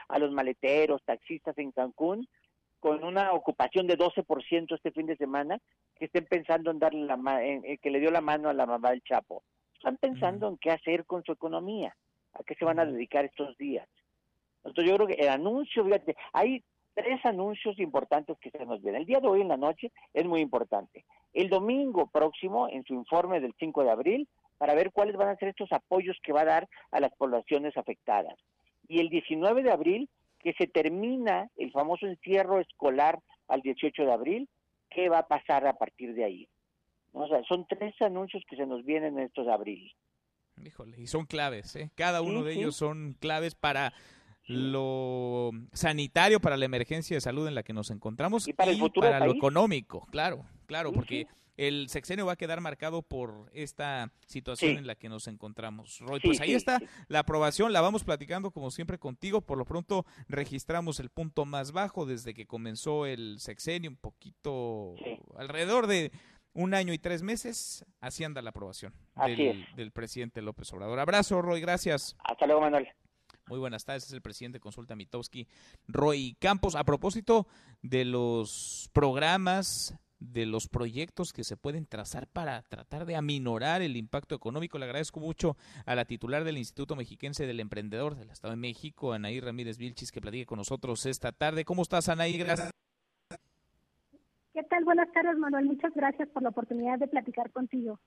a 0.08 0.20
los, 0.20 0.32
maleteros, 0.32 1.04
taxistas 1.04 1.58
en 1.58 1.72
Cancún, 1.74 2.30
con 2.80 3.04
una 3.04 3.34
ocupación 3.34 3.88
de 3.88 3.98
12% 3.98 4.76
este 4.76 4.92
fin 4.92 5.06
de 5.06 5.18
semana, 5.18 5.60
que 5.98 6.06
estén 6.06 6.26
pensando 6.26 6.72
en 6.72 6.80
darle 6.80 7.06
la 7.06 7.18
que 7.82 7.90
le 7.90 8.00
dio 8.00 8.10
la 8.10 8.22
mano 8.22 8.48
a 8.48 8.54
la 8.54 8.66
mamá 8.66 8.92
del 8.92 9.04
Chapo. 9.04 9.44
Están 9.76 9.98
pensando 9.98 10.48
en 10.48 10.58
qué 10.58 10.72
hacer 10.72 11.06
con 11.06 11.24
su 11.24 11.34
economía. 11.34 11.94
¿A 12.34 12.44
qué 12.44 12.56
se 12.56 12.66
van 12.66 12.80
a 12.80 12.86
dedicar 12.86 13.26
estos 13.26 13.58
días? 13.58 13.88
Entonces 14.64 14.90
yo 14.90 14.96
creo 14.96 15.08
que 15.08 15.22
el 15.24 15.30
anuncio, 15.30 15.84
fíjate, 15.84 16.16
hay 16.32 16.64
tres 16.98 17.24
anuncios 17.26 17.78
importantes 17.78 18.40
que 18.40 18.50
se 18.50 18.66
nos 18.66 18.82
vienen. 18.82 19.02
El 19.02 19.08
día 19.08 19.20
de 19.20 19.28
hoy 19.28 19.42
en 19.42 19.50
la 19.50 19.58
noche 19.58 19.92
es 20.16 20.26
muy 20.26 20.42
importante. 20.42 21.06
El 21.32 21.48
domingo 21.48 22.08
próximo, 22.08 22.68
en 22.70 22.84
su 22.86 22.96
informe 22.96 23.40
del 23.40 23.54
5 23.60 23.84
de 23.84 23.92
abril, 23.92 24.28
para 24.58 24.74
ver 24.74 24.92
cuáles 24.92 25.16
van 25.16 25.30
a 25.30 25.36
ser 25.36 25.50
estos 25.50 25.72
apoyos 25.72 26.18
que 26.24 26.34
va 26.34 26.42
a 26.42 26.46
dar 26.46 26.70
a 26.90 27.00
las 27.00 27.14
poblaciones 27.14 27.78
afectadas. 27.78 28.34
Y 28.88 29.00
el 29.00 29.10
19 29.10 29.62
de 29.62 29.72
abril, 29.72 30.10
que 30.40 30.54
se 30.54 30.66
termina 30.66 31.52
el 31.56 31.72
famoso 31.72 32.08
encierro 32.08 32.60
escolar 32.60 33.20
al 33.48 33.62
18 33.62 34.04
de 34.04 34.12
abril, 34.12 34.50
¿qué 34.90 35.08
va 35.08 35.20
a 35.20 35.28
pasar 35.28 35.68
a 35.68 35.74
partir 35.74 36.16
de 36.16 36.24
ahí? 36.24 36.50
O 37.14 37.28
sea, 37.28 37.44
son 37.44 37.68
tres 37.68 37.94
anuncios 38.02 38.44
que 38.50 38.56
se 38.56 38.66
nos 38.66 38.84
vienen 38.84 39.20
en 39.20 39.26
estos 39.26 39.48
abril. 39.48 39.94
Híjole, 40.66 41.00
y 41.00 41.06
son 41.06 41.28
claves, 41.28 41.76
¿eh? 41.76 41.92
Cada 41.94 42.24
uno 42.24 42.44
de 42.44 42.54
ellos 42.54 42.76
son 42.76 43.16
claves 43.20 43.54
para 43.54 43.94
lo 44.48 45.52
sanitario, 45.74 46.40
para 46.40 46.58
la 46.58 46.66
emergencia 46.66 47.18
de 47.18 47.22
salud 47.22 47.48
en 47.48 47.56
la 47.56 47.64
que 47.64 47.74
nos 47.74 47.92
encontramos 47.92 48.48
y 48.48 48.54
para, 48.54 48.72
el 48.72 48.80
futuro 48.80 49.10
para 49.10 49.26
lo 49.26 49.34
económico, 49.34 50.08
claro, 50.10 50.46
claro, 50.66 50.92
porque 50.94 51.28
el 51.58 51.90
sexenio 51.90 52.26
va 52.26 52.34
a 52.34 52.38
quedar 52.38 52.62
marcado 52.62 53.02
por 53.02 53.50
esta 53.52 54.12
situación 54.28 54.78
en 54.78 54.88
la 54.88 54.96
que 54.96 55.10
nos 55.10 55.28
encontramos. 55.28 56.00
Roy, 56.00 56.20
pues 56.20 56.40
ahí 56.40 56.54
está 56.54 56.80
la 57.08 57.20
aprobación, 57.20 57.74
la 57.74 57.82
vamos 57.82 58.04
platicando 58.04 58.52
como 58.52 58.70
siempre 58.70 59.00
contigo. 59.00 59.42
Por 59.42 59.58
lo 59.58 59.66
pronto 59.66 60.06
registramos 60.30 61.00
el 61.00 61.10
punto 61.10 61.46
más 61.46 61.72
bajo 61.72 62.06
desde 62.06 62.36
que 62.36 62.46
comenzó 62.46 63.08
el 63.08 63.40
sexenio, 63.40 63.90
un 63.90 63.98
poquito 63.98 64.94
alrededor 65.36 65.88
de 65.88 66.12
un 66.54 66.76
año 66.76 66.94
y 66.94 67.00
tres 67.00 67.24
meses. 67.24 67.84
Así 68.02 68.24
anda 68.24 68.42
la 68.44 68.52
aprobación 68.52 68.94
del, 69.26 69.66
del 69.76 69.92
presidente 69.92 70.44
López 70.44 70.72
Obrador. 70.74 71.00
Abrazo, 71.00 71.42
Roy, 71.42 71.60
gracias. 71.60 72.16
Hasta 72.24 72.46
luego, 72.46 72.62
Manuel. 72.62 72.88
Muy 73.48 73.60
buenas 73.60 73.86
tardes, 73.86 74.06
es 74.06 74.12
el 74.12 74.22
presidente 74.22 74.58
de 74.58 74.62
Consulta 74.62 74.96
Mitowski, 74.96 75.48
Roy 75.88 76.36
Campos. 76.40 76.76
A 76.76 76.84
propósito 76.84 77.48
de 77.82 78.04
los 78.04 78.90
programas, 78.92 79.96
de 80.20 80.46
los 80.46 80.68
proyectos 80.68 81.32
que 81.32 81.46
se 81.46 81.56
pueden 81.56 81.86
trazar 81.86 82.28
para 82.28 82.62
tratar 82.64 83.06
de 83.06 83.16
aminorar 83.16 83.82
el 83.82 83.96
impacto 83.96 84.36
económico, 84.36 84.78
le 84.78 84.86
agradezco 84.86 85.22
mucho 85.22 85.56
a 85.86 85.96
la 85.96 86.04
titular 86.04 86.44
del 86.44 86.58
Instituto 86.58 86.98
Mexiquense 86.98 87.48
del 87.48 87.62
Emprendedor 87.62 88.16
del 88.16 88.32
Estado 88.32 88.52
de 88.52 88.58
México, 88.58 89.14
Anaí 89.14 89.40
Ramírez 89.40 89.78
Vilchis, 89.78 90.12
que 90.12 90.20
platique 90.20 90.46
con 90.46 90.58
nosotros 90.58 91.06
esta 91.06 91.32
tarde. 91.32 91.64
¿Cómo 91.64 91.84
estás, 91.84 92.10
Anaí? 92.10 92.38
Gracias. 92.38 92.72
¿Qué 94.54 94.64
tal? 94.64 94.84
Buenas 94.84 95.10
tardes, 95.14 95.38
Manuel. 95.38 95.66
Muchas 95.68 95.94
gracias 95.94 96.28
por 96.30 96.44
la 96.44 96.50
oportunidad 96.50 97.00
de 97.00 97.08
platicar 97.08 97.52
contigo. 97.52 98.00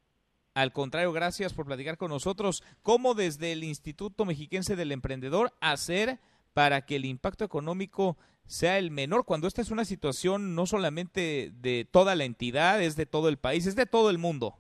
Al 0.55 0.73
contrario, 0.73 1.13
gracias 1.13 1.55
por 1.55 1.67
platicar 1.67 1.97
con 1.97 2.11
nosotros. 2.11 2.65
¿Cómo 2.83 3.15
desde 3.15 3.53
el 3.53 3.63
Instituto 3.65 4.25
Mexiquense 4.25 4.77
del 4.77 4.93
Emprendedor 4.93 5.53
hacer 5.61 6.19
para 6.53 6.83
que 6.83 6.97
el 6.97 7.05
impacto 7.05 7.45
económico 7.45 8.17
sea 8.47 8.79
el 8.79 8.91
menor 8.91 9.25
cuando 9.25 9.47
esta 9.47 9.63
es 9.63 9.71
una 9.71 9.85
situación 9.85 10.57
no 10.57 10.67
solamente 10.67 11.53
de 11.55 11.87
toda 11.89 12.17
la 12.17 12.25
entidad, 12.25 12.83
es 12.83 12.97
de 12.97 13.07
todo 13.07 13.29
el 13.29 13.37
país, 13.37 13.67
es 13.67 13.77
de 13.77 13.87
todo 13.87 14.11
el 14.11 14.19
mundo? 14.19 14.57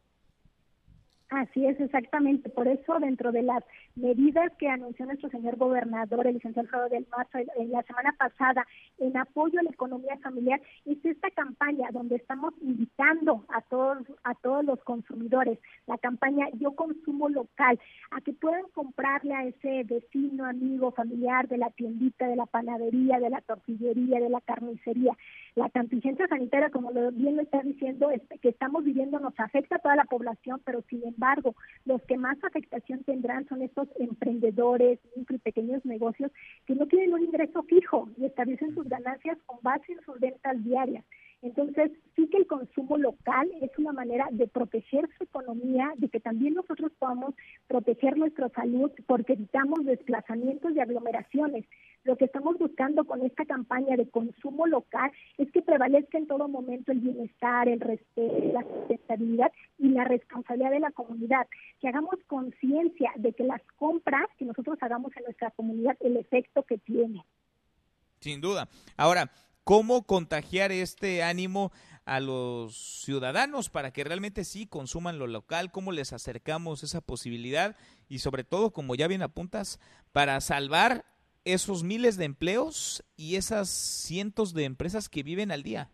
Así 1.30 1.64
es, 1.66 1.80
exactamente. 1.80 2.50
Por 2.50 2.66
eso, 2.66 2.98
dentro 3.00 3.32
de 3.32 3.42
las 3.42 3.64
medidas 3.96 4.52
que 4.58 4.68
anunció 4.68 5.06
nuestro 5.06 5.30
señor 5.30 5.56
gobernador, 5.56 6.26
el 6.26 6.34
licenciado 6.34 6.88
del 6.88 7.06
Mazo, 7.10 7.38
en 7.56 7.70
la 7.70 7.82
semana 7.82 8.14
pasada, 8.18 8.66
en 8.98 9.16
apoyo 9.16 9.60
a 9.60 9.62
la 9.62 9.70
economía 9.70 10.16
familiar, 10.18 10.60
es 10.84 11.04
esta 11.04 11.30
campaña 11.30 11.88
donde 11.92 12.16
estamos 12.16 12.54
invitando 12.60 13.44
a 13.48 13.60
todos, 13.62 13.98
a 14.24 14.34
todos 14.34 14.64
los 14.64 14.82
consumidores, 14.84 15.58
la 15.86 15.98
campaña 15.98 16.48
Yo 16.54 16.72
Consumo 16.72 17.28
Local, 17.28 17.78
a 18.10 18.20
que 18.20 18.32
puedan 18.32 18.64
comprarle 18.72 19.34
a 19.34 19.44
ese 19.44 19.84
vecino, 19.84 20.44
amigo, 20.44 20.92
familiar 20.92 21.48
de 21.48 21.58
la 21.58 21.70
tiendita, 21.70 22.26
de 22.26 22.36
la 22.36 22.46
panadería, 22.46 23.18
de 23.18 23.30
la 23.30 23.40
tortillería, 23.40 24.20
de 24.20 24.30
la 24.30 24.40
carnicería. 24.40 25.16
La 25.54 25.68
contingencia 25.70 26.28
sanitaria, 26.28 26.70
como 26.70 26.92
bien 27.12 27.36
lo 27.36 27.42
está 27.42 27.60
diciendo, 27.62 28.10
es 28.10 28.22
que 28.40 28.50
estamos 28.50 28.84
viviendo 28.84 29.18
nos 29.18 29.38
afecta 29.38 29.76
a 29.76 29.78
toda 29.80 29.96
la 29.96 30.04
población, 30.04 30.60
pero 30.64 30.82
sin 30.88 31.04
embargo, 31.04 31.54
los 31.84 32.02
que 32.02 32.16
más 32.16 32.42
afectación 32.44 33.04
tendrán 33.04 33.46
son 33.48 33.62
estos 33.62 33.79
emprendedores, 33.98 34.98
micro 35.16 35.36
y 35.36 35.40
pequeños 35.40 35.84
negocios 35.84 36.30
que 36.66 36.74
no 36.74 36.86
tienen 36.86 37.12
un 37.12 37.22
ingreso 37.22 37.62
fijo 37.64 38.08
y 38.16 38.26
establecen 38.26 38.74
sus 38.74 38.88
ganancias 38.88 39.38
con 39.46 39.58
base 39.62 39.92
en 39.92 40.00
sus 40.02 40.18
ventas 40.18 40.62
diarias. 40.64 41.04
Entonces, 41.42 41.90
sí 42.16 42.28
que 42.28 42.36
el 42.36 42.46
consumo 42.46 42.98
local 42.98 43.50
es 43.62 43.70
una 43.78 43.92
manera 43.92 44.28
de 44.30 44.46
proteger 44.46 45.08
su 45.16 45.24
economía, 45.24 45.92
de 45.96 46.10
que 46.10 46.20
también 46.20 46.54
nosotros 46.54 46.92
podamos 46.98 47.34
proteger 47.66 48.18
nuestra 48.18 48.50
salud 48.50 48.90
porque 49.06 49.32
evitamos 49.32 49.84
desplazamientos 49.86 50.72
y 50.74 50.80
aglomeraciones. 50.80 51.64
Lo 52.04 52.16
que 52.16 52.26
estamos 52.26 52.58
buscando 52.58 53.04
con 53.04 53.24
esta 53.24 53.46
campaña 53.46 53.96
de 53.96 54.08
consumo 54.08 54.66
local 54.66 55.10
es 55.38 55.50
que 55.50 55.62
prevalezca 55.62 56.18
en 56.18 56.26
todo 56.26 56.46
momento 56.48 56.92
el 56.92 57.00
bienestar, 57.00 57.68
el 57.68 57.80
respeto, 57.80 58.52
la 58.52 58.62
sustentabilidad 58.62 59.52
y 59.78 59.88
la 59.88 60.04
responsabilidad 60.04 60.70
de 60.70 60.80
la 60.80 60.92
comunidad. 60.92 61.46
Que 61.80 61.88
hagamos 61.88 62.16
conciencia 62.26 63.12
de 63.16 63.32
que 63.32 63.44
las 63.44 63.62
compras 63.76 64.26
que 64.38 64.44
nosotros 64.44 64.78
hagamos 64.82 65.16
en 65.16 65.24
nuestra 65.24 65.50
comunidad, 65.52 65.96
el 66.00 66.18
efecto 66.18 66.62
que 66.64 66.78
tiene. 66.78 67.24
Sin 68.20 68.40
duda. 68.42 68.68
Ahora, 68.98 69.30
¿cómo 69.64 70.06
contagiar 70.06 70.72
este 70.72 71.22
ánimo 71.22 71.72
a 72.04 72.20
los 72.20 73.02
ciudadanos 73.04 73.70
para 73.70 73.92
que 73.92 74.04
realmente 74.04 74.44
sí 74.44 74.66
consuman 74.66 75.18
lo 75.18 75.26
local? 75.26 75.70
¿Cómo 75.70 75.92
les 75.92 76.12
acercamos 76.12 76.82
esa 76.82 77.00
posibilidad? 77.00 77.76
Y 78.08 78.18
sobre 78.18 78.44
todo, 78.44 78.72
como 78.72 78.94
ya 78.94 79.06
bien 79.06 79.22
apuntas, 79.22 79.78
para 80.12 80.40
salvar 80.40 81.04
esos 81.44 81.82
miles 81.82 82.16
de 82.16 82.24
empleos 82.24 83.04
y 83.16 83.36
esas 83.36 83.68
cientos 83.68 84.54
de 84.54 84.64
empresas 84.64 85.08
que 85.08 85.22
viven 85.22 85.52
al 85.52 85.62
día? 85.62 85.90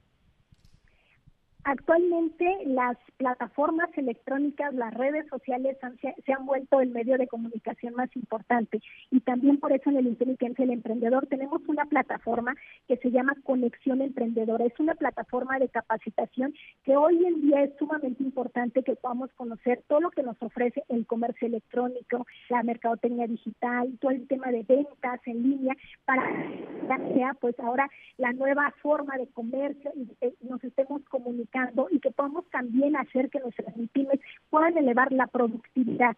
Actualmente 1.68 2.46
las 2.66 2.96
plataformas 3.16 3.90
electrónicas, 3.98 4.72
las 4.72 4.94
redes 4.94 5.26
sociales 5.28 5.76
se, 6.00 6.32
han 6.32 6.46
vuelto 6.46 6.80
el 6.80 6.90
medio 6.90 7.18
de 7.18 7.26
comunicación 7.26 7.92
más 7.94 8.08
importante 8.14 8.80
y 9.10 9.18
también 9.18 9.58
por 9.58 9.72
eso 9.72 9.90
en 9.90 9.96
el 9.96 10.06
Inteligencia 10.06 10.64
del 10.64 10.74
Emprendedor 10.74 11.26
tenemos 11.26 11.60
una 11.66 11.84
plataforma 11.86 12.54
que 12.86 12.98
se 12.98 13.10
llama 13.10 13.34
Conexión 13.42 14.00
Emprendedora. 14.00 14.64
Es 14.64 14.78
una 14.78 14.94
plataforma 14.94 15.58
de 15.58 15.68
capacitación 15.68 16.54
que 16.84 16.96
hoy 16.96 17.26
en 17.26 17.40
día 17.42 17.64
es 17.64 17.76
sumamente 17.80 18.22
importante 18.22 18.84
que 18.84 18.94
podamos 18.94 19.32
conocer 19.32 19.82
todo 19.88 20.02
lo 20.02 20.10
que 20.12 20.22
nos 20.22 20.40
ofrece 20.40 20.84
el 20.88 21.04
comercio 21.04 21.48
electrónico, 21.48 22.28
la 22.48 22.62
mercadotecnia 22.62 23.26
digital, 23.26 23.92
todo 24.00 24.12
el 24.12 24.28
tema 24.28 24.52
de 24.52 24.62
ventas 24.62 25.20
en 25.26 25.42
línea 25.42 25.74
para 26.04 26.22
que 26.32 27.14
sea 27.14 27.34
pues 27.40 27.58
ahora 27.58 27.90
la 28.18 28.32
nueva 28.32 28.72
forma 28.80 29.18
de 29.18 29.26
comercio 29.26 29.90
y 29.96 30.46
nos 30.48 30.62
estemos 30.62 31.02
comunicando 31.08 31.55
y 31.90 32.00
que 32.00 32.10
podamos 32.10 32.44
también 32.50 32.96
hacer 32.96 33.30
que 33.30 33.40
nuestras 33.40 33.74
pymes 33.92 34.20
puedan 34.50 34.76
elevar 34.76 35.12
la 35.12 35.26
productividad 35.26 36.16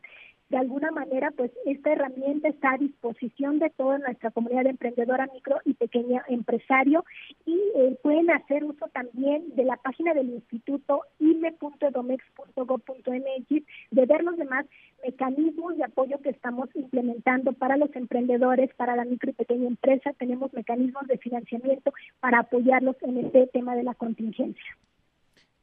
de 0.48 0.56
alguna 0.56 0.90
manera, 0.90 1.30
pues 1.32 1.52
esta 1.66 1.92
herramienta 1.92 2.48
está 2.48 2.72
a 2.72 2.78
disposición 2.78 3.58
de 3.58 3.68
toda 3.68 3.98
nuestra 3.98 4.30
comunidad 4.30 4.64
de 4.64 4.70
emprendedora, 4.70 5.28
micro 5.32 5.58
y 5.66 5.74
pequeña 5.74 6.24
empresario 6.28 7.04
y 7.44 7.60
eh, 7.76 7.98
pueden 8.02 8.30
hacer 8.30 8.64
uso 8.64 8.88
también 8.88 9.54
de 9.56 9.64
la 9.64 9.76
página 9.76 10.14
del 10.14 10.30
instituto 10.30 11.02
ime.domex.gov.mx 11.18 13.66
de 13.90 14.06
ver 14.06 14.24
los 14.24 14.38
demás 14.38 14.64
mecanismos 15.04 15.76
de 15.76 15.84
apoyo 15.84 16.18
que 16.22 16.30
estamos 16.30 16.70
implementando 16.74 17.52
para 17.52 17.76
los 17.76 17.94
emprendedores, 17.94 18.72
para 18.74 18.96
la 18.96 19.04
micro 19.04 19.28
y 19.30 19.34
pequeña 19.34 19.68
empresa. 19.68 20.14
Tenemos 20.14 20.54
mecanismos 20.54 21.06
de 21.08 21.18
financiamiento 21.18 21.92
para 22.20 22.38
apoyarlos 22.40 22.96
en 23.02 23.18
este 23.18 23.48
tema 23.48 23.76
de 23.76 23.82
la 23.82 23.92
contingencia. 23.92 24.78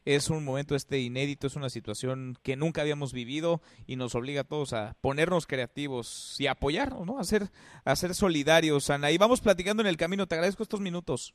Es 0.06 0.30
un 0.30 0.46
momento 0.46 0.76
este 0.76 1.00
inédito, 1.00 1.48
es 1.48 1.56
una 1.56 1.70
situación 1.70 2.38
que 2.44 2.56
nunca 2.56 2.82
habíamos 2.82 3.12
vivido 3.12 3.62
y 3.88 3.96
nos 3.96 4.14
obliga 4.14 4.42
a 4.42 4.44
todos 4.44 4.74
a 4.74 4.96
ponernos 5.02 5.48
creativos 5.48 6.40
y 6.40 6.46
apoyarnos, 6.46 7.08
¿no? 7.08 7.18
A 7.18 7.24
ser, 7.24 7.50
a 7.84 7.96
ser 7.96 8.14
solidarios, 8.14 8.92
Ana. 8.92 9.10
Y 9.10 9.18
vamos 9.18 9.42
platicando 9.42 9.82
en 9.82 9.88
el 9.88 9.98
camino. 9.98 10.28
Te 10.28 10.36
agradezco 10.36 10.62
estos 10.62 10.80
minutos. 10.80 11.34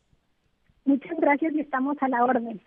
Muchas 0.85 1.19
gracias 1.19 1.53
y 1.55 1.61
estamos 1.61 1.97
a 2.01 2.09
la 2.09 2.25
orden. 2.25 2.63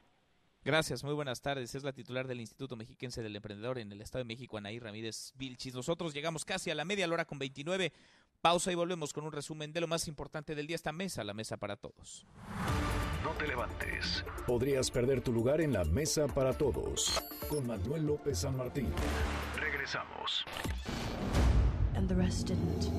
Gracias, 0.66 1.06
muy 1.06 1.14
buenas 1.14 1.42
tardes. 1.42 1.74
Es 1.74 1.84
la 1.84 1.94
titular 1.94 2.28
del 2.28 2.42
Instituto 2.42 2.76
Mexiquense 2.76 3.22
del 3.22 3.38
Emprendedor 3.38 3.80
en 3.80 3.92
el 3.92 4.02
Estado 4.02 4.26
de 4.26 4.28
México, 4.28 4.58
Anaí 4.58 4.80
Ramírez 4.80 5.34
Vilchis. 5.38 5.74
Nosotros 5.74 6.14
llegamos 6.14 6.44
casi 6.44 6.70
a 6.70 6.76
la 6.76 6.84
media 6.84 7.08
hora 7.08 7.24
con 7.24 7.40
29. 7.40 7.94
Pausa 8.42 8.74
y 8.74 8.76
volvemos 8.76 9.14
con 9.14 9.24
un 9.24 9.32
resumen 9.32 9.72
de 9.72 9.80
lo 9.80 9.88
más 9.88 10.10
importante 10.10 10.54
del 10.54 10.68
día. 10.68 10.76
Esta 10.76 10.92
mesa, 10.92 11.24
la 11.24 11.34
mesa 11.34 11.56
para 11.56 11.78
todos. 11.78 12.26
No 13.24 13.30
te 13.32 13.48
levantes. 13.48 14.26
Podrías 14.46 14.92
perder 14.92 15.22
tu 15.22 15.32
lugar 15.32 15.62
en 15.62 15.72
la 15.72 15.86
mesa 15.86 16.28
para 16.28 16.52
todos. 16.54 17.22
Con 17.48 17.66
Manuel 17.66 18.06
López 18.06 18.40
San 18.40 18.58
Martín. 18.58 18.88
Regresamos. 19.60 20.44
And 21.96 22.10
the 22.10 22.16
rest 22.16 22.48
didn't. 22.48 22.92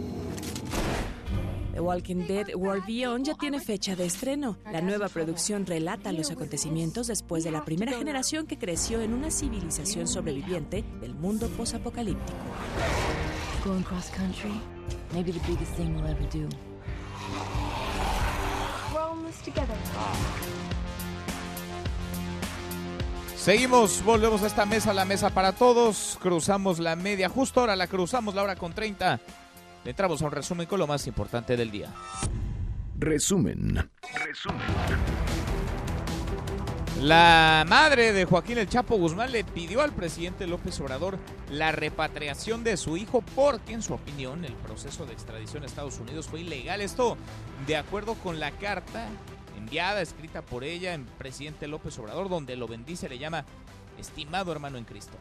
The 1.74 1.80
Walking 1.80 2.26
Dead 2.26 2.55
World 2.55 2.86
Beyond 2.86 3.26
ya 3.26 3.34
tiene 3.34 3.60
fecha 3.60 3.96
de 3.96 4.06
estreno. 4.06 4.56
La 4.72 4.80
nueva 4.80 5.09
producción 5.09 5.66
relata 5.66 6.12
los 6.12 6.30
acontecimientos 6.30 7.09
después 7.09 7.44
de 7.44 7.51
la 7.51 7.64
primera 7.64 7.92
generación 7.92 8.46
que 8.46 8.56
creció 8.56 9.02
en 9.02 9.12
una 9.12 9.30
civilización 9.30 10.06
sobreviviente 10.06 10.84
del 11.01 11.14
mundo 11.14 11.48
posapocalíptico. 11.48 12.38
Going 13.64 13.82
cross 13.82 14.09
country, 14.10 14.52
maybe 15.12 15.32
the 15.32 15.40
biggest 15.46 15.74
thing 15.74 15.94
we'll 15.96 16.06
ever 16.06 16.26
do. 16.30 16.48
Together. 19.44 19.76
Seguimos, 23.36 24.02
volvemos 24.02 24.42
a 24.42 24.46
esta 24.46 24.64
mesa, 24.64 24.94
la 24.94 25.04
mesa 25.04 25.30
para 25.30 25.52
todos. 25.52 26.18
Cruzamos 26.22 26.78
la 26.78 26.96
media, 26.96 27.28
justo 27.28 27.60
ahora 27.60 27.76
la 27.76 27.86
cruzamos, 27.86 28.34
la 28.34 28.42
hora 28.42 28.56
con 28.56 28.72
30. 28.72 29.20
Le 29.84 29.90
entramos 29.90 30.22
a 30.22 30.24
un 30.24 30.32
resumen 30.32 30.66
con 30.66 30.78
lo 30.78 30.86
más 30.86 31.06
importante 31.06 31.56
del 31.56 31.70
día. 31.70 31.92
Resumen. 32.98 33.90
Resumen. 34.24 35.53
La 37.00 37.64
madre 37.68 38.12
de 38.12 38.24
Joaquín 38.24 38.56
El 38.56 38.68
Chapo 38.68 38.96
Guzmán 38.96 39.32
le 39.32 39.42
pidió 39.42 39.82
al 39.82 39.92
presidente 39.92 40.46
López 40.46 40.78
Obrador 40.80 41.18
la 41.50 41.72
repatriación 41.72 42.62
de 42.62 42.76
su 42.76 42.96
hijo 42.96 43.22
porque, 43.34 43.72
en 43.72 43.82
su 43.82 43.94
opinión, 43.94 44.44
el 44.44 44.54
proceso 44.54 45.04
de 45.04 45.12
extradición 45.12 45.64
a 45.64 45.66
Estados 45.66 45.98
Unidos 45.98 46.28
fue 46.28 46.40
ilegal. 46.40 46.80
Esto 46.80 47.16
de 47.66 47.76
acuerdo 47.76 48.14
con 48.14 48.38
la 48.38 48.52
carta 48.52 49.08
enviada, 49.58 50.02
escrita 50.02 50.42
por 50.42 50.62
ella 50.62 50.94
en 50.94 51.04
presidente 51.04 51.66
López 51.66 51.98
Obrador, 51.98 52.28
donde 52.28 52.56
lo 52.56 52.68
bendice, 52.68 53.08
le 53.08 53.18
llama 53.18 53.44
estimado 53.98 54.52
hermano 54.52 54.78
en 54.78 54.84
Cristo. 54.84 55.18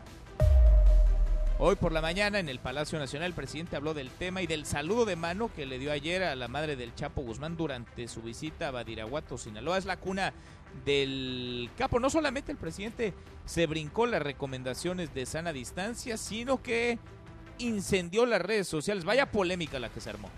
Hoy 1.60 1.76
por 1.76 1.92
la 1.92 2.02
mañana 2.02 2.40
en 2.40 2.50
el 2.50 2.60
Palacio 2.60 3.00
Nacional 3.00 3.28
el 3.28 3.36
presidente 3.36 3.76
habló 3.76 3.94
del 3.94 4.10
tema 4.10 4.42
y 4.42 4.48
del 4.48 4.66
saludo 4.66 5.06
de 5.06 5.16
mano 5.16 5.52
que 5.56 5.66
le 5.66 5.80
dio 5.80 5.92
ayer 5.92 6.24
a 6.24 6.36
la 6.36 6.48
madre 6.48 6.76
del 6.76 6.96
Chapo 6.96 7.22
Guzmán 7.22 7.58
durante 7.58 8.08
su 8.08 8.22
visita 8.22 8.68
a 8.68 8.72
Badiraguato, 8.72 9.38
Sinaloa. 9.38 9.78
Es 9.78 9.86
la 9.86 9.98
cuna 9.98 10.34
del 10.86 11.70
capo. 11.78 12.00
No 12.00 12.10
solamente 12.10 12.52
el 12.52 12.58
presidente 12.58 13.14
se 13.46 13.68
brincó 13.68 14.06
las 14.06 14.22
recomendaciones 14.22 15.14
de 15.14 15.26
sana 15.26 15.54
distancia, 15.54 16.18
sino 16.18 16.62
que 16.62 17.00
incendió 17.58 18.26
las 18.26 18.42
redes 18.42 18.68
sociales. 18.68 19.06
Vaya 19.06 19.32
polémica 19.32 19.80
la 19.80 19.90
que 19.90 20.02
se 20.02 20.10
armó. 20.10 20.30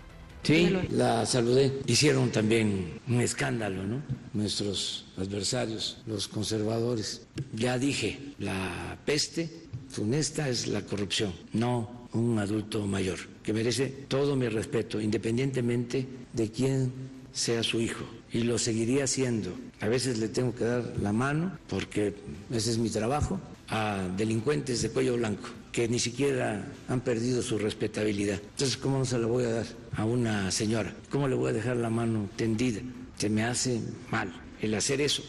Sí, 0.42 0.70
la 0.90 1.26
saludé. 1.26 1.80
Hicieron 1.86 2.30
también 2.30 3.00
un 3.08 3.20
escándalo, 3.20 3.82
¿no? 3.82 4.02
Nuestros 4.32 5.06
adversarios, 5.16 5.98
los 6.06 6.28
conservadores. 6.28 7.26
Ya 7.52 7.78
dije, 7.78 8.34
la 8.38 8.96
peste 9.04 9.50
funesta 9.88 10.48
es 10.48 10.68
la 10.68 10.82
corrupción, 10.82 11.32
no 11.52 12.08
un 12.12 12.38
adulto 12.38 12.86
mayor, 12.86 13.18
que 13.42 13.52
merece 13.52 13.86
todo 14.08 14.36
mi 14.36 14.48
respeto, 14.48 15.00
independientemente 15.00 16.06
de 16.32 16.50
quién 16.50 16.92
sea 17.32 17.62
su 17.62 17.80
hijo. 17.80 18.04
Y 18.32 18.42
lo 18.42 18.58
seguiría 18.58 19.04
haciendo. 19.04 19.54
A 19.80 19.88
veces 19.88 20.18
le 20.18 20.28
tengo 20.28 20.54
que 20.54 20.64
dar 20.64 20.94
la 21.00 21.12
mano, 21.12 21.58
porque 21.68 22.14
ese 22.50 22.70
es 22.70 22.78
mi 22.78 22.90
trabajo, 22.90 23.40
a 23.68 24.08
delincuentes 24.16 24.82
de 24.82 24.90
cuello 24.90 25.16
blanco 25.16 25.48
que 25.76 25.86
ni 25.88 25.98
siquiera 25.98 26.64
han 26.88 27.02
perdido 27.02 27.42
su 27.42 27.58
respetabilidad. 27.58 28.40
Entonces, 28.42 28.78
¿cómo 28.78 28.96
no 28.96 29.04
se 29.04 29.18
la 29.18 29.26
voy 29.26 29.44
a 29.44 29.50
dar 29.50 29.66
a 29.94 30.06
una 30.06 30.50
señora? 30.50 30.94
¿Cómo 31.10 31.28
le 31.28 31.34
voy 31.34 31.50
a 31.50 31.52
dejar 31.52 31.76
la 31.76 31.90
mano 31.90 32.30
tendida? 32.34 32.80
Se 33.18 33.28
me 33.28 33.44
hace 33.44 33.82
mal 34.10 34.32
el 34.62 34.74
hacer 34.74 35.02
eso. 35.02 35.22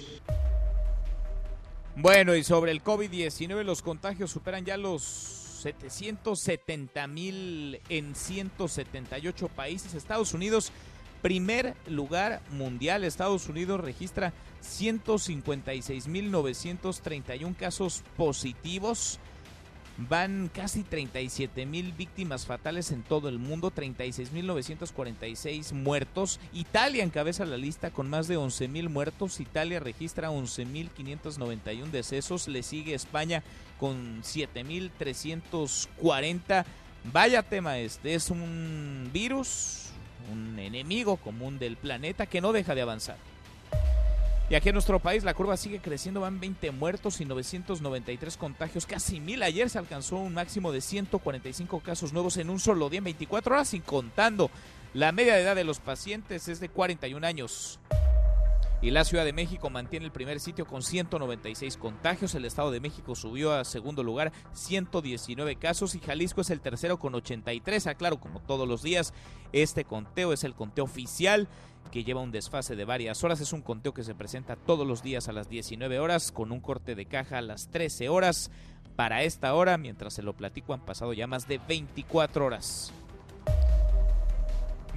Bueno, 1.97 2.33
y 2.33 2.45
sobre 2.45 2.71
el 2.71 2.81
COVID-19, 2.81 3.65
los 3.65 3.81
contagios 3.81 4.31
superan 4.31 4.63
ya 4.63 4.77
los 4.77 5.03
770 5.03 7.07
mil 7.07 7.81
en 7.89 8.15
178 8.15 9.49
países. 9.49 9.95
Estados 9.95 10.33
Unidos, 10.33 10.71
primer 11.27 11.75
lugar 11.87 12.41
mundial. 12.51 13.03
Estados 13.03 13.49
Unidos 13.49 13.81
registra 13.81 14.31
156 14.61 16.07
mil 16.07 16.31
931 16.31 17.53
casos 17.59 18.01
positivos. 18.15 19.19
Van 19.97 20.49
casi 20.53 20.83
37 20.83 21.65
mil 21.65 21.91
víctimas 21.91 22.45
fatales 22.45 22.91
en 22.91 23.03
todo 23.03 23.27
el 23.27 23.39
mundo, 23.39 23.71
36 23.71 24.31
mil 24.31 24.47
946 24.47 25.73
muertos. 25.73 26.39
Italia 26.53 27.03
encabeza 27.03 27.43
la 27.43 27.57
lista 27.57 27.91
con 27.91 28.09
más 28.09 28.29
de 28.29 28.37
11 28.37 28.69
mil 28.69 28.87
muertos. 28.87 29.41
Italia 29.41 29.81
registra 29.81 30.31
11 30.31 30.63
mil 30.63 30.89
591 30.91 31.91
decesos. 31.91 32.47
Le 32.47 32.63
sigue 32.63 32.93
España 32.93 33.43
con 33.81 34.21
7 34.23 34.63
mil 34.63 34.91
340. 34.97 36.65
Vaya 37.11 37.43
tema 37.43 37.77
este, 37.77 38.15
es 38.15 38.29
un 38.29 39.09
virus, 39.13 39.86
un 40.31 40.59
enemigo 40.59 41.17
común 41.17 41.59
del 41.59 41.77
planeta 41.77 42.25
que 42.25 42.41
no 42.41 42.53
deja 42.53 42.75
de 42.75 42.81
avanzar. 42.81 43.17
Y 44.49 44.55
aquí 44.55 44.69
en 44.69 44.75
nuestro 44.75 44.99
país 44.99 45.25
la 45.25 45.33
curva 45.33 45.57
sigue 45.57 45.79
creciendo, 45.79 46.21
van 46.21 46.39
20 46.39 46.71
muertos 46.71 47.19
y 47.19 47.25
993 47.25 48.37
contagios, 48.37 48.85
casi 48.85 49.19
mil. 49.19 49.43
Ayer 49.43 49.69
se 49.69 49.77
alcanzó 49.77 50.15
un 50.17 50.33
máximo 50.33 50.71
de 50.71 50.79
145 50.79 51.81
casos 51.81 52.13
nuevos 52.13 52.37
en 52.37 52.49
un 52.49 52.59
solo 52.59 52.89
día, 52.89 52.99
en 52.99 53.03
24 53.03 53.55
horas, 53.55 53.67
sin 53.67 53.81
contando. 53.81 54.49
La 54.93 55.11
media 55.11 55.35
de 55.35 55.41
edad 55.41 55.55
de 55.55 55.65
los 55.65 55.79
pacientes 55.79 56.47
es 56.47 56.61
de 56.61 56.69
41 56.69 57.27
años. 57.27 57.77
Y 58.79 58.91
la 58.91 59.03
Ciudad 59.03 59.25
de 59.25 59.33
México 59.33 59.71
mantiene 59.71 60.05
el 60.05 60.11
primer 60.11 60.39
sitio 60.39 60.67
con 60.67 60.83
196 60.83 61.77
contagios. 61.77 62.35
El 62.35 62.45
Estado 62.45 62.69
de 62.69 62.79
México 62.79 63.15
subió 63.15 63.53
a 63.53 63.63
segundo 63.63 64.03
lugar 64.03 64.31
119 64.53 65.55
casos 65.55 65.95
y 65.95 65.99
Jalisco 65.99 66.41
es 66.41 66.51
el 66.51 66.61
tercero 66.61 66.99
con 66.99 67.15
83. 67.15 67.87
Aclaro, 67.87 68.19
como 68.19 68.39
todos 68.39 68.67
los 68.67 68.83
días, 68.83 69.13
este 69.51 69.83
conteo 69.83 70.31
es 70.31 70.43
el 70.43 70.53
conteo 70.53 70.83
oficial 70.83 71.47
que 71.91 72.03
lleva 72.03 72.21
un 72.21 72.31
desfase 72.31 72.75
de 72.75 72.85
varias 72.85 73.23
horas. 73.23 73.41
Es 73.41 73.51
un 73.51 73.63
conteo 73.63 73.95
que 73.95 74.03
se 74.03 74.13
presenta 74.13 74.55
todos 74.55 74.85
los 74.85 75.01
días 75.01 75.27
a 75.27 75.33
las 75.33 75.49
19 75.49 75.99
horas 75.99 76.31
con 76.31 76.51
un 76.51 76.59
corte 76.59 76.93
de 76.93 77.07
caja 77.07 77.39
a 77.39 77.41
las 77.41 77.69
13 77.71 78.09
horas. 78.09 78.51
Para 78.95 79.23
esta 79.23 79.55
hora, 79.55 79.77
mientras 79.79 80.13
se 80.13 80.21
lo 80.21 80.33
platico, 80.33 80.73
han 80.73 80.85
pasado 80.85 81.13
ya 81.13 81.25
más 81.25 81.47
de 81.47 81.59
24 81.67 82.45
horas. 82.45 82.93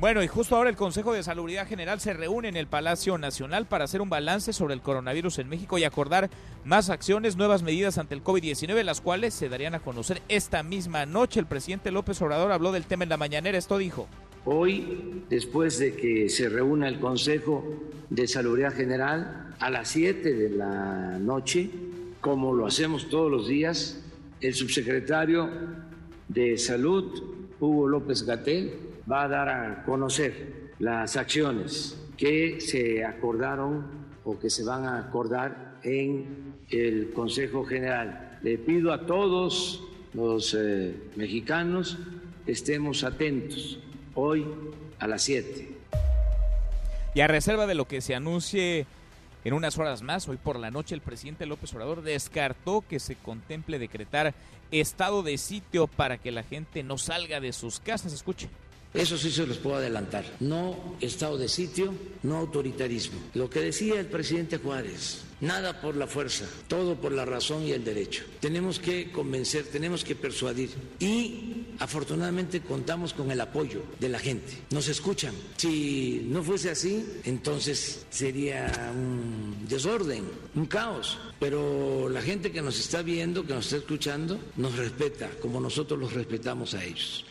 Bueno, 0.00 0.22
y 0.22 0.28
justo 0.28 0.56
ahora 0.56 0.70
el 0.70 0.76
Consejo 0.76 1.12
de 1.12 1.22
Salubridad 1.22 1.68
General 1.68 2.00
se 2.00 2.14
reúne 2.14 2.48
en 2.48 2.56
el 2.56 2.66
Palacio 2.66 3.18
Nacional 3.18 3.66
para 3.66 3.84
hacer 3.84 4.00
un 4.00 4.08
balance 4.08 4.54
sobre 4.54 4.72
el 4.72 4.80
coronavirus 4.80 5.40
en 5.40 5.50
México 5.50 5.76
y 5.76 5.84
acordar 5.84 6.30
más 6.64 6.88
acciones, 6.88 7.36
nuevas 7.36 7.62
medidas 7.62 7.98
ante 7.98 8.14
el 8.14 8.24
COVID-19, 8.24 8.82
las 8.82 9.02
cuales 9.02 9.34
se 9.34 9.50
darían 9.50 9.74
a 9.74 9.80
conocer 9.80 10.22
esta 10.30 10.62
misma 10.62 11.04
noche. 11.04 11.38
El 11.38 11.44
presidente 11.44 11.90
López 11.90 12.22
Obrador 12.22 12.50
habló 12.50 12.72
del 12.72 12.86
tema 12.86 13.02
en 13.04 13.10
la 13.10 13.18
mañanera, 13.18 13.58
esto 13.58 13.76
dijo. 13.76 14.08
Hoy, 14.46 15.22
después 15.28 15.78
de 15.78 15.94
que 15.94 16.30
se 16.30 16.48
reúna 16.48 16.88
el 16.88 16.98
Consejo 16.98 17.62
de 18.08 18.26
Salubridad 18.26 18.72
General 18.72 19.54
a 19.58 19.68
las 19.68 19.90
7 19.90 20.32
de 20.32 20.48
la 20.48 21.18
noche, 21.18 21.68
como 22.22 22.54
lo 22.54 22.66
hacemos 22.66 23.10
todos 23.10 23.30
los 23.30 23.48
días, 23.48 24.00
el 24.40 24.54
subsecretario 24.54 25.50
de 26.28 26.56
Salud, 26.56 27.22
Hugo 27.60 27.86
López 27.86 28.22
Gatel, 28.22 28.89
va 29.10 29.24
a 29.24 29.28
dar 29.28 29.48
a 29.48 29.82
conocer 29.84 30.72
las 30.78 31.16
acciones 31.16 31.98
que 32.16 32.60
se 32.60 33.04
acordaron 33.04 33.86
o 34.24 34.38
que 34.38 34.50
se 34.50 34.64
van 34.64 34.84
a 34.84 34.98
acordar 34.98 35.78
en 35.82 36.54
el 36.68 37.12
Consejo 37.12 37.64
General. 37.64 38.38
Le 38.42 38.58
pido 38.58 38.92
a 38.92 39.06
todos 39.06 39.82
los 40.14 40.54
eh, 40.58 40.94
mexicanos 41.16 41.98
que 42.44 42.52
estemos 42.52 43.04
atentos 43.04 43.78
hoy 44.14 44.46
a 44.98 45.06
las 45.06 45.22
7. 45.22 45.68
Y 47.14 47.20
a 47.20 47.26
reserva 47.26 47.66
de 47.66 47.74
lo 47.74 47.86
que 47.86 48.00
se 48.00 48.14
anuncie 48.14 48.86
en 49.44 49.54
unas 49.54 49.78
horas 49.78 50.02
más, 50.02 50.28
hoy 50.28 50.36
por 50.36 50.58
la 50.58 50.70
noche, 50.70 50.94
el 50.94 51.00
presidente 51.00 51.46
López 51.46 51.72
Obrador 51.74 52.02
descartó 52.02 52.84
que 52.86 53.00
se 53.00 53.16
contemple 53.16 53.78
decretar 53.78 54.34
estado 54.70 55.22
de 55.22 55.38
sitio 55.38 55.86
para 55.86 56.18
que 56.18 56.30
la 56.30 56.42
gente 56.42 56.82
no 56.82 56.98
salga 56.98 57.40
de 57.40 57.52
sus 57.52 57.80
casas. 57.80 58.12
Escuche. 58.12 58.48
Eso 58.92 59.16
sí 59.16 59.30
se 59.30 59.46
los 59.46 59.58
puedo 59.58 59.76
adelantar. 59.76 60.24
No 60.40 60.96
estado 61.00 61.38
de 61.38 61.48
sitio, 61.48 61.94
no 62.22 62.36
autoritarismo. 62.36 63.20
Lo 63.34 63.48
que 63.48 63.60
decía 63.60 64.00
el 64.00 64.06
presidente 64.06 64.58
Juárez, 64.58 65.22
nada 65.40 65.80
por 65.80 65.96
la 65.96 66.08
fuerza, 66.08 66.44
todo 66.66 66.96
por 66.96 67.12
la 67.12 67.24
razón 67.24 67.62
y 67.62 67.70
el 67.70 67.84
derecho. 67.84 68.24
Tenemos 68.40 68.80
que 68.80 69.12
convencer, 69.12 69.64
tenemos 69.66 70.02
que 70.02 70.16
persuadir 70.16 70.70
y 70.98 71.66
afortunadamente 71.78 72.60
contamos 72.62 73.14
con 73.14 73.30
el 73.30 73.40
apoyo 73.40 73.82
de 74.00 74.08
la 74.08 74.18
gente. 74.18 74.58
Nos 74.70 74.88
escuchan. 74.88 75.34
Si 75.56 76.26
no 76.28 76.42
fuese 76.42 76.70
así, 76.70 77.06
entonces 77.24 78.06
sería 78.10 78.92
un 78.92 79.66
desorden, 79.68 80.24
un 80.56 80.66
caos. 80.66 81.16
Pero 81.38 82.08
la 82.08 82.22
gente 82.22 82.50
que 82.50 82.60
nos 82.60 82.78
está 82.80 83.02
viendo, 83.02 83.46
que 83.46 83.54
nos 83.54 83.66
está 83.66 83.76
escuchando, 83.76 84.38
nos 84.56 84.76
respeta 84.76 85.30
como 85.40 85.60
nosotros 85.60 85.98
los 85.98 86.12
respetamos 86.12 86.74
a 86.74 86.84
ellos. 86.84 87.24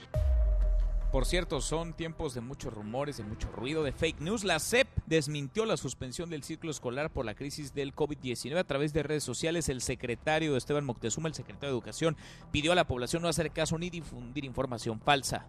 Por 1.11 1.25
cierto, 1.25 1.59
son 1.59 1.93
tiempos 1.93 2.35
de 2.35 2.41
muchos 2.41 2.71
rumores, 2.71 3.17
de 3.17 3.23
mucho 3.23 3.49
ruido, 3.51 3.83
de 3.83 3.91
fake 3.91 4.21
news. 4.21 4.43
La 4.43 4.59
CEP 4.59 4.87
desmintió 5.07 5.65
la 5.65 5.75
suspensión 5.75 6.29
del 6.29 6.43
ciclo 6.43 6.69
escolar 6.69 7.09
por 7.09 7.25
la 7.25 7.33
crisis 7.33 7.73
del 7.73 7.95
COVID-19 7.95 8.59
a 8.59 8.63
través 8.63 8.93
de 8.93 9.01
redes 9.01 9.23
sociales. 9.23 9.69
El 9.69 9.81
secretario 9.81 10.55
Esteban 10.55 10.85
Moctezuma, 10.85 11.27
el 11.27 11.33
secretario 11.33 11.69
de 11.69 11.77
Educación, 11.77 12.15
pidió 12.51 12.73
a 12.73 12.75
la 12.75 12.85
población 12.85 13.23
no 13.23 13.27
hacer 13.27 13.49
caso 13.49 13.79
ni 13.79 13.89
difundir 13.89 14.45
información 14.45 14.99
falsa. 14.99 15.47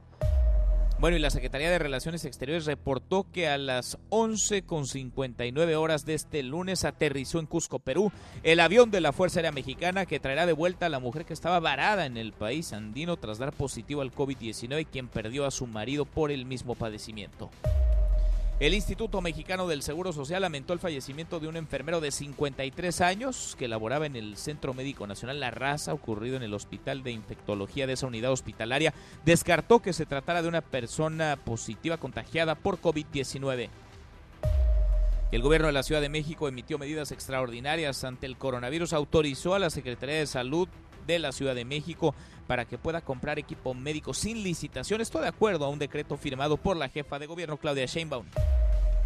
Bueno, 1.00 1.16
y 1.16 1.20
la 1.20 1.30
Secretaría 1.30 1.70
de 1.70 1.78
Relaciones 1.78 2.26
Exteriores 2.26 2.66
reportó 2.66 3.24
que 3.32 3.48
a 3.48 3.56
las 3.56 3.96
11.59 4.10 5.74
horas 5.76 6.04
de 6.04 6.12
este 6.12 6.42
lunes 6.42 6.84
aterrizó 6.84 7.38
en 7.38 7.46
Cusco, 7.46 7.78
Perú, 7.78 8.12
el 8.42 8.60
avión 8.60 8.90
de 8.90 9.00
la 9.00 9.14
Fuerza 9.14 9.38
Aérea 9.38 9.50
Mexicana 9.50 10.04
que 10.04 10.20
traerá 10.20 10.44
de 10.44 10.52
vuelta 10.52 10.84
a 10.84 10.90
la 10.90 10.98
mujer 10.98 11.24
que 11.24 11.32
estaba 11.32 11.58
varada 11.58 12.04
en 12.04 12.18
el 12.18 12.34
país 12.34 12.74
andino 12.74 13.16
tras 13.16 13.38
dar 13.38 13.54
positivo 13.54 14.02
al 14.02 14.12
COVID-19 14.12 14.82
y 14.82 14.84
quien 14.84 15.08
perdió 15.08 15.46
a 15.46 15.50
su 15.50 15.66
marido 15.66 16.04
por 16.04 16.30
el 16.30 16.44
mismo 16.44 16.74
padecimiento. 16.74 17.48
El 18.60 18.74
Instituto 18.74 19.22
Mexicano 19.22 19.66
del 19.66 19.80
Seguro 19.80 20.12
Social 20.12 20.42
lamentó 20.42 20.74
el 20.74 20.78
fallecimiento 20.78 21.40
de 21.40 21.48
un 21.48 21.56
enfermero 21.56 22.02
de 22.02 22.10
53 22.10 23.00
años 23.00 23.56
que 23.58 23.68
laboraba 23.68 24.04
en 24.04 24.16
el 24.16 24.36
Centro 24.36 24.74
Médico 24.74 25.06
Nacional 25.06 25.40
La 25.40 25.50
Raza, 25.50 25.94
ocurrido 25.94 26.36
en 26.36 26.42
el 26.42 26.52
Hospital 26.52 27.02
de 27.02 27.10
Infectología 27.10 27.86
de 27.86 27.94
esa 27.94 28.06
unidad 28.06 28.32
hospitalaria. 28.32 28.92
Descartó 29.24 29.80
que 29.80 29.94
se 29.94 30.04
tratara 30.04 30.42
de 30.42 30.48
una 30.48 30.60
persona 30.60 31.38
positiva 31.42 31.96
contagiada 31.96 32.54
por 32.54 32.78
COVID-19. 32.82 33.70
El 35.32 35.40
gobierno 35.40 35.68
de 35.68 35.72
la 35.72 35.82
Ciudad 35.82 36.02
de 36.02 36.10
México 36.10 36.46
emitió 36.46 36.76
medidas 36.76 37.12
extraordinarias 37.12 38.04
ante 38.04 38.26
el 38.26 38.36
coronavirus. 38.36 38.92
Autorizó 38.92 39.54
a 39.54 39.58
la 39.58 39.70
Secretaría 39.70 40.16
de 40.16 40.26
Salud 40.26 40.68
de 41.06 41.18
la 41.18 41.32
Ciudad 41.32 41.54
de 41.54 41.64
México 41.64 42.14
para 42.50 42.64
que 42.64 42.78
pueda 42.78 43.00
comprar 43.00 43.38
equipo 43.38 43.74
médico 43.74 44.12
sin 44.12 44.42
licitación. 44.42 45.00
Esto 45.00 45.20
de 45.20 45.28
acuerdo 45.28 45.66
a 45.66 45.68
un 45.68 45.78
decreto 45.78 46.16
firmado 46.16 46.56
por 46.56 46.76
la 46.76 46.88
jefa 46.88 47.20
de 47.20 47.26
gobierno 47.26 47.58
Claudia 47.58 47.86
Sheinbaum. 47.86 48.26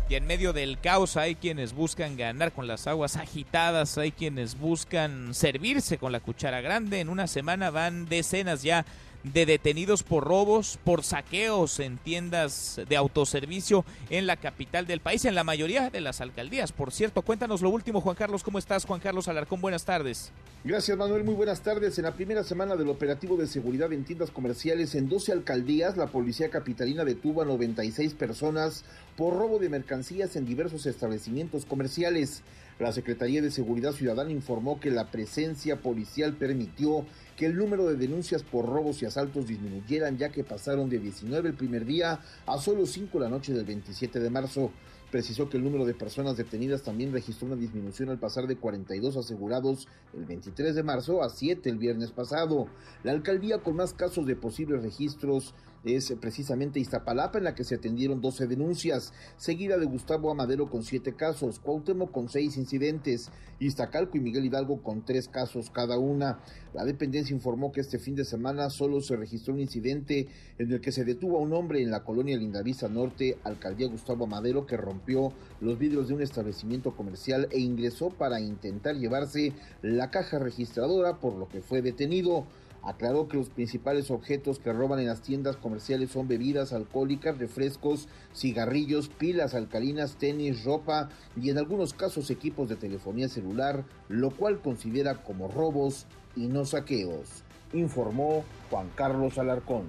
Y 0.09 0.15
en 0.15 0.27
medio 0.27 0.55
del 0.55 0.81
caos 0.81 1.19
hay 1.19 1.35
quienes 1.35 1.75
buscan 1.75 2.16
ganar 2.16 2.53
con 2.53 2.66
las 2.66 2.87
aguas 2.87 3.16
agitadas, 3.16 3.99
hay 3.99 4.12
quienes 4.12 4.59
buscan 4.59 5.35
servirse 5.35 5.99
con 5.99 6.11
la 6.11 6.21
cuchara 6.21 6.62
grande. 6.62 7.01
En 7.01 7.11
una 7.11 7.27
semana 7.27 7.69
van 7.69 8.07
decenas 8.07 8.62
ya 8.62 8.87
de 9.24 9.46
detenidos 9.46 10.02
por 10.02 10.24
robos, 10.24 10.78
por 10.84 11.02
saqueos 11.02 11.80
en 11.80 11.96
tiendas 11.96 12.80
de 12.88 12.96
autoservicio 12.96 13.84
en 14.10 14.26
la 14.26 14.36
capital 14.36 14.86
del 14.86 15.01
país, 15.01 15.24
en 15.24 15.34
la 15.34 15.44
mayoría 15.44 15.90
de 15.90 16.01
las 16.01 16.20
alcaldías. 16.20 16.72
Por 16.72 16.92
cierto, 16.92 17.22
cuéntanos 17.22 17.62
lo 17.62 17.70
último, 17.70 18.01
Juan 18.01 18.16
Carlos, 18.16 18.42
¿cómo 18.44 18.59
estás? 18.59 18.84
Juan 18.84 19.01
Carlos 19.01 19.26
Alarcón, 19.28 19.60
buenas 19.60 19.84
tardes. 19.84 20.30
Gracias, 20.62 20.96
Manuel, 20.96 21.24
muy 21.24 21.34
buenas 21.34 21.62
tardes. 21.62 21.98
En 21.98 22.05
la 22.05 22.14
primera 22.14 22.44
semana 22.44 22.76
del 22.76 22.88
operativo 22.88 23.36
de 23.36 23.46
seguridad 23.46 23.92
en 23.92 24.05
tiendas 24.05 24.30
comerciales 24.30 24.94
en 24.94 25.09
12 25.09 25.32
alcaldías, 25.32 25.96
la 25.96 26.06
policía 26.06 26.51
capitalina 26.51 27.05
detuvo 27.05 27.42
a 27.42 27.44
96 27.44 28.14
personas 28.14 28.84
por 29.16 29.34
robo 29.34 29.59
de 29.59 29.68
mercancías 29.68 30.36
en 30.36 30.46
diversos 30.46 30.86
establecimientos 30.86 31.64
comerciales. 31.64 32.42
La 32.78 32.92
Secretaría 32.92 33.40
de 33.40 33.51
Seguridad 33.51 33.92
Ciudadana 33.92 34.32
informó 34.32 34.80
que 34.80 34.90
la 34.90 35.10
presencia 35.10 35.76
policial 35.76 36.32
permitió 36.32 37.06
que 37.36 37.47
el 37.47 37.56
número 37.56 37.86
de 37.86 37.97
denuncias 37.97 38.43
por 38.43 38.66
robos 38.66 39.02
y 39.02 39.06
asaltos 39.06 39.47
disminuyeran 39.47 40.16
ya 40.19 40.31
que 40.31 40.44
pasaron 40.44 40.89
de 40.89 40.98
19 40.98 41.48
el 41.48 41.55
primer 41.55 41.85
día 41.85 42.20
a 42.47 42.59
solo 42.59 42.86
5 42.86 43.19
la 43.19 43.28
noche 43.28 43.52
del 43.52 43.65
27 43.65 44.20
de 44.20 44.31
marzo. 44.31 44.70
Precisó 45.11 45.48
que 45.48 45.56
el 45.56 45.65
número 45.65 45.85
de 45.85 45.94
personas 45.94 46.36
detenidas 46.36 46.82
también 46.82 47.12
registró 47.12 47.47
una 47.47 47.56
disminución 47.56 48.09
al 48.11 48.19
pasar 48.19 48.48
de 48.48 48.56
42 48.56 49.16
asegurados 49.16 49.86
el 50.12 50.24
23 50.24 50.74
de 50.74 50.82
marzo 50.82 51.23
a 51.23 51.31
7 51.31 51.69
el 51.70 51.78
viernes 51.78 52.11
pasado. 52.11 52.66
La 53.05 53.12
alcaldía 53.12 53.59
con 53.59 53.77
más 53.77 53.93
casos 53.93 54.27
de 54.27 54.35
posibles 54.35 54.82
registros 54.82 55.55
es 55.85 56.12
precisamente 56.20 56.81
Iztapalapa 56.81 57.39
en 57.39 57.44
la 57.44 57.55
que 57.55 57.65
se 57.65 57.74
atendieron 57.74 58.20
12 58.20 58.47
denuncias, 58.47 59.12
seguida 59.36 59.77
de 59.77 59.86
Gustavo 59.86 60.31
Amadero 60.31 60.70
con 60.70 60.82
7 60.82 61.15
casos, 61.15 61.59
Cuauhtémoc 61.59 62.11
con 62.11 62.28
6 62.28 62.56
incidentes, 62.56 63.31
Iztacalco 63.61 64.16
y 64.16 64.20
Miguel 64.20 64.47
Hidalgo 64.47 64.82
con 64.82 65.05
3 65.05 65.28
casos 65.28 65.70
cada 65.70 65.98
una. 65.98 66.40
La 66.73 66.85
dependencia 66.85 67.35
informó 67.35 67.70
que 67.70 67.81
este 67.81 67.98
fin 67.98 68.15
de 68.15 68.24
semana 68.24 68.70
solo 68.70 69.01
se 69.01 69.16
registró 69.16 69.55
un 69.55 69.61
incidente 69.61 70.28
en 70.59 70.73
el 70.73 70.81
que 70.81 70.93
se 70.93 71.05
detuvo 71.05 71.39
a 71.39 71.40
un 71.40 71.52
hombre 71.52 71.82
en 71.82 71.90
la 71.90 72.02
colonia 72.02 72.36
Lindavista 72.36 72.89
Norte, 72.89 73.39
alcaldía 73.44 73.89
Gustavo 73.89 74.24
Amadero, 74.24 74.66
que 74.66 74.77
rompió 74.77 75.32
los 75.61 75.78
vidrios 75.78 76.09
de 76.09 76.15
un 76.15 76.23
establecimiento 76.23 76.97
comercial 76.97 77.48
e 77.51 77.61
ingresó 77.61 78.09
para 78.11 78.40
intentar 78.40 78.97
llevarse 78.97 79.52
la 79.82 80.11
caja 80.11 80.39
registradora, 80.39 81.20
por 81.20 81.35
lo 81.35 81.48
que 81.48 81.61
fue 81.61 81.82
detenido. 81.82 82.47
Aclaró 82.85 83.28
que 83.28 83.39
los 83.39 83.48
principales 83.48 84.11
objetos 84.11 84.59
que 84.59 84.73
roban 84.73 85.01
en 85.01 85.06
las 85.06 85.23
tiendas 85.23 85.56
comerciales 85.56 86.11
son 86.11 86.28
bebidas 86.28 86.74
alcohólicas, 86.74 87.39
refrescos, 87.39 88.09
cigarrillos, 88.35 89.09
pilas 89.09 89.55
alcalinas, 89.55 90.16
tenis, 90.16 90.65
ropa 90.65 91.09
y 91.40 91.48
en 91.48 91.56
algunos 91.56 91.94
casos 91.94 92.31
equipos 92.31 92.69
de 92.69 92.77
telefonía 92.77 93.28
celular, 93.28 93.85
lo 94.09 94.31
cual 94.31 94.61
considera 94.61 95.23
como 95.23 95.48
robos 95.48 96.06
y 96.36 96.47
no 96.47 96.66
saqueos, 96.66 97.43
informó 97.73 98.44
Juan 98.70 98.90
Carlos 98.94 99.39
Alarcón. 99.39 99.85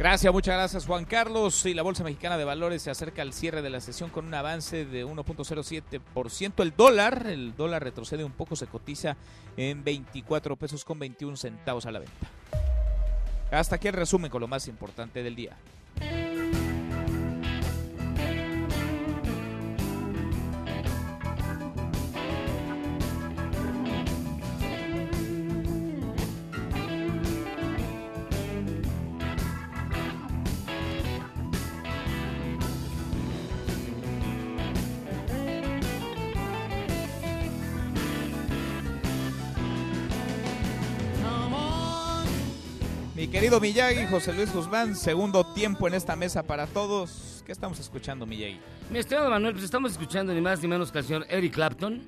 Gracias, 0.00 0.32
muchas 0.32 0.54
gracias 0.54 0.86
Juan 0.86 1.04
Carlos. 1.04 1.66
Y 1.66 1.74
la 1.74 1.82
Bolsa 1.82 2.02
Mexicana 2.02 2.38
de 2.38 2.46
Valores 2.46 2.80
se 2.80 2.90
acerca 2.90 3.20
al 3.20 3.34
cierre 3.34 3.60
de 3.60 3.68
la 3.68 3.82
sesión 3.82 4.08
con 4.08 4.24
un 4.24 4.32
avance 4.32 4.86
de 4.86 5.04
1.07%. 5.04 6.62
El 6.62 6.74
dólar, 6.74 7.26
el 7.26 7.54
dólar 7.54 7.84
retrocede 7.84 8.24
un 8.24 8.32
poco, 8.32 8.56
se 8.56 8.66
cotiza 8.66 9.18
en 9.58 9.84
24 9.84 10.56
pesos 10.56 10.86
con 10.86 10.98
21 10.98 11.36
centavos 11.36 11.84
a 11.84 11.90
la 11.90 11.98
venta. 11.98 12.26
Hasta 13.50 13.76
aquí 13.76 13.88
el 13.88 13.94
resumen 13.94 14.30
con 14.30 14.40
lo 14.40 14.48
más 14.48 14.68
importante 14.68 15.22
del 15.22 15.36
día. 15.36 15.58
Querido 43.30 43.60
Miyagi, 43.60 44.06
José 44.06 44.32
Luis 44.32 44.52
Guzmán, 44.52 44.96
segundo 44.96 45.44
tiempo 45.44 45.86
en 45.86 45.94
esta 45.94 46.16
mesa 46.16 46.42
para 46.42 46.66
todos. 46.66 47.42
¿Qué 47.46 47.52
estamos 47.52 47.78
escuchando, 47.78 48.26
Miyagi? 48.26 48.58
Mi 48.90 48.98
estimado 48.98 49.30
Manuel, 49.30 49.54
pues 49.54 49.64
estamos 49.64 49.92
escuchando 49.92 50.34
ni 50.34 50.40
más 50.40 50.60
ni 50.60 50.68
menos 50.68 50.90
señor 50.90 51.26
Eric 51.28 51.54
Clapton. 51.54 52.02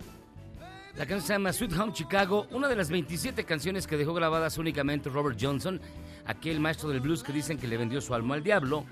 La 0.97 1.07
canción 1.07 1.23
se 1.23 1.32
llama 1.35 1.53
Sweet 1.53 1.78
Home 1.78 1.93
Chicago, 1.93 2.47
una 2.51 2.69
de 2.69 2.77
las 2.77 2.90
27 2.90 3.44
canciones 3.44 3.86
que 3.86 3.97
dejó 3.97 4.12
grabadas 4.15 4.59
únicamente 4.59 5.09
Robert 5.09 5.39
Johnson, 5.40 5.81
aquel 6.27 6.61
maestro 6.61 6.89
del 6.90 7.01
blues 7.01 7.23
que 7.23 7.32
dicen 7.32 7.57
que 7.57 7.66
le 7.66 7.77
vendió 7.77 8.01
su 8.01 8.15
alma 8.15 8.35
al 8.35 8.43
diablo. 8.43 8.85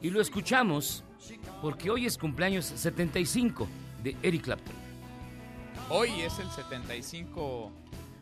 Y 0.00 0.10
lo 0.10 0.20
escuchamos 0.20 1.04
porque 1.60 1.90
hoy 1.90 2.06
es 2.06 2.18
cumpleaños 2.18 2.64
75 2.64 3.68
de 4.02 4.16
Eric 4.22 4.42
Clapton. 4.42 4.74
Hoy 5.90 6.10
es 6.22 6.38
el 6.38 6.50
75. 6.50 7.70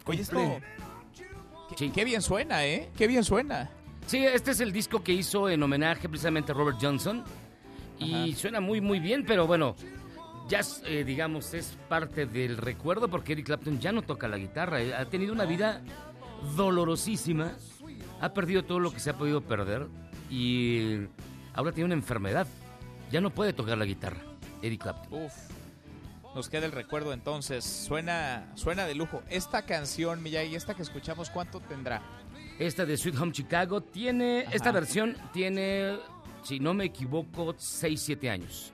Oye, 0.05 0.20
esto. 0.20 0.60
Qué, 1.77 1.90
qué 1.90 2.05
bien 2.05 2.23
suena, 2.23 2.65
¿eh? 2.66 2.90
Qué 2.97 3.07
bien 3.07 3.24
suena. 3.24 3.70
Sí, 4.07 4.19
este 4.24 4.51
es 4.51 4.61
el 4.61 4.73
disco 4.73 5.03
que 5.03 5.12
hizo 5.12 5.49
en 5.49 5.62
homenaje 5.62 6.09
precisamente 6.09 6.53
a 6.53 6.55
Robert 6.55 6.78
Johnson. 6.81 7.24
Y 7.99 8.35
suena 8.35 8.61
muy, 8.61 8.81
muy 8.81 8.99
bien, 8.99 9.24
pero 9.24 9.47
bueno, 9.47 9.77
ya 10.49 10.61
eh, 10.86 11.05
digamos 11.05 11.55
es 11.55 11.78
parte 11.89 12.27
del 12.27 12.57
recuerdo 12.57 13.07
porque 13.09 13.32
Eric 13.32 13.47
Clapton 13.47 13.78
ya 13.78 13.93
no 13.93 14.03
toca 14.03 14.27
la 14.27 14.39
guitarra. 14.39 14.82
eh, 14.82 14.93
Ha 14.94 15.05
tenido 15.05 15.32
una 15.32 15.44
vida 15.44 15.82
dolorosísima. 16.57 17.53
Ha 18.20 18.32
perdido 18.32 18.65
todo 18.65 18.81
lo 18.81 18.93
que 18.93 18.99
se 19.01 19.11
ha 19.11 19.16
podido 19.16 19.40
perder. 19.40 19.86
Y 20.31 21.07
ahora 21.55 21.73
tiene 21.73 21.86
una 21.86 21.94
enfermedad. 21.94 22.47
Ya 23.11 23.20
no 23.20 23.31
puede 23.31 23.53
tocar 23.53 23.77
la 23.78 23.85
guitarra, 23.85 24.20
Eric 24.62 24.82
Clapton. 24.82 25.24
Uf. 25.27 25.32
Nos 26.34 26.48
queda 26.48 26.64
el 26.66 26.72
recuerdo 26.72 27.12
entonces. 27.12 27.64
Suena, 27.64 28.50
suena 28.54 28.86
de 28.86 28.94
lujo. 28.94 29.22
Esta 29.28 29.62
canción, 29.62 30.22
Miyagi, 30.22 30.54
esta 30.54 30.74
que 30.74 30.82
escuchamos, 30.82 31.28
¿cuánto 31.28 31.60
tendrá? 31.60 32.02
Esta 32.59 32.86
de 32.86 32.96
Sweet 32.96 33.18
Home 33.18 33.32
Chicago 33.32 33.82
tiene, 33.82 34.46
esta 34.52 34.72
versión 34.72 35.16
tiene, 35.32 35.98
si 36.42 36.59
no 36.59 36.74
me 36.74 36.84
equivoco, 36.84 37.54
6, 37.56 38.00
7 38.00 38.30
años. 38.30 38.72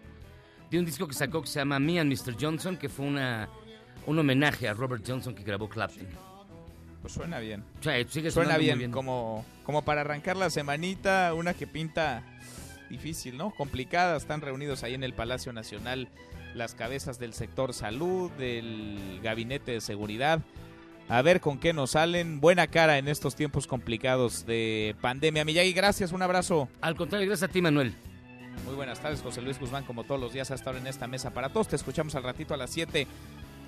De 0.71 0.79
un 0.79 0.85
disco 0.85 1.09
que 1.09 1.15
sacó 1.15 1.41
que 1.43 1.49
se 1.49 1.59
llama 1.59 1.79
Me 1.79 1.99
and 1.99 2.13
Mr. 2.13 2.37
Johnson, 2.39 2.77
que 2.77 2.89
fue 2.89 3.07
una, 3.07 3.49
un 4.07 4.19
homenaje 4.19 4.69
a 4.69 4.75
Robert 4.75 5.03
Johnson 5.07 5.35
que 5.35 5.43
grabó 5.43 5.69
Clapton. 5.69 6.07
Pues 7.01 7.13
suena 7.13 7.39
bien. 7.39 7.65
O 7.81 7.83
sea, 7.83 7.95
sigue 8.09 8.31
Suena 8.31 8.57
bien. 8.59 8.91
Como, 8.91 9.45
como 9.65 9.83
para 9.83 10.03
arrancar 10.03 10.37
la 10.37 10.51
semanita, 10.51 11.33
una 11.35 11.55
que 11.55 11.67
pinta 11.67 12.23
difícil, 12.91 13.37
¿no? 13.37 13.51
Complicada. 13.53 14.17
Están 14.17 14.41
reunidos 14.41 14.83
ahí 14.83 14.95
en 14.95 15.05
el 15.05 15.15
Palacio 15.15 15.53
Nacional 15.53 16.09
las 16.55 16.75
cabezas 16.75 17.19
del 17.19 17.35
sector 17.35 17.75
salud, 17.75 18.31
del 18.33 19.21
gabinete 19.23 19.73
de 19.73 19.81
seguridad. 19.81 20.41
A 21.09 21.23
ver 21.23 21.41
con 21.41 21.59
qué 21.59 21.73
nos 21.73 21.93
salen. 21.93 22.41
Buena 22.41 22.67
cara 22.67 22.99
en 22.99 23.09
estos 23.09 23.35
tiempos 23.35 23.67
complicados 23.67 24.45
de 24.45 24.95
pandemia. 25.01 25.45
Miyagi, 25.45 25.73
gracias, 25.73 26.13
un 26.13 26.23
abrazo. 26.23 26.69
Al 26.83 26.97
contrario, 26.97 27.27
gracias 27.27 27.49
a 27.49 27.53
ti, 27.53 27.63
Manuel. 27.63 27.95
Muy 28.67 28.75
buenas 28.75 29.01
tardes, 29.01 29.23
José 29.23 29.41
Luis 29.41 29.59
Guzmán, 29.59 29.85
como 29.85 30.05
todos 30.05 30.21
los 30.21 30.33
días 30.33 30.51
hasta 30.51 30.69
ahora 30.69 30.81
en 30.81 30.87
esta 30.87 31.07
mesa 31.07 31.31
para 31.31 31.49
todos. 31.49 31.69
Te 31.69 31.77
escuchamos 31.77 32.15
al 32.15 32.25
ratito 32.25 32.53
a 32.53 32.57
las 32.57 32.71
7. 32.71 33.07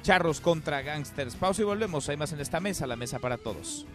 Charros 0.03 0.41
contra 0.41 0.83
Gangsters. 0.83 1.37
Pausa 1.37 1.63
y 1.63 1.65
volvemos. 1.65 2.09
Hay 2.09 2.17
más 2.17 2.33
en 2.33 2.41
esta 2.41 2.61
mesa, 2.61 2.87
la 2.87 2.97
mesa 2.97 3.19
para 3.19 3.39
todos. 3.39 3.87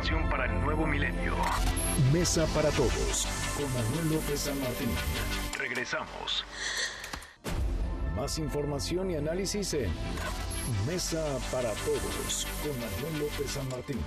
Información 0.00 0.30
para 0.30 0.46
el 0.46 0.60
nuevo 0.62 0.86
milenio. 0.86 1.34
Mesa 2.10 2.46
para 2.54 2.70
todos 2.70 3.28
con 3.56 3.66
Manuel 3.74 4.14
López 4.14 4.40
San 4.40 4.58
Martín. 4.60 4.88
Regresamos. 5.58 6.44
Más 8.16 8.38
información 8.38 9.10
y 9.10 9.16
análisis 9.16 9.74
en 9.74 9.90
Mesa 10.86 11.22
para 11.52 11.70
todos 11.72 12.46
con 12.62 12.72
Manuel 12.80 13.18
López 13.20 13.50
San 13.50 13.68
Martín. 13.68 13.98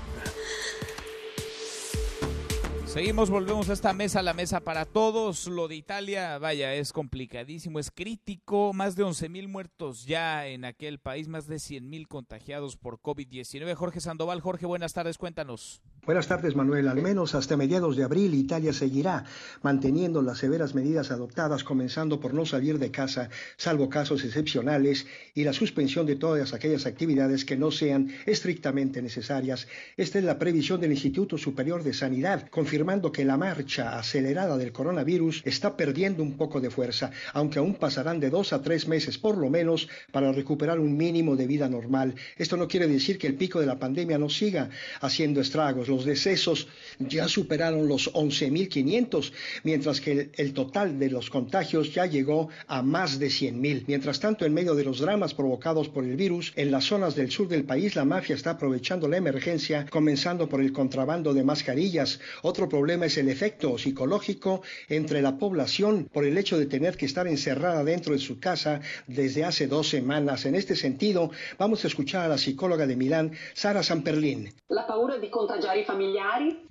Seguimos, 2.94 3.32
volvemos 3.32 3.70
a 3.70 3.74
esta 3.74 3.91
mesa, 3.91 4.22
la 4.22 4.36
mesa 4.36 4.60
para 4.60 4.86
todos. 4.86 5.48
Lo 5.48 5.68
de 5.68 5.76
Italia, 5.76 6.38
vaya, 6.38 6.76
es 6.76 6.94
complicadísimo, 6.94 7.80
es 7.80 7.90
crítico. 7.90 8.72
Más 8.72 8.95
de 8.95 9.02
11 9.02 9.30
mil 9.30 9.48
muertos 9.48 10.06
ya 10.06 10.45
en 10.45 10.64
aquel 10.64 10.99
país, 10.99 11.28
más 11.28 11.48
de 11.48 11.57
100 11.57 11.90
mil 11.90 12.07
contagiados 12.07 12.78
por 12.78 12.99
COVID-19. 12.99 13.74
Jorge 13.74 13.99
Sandoval, 13.99 14.41
Jorge, 14.41 14.68
buenas 14.68 14.94
tardes, 14.94 15.18
cuéntanos. 15.18 15.82
Buenas 16.06 16.28
tardes, 16.28 16.53
Manuel. 16.53 16.90
Al 16.90 17.02
menos 17.02 17.34
hasta 17.34 17.56
mediados 17.56 17.95
de 17.95 18.03
abril, 18.03 18.34
Italia 18.34 18.74
seguirá 18.74 19.24
manteniendo 19.61 20.22
las 20.22 20.40
severas 20.40 20.76
medidas 20.76 21.11
adoptadas, 21.11 21.64
comenzando 21.64 22.20
por 22.20 22.34
no 22.34 22.45
salir 22.45 22.78
de 22.78 22.91
casa, 22.91 23.30
salvo 23.56 23.90
casos 23.90 24.26
excepcionales, 24.26 25.07
y 25.34 25.45
la 25.45 25.53
suspensión 25.53 26.06
de 26.06 26.18
todas 26.18 26.53
aquellas 26.53 26.86
actividades 26.86 27.45
que 27.45 27.56
no 27.56 27.72
sean 27.72 28.11
estrictamente 28.26 29.02
necesarias. 29.02 29.68
Esta 29.95 30.20
es 30.20 30.26
la 30.26 30.38
previsión 30.38 30.82
del 30.82 30.91
Instituto 30.91 31.38
Superior 31.38 31.84
de 31.84 31.94
Sanidad, 31.94 32.49
confirmando 32.84 33.14
que 33.14 33.23
la 33.23 33.38
marcha 33.38 33.97
acelerada 33.97 34.57
del 34.57 34.73
coronavirus 34.73 35.41
está 35.45 35.77
perdiendo 35.77 36.22
un 36.22 36.35
poco 36.35 36.60
de 36.60 36.69
fuerza, 36.69 37.11
aunque 37.31 37.60
aún 37.60 37.76
pasarán 37.76 38.19
de 38.19 38.30
dos 38.30 38.51
a 38.51 38.61
tres 38.61 38.89
meses 38.89 39.18
por 39.18 39.38
lo 39.38 39.49
menos 39.49 39.88
para 40.11 40.34
recuperar 40.34 40.81
un 40.81 40.97
mínimo 40.97 41.38
de 41.38 41.47
vida 41.47 41.69
normal. 41.69 42.14
Esto 42.38 42.57
no 42.57 42.68
quiere 42.68 42.88
decir 42.88 43.18
que 43.18 43.27
el 43.27 43.35
pico 43.35 43.61
de 43.61 43.68
la 43.68 43.80
pandemia 43.80 44.18
no 44.18 44.27
siga 44.27 44.69
haciendo 44.99 45.39
estragos 45.39 45.88
los 45.88 46.03
decesos 46.03 46.68
ya 46.99 47.30
superaron 47.30 47.88
los 47.88 48.14
11.500, 48.14 49.31
mientras 49.64 50.01
que 50.01 50.11
el, 50.11 50.31
el, 50.35 50.53
total 50.53 50.99
de 50.99 51.10
los 51.10 51.30
contagios 51.30 51.93
ya 51.93 52.05
llegó 52.05 52.49
a 52.68 52.81
más 52.81 53.18
de 53.18 53.27
100.000. 53.27 53.85
Mientras 53.88 54.19
tanto, 54.19 54.45
en 54.45 54.53
medio 54.53 54.76
de 54.76 54.84
los 54.84 54.99
dramas 54.99 55.34
provocados 55.34 55.88
por 55.88 56.03
el 56.03 56.18
virus, 56.18 56.51
en 56.57 56.69
las 56.69 56.84
zonas 56.84 57.15
del 57.15 57.31
sur 57.31 57.47
del 57.47 57.64
país 57.64 57.95
la 57.95 58.03
mafia 58.03 58.35
está 58.35 58.51
aprovechando 58.51 59.07
la 59.07 59.15
emergencia, 59.15 59.85
comenzando 59.89 60.49
por 60.49 60.60
el 60.60 60.73
contrabando 60.73 61.34
de 61.34 61.45
mascarillas. 61.45 62.19
Otro 62.41 62.68
problema 62.73 63.05
es 63.05 63.19
el 63.19 63.29
efecto 63.29 63.77
psicológico 63.77 64.63
entre 64.89 65.21
la 65.21 65.37
población 65.37 66.09
por 66.11 66.25
el 66.25 66.39
hecho 66.39 66.57
de 66.57 66.65
tener 66.65 66.97
que 66.97 67.05
estar 67.05 67.27
encerrada 67.27 67.83
dentro 67.83 68.13
de 68.13 68.19
su 68.19 68.39
casa 68.39 68.81
desde 69.05 69.45
hace 69.45 69.67
dos 69.67 69.87
semanas. 69.89 70.47
En 70.47 70.55
este 70.55 70.75
sentido, 70.75 71.29
vamos 71.59 71.83
a 71.83 71.87
escuchar 71.87 72.25
a 72.25 72.27
la 72.29 72.39
psicóloga 72.39 72.87
de 72.87 72.95
Milán, 72.95 73.33
Sara 73.53 73.83
Samperlin. 73.83 74.51
La 74.69 74.87
paura 74.87 75.19
de 75.19 75.29
contagiar 75.29 75.77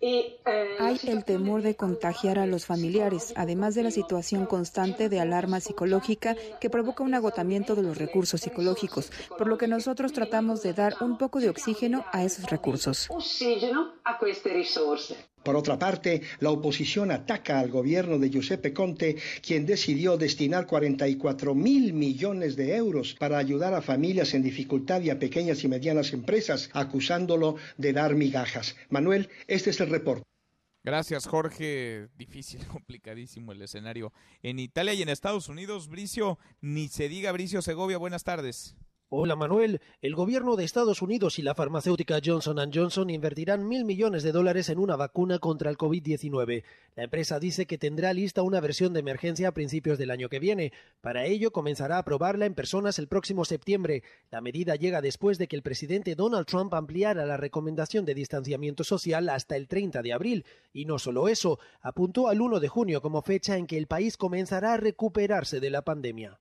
eh, 0.00 0.40
Hay 0.80 0.98
el 1.06 1.24
temor 1.24 1.62
de 1.62 1.76
contagiar 1.76 2.40
a 2.40 2.46
los 2.46 2.66
familiares, 2.66 3.32
además 3.36 3.76
de 3.76 3.84
la 3.84 3.92
situación 3.92 4.46
constante 4.46 5.08
de 5.08 5.20
alarma 5.20 5.60
psicológica 5.60 6.34
que 6.60 6.68
provoca 6.68 7.04
un 7.04 7.14
agotamiento 7.14 7.76
de 7.76 7.82
los 7.82 7.96
recursos 7.96 8.40
psicológicos, 8.40 9.12
por 9.38 9.46
lo 9.46 9.56
que 9.56 9.68
nosotros 9.68 10.12
tratamos 10.12 10.64
de 10.64 10.72
dar 10.72 10.96
un 11.00 11.16
poco 11.16 11.38
de 11.38 11.48
oxígeno 11.48 12.04
a 12.10 12.24
esos 12.24 12.50
recursos. 12.50 13.08
Por 15.44 15.56
otra 15.56 15.78
parte, 15.78 16.22
la 16.40 16.50
oposición 16.50 17.10
ataca 17.10 17.58
al 17.58 17.70
gobierno 17.70 18.18
de 18.18 18.30
Giuseppe 18.30 18.72
Conte, 18.72 19.16
quien 19.42 19.66
decidió 19.66 20.16
destinar 20.16 20.66
44 20.66 21.54
mil 21.54 21.92
millones 21.92 22.56
de 22.56 22.76
euros 22.76 23.14
para 23.18 23.38
ayudar 23.38 23.74
a 23.74 23.82
familias 23.82 24.34
en 24.34 24.42
dificultad 24.42 25.02
y 25.02 25.10
a 25.10 25.18
pequeñas 25.18 25.64
y 25.64 25.68
medianas 25.68 26.12
empresas, 26.12 26.70
acusándolo 26.72 27.56
de 27.76 27.92
dar 27.92 28.14
migajas. 28.14 28.76
Manuel, 28.88 29.28
este 29.46 29.70
es 29.70 29.80
el 29.80 29.90
reporte. 29.90 30.24
Gracias, 30.84 31.26
Jorge. 31.26 32.08
Difícil, 32.16 32.66
complicadísimo 32.66 33.52
el 33.52 33.62
escenario 33.62 34.12
en 34.42 34.58
Italia 34.58 34.94
y 34.94 35.02
en 35.02 35.08
Estados 35.08 35.48
Unidos. 35.48 35.88
Bricio, 35.88 36.38
ni 36.60 36.88
se 36.88 37.08
diga 37.08 37.32
Bricio 37.32 37.62
Segovia, 37.62 37.98
buenas 37.98 38.24
tardes. 38.24 38.74
Hola 39.14 39.36
Manuel, 39.36 39.82
el 40.00 40.14
gobierno 40.14 40.56
de 40.56 40.64
Estados 40.64 41.02
Unidos 41.02 41.38
y 41.38 41.42
la 41.42 41.54
farmacéutica 41.54 42.18
Johnson 42.24 42.56
Johnson 42.72 43.10
invertirán 43.10 43.68
mil 43.68 43.84
millones 43.84 44.22
de 44.22 44.32
dólares 44.32 44.70
en 44.70 44.78
una 44.78 44.96
vacuna 44.96 45.38
contra 45.38 45.68
el 45.68 45.76
COVID-19. 45.76 46.64
La 46.96 47.02
empresa 47.02 47.38
dice 47.38 47.66
que 47.66 47.76
tendrá 47.76 48.14
lista 48.14 48.40
una 48.40 48.58
versión 48.60 48.94
de 48.94 49.00
emergencia 49.00 49.48
a 49.48 49.52
principios 49.52 49.98
del 49.98 50.10
año 50.10 50.30
que 50.30 50.38
viene. 50.38 50.72
Para 51.02 51.26
ello 51.26 51.52
comenzará 51.52 51.98
a 51.98 52.06
probarla 52.06 52.46
en 52.46 52.54
personas 52.54 52.98
el 52.98 53.06
próximo 53.06 53.44
septiembre. 53.44 54.02
La 54.30 54.40
medida 54.40 54.76
llega 54.76 55.02
después 55.02 55.36
de 55.36 55.46
que 55.46 55.56
el 55.56 55.62
presidente 55.62 56.14
Donald 56.14 56.46
Trump 56.46 56.72
ampliara 56.72 57.26
la 57.26 57.36
recomendación 57.36 58.06
de 58.06 58.14
distanciamiento 58.14 58.82
social 58.82 59.28
hasta 59.28 59.56
el 59.56 59.68
30 59.68 60.00
de 60.00 60.14
abril. 60.14 60.46
Y 60.72 60.86
no 60.86 60.98
solo 60.98 61.28
eso, 61.28 61.58
apuntó 61.82 62.28
al 62.28 62.40
1 62.40 62.60
de 62.60 62.68
junio 62.68 63.02
como 63.02 63.20
fecha 63.20 63.58
en 63.58 63.66
que 63.66 63.76
el 63.76 63.88
país 63.88 64.16
comenzará 64.16 64.72
a 64.72 64.78
recuperarse 64.78 65.60
de 65.60 65.68
la 65.68 65.82
pandemia. 65.82 66.40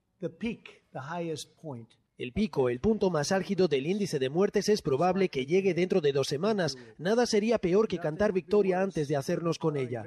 El 2.21 2.33
pico, 2.33 2.69
el 2.69 2.79
punto 2.79 3.09
más 3.09 3.31
álgido 3.31 3.67
del 3.67 3.87
índice 3.87 4.19
de 4.19 4.29
muertes, 4.29 4.69
es 4.69 4.83
probable 4.83 5.29
que 5.29 5.47
llegue 5.47 5.73
dentro 5.73 6.01
de 6.01 6.11
dos 6.11 6.27
semanas. 6.27 6.77
Nada 6.99 7.25
sería 7.25 7.57
peor 7.57 7.87
que 7.87 7.97
cantar 7.97 8.31
victoria 8.31 8.79
antes 8.83 9.07
de 9.07 9.15
hacernos 9.15 9.57
con 9.57 9.75
ella. 9.75 10.05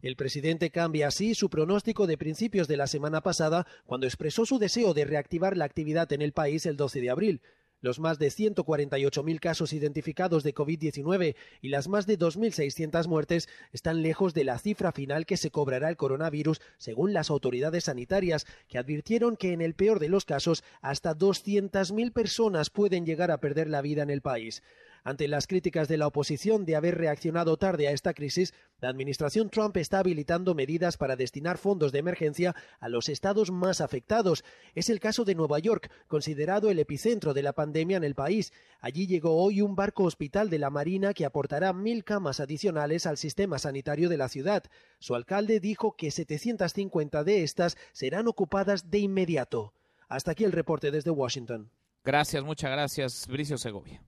El 0.00 0.14
presidente 0.14 0.70
cambia 0.70 1.08
así 1.08 1.34
su 1.34 1.50
pronóstico 1.50 2.06
de 2.06 2.16
principios 2.16 2.68
de 2.68 2.76
la 2.76 2.86
semana 2.86 3.20
pasada 3.20 3.66
cuando 3.84 4.06
expresó 4.06 4.46
su 4.46 4.60
deseo 4.60 4.94
de 4.94 5.04
reactivar 5.04 5.56
la 5.56 5.64
actividad 5.64 6.12
en 6.12 6.22
el 6.22 6.32
país 6.32 6.64
el 6.64 6.76
12 6.76 7.00
de 7.00 7.10
abril. 7.10 7.40
Los 7.80 8.00
más 8.00 8.18
de 8.18 8.26
148.000 8.26 9.38
casos 9.38 9.72
identificados 9.72 10.42
de 10.42 10.52
COVID-19 10.52 11.36
y 11.60 11.68
las 11.68 11.86
más 11.86 12.06
de 12.06 12.18
2.600 12.18 13.06
muertes 13.06 13.48
están 13.72 14.02
lejos 14.02 14.34
de 14.34 14.42
la 14.42 14.58
cifra 14.58 14.90
final 14.90 15.26
que 15.26 15.36
se 15.36 15.52
cobrará 15.52 15.88
el 15.88 15.96
coronavirus, 15.96 16.60
según 16.76 17.12
las 17.12 17.30
autoridades 17.30 17.84
sanitarias, 17.84 18.46
que 18.66 18.78
advirtieron 18.78 19.36
que 19.36 19.52
en 19.52 19.60
el 19.60 19.74
peor 19.74 20.00
de 20.00 20.08
los 20.08 20.24
casos 20.24 20.64
hasta 20.80 21.16
200.000 21.16 22.12
personas 22.12 22.70
pueden 22.70 23.06
llegar 23.06 23.30
a 23.30 23.38
perder 23.38 23.68
la 23.68 23.80
vida 23.80 24.02
en 24.02 24.10
el 24.10 24.22
país. 24.22 24.62
Ante 25.08 25.26
las 25.26 25.46
críticas 25.46 25.88
de 25.88 25.96
la 25.96 26.06
oposición 26.06 26.66
de 26.66 26.76
haber 26.76 26.98
reaccionado 26.98 27.56
tarde 27.56 27.88
a 27.88 27.92
esta 27.92 28.12
crisis, 28.12 28.52
la 28.78 28.90
administración 28.90 29.48
Trump 29.48 29.74
está 29.78 30.00
habilitando 30.00 30.54
medidas 30.54 30.98
para 30.98 31.16
destinar 31.16 31.56
fondos 31.56 31.92
de 31.92 32.00
emergencia 32.00 32.54
a 32.78 32.90
los 32.90 33.08
estados 33.08 33.50
más 33.50 33.80
afectados. 33.80 34.44
Es 34.74 34.90
el 34.90 35.00
caso 35.00 35.24
de 35.24 35.34
Nueva 35.34 35.60
York, 35.60 35.90
considerado 36.08 36.70
el 36.70 36.78
epicentro 36.78 37.32
de 37.32 37.42
la 37.42 37.54
pandemia 37.54 37.96
en 37.96 38.04
el 38.04 38.14
país. 38.14 38.52
Allí 38.80 39.06
llegó 39.06 39.42
hoy 39.42 39.62
un 39.62 39.76
barco 39.76 40.04
hospital 40.04 40.50
de 40.50 40.58
la 40.58 40.68
Marina 40.68 41.14
que 41.14 41.24
aportará 41.24 41.72
mil 41.72 42.04
camas 42.04 42.38
adicionales 42.38 43.06
al 43.06 43.16
sistema 43.16 43.58
sanitario 43.58 44.10
de 44.10 44.18
la 44.18 44.28
ciudad. 44.28 44.64
Su 44.98 45.14
alcalde 45.14 45.58
dijo 45.58 45.96
que 45.96 46.10
750 46.10 47.24
de 47.24 47.44
estas 47.44 47.78
serán 47.92 48.28
ocupadas 48.28 48.90
de 48.90 48.98
inmediato. 48.98 49.72
Hasta 50.06 50.32
aquí 50.32 50.44
el 50.44 50.52
reporte 50.52 50.90
desde 50.90 51.08
Washington. 51.08 51.70
Gracias, 52.04 52.44
muchas 52.44 52.70
gracias, 52.70 53.26
Bricio 53.26 53.56
Segovia. 53.56 54.02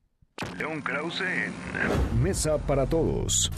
León 0.58 0.82
Krause 0.82 1.22
en 1.22 2.22
Mesa 2.22 2.58
para 2.58 2.86
Todos. 2.86 3.50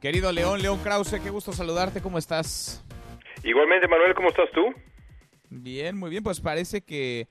Querido 0.00 0.32
León, 0.32 0.60
León 0.60 0.78
Krause, 0.82 1.20
qué 1.22 1.30
gusto 1.30 1.52
saludarte, 1.52 2.00
¿cómo 2.00 2.18
estás? 2.18 2.84
Igualmente, 3.44 3.88
Manuel, 3.88 4.14
¿cómo 4.14 4.28
estás 4.28 4.50
tú? 4.52 4.74
Bien, 5.48 5.96
muy 5.96 6.10
bien, 6.10 6.22
pues 6.22 6.40
parece 6.40 6.82
que 6.82 7.28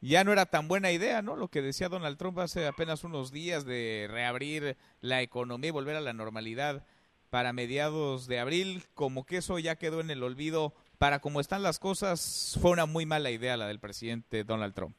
ya 0.00 0.24
no 0.24 0.32
era 0.32 0.46
tan 0.46 0.68
buena 0.68 0.90
idea, 0.90 1.22
¿no? 1.22 1.36
Lo 1.36 1.48
que 1.48 1.62
decía 1.62 1.88
Donald 1.88 2.16
Trump 2.16 2.38
hace 2.38 2.66
apenas 2.66 3.04
unos 3.04 3.32
días 3.32 3.64
de 3.64 4.08
reabrir 4.10 4.76
la 5.00 5.22
economía 5.22 5.68
y 5.68 5.72
volver 5.72 5.96
a 5.96 6.00
la 6.00 6.12
normalidad 6.12 6.84
para 7.30 7.52
mediados 7.52 8.26
de 8.26 8.38
abril, 8.38 8.84
como 8.94 9.26
que 9.26 9.38
eso 9.38 9.58
ya 9.58 9.76
quedó 9.76 10.00
en 10.00 10.10
el 10.10 10.22
olvido. 10.22 10.74
Para 10.98 11.20
cómo 11.20 11.40
están 11.40 11.62
las 11.62 11.78
cosas, 11.78 12.58
fue 12.60 12.72
una 12.72 12.86
muy 12.86 13.06
mala 13.06 13.30
idea 13.30 13.56
la 13.56 13.68
del 13.68 13.80
presidente 13.80 14.44
Donald 14.44 14.74
Trump. 14.74 14.96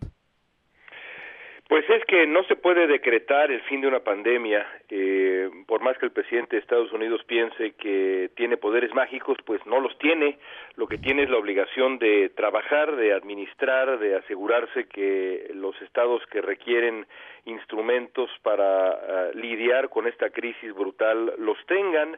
Pues 1.69 1.87
es 1.87 2.03
que 2.05 2.25
no 2.25 2.43
se 2.45 2.55
puede 2.55 2.87
decretar 2.87 3.51
el 3.51 3.61
fin 3.61 3.79
de 3.79 3.87
una 3.87 3.99
pandemia, 3.99 4.65
eh, 4.89 5.47
por 5.67 5.81
más 5.81 5.99
que 5.99 6.07
el 6.07 6.11
presidente 6.11 6.55
de 6.55 6.63
Estados 6.63 6.91
Unidos 6.91 7.23
piense 7.25 7.73
que 7.73 8.31
tiene 8.35 8.57
poderes 8.57 8.91
mágicos, 8.95 9.37
pues 9.45 9.63
no 9.67 9.79
los 9.79 9.95
tiene. 9.99 10.39
Lo 10.77 10.87
que 10.87 10.97
tiene 10.97 11.21
es 11.21 11.29
la 11.29 11.37
obligación 11.37 11.99
de 11.99 12.29
trabajar, 12.29 12.95
de 12.95 13.13
administrar, 13.13 13.99
de 13.99 14.15
asegurarse 14.15 14.87
que 14.87 15.51
los 15.53 15.79
estados 15.83 16.25
que 16.31 16.41
requieren 16.41 17.05
instrumentos 17.45 18.31
para 18.41 19.29
uh, 19.31 19.37
lidiar 19.37 19.89
con 19.89 20.07
esta 20.07 20.31
crisis 20.31 20.73
brutal 20.73 21.35
los 21.37 21.63
tengan 21.67 22.17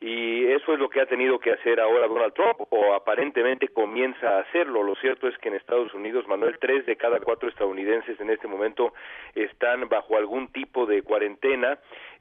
y 0.00 0.44
eso 0.46 0.74
es 0.74 0.78
lo 0.78 0.90
que 0.90 1.00
ha 1.00 1.06
tenido 1.06 1.38
que 1.38 1.52
hacer 1.52 1.80
ahora 1.80 2.06
Donald 2.06 2.34
Trump 2.34 2.60
o 2.70 2.92
aparentemente 2.94 3.68
comienza 3.68 4.36
a 4.36 4.40
hacerlo. 4.40 4.82
Lo 4.82 4.94
cierto 4.96 5.26
es 5.26 5.36
que 5.38 5.48
en 5.48 5.54
Estados 5.54 5.94
Unidos, 5.94 6.28
Manuel, 6.28 6.58
tres 6.58 6.84
de 6.84 6.96
cada 6.96 7.18
cuatro 7.20 7.48
estadounidenses 7.48 8.20
en 8.20 8.30
este 8.30 8.46
momento 8.46 8.92
están 9.34 9.88
bajo 9.88 10.16
algún 10.16 10.48
tipo 10.48 10.86
de 10.86 11.02
cuarentena 11.02 11.78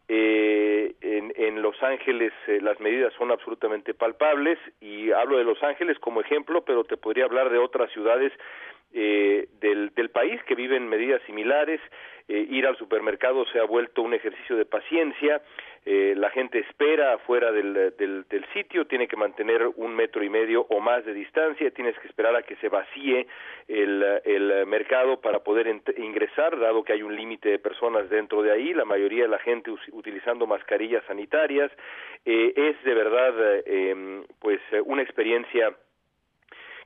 Eh, 0.07 0.93
en, 1.02 1.34
en, 1.35 1.64
Los 1.64 1.81
Ángeles 1.81 2.31
eh, 2.45 2.60
las 2.61 2.80
medidas 2.80 3.11
son 3.18 3.31
absolutamente 3.31 3.95
palpables 3.95 4.60
y 4.80 5.11
hablo 5.11 5.39
de 5.39 5.43
Los 5.43 5.64
Ángeles 5.64 5.97
como 5.97 6.22
ejemplo, 6.22 6.64
pero 6.64 6.84
te 6.84 6.95
podría 6.95 7.26
hablar 7.26 7.49
de 7.49 7.57
otras 7.57 7.91
ciudades 7.91 8.31
eh, 8.98 9.50
del, 9.60 9.94
del 9.94 10.10
país 10.10 10.42
que 10.44 10.56
viven 10.56 10.88
medidas 10.88 11.22
similares. 11.24 11.82
Eh, 12.28 12.48
ir 12.50 12.66
al 12.66 12.76
supermercado 12.78 13.46
se 13.48 13.60
ha 13.60 13.66
vuelto 13.66 14.02
un 14.02 14.14
ejercicio 14.14 14.56
de 14.56 14.66
paciencia. 14.66 15.42
Eh, 15.86 16.16
la 16.18 16.32
gente 16.32 16.58
espera 16.60 17.14
afuera 17.14 17.52
del, 17.52 17.94
del, 17.96 18.26
del, 18.28 18.46
sitio, 18.54 18.88
tiene 18.88 19.08
que 19.08 19.16
mantener 19.16 19.68
un 19.76 19.96
metro 19.96 20.24
y 20.24 20.30
medio 20.30 20.66
o 20.70 20.80
más 20.80 21.06
de 21.06 21.14
distancia, 21.14 21.70
tienes 21.70 21.96
que 22.00 22.08
esperar 22.08 22.36
a 22.36 22.42
que 22.42 22.56
se 22.56 22.70
vacíe 22.70 23.28
el, 23.68 24.04
el 24.24 24.66
mercado 24.66 25.22
para 25.22 25.42
poder 25.42 25.68
ingresar, 25.98 26.58
dado 26.58 26.84
que 26.84 26.94
hay 26.94 27.04
un 27.04 27.16
límite 27.16 27.50
de 27.50 27.60
personas 27.60 28.10
dentro 28.10 28.42
de 28.42 28.52
ahí, 28.52 28.74
la 28.74 28.86
mayoría 28.86 29.24
de 29.24 29.30
la 29.30 29.38
gente 29.38 29.70
utilizando 29.92 30.48
mascarillas 30.48 31.04
sanitarias. 31.06 31.72
Eh, 32.26 32.54
es 32.56 32.84
de 32.84 32.94
verdad, 32.96 33.34
eh, 33.68 34.24
pues, 34.40 34.60
una 34.86 35.04
experiencia 35.04 35.76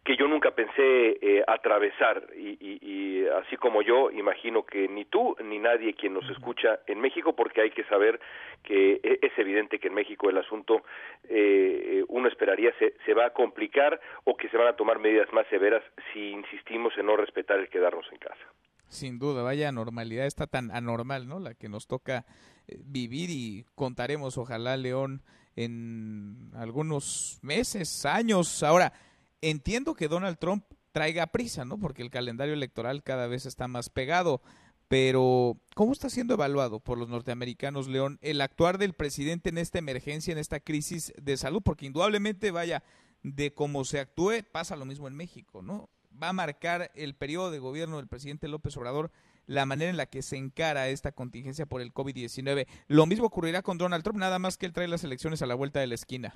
que 0.09 0.17
yo 0.17 0.27
nunca 0.27 0.49
pensé 0.55 1.19
eh, 1.21 1.43
atravesar 1.47 2.29
y, 2.35 2.57
y, 2.59 2.79
y, 2.81 3.27
así 3.45 3.57
como 3.57 3.83
yo 3.83 4.09
imagino 4.09 4.65
que 4.65 4.87
ni 4.87 5.05
tú 5.05 5.35
ni 5.45 5.59
nadie 5.59 5.93
quien 5.93 6.15
nos 6.15 6.27
escucha 6.31 6.79
en 6.87 6.99
México 6.99 7.35
porque 7.35 7.61
hay 7.61 7.69
que 7.69 7.83
saber 7.83 8.19
que 8.63 8.99
e, 9.03 9.19
es 9.21 9.37
evidente 9.37 9.77
que 9.77 9.87
en 9.87 9.93
México 9.93 10.27
el 10.27 10.39
asunto 10.39 10.81
eh, 11.25 12.03
uno 12.07 12.27
esperaría 12.27 12.71
se, 12.79 12.95
se 13.05 13.13
va 13.13 13.27
a 13.27 13.33
complicar 13.33 14.01
o 14.23 14.35
que 14.35 14.49
se 14.49 14.57
van 14.57 14.69
a 14.69 14.75
tomar 14.75 14.97
medidas 14.97 15.31
más 15.31 15.45
severas 15.45 15.83
si 16.11 16.31
insistimos 16.31 16.91
en 16.97 17.05
no 17.05 17.15
respetar 17.15 17.59
el 17.59 17.69
quedarnos 17.69 18.07
en 18.11 18.17
casa. 18.17 18.45
Sin 18.87 19.19
duda, 19.19 19.43
vaya 19.43 19.71
normalidad 19.71 20.25
está 20.25 20.47
tan 20.47 20.71
anormal, 20.71 21.27
¿no? 21.27 21.39
La 21.39 21.53
que 21.53 21.69
nos 21.69 21.85
toca 21.85 22.25
eh, 22.67 22.77
vivir 22.83 23.29
y 23.29 23.63
contaremos, 23.75 24.39
ojalá, 24.39 24.75
León, 24.75 25.21
en 25.55 26.49
algunos 26.55 27.37
meses, 27.43 28.07
años. 28.07 28.63
Ahora, 28.63 28.91
entiendo 29.41 29.93
que 29.93 30.07
Donald 30.07 30.37
Trump 30.37 30.65
traiga 30.91 31.27
prisa, 31.27 31.65
¿no? 31.65 31.79
Porque 31.79 32.01
el 32.01 32.09
calendario 32.09 32.53
electoral 32.53 33.03
cada 33.03 33.27
vez 33.27 33.45
está 33.45 33.67
más 33.67 33.89
pegado. 33.89 34.41
Pero, 34.87 35.61
¿cómo 35.75 35.91
está 35.91 36.09
siendo 36.09 36.33
evaluado 36.33 36.79
por 36.79 36.97
los 36.97 37.09
norteamericanos, 37.09 37.87
León, 37.87 38.17
el 38.21 38.41
actuar 38.41 38.79
del 38.79 38.93
presidente 38.93 39.49
en 39.49 39.59
esta 39.59 39.77
emergencia, 39.77 40.31
en 40.31 40.39
esta 40.39 40.59
crisis 40.59 41.13
de 41.21 41.37
salud? 41.37 41.61
Porque 41.63 41.85
indudablemente, 41.85 42.49
vaya, 42.49 42.83
de 43.21 43.53
cómo 43.53 43.85
se 43.85 43.99
actúe, 43.99 44.43
pasa 44.51 44.75
lo 44.75 44.85
mismo 44.85 45.07
en 45.07 45.15
México, 45.15 45.61
¿no? 45.61 45.89
Va 46.21 46.29
a 46.29 46.33
marcar 46.33 46.91
el 46.95 47.13
periodo 47.13 47.51
de 47.51 47.59
gobierno 47.59 47.97
del 47.97 48.07
presidente 48.07 48.47
López 48.47 48.75
Obrador 48.77 49.11
la 49.49 49.65
manera 49.65 49.89
en 49.89 49.97
la 49.97 50.05
que 50.05 50.21
se 50.21 50.37
encara 50.37 50.89
esta 50.89 51.11
contingencia 51.11 51.65
por 51.65 51.81
el 51.81 51.91
COVID-19. 51.91 52.67
Lo 52.87 53.07
mismo 53.07 53.25
ocurrirá 53.25 53.63
con 53.63 53.79
Donald 53.79 54.03
Trump, 54.03 54.19
nada 54.19 54.37
más 54.37 54.57
que 54.57 54.67
él 54.67 54.73
trae 54.73 54.87
las 54.87 55.03
elecciones 55.03 55.41
a 55.41 55.47
la 55.47 55.55
vuelta 55.55 55.79
de 55.79 55.87
la 55.87 55.95
esquina. 55.95 56.35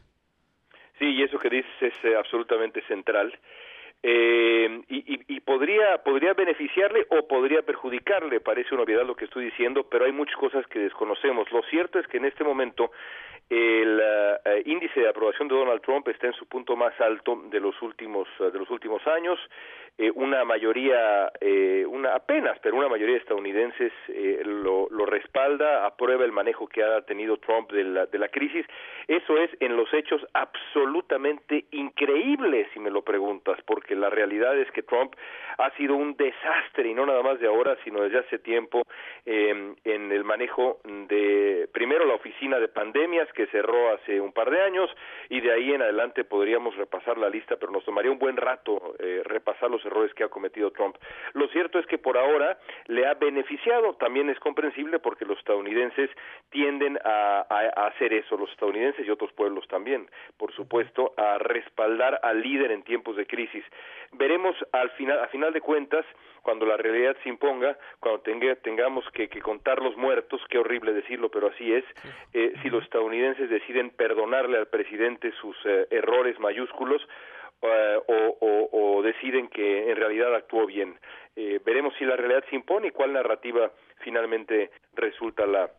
Sí, 1.00 1.06
y 1.06 1.24
eso 1.24 1.40
que 1.40 1.50
dices 1.50 1.72
es 1.82 1.94
eh, 2.04 2.16
absolutamente 2.16 2.82
central. 2.88 3.38
Eh, 4.06 4.82
y, 4.90 5.14
y, 5.14 5.36
y, 5.36 5.40
podría 5.40 6.04
podría 6.04 6.34
beneficiarle 6.34 7.08
o 7.10 7.26
podría 7.26 7.62
perjudicarle, 7.62 8.42
parece 8.42 8.74
una 8.74 8.84
obviedad 8.84 9.06
lo 9.06 9.16
que 9.16 9.24
estoy 9.26 9.46
diciendo, 9.46 9.88
pero 9.90 10.04
hay 10.04 10.12
muchas 10.12 10.36
cosas 10.36 10.68
que 10.68 10.80
desconocemos. 10.80 11.50
Lo 11.54 11.64
cierto 11.64 12.00
es 12.00 12.08
que 12.08 12.18
en 12.18 12.26
este 12.26 12.44
momento 12.44 12.92
el 13.50 14.00
uh, 14.00 14.70
índice 14.70 15.00
de 15.00 15.10
aprobación 15.10 15.48
de 15.48 15.56
Donald 15.56 15.82
Trump 15.82 16.08
está 16.08 16.28
en 16.28 16.34
su 16.34 16.46
punto 16.48 16.76
más 16.76 17.00
alto 17.00 17.42
de 17.50 17.60
los 17.60 17.80
últimos 17.82 18.28
uh, 18.40 18.50
de 18.50 18.60
los 18.60 18.70
últimos 18.70 19.06
años. 19.08 19.40
Eh, 19.96 20.12
una 20.16 20.44
mayoría, 20.44 21.32
eh, 21.40 21.86
una 21.88 22.16
apenas, 22.16 22.58
pero 22.64 22.76
una 22.76 22.90
mayoría 22.90 23.14
de 23.14 23.22
estadounidenses 23.22 23.92
eh, 24.08 24.42
lo, 24.44 24.88
lo, 24.90 25.06
respalda, 25.06 25.86
aprueba 25.86 26.26
el 26.26 26.32
manejo 26.32 26.66
que 26.66 26.84
ha 26.84 27.02
tenido 27.04 27.38
Trump 27.38 27.72
de 27.72 27.84
la, 27.84 28.06
de 28.08 28.18
la 28.18 28.30
crisis. 28.30 28.66
Eso 29.08 29.38
es 29.38 29.52
en 29.60 29.78
los 29.78 29.94
hechos 29.94 30.26
absolutamente 30.34 31.66
increíble, 31.70 32.68
si 32.74 32.80
me 32.80 32.90
lo 32.90 33.04
preguntas, 33.04 33.60
porque 33.68 33.96
la 33.96 34.10
realidad 34.10 34.58
es 34.58 34.72
que 34.72 34.82
Trump 34.82 35.14
ha 35.60 35.70
sido 35.78 35.96
un 35.96 36.18
desastre 36.18 36.90
y 36.90 36.96
no 36.96 37.06
nada 37.06 37.22
más 37.22 37.40
de 37.40 37.46
ahora, 37.46 37.78
sino 37.84 38.02
desde 38.02 38.18
hace 38.18 38.40
tiempo 38.40 38.82
en 39.26 39.76
el 39.86 40.24
manejo 40.24 40.80
de 41.08 41.70
primero 41.72 42.06
la 42.06 42.16
oficina 42.16 42.58
de 42.60 42.68
pandemias 42.68 43.32
que 43.34 43.48
cerró 43.48 43.94
hace 43.94 44.22
un 44.22 44.32
par 44.32 44.50
de 44.50 44.62
años 44.62 44.90
y 45.30 45.42
de 45.42 45.52
ahí 45.52 45.74
en 45.74 45.82
adelante 45.82 46.24
podríamos 46.24 46.76
repasar 46.76 47.18
la 47.18 47.30
lista, 47.30 47.58
pero 47.58 47.72
nos 47.72 47.84
tomaría 47.86 48.12
un 48.12 48.20
buen 48.20 48.38
rato 48.38 48.96
repasar 49.26 49.70
los 49.70 49.84
errores 49.86 50.14
que 50.14 50.24
ha 50.24 50.30
cometido 50.30 50.72
Trump. 50.72 50.96
Lo 51.34 51.48
cierto 51.50 51.80
es 51.80 51.86
que 51.88 51.98
por 51.98 52.18
ahora 52.18 52.58
le 52.88 53.06
ha 53.06 53.14
beneficiado, 53.16 53.96
también 53.96 54.30
es 54.30 54.40
comprensible 54.40 55.00
porque 55.00 55.26
los 55.26 55.38
estadounidenses 55.40 56.10
tienden 56.50 57.00
a, 57.04 57.46
a, 57.50 57.82
a 57.82 57.88
hacer 57.88 58.14
eso, 58.14 58.38
los 58.38 58.50
estadounidenses 58.52 59.06
y 59.06 59.10
otros 59.10 59.32
pueblos 59.34 59.68
también, 59.68 60.10
por 60.38 60.54
supuesto, 60.54 61.14
a 61.18 61.38
respaldar 61.38 62.20
al 62.24 62.42
líder 62.42 62.72
en 62.72 62.84
tiempos 62.84 63.16
de 63.16 63.26
crisis. 63.26 63.64
Veremos 64.12 64.56
al 64.72 64.90
final, 64.92 65.20
a 65.20 65.28
final 65.28 65.54
de 65.54 65.62
cuentas, 65.62 66.06
cuando 66.44 66.66
la 66.66 66.78
realidad 66.78 67.16
se 67.24 67.30
imponga, 67.30 67.78
cuando 68.00 68.22
tenga, 68.22 68.56
tengamos 68.58 69.10
que, 69.12 69.30
que, 69.30 69.42
contar 69.42 69.82
los 69.82 69.96
muertos, 69.96 70.42
qué 70.50 70.60
horrible 70.60 70.94
decirlo, 70.94 71.30
pero 71.30 71.48
así 71.48 71.74
es, 71.74 71.86
eh, 72.34 72.54
si 72.62 72.70
los 72.70 72.84
estadounidenses 72.84 73.23
deciden 73.50 73.90
perdonarle 73.92 74.58
al 74.58 74.68
presidente 74.68 75.32
sus 75.42 75.56
eh, 75.66 75.88
errores 75.92 76.40
mayúsculos, 76.40 77.02
Uh, 77.64 78.68
o, 78.72 79.02
deciden 79.04 79.48
que 79.48 79.90
en 79.90 79.96
realidad 79.96 80.36
actuó 80.36 80.66
bien. 80.66 81.00
Eh, 81.36 81.62
veremos 81.66 81.94
si 81.98 82.04
la 82.04 82.18
realidad 82.18 82.44
se 82.50 82.58
impone 82.58 82.88
y 82.88 82.92
cuál 82.92 83.14
narrativa 83.14 83.72
finalmente 84.04 84.70
resulta 84.96 85.46
la, 85.46 85.72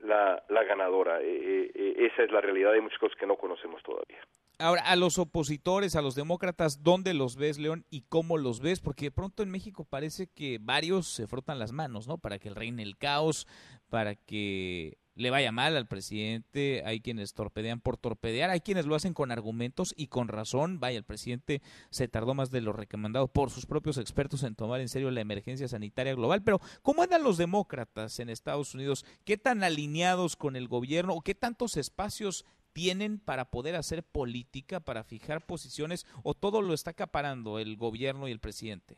la, 0.00 0.64
ganadora. 0.64 1.20
Eh, 1.22 1.70
eh, 1.74 2.08
esa 2.12 2.22
es 2.22 2.30
la 2.30 2.40
realidad, 2.40 2.72
hay 2.72 2.80
muchas 2.80 2.98
cosas 2.98 3.16
que 3.18 3.26
no 3.26 3.36
conocemos 3.36 3.82
todavía. 3.82 4.18
Ahora, 4.58 4.82
a 4.82 4.96
los 4.96 5.18
opositores, 5.18 5.96
a 5.96 6.02
los 6.02 6.14
demócratas, 6.14 6.82
¿dónde 6.82 7.14
los 7.14 7.36
ves, 7.36 7.58
León, 7.58 7.86
y 7.90 8.02
cómo 8.02 8.36
los 8.36 8.60
ves? 8.60 8.80
Porque 8.80 9.06
de 9.06 9.10
pronto 9.10 9.42
en 9.42 9.50
México 9.50 9.86
parece 9.88 10.26
que 10.26 10.58
varios 10.60 11.06
se 11.06 11.26
frotan 11.26 11.58
las 11.58 11.72
manos, 11.72 12.08
¿no? 12.08 12.18
Para 12.18 12.38
que 12.38 12.50
reine 12.50 12.82
el 12.82 12.98
caos, 12.98 13.46
para 13.88 14.16
que 14.16 14.98
le 15.20 15.30
vaya 15.30 15.52
mal 15.52 15.76
al 15.76 15.86
presidente, 15.86 16.82
hay 16.86 17.00
quienes 17.00 17.34
torpedean 17.34 17.80
por 17.80 17.98
torpedear, 17.98 18.48
hay 18.48 18.60
quienes 18.60 18.86
lo 18.86 18.94
hacen 18.94 19.12
con 19.12 19.30
argumentos 19.30 19.92
y 19.94 20.06
con 20.06 20.28
razón, 20.28 20.80
vaya, 20.80 20.96
el 20.96 21.04
presidente 21.04 21.60
se 21.90 22.08
tardó 22.08 22.32
más 22.32 22.50
de 22.50 22.62
lo 22.62 22.72
recomendado 22.72 23.28
por 23.28 23.50
sus 23.50 23.66
propios 23.66 23.98
expertos 23.98 24.42
en 24.44 24.54
tomar 24.54 24.80
en 24.80 24.88
serio 24.88 25.10
la 25.10 25.20
emergencia 25.20 25.68
sanitaria 25.68 26.14
global, 26.14 26.42
pero 26.42 26.58
¿cómo 26.80 27.02
andan 27.02 27.22
los 27.22 27.36
demócratas 27.36 28.18
en 28.18 28.30
Estados 28.30 28.74
Unidos? 28.74 29.04
¿Qué 29.26 29.36
tan 29.36 29.62
alineados 29.62 30.36
con 30.36 30.56
el 30.56 30.68
gobierno 30.68 31.12
o 31.12 31.20
qué 31.20 31.34
tantos 31.34 31.76
espacios 31.76 32.46
tienen 32.72 33.18
para 33.18 33.50
poder 33.50 33.76
hacer 33.76 34.02
política, 34.02 34.80
para 34.80 35.04
fijar 35.04 35.44
posiciones 35.44 36.06
o 36.22 36.32
todo 36.32 36.62
lo 36.62 36.72
está 36.72 36.92
acaparando 36.92 37.58
el 37.58 37.76
gobierno 37.76 38.26
y 38.26 38.32
el 38.32 38.40
presidente? 38.40 38.96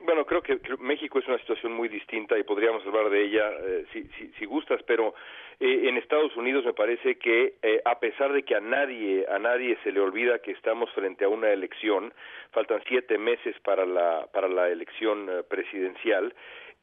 Bueno, 0.00 0.26
creo 0.26 0.42
que, 0.42 0.58
México 0.80 1.18
es 1.18 1.26
una 1.28 1.38
situación 1.38 1.72
muy 1.72 1.88
distinta 1.88 2.36
y 2.38 2.42
podríamos 2.42 2.84
hablar 2.86 3.08
de 3.10 3.24
ella 3.24 3.50
eh, 3.62 3.84
si, 3.92 4.02
si, 4.18 4.28
si, 4.38 4.44
gustas, 4.44 4.82
pero 4.82 5.14
eh, 5.60 5.88
en 5.88 5.96
Estados 5.96 6.36
Unidos 6.36 6.64
me 6.64 6.74
parece 6.74 7.16
que 7.16 7.54
eh, 7.62 7.80
a 7.84 7.98
pesar 8.00 8.32
de 8.32 8.42
que 8.42 8.56
a 8.56 8.60
nadie 8.60 9.24
a 9.28 9.38
nadie 9.38 9.78
se 9.84 9.92
le 9.92 10.00
olvida 10.00 10.40
que 10.40 10.50
estamos 10.50 10.90
frente 10.92 11.24
a 11.24 11.28
una 11.28 11.50
elección, 11.50 12.12
faltan 12.50 12.82
siete 12.88 13.18
meses 13.18 13.56
para 13.60 13.86
la 13.86 14.26
para 14.32 14.48
la 14.48 14.68
elección 14.68 15.28
eh, 15.30 15.42
presidencial. 15.48 16.34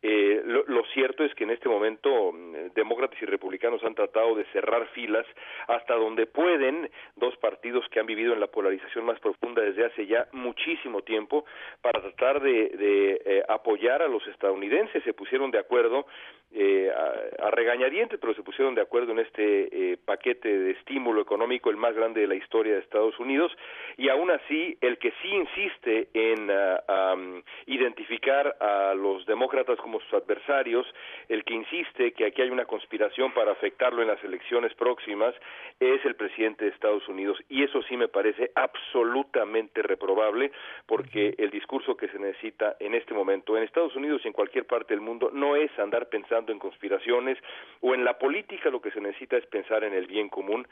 Eh, 0.04 0.42
lo, 0.46 0.84
cierto 0.94 1.24
es 1.24 1.34
que 1.36 1.44
en 1.44 1.52
este 1.52 1.70
momento 1.70 2.32
mm, 2.32 2.74
demócratas 2.74 3.22
y 3.22 3.26
republicanos 3.26 3.84
han 3.84 3.94
tratado 3.94 4.34
de 4.36 4.46
cerrar 4.46 4.88
filas 4.90 5.26
hasta 5.68 5.94
donde 5.94 6.26
pueden 6.26 6.90
dos 7.16 7.38
partidos 7.38 7.88
que 7.90 8.00
han 8.00 8.08
vivido 8.08 8.34
en 8.34 8.40
la 8.40 8.48
polarización 8.48 9.06
más 9.06 9.20
profunda 9.20 9.62
desde 9.62 9.86
hace 9.86 10.08
ya 10.08 10.28
muchísimo 10.32 11.04
tiempo 11.04 11.46
para 11.82 12.02
tratar 12.02 12.42
de, 12.42 13.22
eh, 13.26 13.44
apoyar 13.48 14.02
a 14.02 14.08
los 14.08 14.26
estadounidenses. 14.28 15.04
Se 15.04 15.14
pusieron 15.14 15.52
de 15.52 15.60
acuerdo 15.60 16.08
eh, 16.54 16.92
a, 16.92 17.48
a, 17.48 17.52
regañadientes, 17.52 18.20
pero 18.20 18.34
se 18.34 18.44
pusieron 18.44 18.76
de 18.76 18.82
acuerdo 18.82 19.12
en 19.12 19.20
este 19.20 19.92
eh, 19.94 19.98
paquete 20.04 20.50
de 20.50 20.72
estímulo 20.72 21.22
económico, 21.22 21.70
el 21.70 21.78
más 21.78 21.96
grande 21.96 22.22
de 22.22 22.28
la 22.28 22.36
historia 22.36 22.74
de 22.74 22.80
Estados 22.80 23.18
Unidos, 23.20 23.56
y 23.98 24.10
aún 24.10 24.32
así 24.32 24.78
el 24.82 24.98
que 24.98 25.14
sí 25.22 25.30
insiste 25.30 26.10
en 26.14 26.50
uh, 26.50 27.42
identificar 27.68 28.58
a 28.60 28.94
los 28.94 29.26
demócratas 29.26 29.78
como 29.78 29.91
sus 30.00 30.14
adversarios, 30.14 30.88
el 31.30 31.44
que 31.44 31.54
insiste 31.54 32.14
que 32.14 32.26
aquí 32.26 32.42
hay 32.42 32.50
una 32.50 32.66
conspiración 32.66 33.34
para 33.34 33.52
afectarlo 33.52 34.02
en 34.02 34.08
las 34.08 34.24
elecciones 34.24 34.74
próximas, 34.76 35.36
es 35.80 36.04
el 36.06 36.16
presidente 36.16 36.66
de 36.66 36.72
Estados 36.72 37.08
Unidos. 37.08 37.38
Y 37.50 37.64
eso 37.64 37.82
sí 37.84 37.98
me 37.98 38.08
parece 38.08 38.52
absolutamente 38.56 39.82
reprobable, 39.82 40.52
porque 40.86 41.36
el 41.38 41.50
discurso 41.50 41.96
que 41.96 42.08
se 42.08 42.20
necesita 42.20 42.76
en 42.80 42.96
este 42.96 43.14
momento 43.14 43.58
en 43.58 43.64
Estados 43.64 43.96
Unidos 43.96 44.22
y 44.24 44.28
en 44.28 44.34
cualquier 44.34 44.66
parte 44.66 44.94
del 44.94 45.02
mundo 45.02 45.30
no 45.34 45.56
es 45.56 45.72
andar 45.80 46.10
pensando 46.10 46.52
en 46.52 46.60
conspiraciones 46.60 47.38
o 47.82 47.94
en 47.94 48.04
la 48.04 48.18
política, 48.18 48.70
lo 48.70 48.82
que 48.82 48.92
se 48.92 49.02
necesita 49.02 49.38
es 49.38 49.46
pensar 49.48 49.84
en 49.84 49.94
el 49.94 50.08
bien 50.08 50.30
común. 50.30 50.68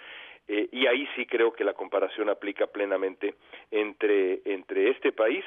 Eh, 0.47 0.67
y 0.71 0.87
ahí 0.87 1.07
sí 1.15 1.25
creo 1.25 1.53
que 1.53 1.63
la 1.63 1.73
comparación 1.73 2.29
aplica 2.29 2.67
plenamente 2.67 3.35
entre, 3.69 4.41
entre 4.45 4.89
este 4.89 5.11
país, 5.11 5.45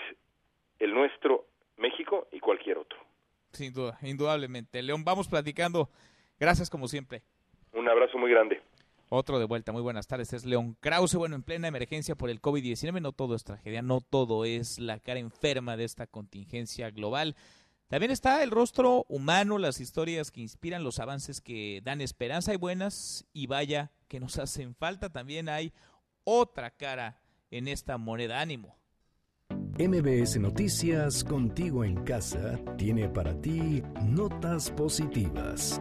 el 0.78 0.94
nuestro, 0.94 1.46
México 1.76 2.28
y 2.30 2.40
cualquier 2.40 2.78
otro. 2.78 2.98
Sin 3.52 3.72
duda, 3.72 3.98
indudablemente. 4.02 4.82
León, 4.82 5.04
vamos 5.04 5.28
platicando. 5.28 5.90
Gracias 6.38 6.70
como 6.70 6.88
siempre. 6.88 7.22
Un 7.72 7.88
abrazo 7.88 8.18
muy 8.18 8.30
grande. 8.30 8.62
Otro 9.14 9.38
de 9.38 9.44
vuelta, 9.44 9.72
muy 9.72 9.82
buenas 9.82 10.06
tardes, 10.06 10.32
es 10.32 10.46
León 10.46 10.74
Krause. 10.80 11.16
Bueno, 11.16 11.36
en 11.36 11.42
plena 11.42 11.68
emergencia 11.68 12.14
por 12.14 12.30
el 12.30 12.40
COVID-19, 12.40 13.02
no 13.02 13.12
todo 13.12 13.34
es 13.34 13.44
tragedia, 13.44 13.82
no 13.82 14.00
todo 14.00 14.46
es 14.46 14.78
la 14.78 15.00
cara 15.00 15.20
enferma 15.20 15.76
de 15.76 15.84
esta 15.84 16.06
contingencia 16.06 16.90
global. 16.90 17.36
También 17.88 18.10
está 18.10 18.42
el 18.42 18.50
rostro 18.50 19.04
humano, 19.10 19.58
las 19.58 19.80
historias 19.80 20.30
que 20.30 20.40
inspiran, 20.40 20.82
los 20.82 20.98
avances 20.98 21.42
que 21.42 21.82
dan 21.84 22.00
esperanza 22.00 22.54
y 22.54 22.56
buenas, 22.56 23.26
y 23.34 23.48
vaya 23.48 23.90
que 24.08 24.18
nos 24.18 24.38
hacen 24.38 24.74
falta. 24.74 25.10
También 25.10 25.50
hay 25.50 25.74
otra 26.24 26.70
cara 26.70 27.20
en 27.50 27.68
esta 27.68 27.98
moneda 27.98 28.40
ánimo. 28.40 28.78
MBS 29.88 30.38
Noticias, 30.38 31.24
contigo 31.24 31.84
en 31.84 32.04
casa, 32.04 32.56
tiene 32.78 33.08
para 33.08 33.34
ti 33.40 33.82
notas 34.04 34.70
positivas. 34.70 35.80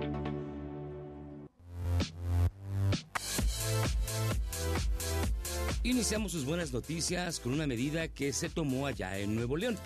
Iniciamos 5.84 6.32
sus 6.32 6.46
buenas 6.46 6.74
noticias 6.74 7.40
con 7.40 7.54
una 7.54 7.68
medida 7.68 8.08
que 8.08 8.34
se 8.34 8.50
tomó 8.50 8.88
allá 8.88 9.20
en 9.20 9.36
Nuevo 9.36 9.56
León. 9.56 9.78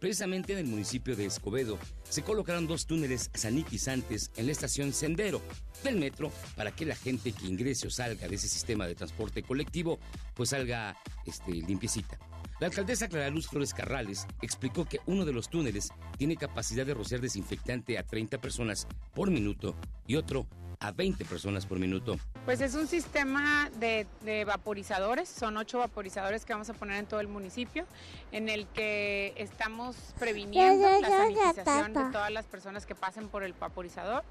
Precisamente 0.00 0.54
en 0.54 0.60
el 0.60 0.66
municipio 0.66 1.14
de 1.14 1.26
Escobedo 1.26 1.76
se 2.08 2.22
colocaron 2.22 2.66
dos 2.66 2.86
túneles 2.86 3.30
sanitizantes 3.34 4.30
en 4.36 4.46
la 4.46 4.52
estación 4.52 4.94
Sendero 4.94 5.42
del 5.84 5.96
metro 5.96 6.32
para 6.56 6.70
que 6.70 6.86
la 6.86 6.96
gente 6.96 7.32
que 7.32 7.46
ingrese 7.46 7.88
o 7.88 7.90
salga 7.90 8.28
de 8.28 8.36
ese 8.36 8.48
sistema 8.48 8.86
de 8.86 8.94
transporte 8.94 9.42
colectivo 9.42 9.98
pues 10.34 10.50
salga 10.50 10.96
este, 11.26 11.52
limpiecita. 11.52 12.18
La 12.60 12.66
alcaldesa 12.66 13.08
Clara 13.08 13.30
Luz 13.30 13.46
Flores 13.46 13.72
Carrales 13.72 14.26
explicó 14.42 14.84
que 14.84 14.98
uno 15.06 15.24
de 15.24 15.32
los 15.32 15.48
túneles 15.48 15.90
tiene 16.16 16.36
capacidad 16.36 16.84
de 16.84 16.92
rociar 16.92 17.20
desinfectante 17.20 17.96
a 17.98 18.02
30 18.02 18.40
personas 18.40 18.88
por 19.14 19.30
minuto 19.30 19.76
y 20.08 20.16
otro 20.16 20.48
a 20.80 20.90
20 20.90 21.24
personas 21.24 21.66
por 21.66 21.78
minuto. 21.78 22.16
Pues 22.44 22.60
es 22.60 22.74
un 22.74 22.88
sistema 22.88 23.70
de, 23.78 24.06
vaporizadores, 24.44 25.28
son 25.28 25.56
ocho 25.56 25.78
vaporizadores 25.78 26.44
que 26.44 26.52
vamos 26.52 26.68
a 26.68 26.74
poner 26.74 26.96
en 26.96 27.06
todo 27.06 27.20
el 27.20 27.28
municipio, 27.28 27.86
en 28.32 28.48
el 28.48 28.66
que 28.66 29.34
estamos 29.36 29.96
previniendo 30.18 31.00
la 31.00 31.08
sanitización 31.08 31.92
de 31.94 32.12
todas 32.12 32.32
las 32.32 32.46
personas 32.46 32.86
que 32.86 32.96
pasen 32.96 33.28
por 33.28 33.44
el 33.44 33.52
vaporizador. 33.52 34.24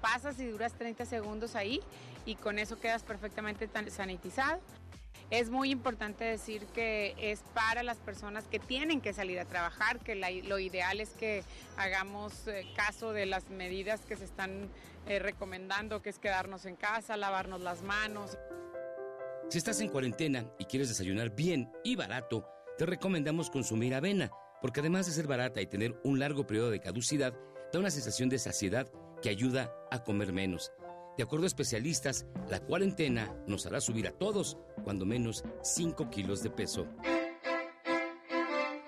Pasas 0.00 0.38
y 0.40 0.46
duras 0.46 0.72
30 0.74 1.04
segundos 1.06 1.54
ahí 1.54 1.80
y 2.26 2.34
con 2.36 2.58
eso 2.58 2.78
quedas 2.78 3.02
perfectamente 3.02 3.68
sanitizado. 3.90 4.60
Es 5.30 5.50
muy 5.50 5.70
importante 5.70 6.24
decir 6.24 6.66
que 6.74 7.14
es 7.18 7.42
para 7.54 7.82
las 7.82 7.96
personas 7.98 8.44
que 8.44 8.58
tienen 8.58 9.00
que 9.00 9.12
salir 9.12 9.38
a 9.40 9.44
trabajar, 9.44 9.98
que 10.00 10.14
lo 10.14 10.58
ideal 10.58 11.00
es 11.00 11.10
que 11.10 11.42
hagamos 11.76 12.46
eh, 12.46 12.66
caso 12.76 13.12
de 13.12 13.26
las 13.26 13.48
medidas 13.48 14.02
que 14.02 14.16
se 14.16 14.24
están 14.24 14.68
eh, 15.06 15.18
recomendando, 15.18 16.02
que 16.02 16.10
es 16.10 16.18
quedarnos 16.18 16.66
en 16.66 16.76
casa, 16.76 17.16
lavarnos 17.16 17.60
las 17.62 17.82
manos. 17.82 18.38
Si 19.48 19.58
estás 19.58 19.80
en 19.80 19.88
cuarentena 19.88 20.46
y 20.58 20.66
quieres 20.66 20.88
desayunar 20.88 21.34
bien 21.34 21.70
y 21.84 21.96
barato, 21.96 22.46
te 22.78 22.86
recomendamos 22.86 23.50
consumir 23.50 23.94
avena, 23.94 24.30
porque 24.60 24.80
además 24.80 25.06
de 25.06 25.12
ser 25.12 25.26
barata 25.26 25.60
y 25.60 25.66
tener 25.66 25.98
un 26.04 26.18
largo 26.18 26.46
periodo 26.46 26.70
de 26.70 26.80
caducidad, 26.80 27.34
da 27.72 27.78
una 27.78 27.90
sensación 27.90 28.28
de 28.28 28.38
saciedad 28.38 28.90
que 29.22 29.30
ayuda 29.30 29.74
a 29.90 30.02
comer 30.02 30.32
menos. 30.32 30.72
De 31.16 31.22
acuerdo 31.22 31.44
a 31.44 31.46
especialistas, 31.46 32.26
la 32.48 32.60
cuarentena 32.60 33.32
nos 33.46 33.66
hará 33.66 33.80
subir 33.80 34.08
a 34.08 34.12
todos 34.12 34.58
cuando 34.82 35.06
menos 35.06 35.44
5 35.62 36.10
kilos 36.10 36.42
de 36.42 36.50
peso. 36.50 36.88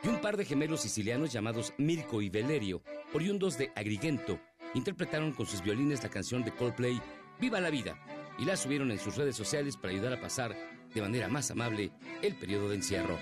Y 0.03 0.09
un 0.09 0.21
par 0.21 0.37
de 0.37 0.45
gemelos 0.45 0.81
sicilianos 0.81 1.33
llamados 1.33 1.73
Mirko 1.79 2.23
y 2.23 2.29
Valerio, 2.29 2.83
oriundos 3.15 3.57
de 3.59 3.71
Agrigento, 3.77 4.41
interpretaron 4.75 5.33
con 5.33 5.47
sus 5.47 5.63
violines 5.63 6.03
la 6.03 6.11
canción 6.11 6.45
de 6.45 6.55
Coldplay 6.55 7.01
Viva 7.39 7.61
la 7.61 7.71
vida 7.71 7.99
y 8.39 8.45
la 8.45 8.57
subieron 8.57 8.91
en 8.91 8.99
sus 8.99 9.17
redes 9.17 9.37
sociales 9.37 9.77
para 9.77 9.93
ayudar 9.93 10.13
a 10.15 10.21
pasar 10.21 10.57
de 10.95 11.03
manera 11.03 11.29
más 11.29 11.51
amable 11.51 11.93
el 12.23 12.35
periodo 12.35 12.71
de 12.71 12.77
encierro. 12.77 13.19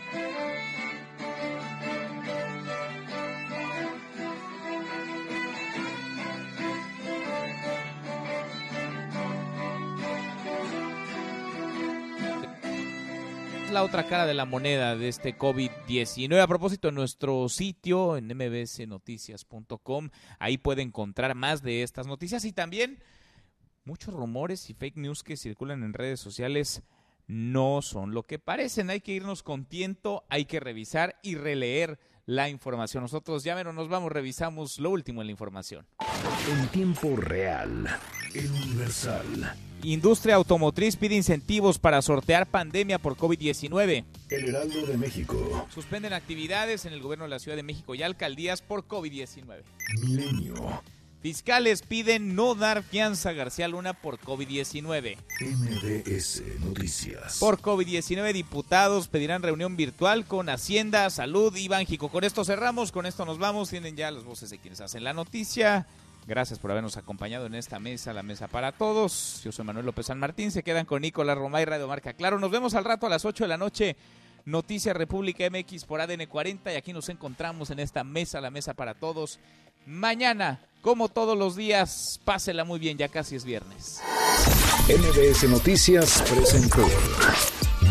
La 13.74 13.82
otra 13.82 14.06
cara 14.06 14.24
de 14.24 14.34
la 14.34 14.44
moneda 14.44 14.94
de 14.94 15.08
este 15.08 15.36
COVID-19. 15.36 16.40
A 16.40 16.46
propósito, 16.46 16.90
en 16.90 16.94
nuestro 16.94 17.48
sitio, 17.48 18.16
en 18.16 18.28
mbsnoticias.com, 18.28 20.10
ahí 20.38 20.58
puede 20.58 20.82
encontrar 20.82 21.34
más 21.34 21.60
de 21.60 21.82
estas 21.82 22.06
noticias 22.06 22.44
y 22.44 22.52
también 22.52 23.02
muchos 23.84 24.14
rumores 24.14 24.70
y 24.70 24.74
fake 24.74 24.96
news 24.98 25.24
que 25.24 25.36
circulan 25.36 25.82
en 25.82 25.92
redes 25.92 26.20
sociales 26.20 26.84
no 27.26 27.82
son 27.82 28.14
lo 28.14 28.22
que 28.22 28.38
parecen. 28.38 28.90
Hay 28.90 29.00
que 29.00 29.10
irnos 29.10 29.42
con 29.42 29.64
tiento, 29.64 30.24
hay 30.28 30.44
que 30.44 30.60
revisar 30.60 31.16
y 31.24 31.34
releer 31.34 31.98
la 32.26 32.48
información. 32.48 33.02
Nosotros 33.02 33.42
ya 33.42 33.56
menos 33.56 33.74
nos 33.74 33.88
vamos, 33.88 34.12
revisamos 34.12 34.78
lo 34.78 34.90
último 34.90 35.20
en 35.20 35.26
la 35.26 35.32
información. 35.32 35.84
En 36.48 36.68
tiempo 36.68 37.16
real, 37.16 37.88
Universal. 38.36 39.56
Industria 39.92 40.36
automotriz 40.36 40.96
pide 40.96 41.14
incentivos 41.14 41.78
para 41.78 42.00
sortear 42.02 42.46
pandemia 42.46 42.98
por 42.98 43.16
COVID-19. 43.16 44.04
El 44.30 44.48
Heraldo 44.48 44.86
de 44.86 44.96
México. 44.96 45.66
Suspenden 45.72 46.12
actividades 46.12 46.86
en 46.86 46.92
el 46.92 47.00
gobierno 47.02 47.24
de 47.24 47.30
la 47.30 47.38
Ciudad 47.38 47.56
de 47.56 47.62
México 47.62 47.94
y 47.94 48.02
alcaldías 48.02 48.62
por 48.62 48.86
COVID-19. 48.86 49.62
Milenio. 50.00 50.54
Fiscales 51.24 51.80
piden 51.80 52.34
no 52.34 52.54
dar 52.54 52.82
fianza 52.82 53.30
a 53.30 53.32
García 53.32 53.66
Luna 53.66 53.94
por 53.94 54.18
COVID-19. 54.18 55.16
MDS 55.40 56.42
Noticias. 56.60 57.38
Por 57.38 57.62
COVID-19, 57.62 58.34
diputados 58.34 59.08
pedirán 59.08 59.42
reunión 59.42 59.74
virtual 59.74 60.26
con 60.26 60.50
Hacienda, 60.50 61.08
Salud 61.08 61.56
y 61.56 61.68
Bánjico. 61.68 62.10
Con 62.10 62.24
esto 62.24 62.44
cerramos, 62.44 62.92
con 62.92 63.06
esto 63.06 63.24
nos 63.24 63.38
vamos. 63.38 63.70
Tienen 63.70 63.96
ya 63.96 64.10
las 64.10 64.24
voces 64.24 64.50
de 64.50 64.58
quienes 64.58 64.82
hacen 64.82 65.02
la 65.02 65.14
noticia. 65.14 65.86
Gracias 66.26 66.58
por 66.58 66.70
habernos 66.70 66.96
acompañado 66.96 67.46
en 67.46 67.54
esta 67.54 67.78
mesa, 67.78 68.12
la 68.14 68.22
mesa 68.22 68.48
para 68.48 68.72
todos. 68.72 69.42
Yo 69.44 69.52
soy 69.52 69.64
Manuel 69.64 69.84
López 69.84 70.06
San 70.06 70.18
Martín. 70.18 70.50
Se 70.50 70.62
quedan 70.62 70.86
con 70.86 71.02
Nicolás 71.02 71.36
Romay, 71.36 71.64
Radio 71.66 71.86
Marca 71.86 72.14
Claro. 72.14 72.38
Nos 72.38 72.50
vemos 72.50 72.74
al 72.74 72.84
rato 72.84 73.06
a 73.06 73.10
las 73.10 73.24
8 73.24 73.44
de 73.44 73.48
la 73.48 73.58
noche. 73.58 73.96
Noticias 74.46 74.96
República 74.96 75.44
MX 75.50 75.84
por 75.84 76.00
ADN 76.00 76.26
40. 76.26 76.72
Y 76.72 76.76
aquí 76.76 76.92
nos 76.94 77.10
encontramos 77.10 77.70
en 77.70 77.78
esta 77.78 78.04
mesa, 78.04 78.40
la 78.40 78.50
mesa 78.50 78.72
para 78.72 78.94
todos. 78.94 79.38
Mañana, 79.86 80.60
como 80.80 81.08
todos 81.08 81.36
los 81.36 81.56
días, 81.56 82.20
pásela 82.24 82.64
muy 82.64 82.78
bien, 82.78 82.96
ya 82.96 83.08
casi 83.08 83.36
es 83.36 83.44
viernes. 83.44 84.00
MBS 84.88 85.48
Noticias 85.48 86.22
presentó 86.34 86.86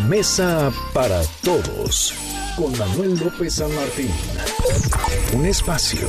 Mesa 0.08 0.72
para 0.92 1.22
Todos 1.42 2.14
con 2.56 2.76
Manuel 2.78 3.18
López 3.18 3.54
San 3.54 3.74
Martín. 3.74 4.10
Un 5.34 5.46
espacio 5.46 6.08